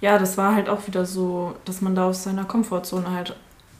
Ja, 0.00 0.18
das 0.18 0.38
war 0.38 0.54
halt 0.54 0.70
auch 0.70 0.86
wieder 0.86 1.04
so, 1.04 1.56
dass 1.66 1.82
man 1.82 1.94
da 1.94 2.06
aus 2.06 2.22
seiner 2.22 2.44
Komfortzone 2.44 3.10
halt 3.10 3.36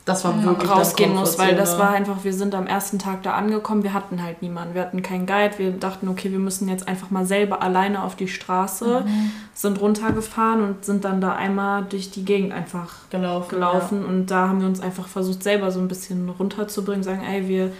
das 0.06 0.24
war 0.24 0.40
wirklich 0.44 0.70
rausgehen 0.70 1.16
muss, 1.16 1.36
weil 1.36 1.56
das 1.56 1.80
war 1.80 1.90
einfach, 1.90 2.22
wir 2.22 2.32
sind 2.32 2.54
am 2.54 2.68
ersten 2.68 3.00
Tag 3.00 3.24
da 3.24 3.32
angekommen, 3.32 3.82
wir 3.82 3.92
hatten 3.92 4.22
halt 4.22 4.40
niemanden, 4.40 4.74
wir 4.74 4.82
hatten 4.82 5.02
keinen 5.02 5.26
Guide, 5.26 5.58
wir 5.58 5.72
dachten, 5.72 6.08
okay, 6.08 6.30
wir 6.30 6.38
müssen 6.38 6.68
jetzt 6.68 6.86
einfach 6.86 7.10
mal 7.10 7.26
selber 7.26 7.60
alleine 7.60 8.04
auf 8.04 8.14
die 8.14 8.28
Straße, 8.28 9.02
mhm. 9.04 9.32
sind 9.52 9.80
runtergefahren 9.80 10.62
und 10.62 10.84
sind 10.84 11.04
dann 11.04 11.20
da 11.20 11.34
einmal 11.34 11.86
durch 11.88 12.12
die 12.12 12.24
Gegend 12.24 12.52
einfach 12.52 13.10
gelaufen, 13.10 13.50
gelaufen 13.50 14.02
ja. 14.02 14.08
und 14.08 14.26
da 14.26 14.48
haben 14.48 14.60
wir 14.60 14.68
uns 14.68 14.80
einfach 14.80 15.08
versucht, 15.08 15.42
selber 15.42 15.72
so 15.72 15.80
ein 15.80 15.88
bisschen 15.88 16.28
runterzubringen, 16.28 17.02
sagen, 17.02 17.22
ey, 17.28 17.48
wir 17.48 17.72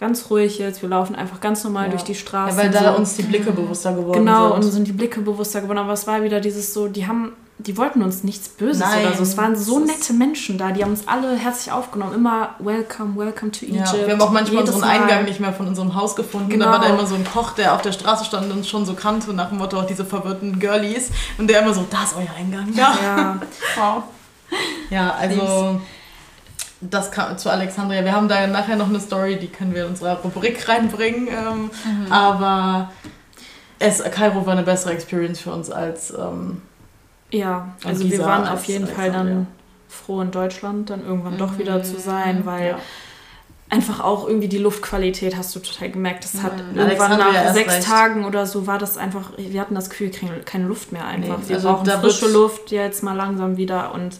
ganz 0.00 0.30
ruhig 0.30 0.58
jetzt, 0.58 0.80
wir 0.80 0.88
laufen 0.88 1.14
einfach 1.14 1.40
ganz 1.40 1.62
normal 1.62 1.84
ja. 1.84 1.90
durch 1.90 2.04
die 2.04 2.14
Straße. 2.14 2.56
Ja, 2.56 2.62
weil 2.62 2.70
da 2.70 2.94
so. 2.94 3.00
uns 3.00 3.16
die 3.16 3.22
Blicke 3.22 3.52
bewusster 3.52 3.92
geworden 3.92 4.20
genau, 4.20 4.44
sind. 4.44 4.54
Genau, 4.54 4.66
und 4.66 4.72
sind 4.72 4.88
die 4.88 4.92
Blicke 4.92 5.20
bewusster 5.20 5.60
geworden, 5.60 5.78
aber 5.78 5.92
es 5.92 6.06
war 6.06 6.22
wieder 6.22 6.40
dieses 6.40 6.72
so, 6.72 6.88
die 6.88 7.06
haben 7.06 7.32
die 7.58 7.76
wollten 7.78 8.02
uns 8.02 8.22
nichts 8.22 8.50
Böses 8.50 8.80
Nein, 8.80 9.06
oder 9.06 9.16
so. 9.16 9.22
Es 9.22 9.36
waren 9.38 9.56
so 9.56 9.78
nette 9.78 10.12
Menschen 10.12 10.58
da, 10.58 10.72
die 10.72 10.82
haben 10.82 10.90
uns 10.90 11.08
alle 11.08 11.36
herzlich 11.36 11.72
aufgenommen. 11.72 12.14
Immer 12.14 12.54
welcome, 12.58 13.16
welcome 13.16 13.50
to 13.50 13.64
Egypt. 13.64 13.86
Ja, 13.86 14.06
wir 14.06 14.12
haben 14.12 14.20
auch 14.20 14.30
manchmal 14.30 14.60
unseren 14.60 14.80
Mal. 14.80 15.00
Eingang 15.00 15.24
nicht 15.24 15.40
mehr 15.40 15.54
von 15.54 15.66
unserem 15.66 15.94
Haus 15.94 16.16
gefunden. 16.16 16.50
Genau. 16.50 16.66
Da 16.66 16.72
war 16.72 16.80
da 16.80 16.88
immer 16.88 17.06
so 17.06 17.14
ein 17.14 17.24
Koch, 17.24 17.52
der 17.52 17.74
auf 17.74 17.80
der 17.80 17.92
Straße 17.92 18.26
stand 18.26 18.46
und 18.46 18.58
uns 18.58 18.68
schon 18.68 18.84
so 18.84 18.92
kannte, 18.92 19.32
nach 19.32 19.48
dem 19.48 19.58
Motto 19.58 19.78
auch 19.80 19.86
diese 19.86 20.04
verwirrten 20.04 20.58
Girlies. 20.60 21.10
Und 21.38 21.48
der 21.48 21.62
immer 21.62 21.72
so, 21.72 21.86
da 21.88 22.04
ist 22.04 22.14
euer 22.16 22.28
Eingang. 22.36 22.74
Ja, 22.74 22.94
ja. 23.02 23.40
wow. 23.76 24.02
ja 24.90 25.14
also 25.14 25.80
das 26.82 27.10
kam 27.10 27.38
zu 27.38 27.50
Alexandria. 27.50 28.04
Wir 28.04 28.12
haben 28.12 28.28
da 28.28 28.46
nachher 28.46 28.76
noch 28.76 28.88
eine 28.88 29.00
Story, 29.00 29.38
die 29.38 29.48
können 29.48 29.74
wir 29.74 29.84
in 29.84 29.90
unsere 29.90 30.20
Rubrik 30.20 30.68
reinbringen. 30.68 31.28
Ähm, 31.28 31.70
mhm. 31.84 32.12
Aber 32.12 32.92
es, 33.78 34.02
Kairo 34.02 34.44
war 34.44 34.52
eine 34.52 34.62
bessere 34.62 34.92
Experience 34.92 35.40
für 35.40 35.52
uns 35.52 35.70
als... 35.70 36.10
Ähm, 36.10 36.60
ja, 37.30 37.74
also 37.84 38.08
wir 38.08 38.20
waren 38.20 38.46
auf 38.46 38.64
jeden 38.64 38.86
Fall 38.86 39.10
dann 39.10 39.46
froh 39.88 40.20
in 40.20 40.30
Deutschland 40.30 40.90
dann 40.90 41.04
irgendwann 41.04 41.34
mhm. 41.34 41.38
doch 41.38 41.58
wieder 41.58 41.82
zu 41.82 41.98
sein, 41.98 42.44
weil 42.44 42.68
ja. 42.68 42.78
einfach 43.70 44.00
auch 44.00 44.28
irgendwie 44.28 44.48
die 44.48 44.58
Luftqualität 44.58 45.36
hast 45.36 45.54
du 45.54 45.60
total 45.60 45.90
gemerkt. 45.90 46.24
Das 46.24 46.42
hat 46.42 46.54
mhm. 46.56 46.78
irgendwann 46.78 47.18
nach 47.18 47.52
sechs 47.52 47.74
recht. 47.74 47.86
Tagen 47.86 48.24
oder 48.24 48.46
so 48.46 48.66
war 48.66 48.78
das 48.78 48.96
einfach, 48.96 49.32
wir 49.36 49.60
hatten 49.60 49.74
das 49.74 49.90
Gefühl, 49.90 50.12
wir 50.12 50.18
kriegen 50.18 50.44
keine 50.44 50.66
Luft 50.66 50.92
mehr 50.92 51.06
einfach. 51.06 51.38
Nee, 51.38 51.48
wir 51.48 51.56
also 51.56 51.68
brauchen 51.68 51.86
frische 52.00 52.30
Luft 52.30 52.70
jetzt 52.70 53.02
mal 53.02 53.16
langsam 53.16 53.56
wieder 53.56 53.92
und 53.94 54.18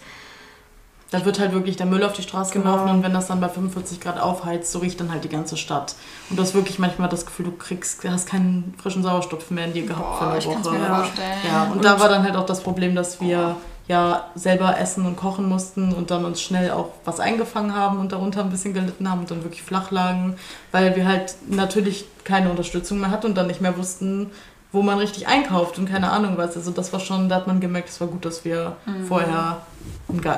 Da 1.10 1.24
wird 1.24 1.38
halt 1.38 1.52
wirklich 1.52 1.76
der 1.76 1.86
Müll 1.86 2.02
auf 2.02 2.14
die 2.14 2.22
Straße 2.22 2.52
genau. 2.52 2.72
geworfen 2.72 2.96
und 2.96 3.02
wenn 3.04 3.14
das 3.14 3.28
dann 3.28 3.40
bei 3.40 3.48
45 3.48 4.00
Grad 4.00 4.18
aufheizt, 4.18 4.72
so 4.72 4.80
riecht 4.80 4.98
dann 5.00 5.12
halt 5.12 5.22
die 5.22 5.28
ganze 5.28 5.56
Stadt. 5.56 5.94
Und 6.30 6.36
du 6.36 6.42
hast 6.42 6.54
wirklich 6.54 6.78
manchmal 6.80 7.08
das 7.08 7.26
Gefühl, 7.26 7.46
du 7.46 7.52
kriegst, 7.52 8.04
hast 8.08 8.28
keinen 8.28 8.74
frischen 8.82 9.02
Sauerstoff 9.02 9.50
mehr 9.50 9.66
in 9.66 9.72
dir 9.72 9.86
gehabt 9.86 10.18
Boah, 10.18 10.40
für 10.40 10.48
eine 10.48 10.64
Woche. 10.64 10.78
Mir 10.78 10.86
vorstellen. 10.86 11.38
Ja, 11.46 11.64
und, 11.64 11.72
und 11.72 11.84
da 11.84 12.00
war 12.00 12.08
dann 12.08 12.24
halt 12.24 12.34
auch 12.36 12.46
das 12.46 12.60
Problem, 12.60 12.96
dass 12.96 13.20
wir 13.20 13.56
ja 13.88 14.24
selber 14.34 14.78
essen 14.78 15.06
und 15.06 15.16
kochen 15.16 15.48
mussten 15.48 15.92
und 15.92 16.10
dann 16.10 16.24
uns 16.24 16.40
schnell 16.40 16.72
auch 16.72 16.88
was 17.04 17.20
eingefangen 17.20 17.74
haben 17.74 17.98
und 17.98 18.12
darunter 18.12 18.40
ein 18.40 18.50
bisschen 18.50 18.74
gelitten 18.74 19.08
haben 19.08 19.20
und 19.20 19.30
dann 19.30 19.44
wirklich 19.44 19.62
flach 19.62 19.90
lagen, 19.90 20.36
weil 20.72 20.96
wir 20.96 21.06
halt 21.06 21.36
natürlich 21.48 22.06
keine 22.24 22.50
Unterstützung 22.50 22.98
mehr 22.98 23.10
hatten 23.10 23.26
und 23.26 23.36
dann 23.36 23.46
nicht 23.46 23.60
mehr 23.60 23.76
wussten, 23.78 24.32
wo 24.76 24.82
man 24.82 24.98
richtig 24.98 25.26
einkauft 25.26 25.78
und 25.78 25.88
keine 25.88 26.10
Ahnung 26.10 26.34
was. 26.36 26.54
Also 26.54 26.70
das 26.70 26.92
war 26.92 27.00
schon, 27.00 27.30
da 27.30 27.36
hat 27.36 27.46
man 27.46 27.60
gemerkt, 27.60 27.88
es 27.88 28.00
war 28.00 28.08
gut, 28.08 28.24
dass 28.26 28.44
wir 28.44 28.76
mhm. 28.84 29.06
vorher 29.06 29.62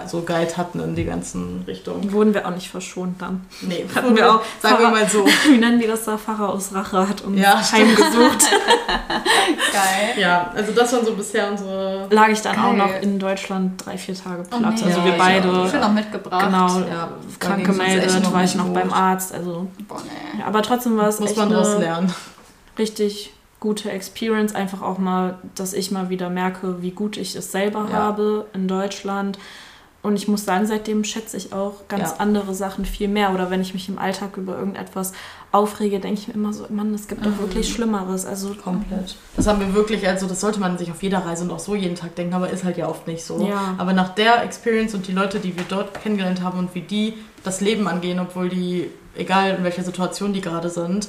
so 0.06 0.22
Guide 0.22 0.56
hatten 0.56 0.80
in 0.80 0.94
die 0.94 1.04
ganzen 1.04 1.64
Richtungen. 1.66 2.12
Wurden 2.12 2.32
wir 2.34 2.46
auch 2.46 2.54
nicht 2.54 2.70
verschont 2.70 3.20
dann. 3.20 3.46
Nee, 3.62 3.84
hatten 3.94 4.14
wir 4.16 4.32
auch, 4.32 4.42
sagen 4.60 4.76
Pfarrer, 4.76 4.94
wir 4.94 5.00
mal 5.00 5.08
so. 5.08 5.26
Wie 5.48 5.58
nennen 5.58 5.80
die 5.80 5.86
das 5.86 6.04
da? 6.04 6.16
Pfarrer 6.16 6.50
aus 6.50 6.72
Rache 6.72 7.08
hat 7.08 7.22
uns 7.22 7.40
ja, 7.40 7.60
heimgesucht. 7.72 8.44
Geil. 9.72 10.18
Ja, 10.18 10.52
also 10.54 10.72
das 10.72 10.92
waren 10.92 11.04
so 11.04 11.14
bisher 11.14 11.50
unsere... 11.50 12.06
Lag 12.10 12.28
ich 12.28 12.40
dann 12.40 12.56
Geil. 12.56 12.64
auch 12.64 12.72
noch 12.74 13.02
in 13.02 13.18
Deutschland 13.18 13.84
drei, 13.84 13.98
vier 13.98 14.14
Tage 14.14 14.44
platt. 14.44 14.60
Oh, 14.64 14.70
nee. 14.70 14.84
Also 14.84 15.00
ja, 15.00 15.04
wir 15.04 15.12
beide... 15.12 15.64
Ich 15.66 15.72
bin 15.72 15.82
auch 15.82 15.92
mitgebracht. 15.92 16.46
Genau, 16.46 16.80
ja, 16.80 17.08
krank 17.40 17.66
gemeldet, 17.66 18.32
war 18.32 18.44
ich 18.44 18.54
noch 18.54 18.66
gut. 18.66 18.74
beim 18.74 18.92
Arzt. 18.92 19.34
Also, 19.34 19.66
Boah, 19.88 20.00
nee. 20.04 20.40
ja, 20.40 20.46
aber 20.46 20.62
trotzdem 20.62 20.96
war 20.96 21.08
es 21.08 21.18
Muss 21.18 21.34
man 21.34 21.50
daraus 21.50 21.78
lernen. 21.78 22.14
Richtig 22.78 23.32
gute 23.60 23.90
Experience, 23.90 24.54
einfach 24.54 24.82
auch 24.82 24.98
mal, 24.98 25.38
dass 25.54 25.72
ich 25.72 25.90
mal 25.90 26.10
wieder 26.10 26.30
merke, 26.30 26.80
wie 26.82 26.92
gut 26.92 27.16
ich 27.16 27.34
es 27.34 27.52
selber 27.52 27.88
ja. 27.90 27.96
habe 27.96 28.46
in 28.54 28.68
Deutschland. 28.68 29.38
Und 30.00 30.14
ich 30.14 30.28
muss 30.28 30.44
sagen, 30.44 30.64
seitdem 30.64 31.02
schätze 31.02 31.36
ich 31.36 31.52
auch 31.52 31.88
ganz 31.88 32.10
ja. 32.10 32.16
andere 32.18 32.54
Sachen 32.54 32.84
viel 32.84 33.08
mehr. 33.08 33.34
Oder 33.34 33.50
wenn 33.50 33.60
ich 33.60 33.74
mich 33.74 33.88
im 33.88 33.98
Alltag 33.98 34.36
über 34.36 34.56
irgendetwas 34.56 35.12
aufrege, 35.50 35.98
denke 35.98 36.20
ich 36.20 36.28
mir 36.28 36.34
immer 36.34 36.52
so, 36.52 36.66
Mann, 36.68 36.94
es 36.94 37.08
gibt 37.08 37.26
doch 37.26 37.32
mhm. 37.32 37.40
wirklich 37.40 37.68
Schlimmeres. 37.68 38.24
Also 38.24 38.54
komplett. 38.54 39.16
Das 39.34 39.48
haben 39.48 39.58
wir 39.58 39.74
wirklich, 39.74 40.06
also 40.06 40.28
das 40.28 40.40
sollte 40.40 40.60
man 40.60 40.78
sich 40.78 40.92
auf 40.92 41.02
jeder 41.02 41.26
Reise 41.26 41.42
und 41.42 41.50
auch 41.50 41.58
so 41.58 41.74
jeden 41.74 41.96
Tag 41.96 42.14
denken, 42.14 42.34
aber 42.34 42.48
ist 42.48 42.62
halt 42.62 42.76
ja 42.76 42.88
oft 42.88 43.08
nicht 43.08 43.24
so. 43.24 43.44
Ja. 43.44 43.74
Aber 43.76 43.92
nach 43.92 44.14
der 44.14 44.44
Experience 44.44 44.94
und 44.94 45.08
die 45.08 45.12
Leute, 45.12 45.40
die 45.40 45.56
wir 45.56 45.64
dort 45.68 46.00
kennengelernt 46.00 46.42
haben 46.42 46.60
und 46.60 46.76
wie 46.76 46.82
die 46.82 47.14
das 47.42 47.60
Leben 47.60 47.88
angehen, 47.88 48.20
obwohl 48.20 48.48
die, 48.48 48.88
egal 49.16 49.56
in 49.56 49.64
welcher 49.64 49.82
Situation 49.82 50.32
die 50.32 50.40
gerade 50.40 50.70
sind, 50.70 51.08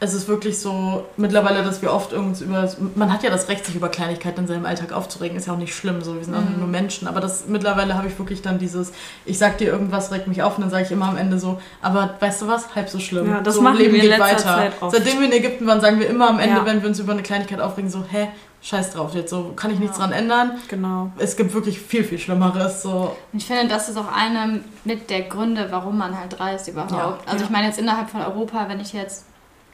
es 0.00 0.14
ist 0.14 0.28
wirklich 0.28 0.60
so 0.60 1.06
mittlerweile, 1.16 1.64
dass 1.64 1.82
wir 1.82 1.92
oft 1.92 2.12
irgendwie 2.12 2.44
über. 2.44 2.70
Man 2.94 3.12
hat 3.12 3.24
ja 3.24 3.30
das 3.30 3.48
Recht, 3.48 3.66
sich 3.66 3.74
über 3.74 3.88
Kleinigkeiten 3.88 4.40
in 4.40 4.46
seinem 4.46 4.64
Alltag 4.64 4.92
aufzuregen, 4.92 5.36
ist 5.36 5.48
ja 5.48 5.54
auch 5.54 5.58
nicht 5.58 5.74
schlimm, 5.74 6.02
so 6.02 6.14
wir 6.14 6.24
sind 6.24 6.34
auch 6.34 6.40
mhm. 6.40 6.60
nur 6.60 6.68
Menschen. 6.68 7.08
Aber 7.08 7.20
das 7.20 7.46
mittlerweile 7.48 7.94
habe 7.94 8.06
ich 8.06 8.16
wirklich 8.16 8.40
dann 8.40 8.60
dieses, 8.60 8.92
ich 9.24 9.38
sag 9.38 9.58
dir 9.58 9.66
irgendwas, 9.66 10.12
regt 10.12 10.28
mich 10.28 10.42
auf 10.42 10.56
und 10.56 10.62
dann 10.62 10.70
sage 10.70 10.84
ich 10.84 10.92
immer 10.92 11.08
am 11.08 11.16
Ende 11.16 11.40
so, 11.40 11.60
aber 11.82 12.14
weißt 12.20 12.42
du 12.42 12.46
was, 12.46 12.76
halb 12.76 12.88
so 12.88 13.00
schlimm. 13.00 13.28
Ja, 13.28 13.40
das 13.40 13.56
so, 13.56 13.62
machen 13.62 13.78
Leben 13.78 13.94
wir 13.94 14.02
geht 14.02 14.20
weiter. 14.20 14.38
Zeit 14.38 14.72
oft. 14.80 14.94
Seitdem 14.94 15.18
wir 15.18 15.26
in 15.26 15.32
Ägypten 15.32 15.66
waren, 15.66 15.80
sagen 15.80 15.98
wir 15.98 16.08
immer 16.08 16.28
am 16.28 16.38
Ende, 16.38 16.58
ja. 16.58 16.66
wenn 16.66 16.80
wir 16.80 16.88
uns 16.88 17.00
über 17.00 17.12
eine 17.12 17.22
Kleinigkeit 17.22 17.60
aufregen, 17.60 17.90
so, 17.90 18.04
hä, 18.08 18.28
scheiß 18.62 18.92
drauf 18.92 19.14
jetzt, 19.14 19.30
so 19.30 19.52
kann 19.56 19.72
ich 19.72 19.80
nichts 19.80 19.98
ja. 19.98 20.04
dran 20.04 20.12
ändern. 20.12 20.52
Genau. 20.68 21.10
Es 21.18 21.36
gibt 21.36 21.52
wirklich 21.54 21.80
viel, 21.80 22.04
viel 22.04 22.18
Schlimmeres. 22.18 22.82
So. 22.82 23.16
Ich 23.32 23.46
finde, 23.46 23.66
das 23.66 23.88
ist 23.88 23.96
auch 23.96 24.12
einer 24.12 24.60
mit 24.84 25.10
der 25.10 25.22
Gründe, 25.22 25.66
warum 25.70 25.98
man 25.98 26.16
halt 26.16 26.38
reist 26.38 26.68
überhaupt. 26.68 26.92
Ja. 26.92 27.18
Also 27.26 27.44
ich 27.44 27.50
meine 27.50 27.66
jetzt 27.66 27.80
innerhalb 27.80 28.10
von 28.10 28.20
Europa, 28.20 28.66
wenn 28.68 28.78
ich 28.78 28.92
jetzt 28.92 29.24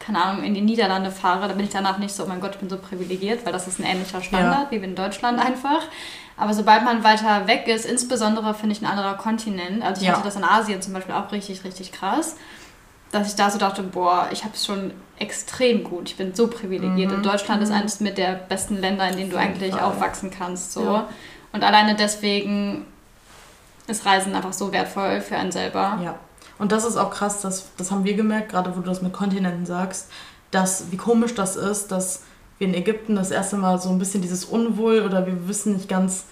keine 0.05 0.23
Ahnung, 0.23 0.45
in 0.45 0.55
die 0.55 0.61
Niederlande 0.61 1.11
fahre, 1.11 1.49
da 1.49 1.55
bin 1.55 1.65
ich 1.65 1.73
danach 1.73 1.99
nicht 1.99 2.15
so, 2.15 2.25
oh 2.25 2.27
mein 2.27 2.41
Gott, 2.41 2.53
ich 2.53 2.59
bin 2.59 2.69
so 2.69 2.77
privilegiert, 2.77 3.45
weil 3.47 3.53
das 3.53 3.67
ist 3.67 3.79
ein 3.79 3.85
ähnlicher 3.85 4.23
Standard, 4.23 4.71
ja. 4.71 4.71
wie 4.71 4.85
in 4.85 4.95
Deutschland 4.95 5.39
einfach. 5.39 5.83
Aber 6.37 6.53
sobald 6.53 6.85
man 6.85 7.05
weiter 7.05 7.47
weg 7.47 7.69
ist, 7.69 7.87
insbesondere 7.87 8.55
finde 8.55 8.75
ich 8.75 8.83
ein 8.83 8.87
anderer 8.87 9.15
Kontinent, 9.15 9.83
also 9.83 10.03
ich 10.03 10.09
ja. 10.09 10.15
hatte 10.15 10.25
das 10.25 10.37
in 10.37 10.45
Asien 10.45 10.83
zum 10.83 10.93
Beispiel 10.93 11.15
auch 11.15 11.33
richtig, 11.33 11.65
richtig 11.65 11.93
krass, 11.93 12.37
dass 13.13 13.29
ich 13.29 13.37
da 13.37 13.51
so 13.51 13.59
dachte, 13.59 13.83
boah, 13.83 14.29
ich 14.33 14.45
habe 14.45 14.55
es 14.55 14.67
schon 14.67 14.93
extrem 15.19 15.85
gut, 15.85 16.09
ich 16.09 16.17
bin 16.17 16.35
so 16.35 16.49
privilegiert. 16.49 17.11
Mhm. 17.11 17.19
Und 17.19 17.27
Deutschland 17.27 17.61
mhm. 17.61 17.67
ist 17.67 17.73
eines 17.73 18.01
mit 18.01 18.19
der 18.19 18.35
besten 18.35 18.81
Länder, 18.81 19.09
in 19.09 19.17
denen 19.17 19.31
du 19.31 19.37
eigentlich 19.37 19.73
Fall. 19.73 19.85
aufwachsen 19.85 20.31
kannst. 20.31 20.73
So. 20.73 20.85
Ja. 20.85 21.09
Und 21.53 21.63
alleine 21.63 21.95
deswegen 21.95 22.85
ist 23.87 24.05
Reisen 24.05 24.35
einfach 24.35 24.53
so 24.53 24.73
wertvoll 24.73 25.21
für 25.21 25.37
einen 25.37 25.53
selber. 25.53 25.99
Ja. 26.03 26.19
Und 26.59 26.73
das 26.73 26.85
ist 26.85 26.97
auch 26.97 27.11
krass, 27.11 27.41
das, 27.41 27.67
das 27.77 27.91
haben 27.91 28.05
wir 28.05 28.15
gemerkt, 28.15 28.51
gerade 28.51 28.75
wo 28.77 28.81
du 28.81 28.87
das 28.87 29.03
mit 29.03 29.13
Kontinenten 29.13 29.67
sagst, 29.67 30.09
dass 30.51 30.91
wie 30.91 30.97
komisch 30.97 31.35
das 31.35 31.57
ist, 31.57 31.91
dass 31.91 32.23
wir 32.59 32.69
in 32.69 32.75
Ägypten 32.75 33.17
das 33.17 33.31
erste 33.31 33.57
Mal 33.57 33.81
so 33.81 33.91
ein 33.91 33.99
bisschen 33.99 34.23
dieses 34.23 34.45
Unwohl 34.45 35.03
oder 35.03 35.27
wir 35.27 35.49
wissen 35.49 35.75
nicht 35.75 35.89
ganz, 35.89 36.25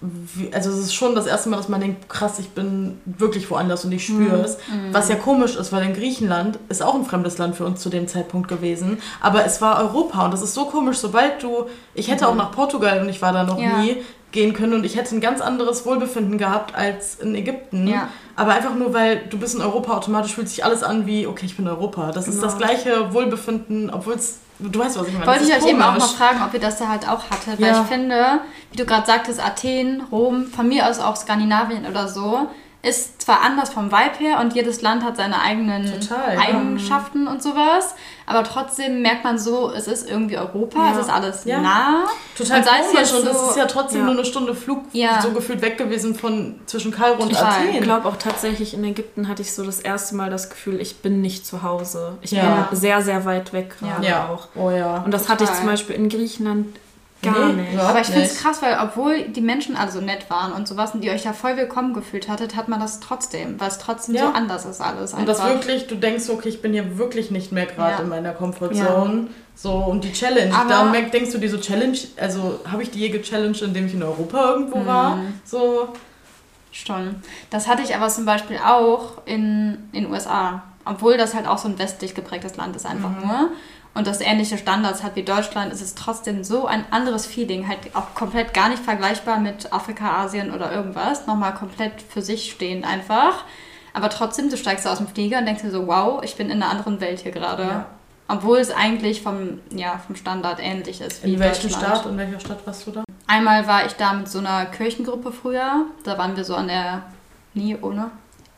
wie, 0.00 0.52
also 0.52 0.70
es 0.70 0.78
ist 0.78 0.94
schon 0.94 1.14
das 1.14 1.28
erste 1.28 1.48
Mal, 1.48 1.58
dass 1.58 1.68
man 1.68 1.80
denkt, 1.80 2.08
krass, 2.08 2.40
ich 2.40 2.50
bin 2.50 3.00
wirklich 3.04 3.48
woanders 3.50 3.84
und 3.84 3.92
ich 3.92 4.04
spüre 4.04 4.38
mhm. 4.38 4.44
es. 4.44 4.56
Mhm. 4.56 4.92
Was 4.92 5.08
ja 5.08 5.14
komisch 5.14 5.54
ist, 5.54 5.70
weil 5.72 5.84
in 5.84 5.94
Griechenland 5.94 6.58
ist 6.68 6.82
auch 6.82 6.96
ein 6.96 7.04
fremdes 7.04 7.38
Land 7.38 7.54
für 7.54 7.64
uns 7.64 7.80
zu 7.80 7.88
dem 7.88 8.08
Zeitpunkt 8.08 8.48
gewesen, 8.48 8.98
aber 9.20 9.44
es 9.44 9.60
war 9.60 9.78
Europa 9.78 10.24
und 10.24 10.32
das 10.32 10.42
ist 10.42 10.54
so 10.54 10.64
komisch, 10.64 10.98
sobald 10.98 11.40
du, 11.42 11.66
ich 11.94 12.10
hätte 12.10 12.24
mhm. 12.24 12.30
auch 12.30 12.34
nach 12.34 12.50
Portugal 12.50 13.00
und 13.00 13.08
ich 13.08 13.22
war 13.22 13.32
da 13.32 13.44
noch 13.44 13.60
ja. 13.60 13.78
nie, 13.78 13.98
gehen 14.32 14.54
können 14.54 14.72
und 14.72 14.84
ich 14.84 14.96
hätte 14.96 15.14
ein 15.14 15.20
ganz 15.20 15.40
anderes 15.40 15.86
Wohlbefinden 15.86 16.38
gehabt 16.38 16.74
als 16.74 17.16
in 17.16 17.34
Ägypten. 17.34 17.86
Ja. 17.86 18.08
Aber 18.36 18.52
einfach 18.52 18.74
nur, 18.74 18.94
weil 18.94 19.18
du 19.28 19.38
bist 19.38 19.54
in 19.54 19.60
Europa, 19.60 19.96
automatisch 19.96 20.34
fühlt 20.34 20.48
sich 20.48 20.64
alles 20.64 20.82
an 20.82 21.06
wie, 21.06 21.26
okay, 21.26 21.46
ich 21.46 21.56
bin 21.56 21.66
in 21.66 21.70
Europa. 21.70 22.12
Das 22.12 22.24
genau. 22.24 22.36
ist 22.36 22.42
das 22.42 22.58
gleiche 22.58 23.12
Wohlbefinden, 23.12 23.90
obwohl 23.90 24.14
es, 24.14 24.40
du 24.58 24.78
weißt, 24.78 24.98
was 24.98 25.08
ich 25.08 25.14
meine. 25.14 25.26
Wollte 25.26 25.44
ich 25.44 25.50
euch 25.50 25.58
komisch. 25.58 25.72
eben 25.72 25.82
auch 25.82 25.98
mal 25.98 26.06
fragen, 26.06 26.42
ob 26.42 26.54
ihr 26.54 26.60
das 26.60 26.78
da 26.78 26.88
halt 26.88 27.08
auch 27.08 27.30
hattet. 27.30 27.58
Ja. 27.58 27.66
Weil 27.66 27.82
ich 27.82 27.88
finde, 27.88 28.40
wie 28.70 28.76
du 28.76 28.84
gerade 28.86 29.06
sagtest, 29.06 29.44
Athen, 29.44 30.02
Rom, 30.10 30.46
von 30.46 30.68
mir 30.68 30.88
aus 30.88 30.98
auch 30.98 31.16
Skandinavien 31.16 31.86
oder 31.86 32.08
so, 32.08 32.48
ist 32.82 33.22
zwar 33.22 33.42
anders 33.42 33.70
vom 33.70 33.92
Vibe 33.92 34.18
her 34.18 34.40
und 34.40 34.54
jedes 34.54 34.82
Land 34.82 35.04
hat 35.04 35.16
seine 35.16 35.40
eigenen 35.40 36.00
Total, 36.00 36.36
Eigenschaften 36.36 37.26
ja. 37.26 37.30
und 37.30 37.40
sowas, 37.40 37.94
aber 38.26 38.42
trotzdem 38.42 39.02
merkt 39.02 39.22
man 39.22 39.38
so, 39.38 39.70
es 39.70 39.86
ist 39.86 40.10
irgendwie 40.10 40.36
Europa, 40.36 40.78
ja. 40.78 40.92
es 40.92 41.06
ist 41.06 41.12
alles 41.12 41.44
ja. 41.44 41.60
nah. 41.60 42.08
Total 42.36 42.58
und 42.58 42.66
komisch 42.66 43.08
so, 43.08 43.18
und 43.18 43.26
es 43.28 43.42
ist 43.50 43.56
ja 43.56 43.66
trotzdem 43.66 44.04
nur 44.04 44.14
eine 44.14 44.24
Stunde 44.24 44.56
Flug 44.56 44.82
so 45.22 45.30
gefühlt 45.30 45.62
weg 45.62 45.78
gewesen 45.78 46.16
von 46.16 46.58
zwischen 46.66 46.90
Kairo 46.90 47.22
und 47.22 47.40
Athen. 47.40 47.70
Ich 47.72 47.80
glaube 47.82 48.08
auch 48.08 48.16
tatsächlich 48.16 48.74
in 48.74 48.82
Ägypten 48.82 49.28
hatte 49.28 49.42
ich 49.42 49.52
so 49.52 49.64
das 49.64 49.78
erste 49.78 50.16
Mal 50.16 50.30
das 50.30 50.50
Gefühl, 50.50 50.80
ich 50.80 50.96
bin 51.02 51.20
nicht 51.20 51.46
zu 51.46 51.62
Hause. 51.62 52.18
Ich 52.20 52.30
bin 52.30 52.40
sehr, 52.72 53.00
sehr 53.02 53.24
weit 53.24 53.52
weg 53.52 53.76
gerade 53.78 54.28
auch. 54.28 54.48
Oh 54.56 54.70
ja. 54.70 55.02
Und 55.04 55.12
das 55.12 55.22
Total. 55.22 55.34
hatte 55.34 55.44
ich 55.44 55.56
zum 55.56 55.66
Beispiel 55.66 55.94
in 55.94 56.08
Griechenland 56.08 56.66
Gar 57.22 57.52
nee, 57.52 57.62
nicht. 57.62 57.78
Aber 57.78 58.00
ich 58.00 58.08
finde 58.08 58.22
es 58.22 58.38
krass, 58.38 58.62
weil 58.62 58.76
obwohl 58.82 59.28
die 59.28 59.40
Menschen 59.40 59.76
alle 59.76 59.92
so 59.92 60.00
nett 60.00 60.28
waren 60.28 60.52
und 60.52 60.66
sowas 60.66 60.92
und 60.92 61.02
die 61.02 61.10
euch 61.10 61.24
ja 61.24 61.32
voll 61.32 61.56
willkommen 61.56 61.94
gefühlt 61.94 62.28
hattet, 62.28 62.56
hat 62.56 62.68
man 62.68 62.80
das 62.80 62.98
trotzdem, 62.98 63.60
weil 63.60 63.68
es 63.68 63.78
trotzdem 63.78 64.16
ja. 64.16 64.26
so 64.26 64.32
anders 64.32 64.64
ist 64.64 64.80
alles. 64.80 65.14
Einfach. 65.14 65.18
Und 65.18 65.26
das 65.28 65.44
wirklich, 65.44 65.86
du 65.86 65.94
denkst, 65.94 66.28
okay, 66.28 66.48
ich 66.48 66.62
bin 66.62 66.72
hier 66.72 66.98
wirklich 66.98 67.30
nicht 67.30 67.52
mehr 67.52 67.66
gerade 67.66 67.94
ja. 67.94 68.00
in 68.00 68.08
meiner 68.08 68.32
Comfortzone. 68.32 68.82
Ja. 68.82 69.28
So, 69.54 69.72
und 69.72 70.02
die 70.02 70.12
Challenge, 70.12 70.52
Aber 70.52 70.68
da 70.68 70.92
denkst 70.92 71.30
du 71.30 71.38
dir 71.38 71.48
so 71.48 71.58
Challenge, 71.58 71.96
also 72.16 72.58
habe 72.70 72.82
ich 72.82 72.90
die 72.90 72.98
je 72.98 73.10
gechallenged, 73.10 73.62
indem 73.62 73.86
ich 73.86 73.94
in 73.94 74.02
Europa 74.02 74.50
irgendwo 74.50 74.78
mhm. 74.78 74.86
war? 74.86 75.18
So. 75.44 75.88
Schon. 76.72 77.16
Das 77.50 77.68
hatte 77.68 77.82
ich 77.82 77.94
aber 77.94 78.08
zum 78.08 78.24
Beispiel 78.24 78.56
auch 78.56 79.26
in 79.26 79.90
den 79.92 80.10
USA. 80.10 80.62
Obwohl 80.84 81.16
das 81.16 81.34
halt 81.34 81.46
auch 81.46 81.58
so 81.58 81.68
ein 81.68 81.78
westlich 81.78 82.14
geprägtes 82.14 82.56
Land 82.56 82.74
ist, 82.74 82.86
einfach 82.86 83.10
mhm. 83.10 83.28
nur 83.28 83.50
und 83.94 84.06
das 84.06 84.20
ähnliche 84.20 84.56
Standards 84.56 85.02
hat 85.02 85.16
wie 85.16 85.22
Deutschland, 85.22 85.72
ist 85.72 85.82
es 85.82 85.94
trotzdem 85.94 86.44
so 86.44 86.66
ein 86.66 86.84
anderes 86.90 87.26
Feeling, 87.26 87.68
halt 87.68 87.94
auch 87.94 88.14
komplett 88.14 88.54
gar 88.54 88.70
nicht 88.70 88.82
vergleichbar 88.82 89.38
mit 89.38 89.72
Afrika, 89.72 90.22
Asien 90.22 90.52
oder 90.52 90.72
irgendwas, 90.72 91.26
nochmal 91.26 91.54
komplett 91.54 92.00
für 92.00 92.22
sich 92.22 92.50
stehend 92.50 92.86
einfach. 92.86 93.44
Aber 93.92 94.08
trotzdem, 94.08 94.48
du 94.48 94.56
steigst 94.56 94.86
aus 94.86 94.98
dem 94.98 95.08
Flieger 95.08 95.38
und 95.38 95.46
denkst 95.46 95.62
dir 95.62 95.70
so, 95.70 95.86
wow, 95.86 96.22
ich 96.24 96.36
bin 96.36 96.48
in 96.48 96.62
einer 96.62 96.70
anderen 96.70 97.00
Welt 97.00 97.20
hier 97.20 97.32
gerade. 97.32 97.62
Ja. 97.62 97.86
Obwohl 98.28 98.58
es 98.58 98.70
eigentlich 98.70 99.20
vom, 99.20 99.60
ja, 99.70 100.00
vom 100.06 100.16
Standard 100.16 100.58
ähnlich 100.62 101.02
ist. 101.02 101.22
in 101.22 101.38
welchem 101.38 101.68
Staat? 101.68 102.06
In 102.06 102.16
welcher 102.16 102.40
Stadt 102.40 102.66
warst 102.66 102.86
du 102.86 102.92
da? 102.92 103.04
Einmal 103.26 103.66
war 103.66 103.84
ich 103.84 103.92
da 103.92 104.14
mit 104.14 104.28
so 104.28 104.38
einer 104.38 104.64
Kirchengruppe 104.66 105.32
früher. 105.32 105.84
Da 106.04 106.16
waren 106.16 106.34
wir 106.34 106.44
so 106.44 106.54
an 106.54 106.68
der, 106.68 107.02
nie 107.52 107.76
ohne, 107.76 108.10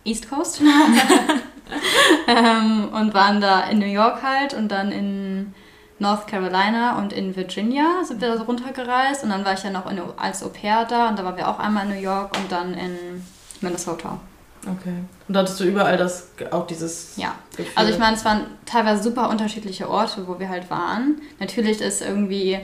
East 0.05 0.31
Coast. 0.31 0.61
ähm, 2.27 2.89
und 2.93 3.15
waren 3.15 3.41
da 3.41 3.63
in 3.69 3.79
New 3.79 3.87
York 3.87 4.23
halt 4.23 4.55
und 4.55 4.69
dann 4.69 4.93
in 4.93 5.55
North 5.99 6.27
Carolina 6.27 6.99
und 6.99 7.13
in 7.13 7.37
Virginia 7.37 8.03
sind 8.05 8.21
wir 8.21 8.35
da 8.35 8.43
runtergereist 8.43 9.25
und 9.25 9.31
dann 9.31 9.45
war 9.45 9.55
ich 9.55 9.63
ja 9.63 9.71
noch 9.71 9.91
in, 9.91 10.01
als 10.17 10.43
Au 10.43 10.49
pair 10.49 10.85
da 10.85 11.09
und 11.09 11.19
da 11.19 11.25
waren 11.25 11.37
wir 11.37 11.49
auch 11.49 11.59
einmal 11.59 11.85
in 11.85 11.95
New 11.95 12.01
York 12.01 12.37
und 12.37 12.51
dann 12.51 12.75
in 12.75 13.25
Minnesota. 13.61 14.19
Okay. 14.63 15.05
Und 15.29 15.35
da 15.35 15.41
hattest 15.41 15.61
du 15.61 15.65
überall 15.65 15.97
das, 15.97 16.29
auch 16.51 16.67
dieses. 16.67 17.17
Ja. 17.17 17.35
Gefühl. 17.51 17.73
Also 17.75 17.93
ich 17.93 17.99
meine, 17.99 18.17
es 18.17 18.25
waren 18.25 18.47
teilweise 18.65 19.03
super 19.03 19.29
unterschiedliche 19.29 19.89
Orte, 19.89 20.27
wo 20.27 20.39
wir 20.39 20.49
halt 20.49 20.71
waren. 20.71 21.21
Natürlich 21.39 21.81
ist 21.81 22.01
irgendwie 22.01 22.59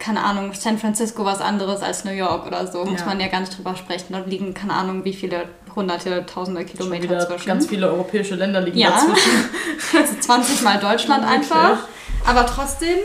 keine 0.00 0.24
Ahnung, 0.24 0.54
San 0.54 0.78
Francisco 0.78 1.24
was 1.26 1.42
anderes 1.42 1.82
als 1.82 2.04
New 2.04 2.12
York 2.12 2.46
oder 2.46 2.66
so, 2.66 2.84
muss 2.84 3.04
man 3.04 3.20
ja 3.20 3.28
gar 3.28 3.40
nicht 3.40 3.56
drüber 3.56 3.76
sprechen. 3.76 4.14
Dort 4.14 4.26
liegen, 4.26 4.54
keine 4.54 4.72
Ahnung, 4.72 5.04
wie 5.04 5.12
viele 5.12 5.46
hunderte, 5.74 6.24
tausende 6.26 6.64
Kilometer 6.64 7.26
zwischen. 7.26 7.46
Ganz 7.46 7.66
viele 7.66 7.88
europäische 7.88 8.34
Länder 8.34 8.60
liegen 8.60 8.78
ja. 8.78 8.90
dazwischen. 8.90 9.50
also 9.98 10.14
20 10.20 10.62
Mal 10.62 10.78
Deutschland 10.78 11.24
einfach. 11.24 11.78
Aber 12.26 12.46
trotzdem 12.46 12.98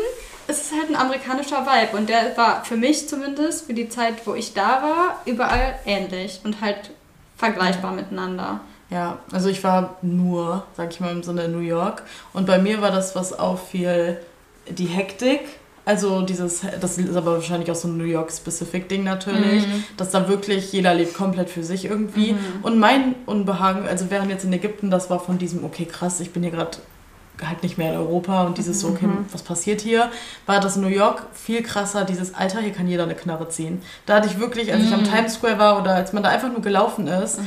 ist 0.48 0.66
es 0.66 0.72
halt 0.72 0.90
ein 0.90 0.96
amerikanischer 0.96 1.66
Vibe 1.66 1.98
und 1.98 2.10
der 2.10 2.38
war 2.38 2.64
für 2.64 2.78
mich 2.78 3.08
zumindest, 3.10 3.66
für 3.66 3.74
die 3.74 3.90
Zeit, 3.90 4.26
wo 4.26 4.36
ich 4.36 4.54
da 4.54 4.82
war, 4.84 5.22
überall 5.26 5.80
ähnlich 5.86 6.42
und 6.44 6.62
halt 6.62 6.92
vergleichbar 7.38 7.92
miteinander. 7.92 8.60
Ja, 8.90 9.18
also 9.32 9.50
ich 9.50 9.64
war 9.64 9.98
nur, 10.02 10.64
sag 10.78 10.92
ich 10.92 11.00
mal, 11.00 11.12
im 11.12 11.24
Sinne 11.24 11.48
New 11.48 11.60
York. 11.60 12.04
Und 12.34 12.46
bei 12.46 12.60
mir 12.60 12.82
war 12.82 12.92
das, 12.92 13.16
was 13.16 13.34
auffiel, 13.34 14.20
die 14.70 14.86
Hektik. 14.86 15.42
Also 15.86 16.22
dieses, 16.24 16.62
das 16.82 16.98
ist 16.98 17.16
aber 17.16 17.34
wahrscheinlich 17.34 17.70
auch 17.72 17.76
so 17.76 17.88
ein 17.88 17.98
New 17.98 18.06
York-specific-Ding 18.06 19.04
natürlich, 19.04 19.68
Mhm. 19.68 19.84
dass 19.98 20.10
da 20.10 20.28
wirklich 20.28 20.74
jeder 20.74 20.94
lebt 20.96 21.14
komplett 21.14 21.50
für 21.50 21.64
sich 21.64 21.86
irgendwie. 21.86 22.36
Und 22.64 22.80
mein 22.80 23.14
Unbehagen, 23.28 23.88
also 23.88 24.06
während 24.10 24.32
jetzt 24.32 24.44
in 24.46 24.52
Ägypten, 24.54 24.90
das 24.90 25.10
war 25.12 25.20
von 25.20 25.38
diesem, 25.38 25.64
okay 25.64 25.86
krass, 25.86 26.20
ich 26.20 26.32
bin 26.32 26.42
hier 26.44 26.52
gerade 26.52 26.78
halt 27.44 27.64
nicht 27.64 27.78
mehr 27.78 27.92
in 27.94 27.98
Europa 28.00 28.44
und 28.44 28.58
dieses 28.58 28.80
so, 28.82 28.90
okay, 28.90 29.08
was 29.32 29.42
passiert 29.42 29.82
hier, 29.82 30.10
war 30.46 30.60
das 30.60 30.76
in 30.76 30.82
New 30.84 30.88
York 30.88 31.24
viel 31.34 31.64
krasser, 31.64 32.06
dieses 32.06 32.34
Alter, 32.34 32.60
hier 32.62 32.72
kann 32.72 32.88
jeder 32.88 33.04
eine 33.04 33.16
Knarre 33.16 33.50
ziehen. 33.50 33.82
Da 34.06 34.16
hatte 34.16 34.28
ich 34.28 34.40
wirklich, 34.40 34.72
als 34.72 34.84
ich 34.84 34.94
am 34.94 35.04
Times 35.04 35.34
Square 35.36 35.60
war 35.60 35.82
oder 35.82 35.96
als 35.96 36.14
man 36.14 36.24
da 36.24 36.30
einfach 36.30 36.50
nur 36.52 36.62
gelaufen 36.62 37.08
ist, 37.08 37.40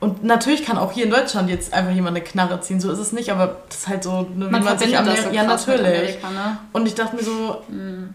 und 0.00 0.24
natürlich 0.24 0.64
kann 0.64 0.78
auch 0.78 0.92
hier 0.92 1.04
in 1.04 1.10
Deutschland 1.10 1.48
jetzt 1.50 1.72
einfach 1.72 1.92
jemand 1.92 2.16
eine 2.16 2.24
Knarre 2.24 2.60
ziehen, 2.60 2.80
so 2.80 2.90
ist 2.90 2.98
es 2.98 3.12
nicht, 3.12 3.30
aber 3.30 3.58
das 3.68 3.78
ist 3.78 3.88
halt 3.88 4.02
so, 4.04 4.26
ne, 4.34 4.48
Man 4.50 4.64
man 4.64 4.78
sich 4.78 4.96
Amer- 4.96 5.16
so 5.16 5.30
Ja, 5.30 5.42
natürlich. 5.44 5.80
Amerika, 5.86 6.30
ne? 6.30 6.58
Und 6.72 6.86
ich 6.86 6.94
dachte 6.94 7.16
mir 7.16 7.22
so, 7.22 7.56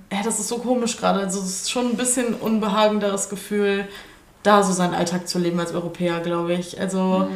hä, 0.09 0.21
das 0.23 0.39
ist 0.39 0.47
so 0.47 0.57
komisch 0.57 0.97
gerade. 0.97 1.19
Also 1.21 1.39
es 1.39 1.45
ist 1.61 1.71
schon 1.71 1.87
ein 1.91 1.97
bisschen 1.97 2.33
unbehagenderes 2.33 3.29
Gefühl, 3.29 3.87
da 4.43 4.63
so 4.63 4.71
seinen 4.71 4.93
Alltag 4.93 5.27
zu 5.27 5.37
leben 5.37 5.59
als 5.59 5.73
Europäer, 5.73 6.19
glaube 6.21 6.53
ich. 6.53 6.79
Also 6.79 7.27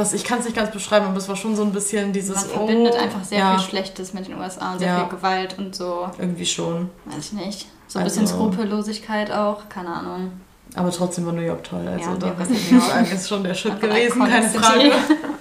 das, 0.00 0.12
ich 0.12 0.24
kann 0.24 0.38
es 0.40 0.44
nicht 0.46 0.56
ganz 0.56 0.70
beschreiben, 0.70 1.06
aber 1.06 1.16
es 1.16 1.28
war 1.28 1.36
schon 1.36 1.54
so 1.56 1.62
ein 1.62 1.72
bisschen 1.72 2.12
dieses. 2.12 2.34
Man 2.36 2.44
verbindet 2.44 2.94
oh, 2.96 3.02
einfach 3.02 3.24
sehr 3.24 3.38
ja, 3.38 3.58
viel 3.58 3.68
Schlechtes 3.68 4.12
mit 4.14 4.26
den 4.26 4.38
USA 4.38 4.72
und 4.72 4.78
sehr 4.80 4.88
Ja. 4.88 5.00
viel 5.06 5.16
Gewalt 5.16 5.56
und 5.58 5.74
so, 5.74 6.08
Irgendwie 6.18 6.46
schon. 6.46 6.90
weiß 7.06 7.18
ich 7.26 7.32
nicht. 7.32 7.66
So 7.86 7.98
ein 7.98 8.04
Also- 8.04 8.20
bisschen 8.20 8.36
Skrupellosigkeit 8.36 9.30
auch, 9.30 9.68
keine 9.68 9.88
Ahnung. 9.94 10.32
Aber 10.76 10.90
trotzdem 10.92 11.26
war 11.26 11.32
New 11.32 11.40
York 11.42 11.64
toll. 11.64 11.86
Also 11.88 12.10
Ja, 12.10 12.16
da 12.16 12.42
ist 12.44 12.50
ich 12.52 12.70
nicht 12.70 12.86
sagen, 12.86 13.06
ist 13.12 13.28
schon 13.28 13.42
der 13.42 13.54
Schritt 13.54 13.72
Einfach 13.72 13.88
gewesen, 13.88 14.20
keine. 14.20 14.48
Frage. 14.50 14.92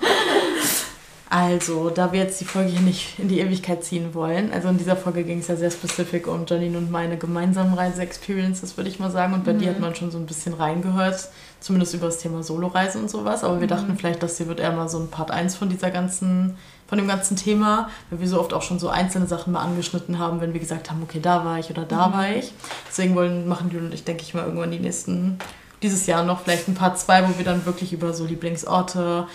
Also, 1.32 1.92
da 1.92 2.12
wir 2.12 2.22
jetzt 2.22 2.42
die 2.42 2.46
Folge 2.46 2.72
hier 2.72 2.82
nicht 2.82 3.20
in 3.20 3.28
die 3.28 3.40
Ewigkeit 3.40 3.84
ziehen 3.84 4.16
wollen, 4.16 4.52
also 4.52 4.68
in 4.68 4.80
dieser 4.80 4.96
Folge 4.96 5.24
ging 5.24 5.40
es 5.40 5.48
ja 5.48 5.56
sehr 5.56 5.70
spezifisch 5.70 6.26
um 6.26 6.48
Janine 6.48 6.80
und 6.80 6.90
meine 6.90 7.18
gemeinsamen 7.18 7.76
Reise-Experiences, 7.76 8.78
würde 8.78 8.90
ich 8.90 9.00
mal 9.00 9.12
sagen. 9.12 9.36
Und 9.36 9.46
bei 9.46 9.54
dir 9.54 9.70
hat 9.70 9.80
man 9.80 9.94
schon 9.94 10.10
so 10.10 10.18
ein 10.18 10.26
bisschen 10.26 10.56
reingehört, 10.56 11.30
zumindest 11.60 11.94
über 11.94 12.08
das 12.08 12.18
Thema 12.18 12.42
Soloreise 12.42 12.98
und 12.98 13.12
sowas. 13.12 13.44
Aber 13.44 13.62
wir 13.62 13.68
dachten 13.68 13.96
vielleicht, 13.96 14.24
das 14.24 14.38
hier 14.38 14.48
wird 14.48 14.60
eher 14.60 14.72
mal 14.72 14.90
so 14.90 14.98
ein 14.98 15.10
Part 15.10 15.30
1 15.30 15.56
von 15.56 15.70
dieser 15.70 15.92
ganzen, 15.92 16.58
von 16.88 16.98
dem 16.98 17.08
ganzen 17.08 17.38
Thema, 17.38 17.90
weil 18.10 18.22
wir 18.22 18.28
so 18.28 18.40
oft 18.40 18.52
auch 18.52 18.64
schon 18.64 18.80
so 18.80 18.90
einzelne 18.90 19.28
Sachen 19.28 19.54
mal 19.54 19.62
angeschnitten 19.62 20.18
haben, 20.18 20.42
wenn 20.42 20.54
wir 20.54 20.60
gesagt 20.60 20.90
haben, 20.90 21.04
okay, 21.04 21.20
da 21.22 21.46
war 21.46 21.60
ich 21.60 21.70
oder 21.70 21.84
da 21.84 22.12
war 22.12 22.32
ich. 22.32 22.54
Deswegen 22.88 23.14
wollen, 23.14 23.48
machen 23.48 23.70
Julia 23.70 23.86
und 23.86 23.94
ich, 23.94 24.04
denke 24.04 24.24
ich 24.24 24.34
mal, 24.34 24.46
irgendwann 24.46 24.72
die 24.72 24.80
nächsten, 24.80 25.38
dieses 25.84 26.08
Jahr 26.08 26.24
noch 26.24 26.42
vielleicht 26.42 26.68
ein 26.68 26.74
Part 26.74 26.98
2, 26.98 27.30
wo 27.30 27.38
wir 27.38 27.46
dann 27.46 27.68
wirklich 27.68 27.94
über 27.94 28.14
so 28.14 28.26
Lieblingsorte, 28.26 29.28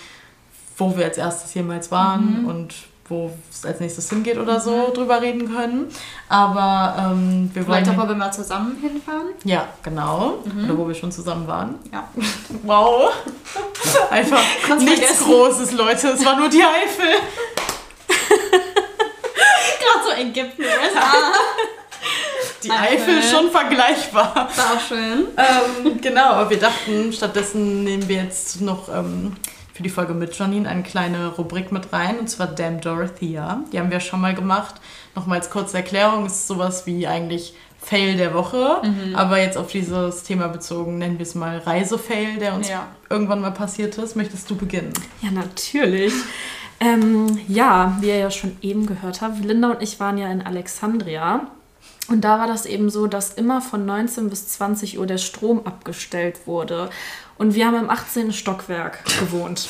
wo 0.77 0.97
wir 0.97 1.05
als 1.05 1.19
erstes 1.19 1.55
jemals 1.55 1.91
waren 1.91 2.45
und 2.47 2.75
wo 3.09 3.31
es 3.51 3.67
als 3.67 3.81
nächstes 3.81 4.09
hingeht 4.09 4.39
oder 4.39 4.61
so 4.61 4.91
drüber 4.93 5.21
reden 5.21 5.55
können. 5.55 5.89
Aber 6.29 6.97
ähm, 6.99 7.51
wir 7.53 7.67
wollen. 7.67 7.85
Vielleicht 7.85 7.99
auch, 7.99 8.05
wo 8.05 8.09
wir 8.09 8.15
mal 8.17 8.33
zusammen 8.33 8.79
hinfahren. 8.81 9.27
ja, 9.45 9.69
genau. 9.83 10.39
Oder 10.65 10.79
wo 10.79 10.89
wir 10.89 10.95
schon 10.95 11.13
zusammen 11.13 11.47
waren. 11.47 11.79
Ja. 11.93 12.09
Wow. 12.63 13.13
Einfach 14.11 14.41
Kurz 14.67 14.81
nichts 14.83 15.01
vergessen. 15.01 15.25
Großes, 15.27 15.73
Leute. 15.73 16.09
Es 16.09 16.25
war 16.25 16.37
nur 16.39 16.49
die 16.49 16.63
Eifel. 16.63 17.11
Gerade 19.81 20.05
so 20.05 20.11
Ägypten. 20.23 20.63
Die 22.63 22.71
Eifel. 22.71 23.19
Eifel 23.19 23.23
schon 23.23 23.51
vergleichbar. 23.51 24.35
War 24.35 24.77
auch 24.77 24.81
schön. 24.81 25.27
ähm, 25.37 26.01
genau, 26.01 26.31
aber 26.31 26.51
wir 26.51 26.59
dachten, 26.59 27.13
stattdessen 27.13 27.85
nehmen 27.85 28.09
wir 28.09 28.23
jetzt 28.23 28.63
noch 28.63 28.89
ähm, 28.89 29.37
für 29.75 29.83
die 29.83 29.91
Folge 29.91 30.15
mit 30.15 30.39
Janine 30.39 30.69
eine 30.69 30.83
kleine 30.85 31.29
Rubrik 31.35 31.73
mit 31.73 31.93
rein, 31.93 32.19
und 32.21 32.31
zwar 32.31 32.47
Damn 32.47 32.81
Dorothea. 32.81 33.61
Die 33.73 33.79
haben 33.79 33.91
wir 33.91 34.01
schon 34.01 34.21
mal 34.21 34.35
gemacht. 34.35 34.77
Nochmal 35.15 35.39
als 35.39 35.51
kurze 35.51 35.77
Erklärung, 35.79 36.25
es 36.27 36.33
ist 36.35 36.47
sowas 36.47 36.87
wie 36.87 37.07
eigentlich 37.07 37.55
Fail 37.81 38.17
der 38.17 38.33
Woche, 38.33 38.81
aber 39.15 39.39
jetzt 39.39 39.59
auf 39.59 39.71
dieses 39.71 40.23
Thema 40.23 40.49
bezogen, 40.49 40.97
nennen 40.97 41.19
wir 41.19 41.25
es 41.25 41.35
mal 41.35 41.59
Reisefail, 41.59 42.39
der 42.39 42.55
uns 42.55 42.69
Ja. 42.71 42.87
irgendwann 43.11 43.43
mal 43.43 43.51
passiert 43.51 43.99
ist. 43.99 44.17
Möchtest 44.17 44.49
du 44.49 44.57
beginnen? 44.57 44.93
Ja, 45.21 45.31
natürlich. 45.31 46.15
Ähm, 46.81 47.39
ja, 47.47 47.97
wie 48.01 48.09
ihr 48.09 48.17
ja 48.19 48.31
schon 48.31 48.57
eben 48.63 48.87
gehört 48.87 49.21
habt, 49.21 49.45
Linda 49.45 49.71
und 49.73 49.83
ich 49.83 50.01
waren 50.01 50.17
ja 50.19 50.31
in 50.31 50.41
Alexandria. 50.41 51.49
Und 52.09 52.23
da 52.23 52.39
war 52.39 52.47
das 52.47 52.67
eben 52.67 52.91
so, 52.91 53.07
dass 53.07 53.35
immer 53.35 53.61
von 53.63 53.87
19 53.87 54.29
bis 54.29 54.49
20 54.49 54.99
Uhr 54.99 55.07
der 55.07 55.19
Strom 55.19 55.61
abgestellt 55.67 56.47
wurde. 56.47 56.91
Und 57.37 57.55
wir 57.55 57.67
haben 57.67 57.77
im 57.77 57.91
18. 57.91 58.33
Stockwerk 58.33 59.05
gewohnt. 59.21 59.69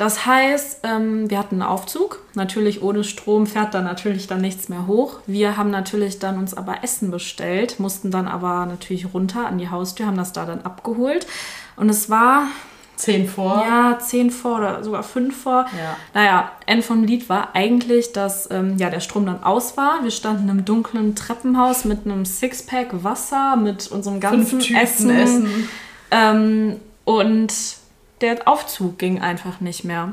Das 0.00 0.24
heißt, 0.24 0.80
ähm, 0.84 1.28
wir 1.28 1.38
hatten 1.38 1.56
einen 1.56 1.70
Aufzug. 1.70 2.22
Natürlich 2.34 2.82
ohne 2.82 3.04
Strom 3.04 3.46
fährt 3.46 3.74
da 3.74 3.82
natürlich 3.82 4.26
dann 4.26 4.40
nichts 4.40 4.70
mehr 4.70 4.86
hoch. 4.86 5.16
Wir 5.26 5.58
haben 5.58 5.70
natürlich 5.70 6.18
dann 6.18 6.38
uns 6.38 6.54
aber 6.54 6.82
Essen 6.82 7.10
bestellt, 7.10 7.78
mussten 7.78 8.10
dann 8.10 8.26
aber 8.26 8.64
natürlich 8.64 9.12
runter 9.12 9.46
an 9.46 9.58
die 9.58 9.68
Haustür, 9.68 10.06
haben 10.06 10.16
das 10.16 10.32
da 10.32 10.46
dann 10.46 10.62
abgeholt. 10.62 11.26
Und 11.76 11.90
es 11.90 12.08
war 12.08 12.46
Zehn 12.96 13.28
vor. 13.28 13.62
ja, 13.66 13.98
zehn 13.98 14.30
vor 14.30 14.58
oder 14.58 14.84
sogar 14.84 15.02
fünf 15.02 15.42
vor. 15.42 15.66
Ja. 15.78 15.96
Naja, 16.14 16.52
End 16.66 16.84
vom 16.84 17.04
Lied 17.04 17.28
war 17.28 17.54
eigentlich, 17.54 18.12
dass 18.12 18.50
ähm, 18.50 18.76
ja, 18.78 18.90
der 18.90 19.00
Strom 19.00 19.26
dann 19.26 19.42
aus 19.42 19.76
war. 19.76 20.02
Wir 20.02 20.10
standen 20.10 20.48
im 20.48 20.64
dunklen 20.64 21.14
Treppenhaus 21.14 21.84
mit 21.84 22.06
einem 22.06 22.24
Sixpack 22.24 23.04
Wasser, 23.04 23.56
mit 23.56 23.88
unserem 23.88 24.20
ganzen 24.20 24.60
Essen. 24.60 25.10
Essen. 25.10 25.68
Ähm, 26.10 26.76
und 27.18 27.52
der 28.20 28.46
Aufzug 28.46 28.98
ging 28.98 29.20
einfach 29.20 29.60
nicht 29.60 29.84
mehr. 29.84 30.12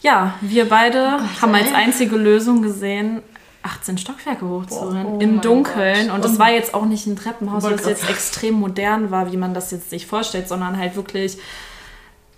Ja, 0.00 0.34
wir 0.40 0.68
beide 0.68 1.18
haben 1.42 1.54
als 1.54 1.74
einzige 1.74 2.16
Lösung 2.16 2.62
gesehen, 2.62 3.22
18 3.62 3.98
Stockwerke 3.98 4.48
hochzurennen, 4.48 5.06
oh 5.06 5.18
im 5.20 5.32
mein 5.32 5.40
Dunkeln. 5.42 6.06
Gott. 6.06 6.14
Und 6.14 6.24
das 6.24 6.32
Und- 6.32 6.38
war 6.38 6.50
jetzt 6.50 6.72
auch 6.72 6.86
nicht 6.86 7.06
ein 7.06 7.16
Treppenhaus, 7.16 7.62
das 7.64 7.84
jetzt 7.84 8.08
extrem 8.08 8.54
modern 8.54 9.10
war, 9.10 9.30
wie 9.30 9.36
man 9.36 9.52
das 9.52 9.70
jetzt 9.70 9.90
sich 9.90 10.06
vorstellt, 10.06 10.48
sondern 10.48 10.78
halt 10.78 10.96
wirklich, 10.96 11.36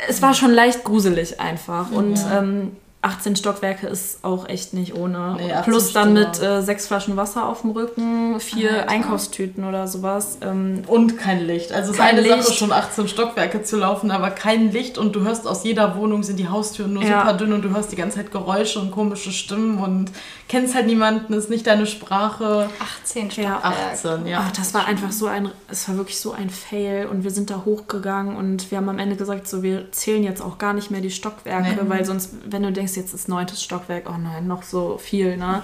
es 0.09 0.21
war 0.21 0.35
schon 0.35 0.51
leicht 0.51 0.83
gruselig 0.83 1.39
einfach. 1.41 1.93
Und 1.93 2.19
ähm, 2.33 2.77
18 3.05 3.35
Stockwerke 3.35 3.89
ist 3.89 4.21
auch 4.23 4.49
echt 4.49 4.75
nicht 4.75 4.95
ohne. 4.95 5.35
Nee, 5.37 5.53
18 5.53 5.73
Plus 5.73 5.93
dann 5.93 6.17
Stück, 6.17 6.29
mit 6.29 6.43
äh, 6.43 6.63
sechs 6.63 6.87
Flaschen 6.87 7.17
Wasser 7.17 7.47
auf 7.49 7.63
dem 7.63 7.71
Rücken, 7.73 8.39
vier 8.39 8.71
Alter. 8.71 8.91
Einkaufstüten 8.91 9.65
oder 9.65 9.89
sowas. 9.89 10.39
Ähm, 10.41 10.85
Und 10.87 11.19
kein 11.19 11.41
Licht. 11.45 11.73
Also 11.73 11.91
es 11.91 11.97
ist 11.99 12.01
eine 12.03 12.23
Sache, 12.23 12.37
Licht. 12.37 12.55
schon 12.55 12.71
18 12.71 13.09
Stockwerke 13.09 13.65
zu 13.65 13.77
laufen, 13.77 14.13
aber 14.13 14.31
kein 14.31 14.71
Licht 14.71 14.99
und 14.99 15.17
du 15.17 15.23
hörst 15.23 15.49
aus 15.49 15.65
jeder 15.65 15.97
Wohnung 15.97 16.23
sind 16.23 16.39
die 16.39 16.49
Haustüren 16.49 16.93
nur 16.93 17.03
Ja. 17.03 17.23
super 17.23 17.35
dünn 17.37 17.53
und 17.53 17.63
du 17.63 17.71
hörst 17.71 17.91
die 17.91 17.97
ganze 17.97 18.19
Zeit 18.19 18.31
Geräusche 18.31 18.79
und 18.79 18.93
komische 18.93 19.33
Stimmen 19.33 19.79
und 19.79 20.13
kennst 20.49 20.75
halt 20.77 20.87
niemanden, 20.87 21.33
ist 21.33 21.51
nicht 21.51 21.67
deine 21.67 21.87
Sprache. 21.87 22.69
18 23.03 23.31
Ja. 23.31 23.31
Stockwerk. 23.59 23.65
18, 23.95 24.27
ja. 24.27 24.45
Ach, 24.47 24.53
das 24.53 24.75
war 24.75 24.87
einfach 24.87 25.11
so 25.11 25.27
ein, 25.27 25.51
es 25.69 25.89
war 25.89 25.97
wirklich 25.97 26.21
so 26.21 26.31
ein 26.31 26.51
Fail 26.51 27.07
und 27.11 27.25
wir 27.25 27.33
sind 27.33 27.51
da 27.51 27.63
hochgegangen 27.65 28.37
und 28.37 28.71
wir 28.71 28.79
haben 28.79 28.89
am 28.89 29.01
Ende 29.01 29.17
gesagt, 29.17 29.49
so 29.49 29.65
wir 29.65 29.91
zählen 29.91 30.23
jetzt 30.23 30.41
auch 30.41 30.59
gar 30.59 30.73
nicht 30.73 30.93
mehr 30.93 31.01
die 31.01 31.11
Stockwerke, 31.11 31.83
Nee. 31.83 31.89
weil 31.91 32.05
sonst, 32.05 32.31
wenn 32.49 32.63
du 32.63 32.71
denkst, 32.71 32.92
jetzt 32.97 33.15
ist 33.15 33.29
neuntes 33.29 33.63
Stockwerk, 33.63 34.05
oh 34.09 34.19
nein, 34.19 34.47
noch 34.47 34.63
so 34.63 34.99
viel, 34.99 35.37
ne? 35.37 35.63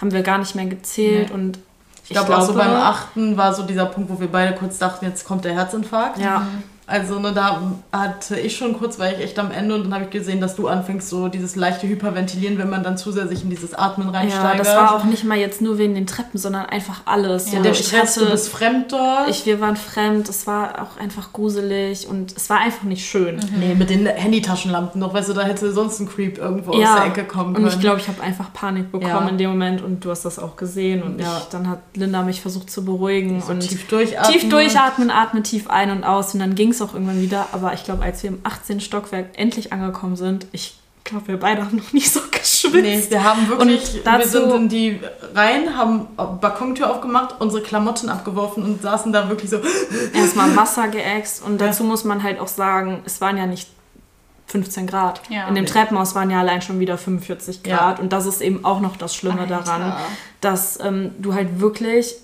Haben 0.00 0.12
wir 0.12 0.22
gar 0.22 0.38
nicht 0.38 0.54
mehr 0.54 0.66
gezählt 0.66 1.28
Nee. 1.28 1.34
und 1.34 1.58
Ich 2.04 2.10
glaube 2.10 2.36
auch 2.36 2.42
so 2.42 2.54
beim 2.54 2.70
achten 2.72 3.36
war 3.36 3.54
so 3.54 3.62
dieser 3.64 3.86
Punkt, 3.86 4.10
wo 4.10 4.18
wir 4.20 4.28
beide 4.28 4.56
kurz 4.56 4.78
dachten, 4.78 5.04
jetzt 5.04 5.24
kommt 5.24 5.44
der 5.44 5.54
Herzinfarkt. 5.54 6.18
Ja, 6.18 6.46
Also 6.90 7.20
ne, 7.20 7.32
da 7.32 7.60
hatte 7.92 8.38
ich 8.38 8.56
schon 8.56 8.76
kurz, 8.78 8.98
war 8.98 9.10
ich 9.12 9.18
echt 9.20 9.38
am 9.38 9.50
Ende 9.52 9.76
und 9.76 9.84
dann 9.84 9.94
habe 9.94 10.04
ich 10.04 10.10
gesehen, 10.10 10.40
dass 10.40 10.56
du 10.56 10.66
anfängst, 10.68 11.08
so 11.08 11.28
dieses 11.28 11.54
leichte 11.54 11.86
Hyperventilieren, 11.88 12.58
wenn 12.58 12.68
man 12.68 12.82
dann 12.82 12.98
zu 12.98 13.12
sehr 13.12 13.28
sich 13.28 13.44
in 13.44 13.50
dieses 13.50 13.74
Atmen 13.74 14.08
ja, 14.12 14.18
reinsteigert. 14.18 14.58
das 14.60 14.74
war 14.74 14.94
auch 14.96 15.04
nicht 15.04 15.22
mal 15.24 15.38
jetzt 15.38 15.62
nur 15.62 15.78
wegen 15.78 15.94
den 15.94 16.06
Treppen, 16.06 16.38
sondern 16.38 16.66
einfach 16.66 17.02
alles. 17.04 17.52
ja, 17.52 17.58
So, 17.58 17.62
der 17.62 17.74
Stress, 17.74 18.14
du 18.16 18.22
hatte- 18.22 18.32
bist 18.32 18.48
fremd 18.48 18.90
dort. 18.92 19.28
Ich, 19.30 19.46
wir 19.46 19.60
waren 19.60 19.76
fremd, 19.76 20.28
es 20.28 20.46
war 20.48 20.82
auch 20.82 21.00
einfach 21.00 21.32
gruselig 21.32 22.08
und 22.08 22.32
es 22.36 22.50
war 22.50 22.58
einfach 22.58 22.82
nicht 22.82 23.06
schön. 23.08 23.38
nee, 23.58 23.74
mit 23.74 23.88
den 23.90 24.06
Handytaschenlampen 24.06 25.00
noch, 25.00 25.14
weißt 25.14 25.28
du, 25.28 25.32
da 25.34 25.42
hätte 25.42 25.70
sonst 25.72 26.00
ein 26.00 26.08
Creep 26.08 26.38
irgendwo 26.38 26.72
aus 26.72 26.78
der 26.96 27.06
Ecke 27.06 27.24
kommen 27.24 27.54
können. 27.54 27.66
Und 27.66 27.72
ich 27.74 27.80
glaube, 27.80 28.00
ich 28.00 28.08
habe 28.08 28.20
einfach 28.22 28.52
Panik 28.52 28.90
bekommen 28.90 29.08
Ja. 29.10 29.28
in 29.28 29.38
dem 29.38 29.50
Moment 29.50 29.82
und 29.82 30.04
du 30.04 30.10
hast 30.10 30.24
das 30.24 30.38
auch 30.38 30.56
gesehen. 30.56 31.02
Und 31.02 31.20
Ja. 31.20 31.38
ich, 31.38 31.44
dann 31.44 31.68
hat 31.68 31.78
Linda 31.94 32.22
mich 32.22 32.40
versucht 32.40 32.70
zu 32.70 32.84
beruhigen 32.84 33.40
so 33.40 33.52
und 33.52 33.60
tief 33.60 33.86
durchatmen. 33.86 34.32
tief 34.32 34.48
durchatmen, 34.48 35.10
atme 35.10 35.42
tief 35.42 35.70
ein 35.70 35.90
und 35.90 36.04
aus. 36.04 36.34
Und 36.34 36.40
dann 36.40 36.54
ging 36.54 36.70
es 36.70 36.79
auch 36.82 36.94
irgendwann 36.94 37.20
wieder. 37.20 37.48
Aber 37.52 37.72
ich 37.74 37.84
glaube, 37.84 38.02
als 38.02 38.22
wir 38.22 38.30
im 38.30 38.40
18. 38.44 38.80
Stockwerk 38.80 39.26
endlich 39.34 39.72
angekommen 39.72 40.16
sind, 40.16 40.46
ich 40.52 40.76
glaube, 41.04 41.28
wir 41.28 41.40
beide 41.40 41.64
haben 41.64 41.76
noch 41.78 41.92
nicht 41.92 42.12
so 42.12 42.20
geschwitzt. 42.30 42.74
Nee, 42.74 43.04
wir 43.08 43.24
haben 43.24 43.48
wirklich, 43.48 43.82
Und 43.88 43.94
wir 43.94 44.02
dazu- 44.04 44.28
sind 44.28 44.50
in 44.54 44.68
die 44.68 45.00
rein, 45.34 45.76
haben 45.76 46.06
Balkontür 46.40 46.90
aufgemacht, 46.90 47.36
unsere 47.40 47.62
Klamotten 47.62 48.08
abgeworfen 48.08 48.62
und 48.62 48.82
saßen 48.82 49.12
da 49.12 49.28
wirklich 49.28 49.50
so. 49.50 49.58
Erstmal 50.14 50.54
Wasser 50.56 50.88
geäxt. 50.88 51.42
Und 51.44 51.60
dazu 51.60 51.84
muss 51.84 52.04
man 52.04 52.22
halt 52.22 52.38
auch 52.38 52.48
sagen, 52.48 53.02
es 53.06 53.20
waren 53.20 53.36
ja 53.38 53.46
nicht 53.46 53.68
15 54.46 54.86
Grad. 54.88 55.20
Ja. 55.30 55.46
In 55.48 55.54
dem 55.54 55.64
Nee. 55.64 55.70
Treppenhaus 55.70 56.14
waren 56.16 56.28
ja 56.30 56.40
allein 56.40 56.60
schon 56.60 56.80
wieder 56.80 56.98
45 56.98 57.60
Ja. 57.66 57.76
Grad. 57.76 58.00
Und 58.00 58.12
das 58.12 58.26
ist 58.26 58.40
eben 58.40 58.64
auch 58.64 58.80
noch 58.80 58.96
das 58.96 59.14
Schlimme 59.14 59.42
Alter. 59.42 59.62
daran, 59.64 59.94
dass 60.40 60.78
ähm, 60.82 61.12
du 61.18 61.34
halt 61.34 61.60
wirklich 61.60 62.16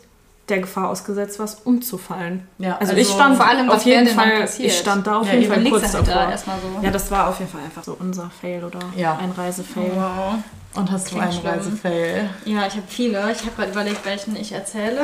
der 0.48 0.60
Gefahr 0.60 0.90
ausgesetzt 0.90 1.38
warst, 1.38 1.66
umzufallen. 1.66 2.46
Ja, 2.58 2.76
also, 2.78 2.92
also 2.92 3.02
ich 3.02 3.08
stand 3.08 3.36
vor 3.36 3.46
allem, 3.48 3.68
auf 3.68 3.84
jeden 3.84 4.06
Fall, 4.06 4.48
ich 4.58 4.78
stand 4.78 5.06
da 5.06 5.18
auf 5.20 5.26
Ja, 5.26 5.34
jeden 5.34 5.52
Fall 5.52 5.64
kurz 5.64 5.90
du 5.90 5.98
halt 5.98 6.08
da 6.08 6.14
davor. 6.14 6.30
erstmal 6.30 6.56
so. 6.60 6.84
Ja, 6.86 6.90
das 6.92 7.10
war 7.10 7.28
auf 7.28 7.38
jeden 7.40 7.50
Fall 7.50 7.62
einfach 7.64 7.82
so 7.82 7.96
unser 7.98 8.30
Fail 8.40 8.62
oder 8.62 8.78
Ja. 8.96 9.18
ein 9.18 9.32
Reisefail. 9.32 9.90
Wow. 9.94 10.34
Und 10.74 10.90
hast 10.92 11.06
du 11.06 11.10
Klingt 11.16 11.24
einen 11.24 11.32
schlimm. 11.32 11.46
Reisefail? 11.52 12.30
Ja, 12.44 12.66
ich 12.66 12.74
habe 12.74 12.82
viele. 12.88 13.18
Ich 13.32 13.40
habe 13.40 13.50
gerade 13.56 13.72
überlegt, 13.72 14.04
welchen 14.04 14.36
ich 14.36 14.52
erzähle. 14.52 15.00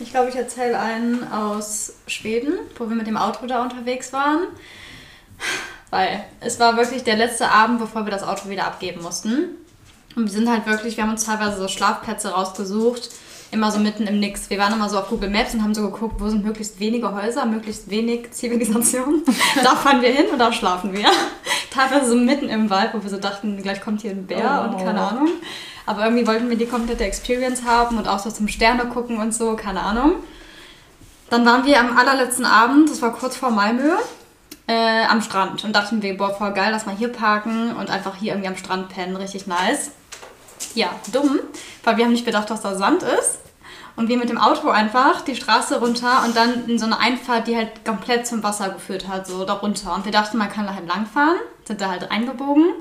Ich 0.00 0.10
glaube, 0.10 0.28
ich 0.30 0.36
erzähle 0.36 0.78
einen 0.78 1.30
aus 1.32 1.94
Schweden, 2.06 2.54
wo 2.78 2.88
wir 2.88 2.96
mit 2.96 3.06
dem 3.08 3.16
Auto 3.16 3.46
da 3.46 3.62
unterwegs 3.62 4.12
waren. 4.12 4.44
Weil 5.90 6.24
es 6.40 6.60
war 6.60 6.76
wirklich 6.76 7.02
der 7.04 7.16
letzte 7.16 7.50
Abend, 7.50 7.78
bevor 7.80 8.04
wir 8.04 8.10
das 8.10 8.22
Auto 8.22 8.48
wieder 8.48 8.66
abgeben 8.66 9.02
mussten. 9.02 9.56
Und 10.16 10.24
wir 10.24 10.30
sind 10.32 10.48
halt 10.50 10.66
wirklich, 10.66 10.96
wir 10.96 11.04
haben 11.04 11.10
uns 11.12 11.24
teilweise 11.24 11.58
so 11.58 11.68
Schlafplätze 11.68 12.30
rausgesucht, 12.30 13.10
immer 13.50 13.70
so 13.70 13.78
mitten 13.78 14.06
im 14.06 14.20
Nix. 14.20 14.50
Wir 14.50 14.58
waren 14.58 14.72
immer 14.72 14.88
so 14.88 14.98
auf 14.98 15.08
Google 15.08 15.30
Maps 15.30 15.54
und 15.54 15.62
haben 15.62 15.74
so 15.74 15.82
geguckt, 15.90 16.20
wo 16.20 16.28
sind 16.28 16.44
möglichst 16.44 16.80
wenige 16.80 17.14
Häuser, 17.14 17.46
möglichst 17.46 17.88
wenig 17.90 18.30
Zivilisation. 18.32 19.22
da 19.62 19.74
fahren 19.74 20.02
wir 20.02 20.10
hin 20.10 20.26
und 20.32 20.38
da 20.38 20.52
schlafen 20.52 20.92
wir. 20.92 21.06
Teilweise 21.70 22.10
so 22.10 22.16
mitten 22.16 22.48
im 22.48 22.68
Wald, 22.70 22.90
wo 22.92 23.02
wir 23.02 23.10
so 23.10 23.18
dachten, 23.18 23.60
gleich 23.62 23.80
kommt 23.80 24.02
hier 24.02 24.10
ein 24.10 24.26
Bär 24.26 24.68
Oh. 24.68 24.74
und 24.74 24.84
keine 24.84 25.00
Ahnung. 25.00 25.28
Aber 25.86 26.04
irgendwie 26.04 26.26
wollten 26.26 26.50
wir 26.50 26.56
die 26.58 26.66
komplette 26.66 27.04
Experience 27.04 27.64
haben 27.64 27.96
und 27.96 28.06
auch 28.08 28.18
so 28.18 28.30
zum 28.30 28.48
Sterne 28.48 28.86
gucken 28.86 29.18
und 29.18 29.32
so, 29.32 29.56
keine 29.56 29.82
Ahnung. 29.82 30.14
Dann 31.30 31.44
waren 31.46 31.64
wir 31.64 31.78
am 31.80 31.96
allerletzten 31.96 32.44
Abend, 32.44 32.90
das 32.90 33.00
war 33.02 33.12
kurz 33.12 33.36
vor 33.36 33.50
Malmö, 33.50 33.92
äh, 34.66 35.04
am 35.08 35.22
Strand 35.22 35.64
und 35.64 35.74
dachten 35.74 36.02
wir, 36.02 36.16
boah, 36.16 36.34
voll 36.34 36.52
geil, 36.52 36.68
lass 36.72 36.84
mal 36.86 36.96
hier 36.96 37.08
parken 37.12 37.74
und 37.76 37.90
einfach 37.90 38.16
hier 38.16 38.32
irgendwie 38.32 38.48
am 38.48 38.56
Strand 38.56 38.88
pennen, 38.90 39.16
richtig 39.16 39.46
nice. 39.46 39.90
Ja, 40.74 40.90
dumm, 41.12 41.40
weil 41.84 41.96
wir 41.96 42.04
haben 42.04 42.12
nicht 42.12 42.24
bedacht, 42.24 42.50
dass 42.50 42.62
da 42.62 42.74
Sand 42.74 43.02
ist. 43.02 43.38
Und 43.96 44.08
wir 44.08 44.16
mit 44.16 44.28
dem 44.28 44.38
Auto 44.38 44.68
einfach 44.68 45.22
die 45.22 45.34
Straße 45.34 45.80
runter 45.80 46.22
und 46.24 46.36
dann 46.36 46.68
in 46.68 46.78
so 46.78 46.86
eine 46.86 47.00
Einfahrt, 47.00 47.48
die 47.48 47.56
halt 47.56 47.84
komplett 47.84 48.28
zum 48.28 48.44
Wasser 48.44 48.68
geführt 48.68 49.08
hat, 49.08 49.26
so 49.26 49.44
da 49.44 49.54
runter. 49.54 49.92
Und 49.92 50.04
wir 50.04 50.12
dachten, 50.12 50.38
man 50.38 50.48
kann 50.48 50.66
da 50.66 50.74
halt 50.74 50.86
langfahren, 50.86 51.38
sind 51.64 51.80
da 51.80 51.90
halt 51.90 52.08
eingebogen, 52.08 52.74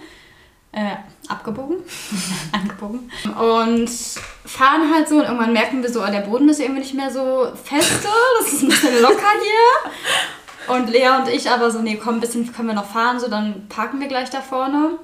äh, 0.73 0.95
abgebogen, 1.27 1.77
eingebogen. 2.51 3.11
Und 3.23 3.89
fahren 4.45 4.93
halt 4.93 5.09
so 5.09 5.15
und 5.15 5.23
irgendwann 5.23 5.53
merken 5.53 5.81
wir 5.81 5.91
so, 5.91 6.03
oh, 6.03 6.11
der 6.11 6.21
Boden 6.21 6.49
ist 6.49 6.59
irgendwie 6.59 6.81
nicht 6.81 6.93
mehr 6.93 7.09
so 7.09 7.47
feste, 7.63 8.09
das 8.39 8.53
ist 8.53 8.61
ein 8.61 8.69
bisschen 8.69 9.01
locker 9.01 9.15
hier. 9.41 10.75
Und 10.75 10.89
Lea 10.91 11.09
und 11.19 11.29
ich 11.29 11.49
aber 11.49 11.71
so, 11.71 11.79
nee, 11.79 11.99
komm, 12.01 12.15
ein 12.15 12.19
bisschen 12.19 12.53
können 12.53 12.67
wir 12.67 12.75
noch 12.75 12.91
fahren, 12.91 13.19
so 13.19 13.27
dann 13.27 13.67
parken 13.69 13.99
wir 13.99 14.07
gleich 14.07 14.29
da 14.29 14.41
vorne. 14.41 14.99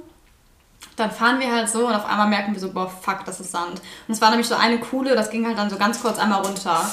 Dann 0.95 1.09
fahren 1.09 1.39
wir 1.39 1.51
halt 1.51 1.69
so 1.69 1.87
und 1.87 1.93
auf 1.93 2.05
einmal 2.05 2.27
merken 2.27 2.53
wir 2.53 2.59
so, 2.59 2.71
boah, 2.71 2.87
fuck, 2.87 3.25
das 3.25 3.39
ist 3.39 3.51
Sand. 3.51 3.81
Und 4.07 4.13
es 4.13 4.21
war 4.21 4.29
nämlich 4.29 4.47
so 4.47 4.55
eine 4.55 4.77
coole, 4.79 5.15
das 5.15 5.31
ging 5.31 5.45
halt 5.45 5.57
dann 5.57 5.69
so 5.69 5.77
ganz 5.77 6.01
kurz 6.01 6.19
einmal 6.19 6.41
runter. 6.43 6.87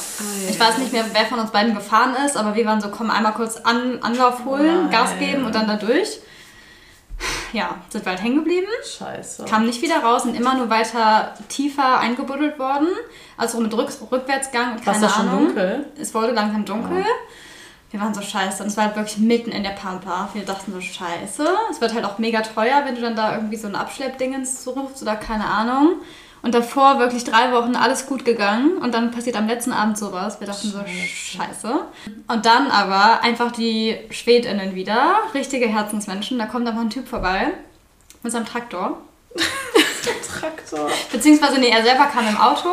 Ich 0.48 0.59
weiß 0.59 0.78
nicht 0.78 0.92
mehr, 0.92 1.05
wer 1.12 1.26
von 1.26 1.38
uns 1.38 1.51
beiden 1.51 1.74
gefahren 1.74 2.14
ist, 2.24 2.36
aber 2.36 2.55
wir 2.55 2.64
waren 2.64 2.80
so, 2.80 2.88
komm, 2.88 3.11
einmal 3.11 3.32
kurz 3.34 3.57
an, 3.59 3.98
Anlauf 4.01 4.44
holen, 4.46 4.84
Nein. 4.84 4.90
Gas 4.90 5.18
geben 5.18 5.44
und 5.44 5.55
dann 5.55 5.66
da 5.66 5.76
durch. 5.76 6.20
Ja, 7.53 7.76
sind 7.90 8.05
wir 8.07 8.12
halt 8.12 8.22
hängen 8.22 8.36
geblieben, 8.36 8.68
Scheiße. 8.82 9.44
kamen 9.44 9.66
nicht 9.66 9.82
wieder 9.82 10.03
raus, 10.03 10.22
sind 10.22 10.34
immer 10.36 10.55
nur 10.55 10.70
weiter 10.70 11.34
tiefer 11.48 11.98
eingebuddelt 11.98 12.59
worden. 12.59 12.88
Also 13.36 13.61
mit 13.61 13.74
Rück 13.76 13.90
Rückwärtsgang 14.11 14.72
und 14.76 14.84
keine 14.84 15.09
schon 15.09 15.28
Ahnung. 15.28 15.46
dunkel? 15.46 15.86
Es 16.01 16.14
wurde 16.14 16.32
langsam 16.32 16.64
dunkel. 16.64 17.05
Wir 17.91 18.01
waren 18.01 18.14
so 18.14 18.22
scheiße. 18.22 18.62
Und 18.62 18.68
es 18.68 18.76
war 18.76 18.86
halt 18.86 18.97
wirklich 18.97 19.18
mitten 19.18 19.51
in 19.51 19.62
der 19.62 19.70
Pampa. 19.70 20.28
Wir 20.32 20.45
dachten 20.45 20.72
so, 20.72 20.80
scheiße. 20.80 21.47
Es 21.70 21.80
wird 21.80 21.95
halt 21.95 22.05
auch 22.05 22.18
mega 22.18 22.41
teuer, 22.41 22.82
wenn 22.84 22.95
du 22.95 23.01
dann 23.01 23.16
da 23.16 23.34
irgendwie 23.34 23.57
so 23.57 23.66
ein 23.66 23.74
Abschleppdingens 23.74 24.62
suchst 24.62 25.03
oder 25.03 25.16
keine 25.16 25.47
Ahnung. 25.47 25.97
Und 26.43 26.55
davor 26.55 26.99
wirklich 26.99 27.24
drei 27.24 27.53
Wochen 27.53 27.76
alles 27.76 28.07
gut 28.07 28.24
gegangen. 28.24 28.78
Und 28.78 28.95
dann 28.95 29.11
passiert 29.11 29.36
am 29.36 29.49
letzten 29.49 29.72
Abend 29.72 29.99
sowas. 29.99 30.41
Wir 30.41 30.47
dachten 30.47 30.68
so, 30.68 30.78
scheiße. 30.86 31.80
Und 32.28 32.47
dann 32.47 32.70
aber 32.70 33.22
einfach 33.22 33.51
die 33.53 33.97
SchwedInnen 34.11 34.74
wieder. 34.74 35.16
Richtige 35.34 35.66
Herzensmenschen. 35.66 36.38
Da 36.38 36.47
kommt 36.47 36.66
einfach 36.68 36.80
ein 36.80 36.91
Typ 36.91 37.09
vorbei. 37.09 37.49
Mit 38.22 38.32
seinem 38.32 38.47
Traktor. 38.47 38.99
Traktor. 40.41 40.91
Beziehungsweise, 41.12 41.59
nee, 41.59 41.68
er 41.68 41.83
selber 41.83 42.07
kam 42.07 42.26
im 42.26 42.37
Auto, 42.37 42.68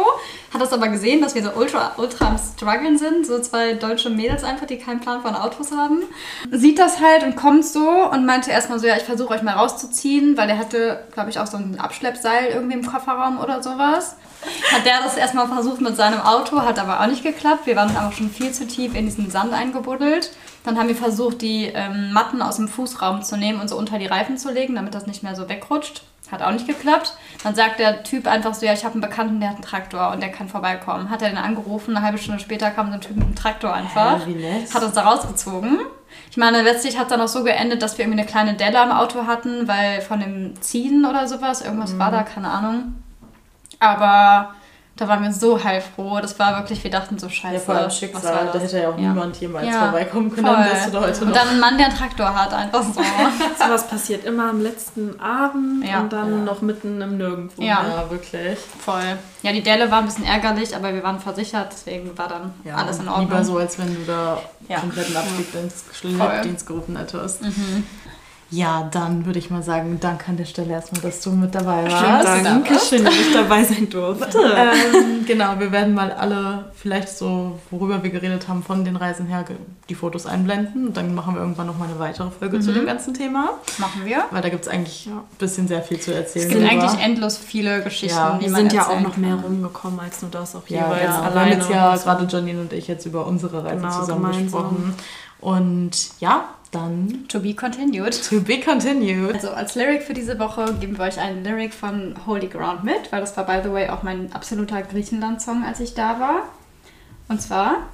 hat 0.54 0.62
das 0.62 0.72
aber 0.72 0.88
gesehen, 0.88 1.22
dass 1.22 1.36
wir 1.36 1.44
so 1.44 1.52
ultra, 1.52 1.94
ultra 1.98 2.28
am 2.28 2.38
struggeln 2.38 2.98
sind. 2.98 3.26
So 3.26 3.40
zwei 3.40 3.74
deutsche 3.74 4.10
Mädels 4.10 4.44
einfach, 4.44 4.66
die 4.66 4.78
keinen 4.78 5.02
Plan 5.02 5.22
von 5.22 5.36
Autos 5.36 5.72
haben. 5.72 6.04
Sieht 6.52 6.80
das 6.80 7.02
halt 7.02 7.24
und 7.24 7.36
kommt 7.36 7.66
so 7.66 7.90
und 7.90 8.26
meinte 8.26 8.52
erstmal 8.52 8.80
so, 8.80 8.88
ja, 8.88 8.96
ich 8.96 9.04
versuche 9.04 9.34
euch 9.34 9.44
mal 9.44 9.56
rauszuziehen, 9.56 10.38
weil 10.38 10.50
er 10.50 10.58
hatte, 10.58 11.04
glaube 11.12 11.30
ich, 11.30 11.40
auch 11.40 11.48
so 11.48 11.58
ein 11.58 11.80
Abschleppseil 11.80 12.48
irgendwie 12.54 12.76
im 12.76 12.86
Kofferraum 12.86 13.40
oder 13.40 13.62
sowas. 13.62 14.16
Hat 14.72 14.86
der 14.86 15.02
das 15.04 15.18
erstmal 15.18 15.48
versucht 15.48 15.82
mit 15.82 15.98
seinem 15.98 16.22
Auto, 16.22 16.62
hat 16.62 16.80
aber 16.80 17.02
auch 17.02 17.08
nicht 17.08 17.24
geklappt. 17.24 17.66
Wir 17.66 17.76
waren 17.76 17.90
einfach 17.90 18.14
schon 18.14 18.30
viel 18.30 18.52
zu 18.52 18.68
tief 18.68 18.96
in 18.96 19.06
diesen 19.06 19.30
Sand 19.30 19.52
eingebuddelt. 19.52 20.32
Dann 20.64 20.78
haben 20.78 20.88
wir 20.88 20.96
versucht, 20.96 21.42
die 21.42 21.72
ähm, 21.74 22.12
Matten 22.14 22.42
aus 22.42 22.58
dem 22.58 22.68
Fußraum 22.68 23.24
zu 23.24 23.36
nehmen 23.36 23.60
und 23.60 23.68
so 23.68 23.78
unter 23.78 24.00
die 24.00 24.06
Reifen 24.06 24.38
zu 24.38 24.52
legen, 24.52 24.76
damit 24.76 24.96
das 24.96 25.08
nicht 25.08 25.24
mehr 25.24 25.36
so 25.36 25.50
wegrutscht. 25.50 26.04
Hat 26.32 26.42
auch 26.42 26.52
nicht 26.52 26.68
geklappt. 26.68 27.14
Dann 27.44 27.56
sagt 27.56 27.80
der 27.80 28.04
Typ 28.04 28.28
einfach 28.28 28.54
so, 28.54 28.66
ja, 28.66 28.74
ich 28.74 28.84
habe 28.84 28.94
einen 28.94 29.02
Bekannten, 29.02 29.40
der 29.40 29.50
hat 29.50 29.56
einen 29.58 29.66
Traktor 29.66 30.12
und 30.12 30.22
der 30.22 30.32
kann 30.32 30.50
vorbeikommen. 30.50 31.10
Hat 31.10 31.22
er 31.22 31.30
den 31.30 31.38
angerufen, 31.38 31.96
eine 31.96 32.06
halbe 32.06 32.18
Stunde 32.18 32.40
später 32.40 32.72
kam 32.72 32.88
so 32.88 32.94
ein 32.96 33.02
Typ 33.02 33.16
mit 33.16 33.26
einem 33.26 33.36
Traktor 33.36 33.74
einfach. 33.74 34.26
Hä, 34.26 34.34
wie 34.34 34.36
nett. 34.36 34.74
Hat 34.74 34.84
uns 34.84 34.94
da 34.94 35.04
rausgezogen. 35.04 35.80
Ich 36.30 36.38
meine, 36.38 36.62
letztlich 36.62 36.98
hat 36.98 37.06
es 37.06 37.10
dann 37.10 37.22
auch 37.22 37.28
so 37.28 37.44
geendet, 37.44 37.82
dass 37.82 37.98
wir 37.98 38.06
irgendwie 38.06 38.20
eine 38.20 38.30
kleine 38.30 38.54
Delle 38.56 38.80
am 38.80 38.92
Auto 38.92 39.26
hatten, 39.26 39.68
weil 39.68 40.02
von 40.02 40.20
dem 40.20 40.62
Ziehen 40.62 41.06
oder 41.06 41.28
sowas, 41.28 41.62
irgendwas 41.62 41.98
war 41.98 42.12
da, 42.12 42.24
keine 42.24 42.50
Ahnung. 42.50 42.96
Aber 43.80 44.56
da 44.98 45.08
waren 45.08 45.24
wir 45.24 45.32
so 45.32 45.64
heilfroh. 45.64 46.20
Das 46.20 46.38
war 46.40 46.58
wirklich, 46.60 46.84
wir 46.84 46.92
dachten 46.92 47.18
so 47.20 47.30
scheiße. 47.30 47.54
Ja, 47.54 47.60
vor 47.60 47.76
allem 47.76 47.86
was 47.86 47.98
Schicksal. 47.98 48.24
war 48.36 48.46
Da 48.46 48.52
das? 48.54 48.64
hätte 48.64 48.80
ja 48.82 48.90
auch 48.90 48.98
Ja. 48.98 49.10
niemand 49.10 49.38
jemals 49.40 49.68
Ja, 49.68 49.80
vorbeikommen 49.84 50.30
können. 50.30 50.46
voll. 50.48 50.56
Dann 50.56 50.66
wärst 50.66 50.88
du 50.88 50.92
da 50.92 51.02
heute 51.02 51.22
Und 51.22 51.28
noch. 51.30 51.36
dann 51.38 51.48
ein 51.50 51.60
Mann, 51.60 51.78
der 51.78 51.88
einen 51.88 51.96
Traktor 51.98 52.36
hat, 52.36 52.54
einfach 52.54 52.84
so. 52.84 53.02
Sowas 53.64 53.88
passiert 53.88 54.26
immer 54.26 54.50
am 54.50 54.62
letzten 54.62 55.20
Abend 55.20 55.86
Ja. 55.88 56.00
und 56.02 56.12
dann 56.12 56.44
noch 56.44 56.62
mitten 56.62 57.00
im 57.02 57.18
Nirgendwo. 57.18 57.62
Ja. 57.62 57.86
ja, 57.88 58.10
wirklich. 58.10 58.58
Voll. 58.80 59.18
Ja, 59.44 59.52
die 59.54 59.62
Delle 59.64 59.90
war 59.92 60.00
ein 60.00 60.06
bisschen 60.06 60.26
ärgerlich, 60.26 60.76
aber 60.76 60.94
wir 60.94 61.04
waren 61.04 61.20
versichert, 61.20 61.68
deswegen 61.72 62.18
war 62.18 62.28
dann 62.28 62.54
Ja, 62.64 62.76
alles 62.76 63.00
in 63.00 63.08
Ordnung. 63.08 63.28
Lieber 63.30 63.44
so, 63.46 63.58
als 63.58 63.78
wenn 63.80 63.94
du 63.94 64.02
da 64.06 64.40
Ja. 64.68 64.80
kompletten 64.80 65.14
Voll. 65.14 66.12
Mhm. 66.12 66.16
Schleppdienst 66.18 66.66
gerufen 66.68 66.98
hättest. 66.98 67.42
Ja, 68.50 68.88
dann 68.92 69.26
würde 69.26 69.40
ich 69.40 69.50
mal 69.50 69.62
sagen, 69.62 69.98
danke 70.00 70.30
an 70.30 70.38
der 70.38 70.46
Stelle 70.46 70.72
erstmal, 70.74 71.02
dass 71.02 71.20
du 71.22 71.32
mit 71.32 71.54
dabei 71.54 71.84
warst. 71.92 72.28
Schön, 72.30 72.44
danke, 72.46 72.80
schön, 72.80 73.04
dass 73.04 73.14
ich 73.14 73.34
dabei 73.34 73.62
sein 73.64 73.90
durfte. 73.90 74.40
ähm, 74.58 75.26
genau, 75.28 75.60
wir 75.60 75.70
werden 75.74 75.94
mal 75.94 76.12
alle, 76.14 76.72
vielleicht 76.74 77.10
so, 77.10 77.60
worüber 77.72 78.02
wir 78.04 78.10
geredet 78.10 78.48
haben, 78.48 78.64
von 78.64 78.86
den 78.86 78.96
Reisen 78.96 79.26
her 79.26 79.44
die 79.90 79.96
Fotos 79.96 80.26
einblenden. 80.26 80.88
Und 80.88 80.96
dann 80.98 81.14
machen 81.14 81.34
wir 81.36 81.42
irgendwann 81.42 81.68
nochmal 81.68 81.90
eine 81.90 82.00
weitere 82.00 82.32
Folge 82.32 82.58
Mhm. 82.58 82.62
zu 82.62 82.72
dem 82.74 82.86
ganzen 82.86 83.14
Thema. 83.14 83.50
Machen 83.80 84.06
wir. 84.06 84.24
Weil 84.32 84.42
da 84.42 84.48
gibt 84.50 84.64
es 84.64 84.70
eigentlich 84.70 85.08
ein 85.08 85.20
bisschen 85.38 85.68
sehr 85.68 85.82
viel 85.82 86.00
zu 86.00 86.14
erzählen. 86.14 86.48
Es 86.48 86.54
gibt 86.58 86.72
eigentlich 86.72 87.04
endlos 87.04 87.38
viele 87.38 87.82
Geschichten, 87.84 88.16
Ja, 88.18 88.40
Wir 88.40 88.50
sind 88.50 88.72
ja 88.72 88.88
auch 88.88 89.02
noch 89.02 89.18
mehr 89.18 89.36
kann. 89.36 89.44
rumgekommen 89.44 90.00
als 90.00 90.22
nur 90.22 90.32
das 90.32 90.56
auch 90.56 90.68
Ja, 90.70 90.86
jeweils. 90.86 91.02
Wir 91.02 91.14
haben 91.18 91.26
alleine. 91.26 91.52
jetzt 91.56 91.70
ja 91.70 91.98
so. 91.98 92.04
gerade 92.06 92.26
Janine 92.30 92.62
und 92.62 92.72
ich 92.72 92.88
jetzt 92.88 93.06
über 93.06 93.28
unsere 93.28 93.64
Reise 93.66 93.76
Genau, 93.82 94.00
zusammen 94.00 94.22
gemeinsam. 94.32 94.44
gesprochen. 94.46 94.94
Und 95.40 95.92
ja, 96.20 96.46
dann 96.72 97.26
To 97.30 97.40
be 97.40 97.54
continued. 97.54 98.30
to 98.30 98.42
be 98.42 98.60
continued. 98.60 99.34
Also 99.34 99.52
als 99.52 99.76
Lyric 99.76 100.04
für 100.04 100.14
diese 100.14 100.38
Woche 100.40 100.74
geben 100.80 100.98
wir 100.98 101.06
euch 101.06 101.20
einen 101.20 101.44
Lyric 101.44 101.74
von 101.74 102.16
Holy 102.26 102.48
Ground 102.48 102.84
mit, 102.84 103.12
weil 103.12 103.22
das 103.22 103.36
war, 103.38 103.46
by 103.46 103.60
the 103.64 103.72
way, 103.72 103.90
auch 103.90 104.04
mein 104.04 104.32
absoluter 104.34 104.82
Griechenland-Song, 104.82 105.64
als 105.64 105.80
ich 105.80 105.94
da 105.94 106.20
war. 106.20 106.44
Und 107.30 107.42
zwar 107.42 107.88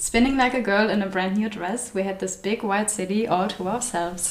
Spinning 0.00 0.36
like 0.36 0.54
a 0.54 0.60
girl 0.60 0.90
in 0.90 1.02
a 1.02 1.06
brand 1.06 1.36
new 1.36 1.48
dress, 1.48 1.94
we 1.94 2.04
had 2.04 2.18
this 2.18 2.36
big 2.36 2.62
white 2.62 2.90
city 2.90 3.26
all 3.26 3.48
to 3.48 3.66
ourselves. 3.66 4.30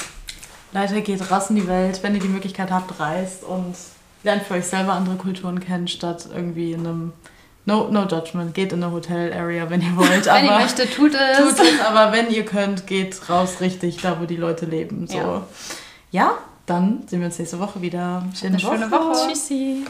Leute, 0.72 1.02
geht 1.02 1.32
raus 1.32 1.50
in 1.50 1.56
die 1.56 1.68
Welt, 1.68 2.02
wenn 2.04 2.14
ihr 2.14 2.22
die 2.22 2.28
Möglichkeit 2.28 2.72
habt, 2.72 3.00
reist 3.00 3.44
und 3.44 3.76
lernt 4.24 4.44
für 4.44 4.56
euch 4.56 4.66
selber 4.66 4.94
andere 4.94 5.16
Kulturen 5.16 5.60
kennen, 5.60 5.88
statt 5.88 6.28
irgendwie 6.34 6.74
in 6.74 6.86
einem 6.86 7.14
No, 7.66 7.88
no 7.90 8.04
judgment. 8.04 8.54
Geht 8.54 8.74
in 8.74 8.84
eine 8.84 8.92
Hotel-Area, 8.92 9.70
wenn 9.70 9.82
ihr 9.82 9.96
wollt. 9.96 10.26
Wenn 10.34 10.46
ihr 10.46 10.52
möchtet, 10.52 10.94
tut 10.94 11.14
es. 11.14 11.38
tut 11.38 11.66
es, 11.66 11.80
aber 11.80 12.12
wenn 12.12 12.30
ihr 12.30 12.44
könnt, 12.46 12.88
geht 12.88 13.30
raus 13.30 13.62
richtig, 13.62 13.98
da 14.02 14.20
wo 14.20 14.26
die 14.26 14.36
Leute 14.36 14.66
leben. 14.66 15.08
So. 15.08 15.18
Ja. 15.18 15.48
Ja, 16.12 16.38
dann 16.66 17.04
sehen 17.08 17.20
wir 17.22 17.28
uns 17.28 17.40
nächste 17.40 17.60
Woche 17.60 17.82
wieder. 17.82 18.24
Eine 18.44 18.60
schöne 18.60 18.92
Woche. 18.92 19.30
Tschüssi. 19.30 19.86